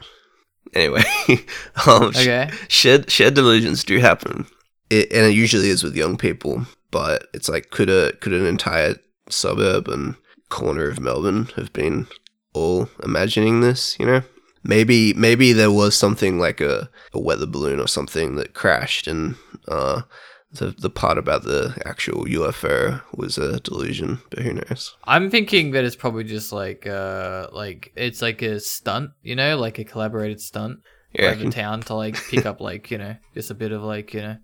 Anyway, 0.73 1.03
um, 1.87 2.03
Okay. 2.03 2.49
shared 2.69 3.09
shared 3.11 3.33
delusions 3.33 3.83
do 3.83 3.99
happen, 3.99 4.45
it, 4.89 5.11
and 5.11 5.25
it 5.25 5.33
usually 5.35 5.69
is 5.69 5.83
with 5.83 5.95
young 5.97 6.17
people. 6.17 6.65
But 6.91 7.27
it's 7.33 7.49
like 7.49 7.71
could 7.71 7.89
a 7.89 8.13
could 8.17 8.33
an 8.33 8.45
entire 8.45 8.95
suburb 9.29 9.87
and 9.87 10.15
corner 10.49 10.87
of 10.87 10.99
Melbourne 10.99 11.49
have 11.55 11.73
been 11.73 12.07
all 12.53 12.89
imagining 13.03 13.61
this? 13.61 13.97
You 13.99 14.05
know, 14.05 14.21
maybe 14.63 15.13
maybe 15.13 15.53
there 15.53 15.71
was 15.71 15.97
something 15.97 16.39
like 16.39 16.61
a, 16.61 16.89
a 17.13 17.19
weather 17.19 17.45
balloon 17.45 17.79
or 17.79 17.87
something 17.87 18.35
that 18.35 18.53
crashed, 18.53 19.07
and 19.07 19.35
uh, 19.67 20.01
the 20.51 20.67
the 20.77 20.89
part 20.89 21.17
about 21.17 21.43
the 21.43 21.75
actual 21.85 22.25
UFO 22.25 23.01
was 23.15 23.37
a 23.37 23.59
delusion. 23.59 24.19
But 24.29 24.39
who 24.39 24.53
knows? 24.53 24.95
I'm 25.05 25.29
thinking 25.29 25.71
that 25.71 25.83
it's 25.85 25.95
probably 25.95 26.23
just 26.23 26.51
like, 26.51 26.85
uh, 26.85 27.47
like, 27.51 27.91
it's 27.95 28.21
like 28.21 28.41
a 28.41 28.59
stunt, 28.59 29.11
you 29.21 29.35
know, 29.35 29.57
like 29.57 29.79
a 29.79 29.83
collaborated 29.83 30.41
stunt 30.41 30.79
Yeah, 31.13 31.33
by 31.33 31.43
the 31.43 31.49
town 31.51 31.81
to, 31.81 31.95
like, 31.95 32.15
pick 32.29 32.45
up, 32.45 32.59
like, 32.61 32.91
you 32.91 32.97
know, 32.97 33.15
just 33.33 33.51
a 33.51 33.53
bit 33.55 33.71
of, 33.71 33.81
like, 33.83 34.13
you 34.13 34.21
know. 34.21 34.37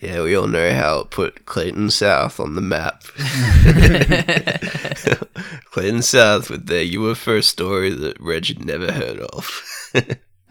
Yeah, 0.00 0.22
we 0.22 0.34
all 0.34 0.46
know 0.46 0.72
how 0.72 1.00
it 1.00 1.10
put 1.10 1.44
Clayton 1.44 1.90
South 1.90 2.40
on 2.40 2.54
the 2.54 2.62
map. 2.62 3.02
Clayton 5.72 6.00
South 6.00 6.48
with 6.48 6.66
their 6.66 6.86
UFO 6.86 7.44
story 7.44 7.90
that 7.90 8.18
Reg 8.18 8.46
had 8.46 8.64
never 8.64 8.90
heard 8.90 9.20
of. 9.20 9.62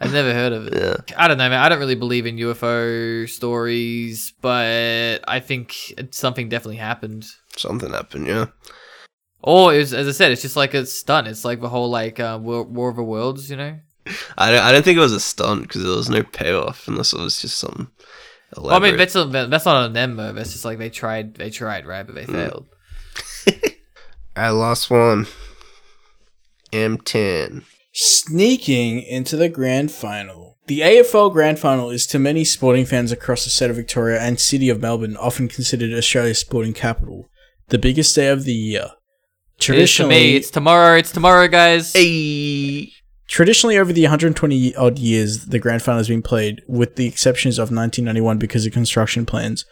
I've 0.00 0.12
never 0.12 0.32
heard 0.32 0.52
of 0.52 0.68
it. 0.68 0.74
Yeah. 0.74 0.96
I 1.16 1.26
don't 1.26 1.36
know, 1.36 1.48
man. 1.48 1.60
I 1.60 1.68
don't 1.68 1.80
really 1.80 1.96
believe 1.96 2.26
in 2.26 2.36
UFO 2.36 3.28
stories, 3.28 4.32
but 4.40 5.24
I 5.26 5.40
think 5.40 5.74
something 6.12 6.48
definitely 6.48 6.76
happened. 6.76 7.26
Something 7.56 7.92
happened, 7.92 8.28
yeah. 8.28 8.46
Or, 9.42 9.74
it 9.74 9.78
was, 9.78 9.92
as 9.92 10.06
I 10.06 10.12
said, 10.12 10.30
it's 10.30 10.42
just 10.42 10.56
like 10.56 10.74
a 10.74 10.86
stunt. 10.86 11.26
It's 11.26 11.44
like 11.44 11.60
the 11.60 11.68
whole, 11.68 11.90
like, 11.90 12.20
uh, 12.20 12.38
War, 12.40 12.62
War 12.62 12.90
of 12.90 12.96
the 12.96 13.02
Worlds, 13.02 13.50
you 13.50 13.56
know? 13.56 13.80
I 14.38 14.52
don't, 14.52 14.62
I 14.62 14.70
don't 14.70 14.84
think 14.84 14.96
it 14.96 15.02
was 15.02 15.12
a 15.12 15.20
stunt 15.20 15.62
because 15.62 15.82
there 15.82 15.96
was 15.96 16.08
no 16.08 16.22
payoff 16.22 16.86
unless 16.86 17.12
it 17.12 17.20
was 17.20 17.40
just 17.40 17.58
some. 17.58 17.90
Well, 18.56 18.74
I 18.74 18.78
mean, 18.80 18.96
that's, 18.96 19.14
not- 19.14 19.30
that's 19.32 19.64
not 19.64 19.84
on 19.84 19.92
them, 19.92 20.16
though. 20.16 20.32
That's 20.32 20.52
just 20.52 20.64
like 20.64 20.78
they 20.78 20.90
tried, 20.90 21.34
they 21.34 21.50
tried, 21.50 21.86
right? 21.86 22.04
But 22.06 22.14
they 22.16 22.24
Mm. 22.24 22.32
failed. 22.32 22.66
I 24.36 24.50
lost 24.50 24.90
one. 24.90 25.26
M10. 26.72 27.64
Sneaking 27.92 29.02
into 29.02 29.36
the 29.36 29.48
grand 29.48 29.90
final. 29.90 30.56
The 30.66 30.80
AFL 30.80 31.32
grand 31.32 31.58
final 31.58 31.90
is 31.90 32.06
to 32.08 32.18
many 32.20 32.44
sporting 32.44 32.86
fans 32.86 33.10
across 33.10 33.42
the 33.44 33.50
state 33.50 33.70
of 33.70 33.76
Victoria 33.76 34.20
and 34.20 34.38
city 34.38 34.68
of 34.68 34.80
Melbourne 34.80 35.16
often 35.16 35.48
considered 35.48 35.92
Australia's 35.92 36.38
sporting 36.38 36.72
capital, 36.72 37.28
the 37.68 37.78
biggest 37.78 38.14
day 38.14 38.28
of 38.28 38.44
the 38.44 38.52
year. 38.54 38.82
It 38.82 38.86
is 38.86 39.66
to 39.66 39.72
Traditionally, 39.72 40.14
me, 40.14 40.36
it's 40.36 40.50
tomorrow. 40.50 40.96
It's 40.96 41.10
tomorrow, 41.10 41.48
guys. 41.48 41.92
Hey. 41.92 42.92
Traditionally, 43.30 43.78
over 43.78 43.92
the 43.92 44.02
120 44.02 44.74
odd 44.74 44.98
years, 44.98 45.46
the 45.46 45.60
grand 45.60 45.82
final 45.82 45.98
has 45.98 46.08
been 46.08 46.20
played, 46.20 46.62
with 46.66 46.96
the 46.96 47.06
exceptions 47.06 47.58
of 47.58 47.70
1991 47.70 48.38
because 48.38 48.66
of 48.66 48.72
construction 48.72 49.24
plans, 49.24 49.64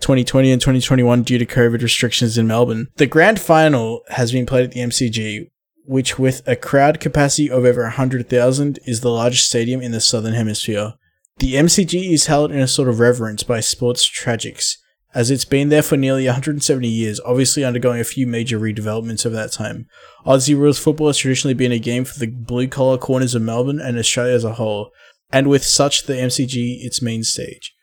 2020 0.00 0.50
and 0.50 0.62
2021 0.62 1.22
due 1.22 1.36
to 1.36 1.44
COVID 1.44 1.82
restrictions 1.82 2.38
in 2.38 2.46
Melbourne. 2.46 2.88
The 2.96 3.06
grand 3.06 3.38
final 3.38 4.00
has 4.08 4.32
been 4.32 4.46
played 4.46 4.64
at 4.64 4.72
the 4.72 4.80
MCG, 4.80 5.50
which, 5.84 6.18
with 6.18 6.40
a 6.48 6.56
crowd 6.56 7.00
capacity 7.00 7.50
of 7.50 7.66
over 7.66 7.82
100,000, 7.82 8.78
is 8.86 9.02
the 9.02 9.10
largest 9.10 9.46
stadium 9.46 9.82
in 9.82 9.92
the 9.92 10.00
Southern 10.00 10.32
Hemisphere. 10.32 10.94
The 11.36 11.54
MCG 11.56 12.14
is 12.14 12.26
held 12.26 12.50
in 12.50 12.60
a 12.60 12.66
sort 12.66 12.88
of 12.88 12.98
reverence 12.98 13.42
by 13.42 13.60
sports 13.60 14.08
tragics, 14.08 14.78
as 15.14 15.30
it's 15.30 15.44
been 15.44 15.68
there 15.68 15.82
for 15.82 15.96
nearly 15.96 16.24
170 16.26 16.88
years, 16.88 17.20
obviously 17.24 17.64
undergoing 17.64 18.00
a 18.00 18.04
few 18.04 18.26
major 18.26 18.58
redevelopments 18.58 19.26
over 19.26 19.34
that 19.36 19.52
time. 19.52 19.86
Aussie 20.26 20.56
rules 20.56 20.78
football 20.78 21.08
has 21.08 21.18
traditionally 21.18 21.54
been 21.54 21.72
a 21.72 21.78
game 21.78 22.04
for 22.04 22.18
the 22.18 22.26
blue 22.28 22.66
collar 22.68 22.96
corners 22.98 23.34
of 23.34 23.42
Melbourne 23.42 23.80
and 23.80 23.98
Australia 23.98 24.34
as 24.34 24.44
a 24.44 24.54
whole. 24.54 24.90
and 25.34 25.48
with 25.48 25.64
such 25.64 26.04
the 26.04 26.12
MCG 26.14 26.84
its 26.84 27.00
main 27.00 27.22
stage. 27.24 27.74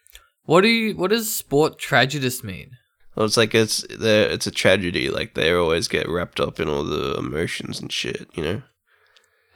What 0.44 0.62
do 0.62 0.68
you? 0.68 0.96
What 0.96 1.10
does 1.12 1.34
sport 1.34 1.80
tragedist 1.80 2.44
mean? 2.44 2.72
Well, 3.16 3.26
it's 3.26 3.38
like 3.38 3.54
it's 3.56 3.82
the 3.88 4.28
it's 4.32 4.46
a 4.48 4.52
tragedy. 4.52 5.10
Like 5.10 5.34
they 5.34 5.52
always 5.52 5.88
get 5.88 6.08
wrapped 6.08 6.40
up 6.40 6.60
in 6.60 6.70
all 6.70 6.84
the 6.84 7.16
emotions 7.18 7.80
and 7.82 7.92
shit. 7.92 8.28
You 8.36 8.44
know. 8.44 8.62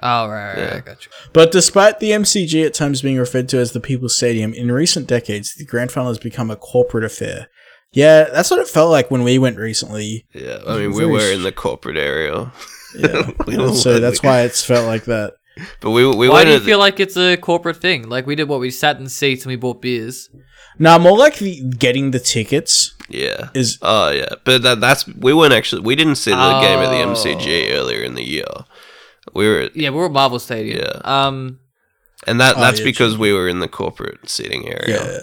Oh 0.02 0.28
right, 0.28 0.50
right, 0.54 0.58
Yeah. 0.58 0.74
right, 0.74 0.86
got 0.86 1.06
you. 1.06 1.12
But 1.34 1.52
despite 1.52 2.00
the 2.00 2.12
MCG 2.12 2.66
at 2.66 2.74
times 2.74 3.02
being 3.02 3.18
referred 3.18 3.48
to 3.50 3.60
as 3.60 3.72
the 3.72 3.80
People's 3.80 4.16
Stadium, 4.16 4.54
in 4.54 4.72
recent 4.72 5.08
decades, 5.08 5.54
the 5.56 5.66
grand 5.66 5.92
final 5.92 6.10
has 6.10 6.18
become 6.20 6.50
a 6.52 6.56
corporate 6.56 7.06
affair. 7.06 7.48
Yeah, 7.94 8.26
that's 8.34 8.50
what 8.52 8.60
it 8.60 8.68
felt 8.68 8.92
like 8.92 9.10
when 9.12 9.24
we 9.24 9.38
went 9.38 9.58
recently. 9.58 10.26
Yeah, 10.34 10.60
I 10.68 10.78
mean 10.80 10.94
we 10.94 11.06
were 11.06 11.32
in 11.32 11.44
the 11.44 11.52
corporate 11.52 11.98
area. 11.98 12.52
Yeah. 12.96 13.32
We 13.48 13.74
so 13.74 14.00
that's 14.00 14.22
why 14.22 14.42
it's 14.42 14.64
felt 14.64 14.86
like 14.86 15.06
that. 15.06 15.34
But 15.82 15.90
we 15.92 16.06
we 16.06 16.30
Why 16.30 16.36
went. 16.36 16.46
do 16.46 16.52
you 16.52 16.58
at- 16.58 16.64
feel 16.64 16.78
like 16.78 17.00
it's 17.00 17.18
a 17.18 17.38
corporate 17.38 17.78
thing? 17.78 18.08
Like 18.08 18.28
we 18.28 18.36
did 18.36 18.48
what 18.48 18.60
we 18.60 18.70
sat 18.70 19.00
in 19.00 19.10
seats 19.10 19.46
and 19.46 19.50
we 19.50 19.56
bought 19.56 19.82
beers. 19.82 20.30
Now, 20.78 21.00
more 21.00 21.18
like 21.18 21.38
the 21.38 21.64
getting 21.80 22.12
the 22.12 22.20
tickets. 22.20 22.94
yeah. 23.10 23.50
Is 23.56 23.80
Oh 23.82 24.12
yeah, 24.12 24.36
but 24.46 24.62
that 24.62 24.80
that's 24.80 25.08
we 25.08 25.34
weren't 25.34 25.54
actually 25.54 25.82
we 25.82 25.96
didn't 25.96 26.18
see 26.18 26.30
the 26.30 26.60
game 26.62 26.78
at 26.86 26.92
the 26.92 27.02
Oh. 27.02 27.14
MCG 27.14 27.72
earlier 27.72 28.04
in 28.04 28.14
the 28.14 28.24
year. 28.24 28.46
We 29.34 29.48
were 29.48 29.70
Yeah, 29.74 29.90
we 29.90 29.98
were 29.98 30.06
at 30.06 30.12
Marvel 30.12 30.38
Stadium. 30.38 30.78
Yeah. 30.86 31.02
Um, 31.04 31.60
and 32.28 32.40
that 32.42 32.58
Oh, 32.58 32.62
that's 32.62 32.78
yeah, 32.78 32.86
because 32.86 33.18
we 33.18 33.34
were 33.34 33.48
in 33.48 33.60
the 33.60 33.68
corporate 33.68 34.30
seating 34.30 34.68
area. 34.70 35.04
yeah, 35.04 35.20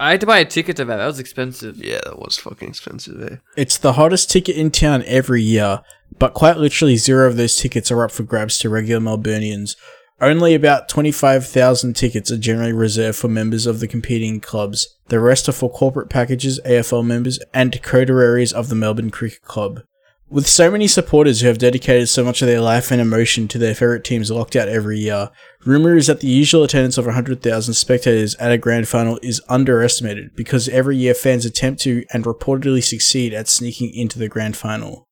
I 0.00 0.12
had 0.12 0.20
to 0.20 0.26
buy 0.26 0.38
a 0.38 0.46
ticket 0.46 0.76
to 0.78 0.86
that. 0.86 0.96
That 0.96 1.06
was 1.06 1.18
expensive. 1.18 1.76
Yeah, 1.76 2.00
that 2.04 2.18
was 2.18 2.38
fucking 2.38 2.68
expensive. 2.68 3.22
Eh? 3.22 3.36
it's 3.54 3.76
the 3.76 3.92
hottest 3.92 4.30
ticket 4.30 4.56
in 4.56 4.70
town 4.70 5.04
every 5.06 5.42
year, 5.42 5.82
but 6.18 6.32
quite 6.32 6.56
literally 6.56 6.96
zero 6.96 7.28
of 7.28 7.36
those 7.36 7.56
tickets 7.56 7.90
are 7.90 8.02
up 8.02 8.10
for 8.10 8.22
grabs 8.22 8.58
to 8.58 8.70
regular 8.70 9.00
Melburnians. 9.00 9.76
Only 10.18 10.54
about 10.54 10.88
25,000 10.88 11.94
tickets 11.94 12.30
are 12.30 12.38
generally 12.38 12.72
reserved 12.72 13.18
for 13.18 13.28
members 13.28 13.66
of 13.66 13.80
the 13.80 13.88
competing 13.88 14.40
clubs. 14.40 14.96
The 15.08 15.20
rest 15.20 15.48
are 15.48 15.52
for 15.52 15.70
corporate 15.70 16.10
packages, 16.10 16.60
AFL 16.66 17.06
members, 17.06 17.38
and 17.54 17.82
coteries 17.82 18.52
of 18.52 18.68
the 18.68 18.74
Melbourne 18.74 19.10
Cricket 19.10 19.42
Club. 19.42 19.80
With 20.32 20.46
so 20.46 20.70
many 20.70 20.86
supporters 20.86 21.40
who 21.40 21.48
have 21.48 21.58
dedicated 21.58 22.08
so 22.08 22.22
much 22.22 22.40
of 22.40 22.46
their 22.46 22.60
life 22.60 22.92
and 22.92 23.00
emotion 23.00 23.48
to 23.48 23.58
their 23.58 23.74
favourite 23.74 24.04
teams 24.04 24.30
locked 24.30 24.54
out 24.54 24.68
every 24.68 25.00
year, 25.00 25.30
rumour 25.64 25.96
is 25.96 26.06
that 26.06 26.20
the 26.20 26.28
usual 26.28 26.62
attendance 26.62 26.96
of 26.96 27.06
100,000 27.06 27.74
spectators 27.74 28.36
at 28.36 28.52
a 28.52 28.56
grand 28.56 28.86
final 28.86 29.18
is 29.24 29.42
underestimated 29.48 30.30
because 30.36 30.68
every 30.68 30.96
year 30.96 31.14
fans 31.14 31.44
attempt 31.44 31.80
to 31.80 32.04
and 32.12 32.24
reportedly 32.24 32.80
succeed 32.80 33.34
at 33.34 33.48
sneaking 33.48 33.92
into 33.92 34.20
the 34.20 34.28
grand 34.28 34.56
final. 34.56 35.08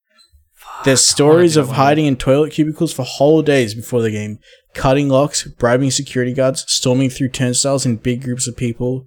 There's 0.85 1.05
stories 1.05 1.57
of 1.57 1.71
hiding 1.71 2.07
in 2.07 2.15
toilet 2.15 2.53
cubicles 2.53 2.93
for 2.93 3.03
whole 3.03 3.43
days 3.43 3.75
before 3.75 4.03
the 4.03 4.13
game, 4.13 4.39
cutting 4.73 5.09
locks, 5.09 5.43
bribing 5.49 5.91
security 5.91 6.33
guards, 6.33 6.65
storming 6.69 7.11
through 7.11 7.31
turnstiles 7.31 7.85
in 7.85 7.97
big 7.97 8.23
groups 8.23 8.47
of 8.47 8.57
people. 8.57 9.05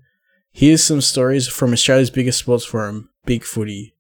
Here's 0.52 0.84
some 0.84 1.00
stories 1.00 1.48
from 1.48 1.72
Australia's 1.72 2.10
biggest 2.10 2.40
sports 2.40 2.66
forum, 2.66 3.10
Big 3.26 3.46
Footy. 3.46 3.96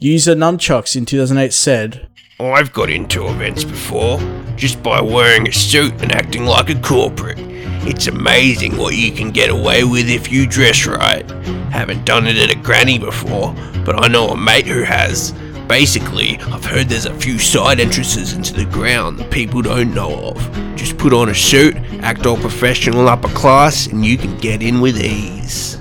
User 0.00 0.34
Nunchucks 0.34 0.96
in 0.96 1.06
2008 1.06 1.52
said, 1.52 2.08
I've 2.40 2.72
got 2.72 2.90
into 2.90 3.28
events 3.28 3.62
before, 3.62 4.18
just 4.56 4.82
by 4.82 5.00
wearing 5.00 5.46
a 5.46 5.52
suit 5.52 5.92
and 6.02 6.10
acting 6.10 6.46
like 6.46 6.68
a 6.68 6.80
corporate. 6.80 7.38
It's 7.86 8.08
amazing 8.08 8.76
what 8.76 8.96
you 8.96 9.12
can 9.12 9.30
get 9.30 9.50
away 9.50 9.84
with 9.84 10.08
if 10.10 10.32
you 10.32 10.48
dress 10.48 10.84
right. 10.84 11.30
Haven't 11.70 12.04
done 12.04 12.26
it 12.26 12.36
at 12.36 12.50
a 12.50 12.58
granny 12.58 12.98
before, 12.98 13.54
but 13.84 14.02
I 14.02 14.08
know 14.08 14.30
a 14.30 14.36
mate 14.36 14.66
who 14.66 14.82
has. 14.82 15.32
Basically, 15.68 16.38
I've 16.38 16.64
heard 16.64 16.88
there's 16.88 17.06
a 17.06 17.14
few 17.14 17.38
side 17.38 17.78
entrances 17.78 18.32
into 18.32 18.52
the 18.52 18.64
ground 18.64 19.18
that 19.20 19.30
people 19.30 19.62
don't 19.62 19.94
know 19.94 20.30
of. 20.30 20.74
Just 20.74 20.98
put 20.98 21.12
on 21.12 21.28
a 21.28 21.34
suit, 21.34 21.76
act 22.02 22.26
all 22.26 22.36
professional 22.36 23.08
upper 23.08 23.28
class, 23.28 23.86
and 23.86 24.04
you 24.04 24.18
can 24.18 24.36
get 24.38 24.60
in 24.60 24.80
with 24.80 24.98
ease. 24.98 25.78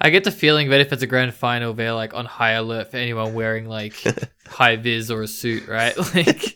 I 0.00 0.10
get 0.10 0.24
the 0.24 0.30
feeling 0.30 0.70
that 0.70 0.80
if 0.80 0.92
it's 0.92 1.02
a 1.02 1.06
grand 1.06 1.34
final, 1.34 1.74
they're 1.74 1.92
like 1.92 2.14
on 2.14 2.24
high 2.24 2.52
alert 2.52 2.90
for 2.90 2.96
anyone 2.98 3.34
wearing 3.34 3.66
like 3.68 3.94
high 4.46 4.76
vis 4.76 5.10
or 5.10 5.22
a 5.22 5.28
suit, 5.28 5.66
right? 5.68 5.94
Like, 6.14 6.54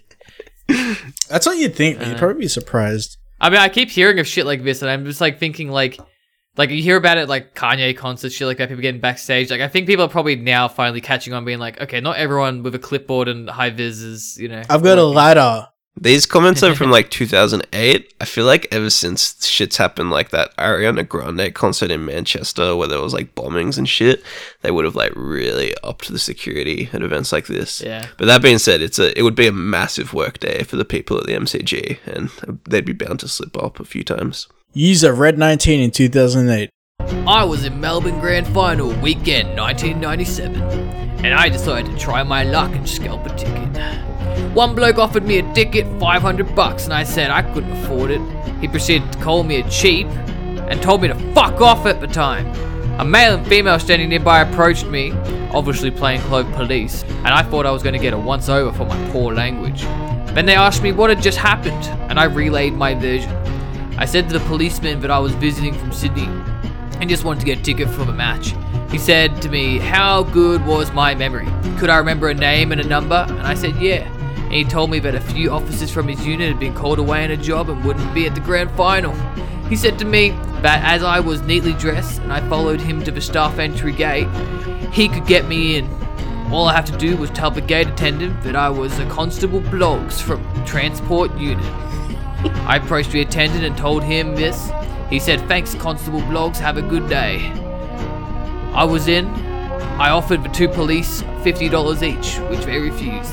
That's 1.28 1.46
what 1.46 1.58
you'd 1.58 1.74
think, 1.74 1.98
but 1.98 2.06
you'd 2.06 2.16
Uh. 2.16 2.18
probably 2.18 2.40
be 2.42 2.48
surprised. 2.48 3.18
I 3.40 3.50
mean, 3.50 3.58
I 3.58 3.68
keep 3.68 3.90
hearing 3.90 4.18
of 4.20 4.26
shit 4.26 4.46
like 4.46 4.62
this, 4.62 4.82
and 4.82 4.90
I'm 4.90 5.04
just 5.04 5.20
like 5.20 5.38
thinking 5.40 5.68
like, 5.70 5.98
like 6.56 6.70
you 6.70 6.80
hear 6.82 6.96
about 6.96 7.18
it 7.18 7.28
like 7.28 7.54
Kanye 7.54 7.96
concerts, 7.96 8.34
shit 8.34 8.46
like 8.46 8.58
that, 8.58 8.68
people 8.68 8.80
getting 8.82 9.00
backstage. 9.00 9.50
Like, 9.50 9.60
I 9.60 9.68
think 9.68 9.86
people 9.88 10.04
are 10.04 10.08
probably 10.08 10.36
now 10.36 10.68
finally 10.68 11.00
catching 11.00 11.32
on, 11.34 11.44
being 11.44 11.58
like, 11.58 11.80
okay, 11.80 12.00
not 12.00 12.16
everyone 12.16 12.62
with 12.62 12.74
a 12.74 12.78
clipboard 12.78 13.26
and 13.28 13.50
high 13.50 13.70
vis 13.70 13.98
is, 13.98 14.38
you 14.38 14.48
know. 14.48 14.62
I've 14.70 14.82
got 14.84 14.98
a 14.98 15.04
ladder. 15.04 15.66
These 16.00 16.26
comments 16.26 16.62
are 16.62 16.74
from 16.74 16.90
like 16.92 17.10
2008. 17.10 18.14
I 18.20 18.24
feel 18.24 18.46
like 18.46 18.66
ever 18.70 18.90
since 18.90 19.46
shit's 19.46 19.76
happened, 19.76 20.10
like 20.10 20.30
that 20.30 20.56
Ariana 20.56 21.06
Grande 21.06 21.54
concert 21.54 21.90
in 21.90 22.04
Manchester 22.04 22.74
where 22.74 22.88
there 22.88 23.00
was 23.00 23.12
like 23.12 23.34
bombings 23.34 23.78
and 23.78 23.88
shit, 23.88 24.22
they 24.62 24.70
would 24.70 24.84
have 24.84 24.96
like 24.96 25.12
really 25.14 25.74
upped 25.82 26.08
the 26.08 26.18
security 26.18 26.88
at 26.92 27.02
events 27.02 27.32
like 27.32 27.46
this. 27.46 27.80
Yeah. 27.80 28.06
But 28.16 28.26
that 28.26 28.42
being 28.42 28.58
said, 28.58 28.80
it's 28.80 28.98
a 28.98 29.16
it 29.18 29.22
would 29.22 29.36
be 29.36 29.46
a 29.46 29.52
massive 29.52 30.14
work 30.14 30.38
day 30.38 30.62
for 30.62 30.76
the 30.76 30.84
people 30.84 31.18
at 31.18 31.26
the 31.26 31.34
MCG, 31.34 31.98
and 32.06 32.30
they'd 32.64 32.84
be 32.84 32.92
bound 32.92 33.20
to 33.20 33.28
slip 33.28 33.56
up 33.56 33.78
a 33.78 33.84
few 33.84 34.02
times. 34.02 34.48
User 34.72 35.12
Red19 35.12 35.84
in 35.84 35.90
2008. 35.90 36.70
I 37.26 37.44
was 37.44 37.64
in 37.64 37.80
Melbourne 37.80 38.20
Grand 38.20 38.46
Final 38.48 38.88
weekend 39.00 39.58
1997, 39.58 40.62
and 41.24 41.34
I 41.34 41.48
decided 41.48 41.92
to 41.92 41.98
try 41.98 42.22
my 42.22 42.44
luck 42.44 42.72
and 42.72 42.88
scalp 42.88 43.26
a 43.26 43.36
ticket. 43.36 44.11
One 44.54 44.74
bloke 44.74 44.98
offered 44.98 45.24
me 45.24 45.38
a 45.38 45.54
ticket, 45.54 45.86
500 45.98 46.54
bucks, 46.54 46.84
and 46.84 46.92
I 46.92 47.04
said 47.04 47.30
I 47.30 47.40
couldn't 47.40 47.72
afford 47.72 48.10
it. 48.10 48.20
He 48.60 48.68
proceeded 48.68 49.10
to 49.10 49.18
call 49.18 49.44
me 49.44 49.60
a 49.60 49.70
cheap 49.70 50.06
and 50.06 50.82
told 50.82 51.00
me 51.00 51.08
to 51.08 51.14
fuck 51.32 51.62
off 51.62 51.86
at 51.86 52.02
the 52.02 52.06
time. 52.06 52.46
A 53.00 53.04
male 53.04 53.34
and 53.34 53.46
female 53.46 53.78
standing 53.78 54.10
nearby 54.10 54.42
approached 54.42 54.84
me, 54.86 55.12
obviously 55.52 55.90
playing 55.90 56.20
plainclothes 56.20 56.54
police, 56.54 57.02
and 57.02 57.28
I 57.28 57.42
thought 57.42 57.64
I 57.64 57.70
was 57.70 57.82
going 57.82 57.94
to 57.94 57.98
get 57.98 58.12
a 58.12 58.18
once 58.18 58.50
over 58.50 58.76
for 58.76 58.84
my 58.84 59.10
poor 59.10 59.32
language. 59.32 59.84
Then 60.34 60.44
they 60.44 60.54
asked 60.54 60.82
me 60.82 60.92
what 60.92 61.08
had 61.08 61.22
just 61.22 61.38
happened, 61.38 61.84
and 62.10 62.20
I 62.20 62.24
relayed 62.24 62.74
my 62.74 62.94
version. 62.94 63.34
I 63.96 64.04
said 64.04 64.28
to 64.28 64.38
the 64.38 64.44
policeman 64.44 65.00
that 65.00 65.10
I 65.10 65.18
was 65.18 65.32
visiting 65.32 65.72
from 65.72 65.92
Sydney 65.92 66.28
and 67.00 67.08
just 67.08 67.24
wanted 67.24 67.40
to 67.40 67.46
get 67.46 67.60
a 67.60 67.62
ticket 67.62 67.88
for 67.88 68.04
the 68.04 68.12
match. 68.12 68.54
He 68.90 68.98
said 68.98 69.40
to 69.40 69.48
me, 69.48 69.78
How 69.78 70.24
good 70.24 70.64
was 70.66 70.92
my 70.92 71.14
memory? 71.14 71.48
Could 71.78 71.88
I 71.88 71.96
remember 71.96 72.28
a 72.28 72.34
name 72.34 72.70
and 72.70 72.82
a 72.82 72.86
number? 72.86 73.24
And 73.26 73.46
I 73.46 73.54
said, 73.54 73.76
Yeah. 73.76 74.06
And 74.52 74.58
he 74.58 74.64
told 74.64 74.90
me 74.90 74.98
that 74.98 75.14
a 75.14 75.20
few 75.22 75.50
officers 75.50 75.90
from 75.90 76.06
his 76.08 76.26
unit 76.26 76.46
had 76.46 76.60
been 76.60 76.74
called 76.74 76.98
away 76.98 77.24
on 77.24 77.30
a 77.30 77.38
job 77.38 77.70
and 77.70 77.82
wouldn't 77.82 78.12
be 78.12 78.26
at 78.26 78.34
the 78.34 78.40
grand 78.42 78.70
final. 78.72 79.14
He 79.70 79.76
said 79.76 79.98
to 80.00 80.04
me 80.04 80.28
that 80.60 80.84
as 80.84 81.02
I 81.02 81.20
was 81.20 81.40
neatly 81.40 81.72
dressed 81.72 82.20
and 82.20 82.30
I 82.30 82.46
followed 82.50 82.78
him 82.78 83.02
to 83.04 83.10
the 83.10 83.22
staff 83.22 83.58
entry 83.58 83.92
gate, 83.92 84.28
he 84.92 85.08
could 85.08 85.26
get 85.26 85.46
me 85.46 85.78
in. 85.78 85.88
All 86.52 86.68
I 86.68 86.74
have 86.74 86.84
to 86.84 86.98
do 86.98 87.16
was 87.16 87.30
tell 87.30 87.50
the 87.50 87.62
gate 87.62 87.86
attendant 87.86 88.42
that 88.42 88.54
I 88.54 88.68
was 88.68 88.98
a 88.98 89.08
Constable 89.08 89.62
Bloggs 89.62 90.20
from 90.20 90.44
Transport 90.66 91.34
Unit. 91.38 91.64
I 92.68 92.76
approached 92.76 93.12
the 93.12 93.22
attendant 93.22 93.64
and 93.64 93.74
told 93.74 94.02
him 94.02 94.36
this. 94.36 94.70
He 95.08 95.18
said, 95.18 95.40
Thanks, 95.48 95.74
Constable 95.76 96.20
Bloggs, 96.20 96.58
have 96.58 96.76
a 96.76 96.82
good 96.82 97.08
day. 97.08 97.50
I 98.74 98.84
was 98.84 99.08
in. 99.08 99.28
I 99.98 100.10
offered 100.10 100.42
the 100.44 100.50
two 100.50 100.68
police 100.68 101.22
$50 101.22 102.02
each, 102.02 102.36
which 102.50 102.66
they 102.66 102.78
refused. 102.78 103.32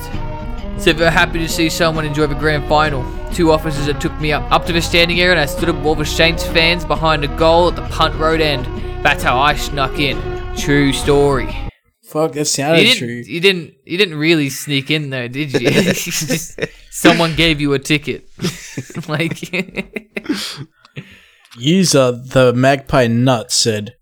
They're 0.85 1.11
happy 1.11 1.39
to 1.39 1.47
see 1.47 1.69
someone 1.69 2.05
enjoy 2.05 2.27
the 2.27 2.35
grand 2.35 2.67
final. 2.67 3.03
Two 3.33 3.51
officers 3.51 3.85
that 3.85 4.01
took 4.01 4.19
me 4.19 4.33
up, 4.33 4.49
up 4.51 4.65
to 4.65 4.73
the 4.73 4.81
standing 4.81 5.19
area 5.21 5.31
and 5.33 5.39
I 5.39 5.45
stood 5.45 5.69
up 5.69 5.97
with 5.97 6.07
Saints 6.07 6.43
fans 6.45 6.83
behind 6.83 7.23
a 7.23 7.27
goal 7.37 7.67
at 7.69 7.75
the 7.75 7.83
punt 7.89 8.15
road 8.15 8.41
end. 8.41 8.65
That's 9.03 9.23
how 9.23 9.39
I 9.39 9.55
snuck 9.55 9.99
in. 9.99 10.17
True 10.57 10.91
story. 10.91 11.55
Fuck, 12.03 12.31
that 12.31 12.39
You 12.39 12.45
sounded 12.45 12.83
didn't, 12.83 12.97
true. 12.97 13.07
you 13.07 13.39
didn't. 13.39 13.73
You 13.85 13.97
didn't 13.97 14.17
really 14.17 14.49
sneak 14.49 14.89
in 14.89 15.11
though, 15.11 15.27
did 15.27 15.53
you? 15.53 15.69
Just- 15.93 16.59
someone 16.89 17.35
gave 17.35 17.61
you 17.61 17.73
a 17.73 17.79
ticket. 17.79 18.27
like, 19.07 19.53
User 21.57 22.11
The 22.11 22.53
Magpie 22.55 23.07
Nut 23.07 23.51
said, 23.51 23.95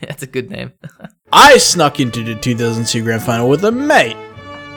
that's 0.00 0.22
a 0.22 0.26
good 0.26 0.50
name. 0.50 0.72
I 1.32 1.58
snuck 1.58 2.00
into 2.00 2.22
the 2.24 2.34
2002 2.34 3.02
grand 3.04 3.22
final 3.22 3.48
with 3.48 3.64
a 3.64 3.72
mate. 3.72 4.16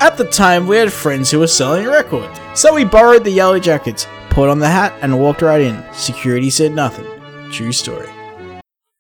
At 0.02 0.18
the 0.18 0.26
time, 0.26 0.68
we 0.68 0.76
had 0.76 0.92
friends 0.92 1.32
who 1.32 1.40
were 1.40 1.48
selling 1.48 1.88
records. 1.88 2.38
So 2.54 2.74
we 2.74 2.84
borrowed 2.84 3.24
the 3.24 3.32
yellow 3.32 3.60
jackets, 3.60 4.08
put 4.30 4.50
on 4.50 4.60
the 4.60 4.68
hat, 4.68 4.94
and 5.02 5.20
walked 5.20 5.42
right 5.42 5.62
in. 5.62 5.84
Security 5.94 6.50
said 6.50 6.74
nothing. 6.74 7.06
True 7.50 7.72
story. 7.72 8.10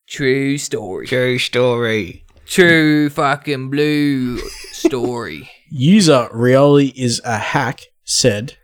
True 0.08 0.58
story. 0.58 1.06
True 1.08 1.38
story. 1.38 2.26
True 2.46 3.10
fucking 3.10 3.70
blue 3.70 4.38
story. 4.72 5.50
User 5.70 6.30
Rioli 6.32 6.93
is 6.96 7.22
a 7.26 7.38
hack 7.38 7.82
said, 8.06 8.56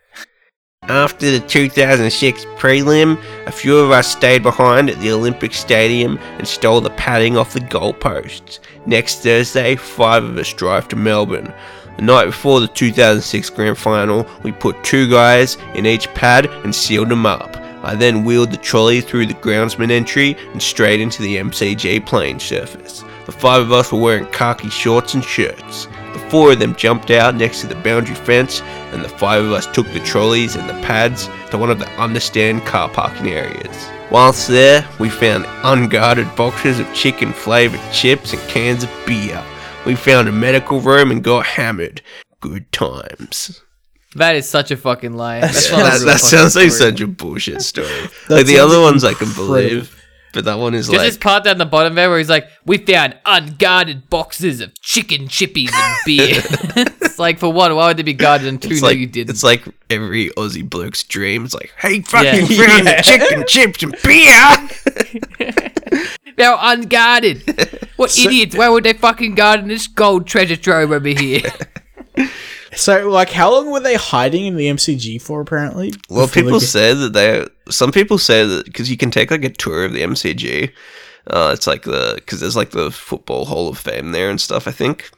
After 0.84 1.32
the 1.32 1.40
2006 1.40 2.46
prelim, 2.56 3.22
a 3.48 3.52
few 3.52 3.78
of 3.78 3.92
us 3.92 4.08
stayed 4.08 4.44
behind 4.44 4.90
at 4.90 5.00
the 5.00 5.12
Olympic 5.12 5.54
Stadium 5.54 6.18
and 6.38 6.48
stole 6.48 6.80
the 6.80 6.92
padding 6.92 7.38
off 7.38 7.54
the 7.54 7.60
goalposts. 7.60 8.60
Next 8.86 9.24
Thursday, 9.24 9.76
five 9.76 10.24
of 10.24 10.38
us 10.38 10.54
drive 10.54 10.88
to 10.90 10.96
Melbourne. 10.96 11.54
The 12.02 12.08
night 12.08 12.26
before 12.26 12.60
the 12.60 12.68
2006 12.68 13.52
grand 13.52 13.78
final, 13.78 14.26
we 14.42 14.52
put 14.52 14.84
two 14.84 15.08
guys 15.08 15.60
in 15.76 15.86
each 15.86 16.12
pad 16.16 16.48
and 16.48 16.74
sealed 16.74 17.10
them 17.10 17.28
up. 17.28 17.56
I 17.84 17.94
then 17.94 18.24
wheeled 18.24 18.50
the 18.50 18.58
trolley 18.58 19.02
through 19.02 19.28
the 19.28 19.36
groundsman 19.36 19.92
entry 19.92 20.36
and 20.52 20.60
straight 20.60 21.00
into 21.00 21.22
the 21.22 21.38
MCG 21.38 22.04
playing 22.04 22.40
surface. 22.40 23.04
The 23.28 23.32
five 23.32 23.62
of 23.62 23.72
us 23.72 23.92
were 23.92 24.00
wearing 24.00 24.26
khaki 24.32 24.72
shorts 24.72 25.14
and 25.14 25.24
shirts. 25.24 25.86
The 26.14 26.28
four 26.32 26.54
of 26.54 26.58
them 26.58 26.74
jumped 26.74 27.12
out 27.12 27.36
next 27.36 27.62
to 27.62 27.68
the 27.68 27.76
boundary 27.76 28.16
fence, 28.16 28.64
and 28.94 29.04
the 29.04 29.10
five 29.10 29.44
of 29.44 29.52
us 29.52 29.68
took 29.68 29.86
the 29.94 30.00
trolleys 30.00 30.56
and 30.56 30.68
the 30.68 30.82
pads 30.84 31.30
to 31.52 31.60
one 31.60 31.70
of 31.70 31.78
the 31.78 31.90
understand 32.02 32.66
car 32.66 32.90
parking 32.90 33.28
areas. 33.28 33.92
Whilst 34.10 34.48
there, 34.48 34.88
we 34.98 35.10
found 35.10 35.46
unguarded 35.62 36.36
boxes 36.36 36.80
of 36.80 36.92
chicken 36.96 37.32
flavoured 37.32 37.80
chips 37.94 38.34
and 38.34 38.42
cans 38.50 38.86
of 38.86 38.90
beer. 39.06 39.46
We 39.86 39.96
found 39.96 40.28
a 40.28 40.32
medical 40.32 40.80
room 40.80 41.10
and 41.10 41.24
got 41.24 41.46
hammered. 41.46 42.02
Good 42.40 42.72
times. 42.72 43.62
That 44.16 44.36
is 44.36 44.48
such 44.48 44.70
a 44.72 44.78
fucking 44.78 45.14
lie. 45.14 45.40
That's 45.40 45.72
Yeah, 45.72 45.78
that, 45.78 46.02
that 46.06 46.20
sounds 46.20 46.56
like 46.56 46.72
story. 46.72 46.92
such 46.92 47.02
a 47.02 47.08
bullshit 47.08 47.62
story. 47.62 47.88
like 48.30 48.46
the 48.46 48.60
other 48.60 48.80
ones 48.80 49.04
I 49.04 49.14
can 49.14 49.32
believe, 49.34 49.96
but 50.34 50.46
that 50.46 50.60
one 50.60 50.74
is 50.74 50.88
Just 50.88 50.98
like 50.98 51.08
this 51.08 51.18
part 51.18 51.44
down 51.44 51.58
the 51.58 51.66
bottom 51.66 51.96
there 51.96 52.10
where 52.10 52.18
he's 52.18 52.30
like, 52.30 52.48
"We 52.66 52.78
found 52.78 53.18
unguarded 53.26 54.10
boxes 54.10 54.62
of 54.62 54.74
chicken 54.82 55.28
chippies 55.28 55.72
and 55.74 55.96
beer." 56.06 56.42
it's 57.02 57.20
like, 57.20 57.40
for 57.40 57.52
one, 57.52 57.76
why 57.76 57.88
would 57.88 57.98
they 57.98 58.04
be 58.04 58.14
guarded? 58.14 58.48
And 58.48 58.62
two, 58.62 58.70
it's 58.70 58.82
no, 58.82 58.88
like 58.90 58.98
you 58.98 59.08
didn't. 59.08 59.30
it's 59.32 59.44
like 59.44 59.64
every 59.90 60.30
Aussie 60.32 60.68
bloke's 60.68 61.04
dream. 61.04 61.44
It's 61.46 61.54
like, 61.54 61.74
hey, 61.78 62.02
fucking 62.02 62.46
Yeah. 62.48 62.68
found 62.68 62.88
the 62.88 63.02
chicken 63.04 63.44
chips 63.48 63.84
and 63.84 63.96
beer. 64.04 65.62
They're 66.38 66.58
unguarded. 66.60 67.44
What 67.98 68.18
idiots? 68.18 68.56
Why 68.56 68.70
would 68.70 68.84
they 68.84 68.94
fucking 68.94 69.36
guard 69.36 69.60
in 69.60 69.68
this 69.68 69.88
gold 69.88 70.26
treasure 70.28 70.56
trove 70.56 70.92
over 70.92 71.10
here? 71.10 71.42
So, 72.74 73.10
like, 73.10 73.30
how 73.30 73.52
long 73.52 73.70
were 73.72 73.80
they 73.82 73.96
hiding 73.96 74.46
in 74.46 74.56
the 74.56 74.68
MCG 74.68 75.22
for? 75.22 75.42
Apparently, 75.42 75.94
Well, 76.10 76.28
people 76.28 76.60
they- 76.60 76.66
say 76.66 76.94
that 76.94 77.14
they. 77.14 77.46
Some 77.70 77.92
people 77.92 78.18
say 78.18 78.46
that 78.46 78.66
because 78.66 78.90
you 78.90 78.98
can 78.98 79.12
take 79.12 79.30
like 79.32 79.44
a 79.44 79.50
tour 79.50 79.84
of 79.86 79.94
the 79.94 80.02
MCG. 80.02 80.72
Uh, 81.28 81.52
it's 81.54 81.68
like 81.68 81.84
the 81.84 82.14
because 82.16 82.40
there's 82.40 82.56
like 82.56 82.72
the 82.72 82.90
football 82.92 83.46
Hall 83.46 83.70
of 83.70 83.78
Fame 83.78 84.12
there 84.12 84.30
and 84.30 84.40
stuff. 84.42 84.68
I 84.68 84.72
think 84.72 85.12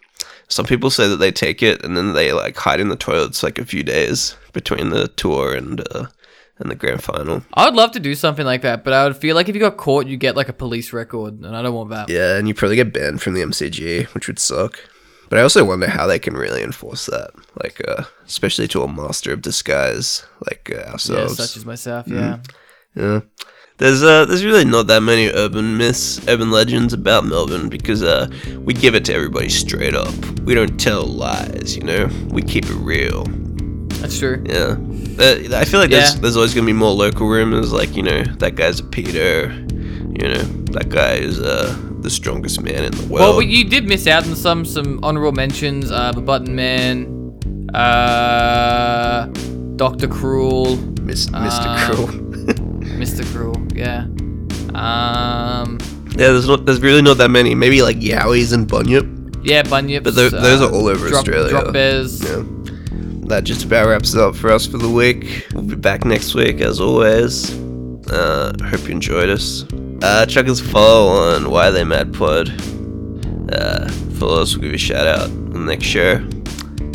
some 0.49 0.65
people 0.65 0.89
say 0.89 1.07
that 1.07 1.17
they 1.17 1.31
take 1.31 1.63
it 1.63 1.83
and 1.85 1.95
then 1.95 2.13
they 2.13 2.33
like 2.33 2.57
hide 2.57 2.79
in 2.81 2.89
the 2.89 2.95
toilets 2.95 3.41
like 3.43 3.57
a 3.57 3.65
few 3.65 3.83
days 3.83 4.35
between 4.51 4.89
the 4.89 5.07
tour 5.09 5.53
and 5.55 5.79
uh, 5.95 6.07
and 6.59 6.69
the 6.69 6.75
grand 6.75 7.01
final. 7.03 7.43
I 7.53 7.65
would 7.65 7.75
love 7.75 7.91
to 7.93 7.99
do 7.99 8.15
something 8.15 8.45
like 8.45 8.61
that, 8.63 8.83
but 8.83 8.93
I 8.93 9.05
would 9.05 9.15
feel 9.15 9.35
like 9.35 9.47
if 9.47 9.55
you 9.55 9.61
got 9.61 9.77
caught, 9.77 10.05
you 10.07 10.17
get 10.17 10.35
like 10.35 10.49
a 10.49 10.53
police 10.53 10.91
record, 10.91 11.35
and 11.41 11.55
I 11.55 11.61
don't 11.61 11.73
want 11.73 11.89
that. 11.91 12.09
Yeah, 12.09 12.35
and 12.37 12.47
you 12.47 12.53
probably 12.53 12.75
get 12.75 12.93
banned 12.93 13.21
from 13.21 13.33
the 13.35 13.41
MCG, 13.41 14.07
which 14.13 14.27
would 14.27 14.39
suck. 14.39 14.79
But 15.33 15.39
I 15.39 15.41
also 15.41 15.65
wonder 15.65 15.87
how 15.89 16.05
they 16.05 16.19
can 16.19 16.35
really 16.35 16.61
enforce 16.61 17.07
that, 17.07 17.31
like 17.63 17.81
uh, 17.87 18.03
especially 18.27 18.67
to 18.67 18.83
a 18.83 18.87
master 18.87 19.33
of 19.33 19.41
disguise 19.41 20.23
like 20.47 20.71
uh, 20.71 20.91
Yeah, 21.09 21.25
such 21.25 21.57
as 21.57 21.65
myself. 21.65 22.05
Mm. 22.05 22.13
Yeah. 22.15 22.37
Yeah. 22.95 23.21
There's 23.79 24.03
uh 24.03 24.25
there's 24.25 24.45
really 24.45 24.63
not 24.63 24.85
that 24.85 25.01
many 25.01 25.29
urban 25.29 25.75
myths, 25.75 26.21
urban 26.27 26.51
legends 26.51 26.93
about 26.93 27.25
Melbourne 27.25 27.67
because 27.67 28.03
uh 28.03 28.27
we 28.59 28.75
give 28.75 28.93
it 28.93 29.05
to 29.05 29.13
everybody 29.15 29.49
straight 29.49 29.95
up. 29.95 30.13
We 30.41 30.53
don't 30.53 30.79
tell 30.79 31.03
lies, 31.03 31.75
you 31.75 31.81
know. 31.81 32.07
We 32.29 32.43
keep 32.43 32.65
it 32.65 32.75
real. 32.75 33.23
That's 34.01 34.19
true. 34.19 34.39
Yeah. 34.45 34.77
Uh, 35.17 35.57
I 35.59 35.65
feel 35.65 35.79
like 35.79 35.89
there's 35.89 36.13
Yeah. 36.13 36.21
there's 36.21 36.35
always 36.35 36.53
gonna 36.53 36.67
be 36.67 36.73
more 36.73 36.91
local 36.93 37.27
rumors 37.27 37.73
like 37.73 37.95
you 37.95 38.03
know 38.03 38.21
that 38.37 38.53
guy's 38.53 38.81
a 38.81 38.83
Peter, 38.83 39.51
you 40.13 40.27
know 40.29 40.43
that 40.77 40.89
guy 40.89 41.13
is 41.15 41.39
uh 41.39 41.73
the 42.03 42.09
strongest 42.09 42.61
man 42.61 42.83
in 42.83 42.91
the 42.91 43.01
world. 43.07 43.11
Well, 43.11 43.33
but 43.37 43.47
you 43.47 43.63
did 43.63 43.87
miss 43.87 44.05
out 44.07 44.27
on 44.27 44.35
some 44.35 44.65
some 44.65 44.99
honorable 45.03 45.31
mentions. 45.31 45.91
Uh, 45.91 46.11
the 46.11 46.21
Button 46.21 46.55
Man, 46.55 47.39
uh, 47.73 49.25
Doctor 49.77 50.07
Cruel, 50.07 50.77
Mr. 50.77 51.33
um, 51.33 51.79
Cruel. 51.79 52.07
Mr. 52.99 53.25
Cruel. 53.33 53.55
Yeah. 53.73 54.05
Um. 54.75 55.77
yeah, 56.11 56.27
there's 56.31 56.47
not 56.47 56.65
there's 56.65 56.81
really 56.81 57.01
not 57.01 57.17
that 57.17 57.29
many. 57.29 57.55
Maybe 57.55 57.81
like 57.81 57.97
Yowies 57.97 58.53
and 58.53 58.67
Bunyip. 58.67 59.41
Yeah, 59.43 59.63
Bunyip. 59.63 60.03
But 60.03 60.15
tho- 60.15 60.29
those 60.29 60.61
are 60.61 60.71
all 60.71 60.87
over 60.87 61.07
drop, 61.09 61.19
Australia. 61.19 61.49
Drop 61.49 61.73
bears. 61.73 62.23
Yeah. 62.23 62.43
That 63.27 63.45
just 63.45 63.63
about 63.63 63.87
wraps 63.87 64.13
it 64.13 64.19
up 64.19 64.35
for 64.35 64.51
us 64.51 64.67
for 64.67 64.77
the 64.77 64.89
week. 64.89 65.47
We'll 65.53 65.63
be 65.63 65.75
back 65.75 66.03
next 66.03 66.35
week 66.35 66.59
as 66.59 66.81
always. 66.81 67.57
Uh, 68.09 68.53
hope 68.69 68.81
you 68.83 68.91
enjoyed 68.91 69.29
us. 69.29 69.63
Uh, 70.03 70.25
check 70.25 70.47
us 70.47 70.59
a 70.59 70.63
follow 70.65 71.07
on 71.33 71.49
Why 71.49 71.69
They 71.71 71.83
Mad 71.85 72.13
Pod. 72.13 72.49
Uh, 73.51 73.87
follow 74.19 74.41
us, 74.41 74.53
we'll 74.53 74.63
give 74.63 74.71
you 74.71 74.75
a 74.75 74.77
shout 74.77 75.07
out 75.07 75.29
on 75.29 75.53
the 75.53 75.59
next 75.59 75.85
show. 75.85 76.17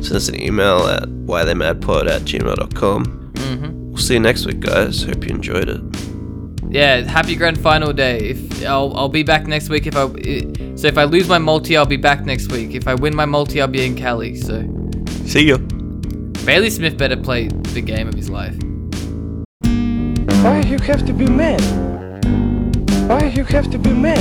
Send 0.03 0.17
us 0.17 0.29
an 0.29 0.41
email 0.41 0.87
at 0.87 1.05
whytheymadpod 1.05 2.09
at 2.09 2.23
gmail.com. 2.23 3.33
Mm-hmm. 3.35 3.89
We'll 3.89 3.97
see 3.97 4.15
you 4.15 4.21
next 4.21 4.45
week, 4.47 4.61
guys. 4.61 5.03
Hope 5.05 5.25
you 5.27 5.35
enjoyed 5.35 5.69
it. 5.69 5.81
Yeah, 6.71 7.01
happy 7.01 7.35
grand 7.35 7.59
final 7.59 7.95
day. 7.95 8.19
If 8.31 8.67
I'll 8.67 8.95
I'll 8.95 9.09
be 9.09 9.23
back 9.23 9.47
next 9.47 9.71
week 9.71 9.87
if 9.87 9.97
I 9.97 10.03
i- 10.05 10.77
so 10.77 10.87
if 10.87 10.99
I 10.99 11.05
lose 11.05 11.27
my 11.29 11.39
multi, 11.39 11.79
I'll 11.79 11.87
be 11.87 11.97
back 11.97 12.27
next 12.27 12.53
week. 12.53 12.75
If 12.75 12.87
I 12.87 12.95
win 12.95 13.17
my 13.17 13.25
multi, 13.25 13.61
I'll 13.63 13.69
be 13.69 13.87
in 13.87 13.97
Cali. 13.97 14.37
So 14.37 14.61
See 15.25 15.47
ya. 15.49 15.57
Bailey 16.45 16.69
Smith 16.71 16.99
better 16.99 17.17
play 17.17 17.49
the 17.49 17.81
game 17.81 18.07
of 18.07 18.15
his 18.15 18.29
life. 18.29 18.55
Why 20.45 20.61
you 20.67 20.79
have 20.81 21.07
to 21.07 21.13
be 21.15 21.27
mad? 21.27 21.61
Why 23.09 23.25
you 23.29 23.43
have 23.45 23.71
to 23.71 23.79
be 23.79 23.91
mad? 23.91 24.21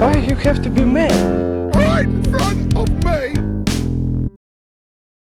Why 0.00 0.16
you 0.16 0.34
have 0.34 0.62
to 0.62 0.70
be 0.70 0.82
mad? 0.82 1.12
Right 1.76 2.06
in 2.06 2.22
front 2.24 2.74
of 2.74 2.88
me! 3.04 3.43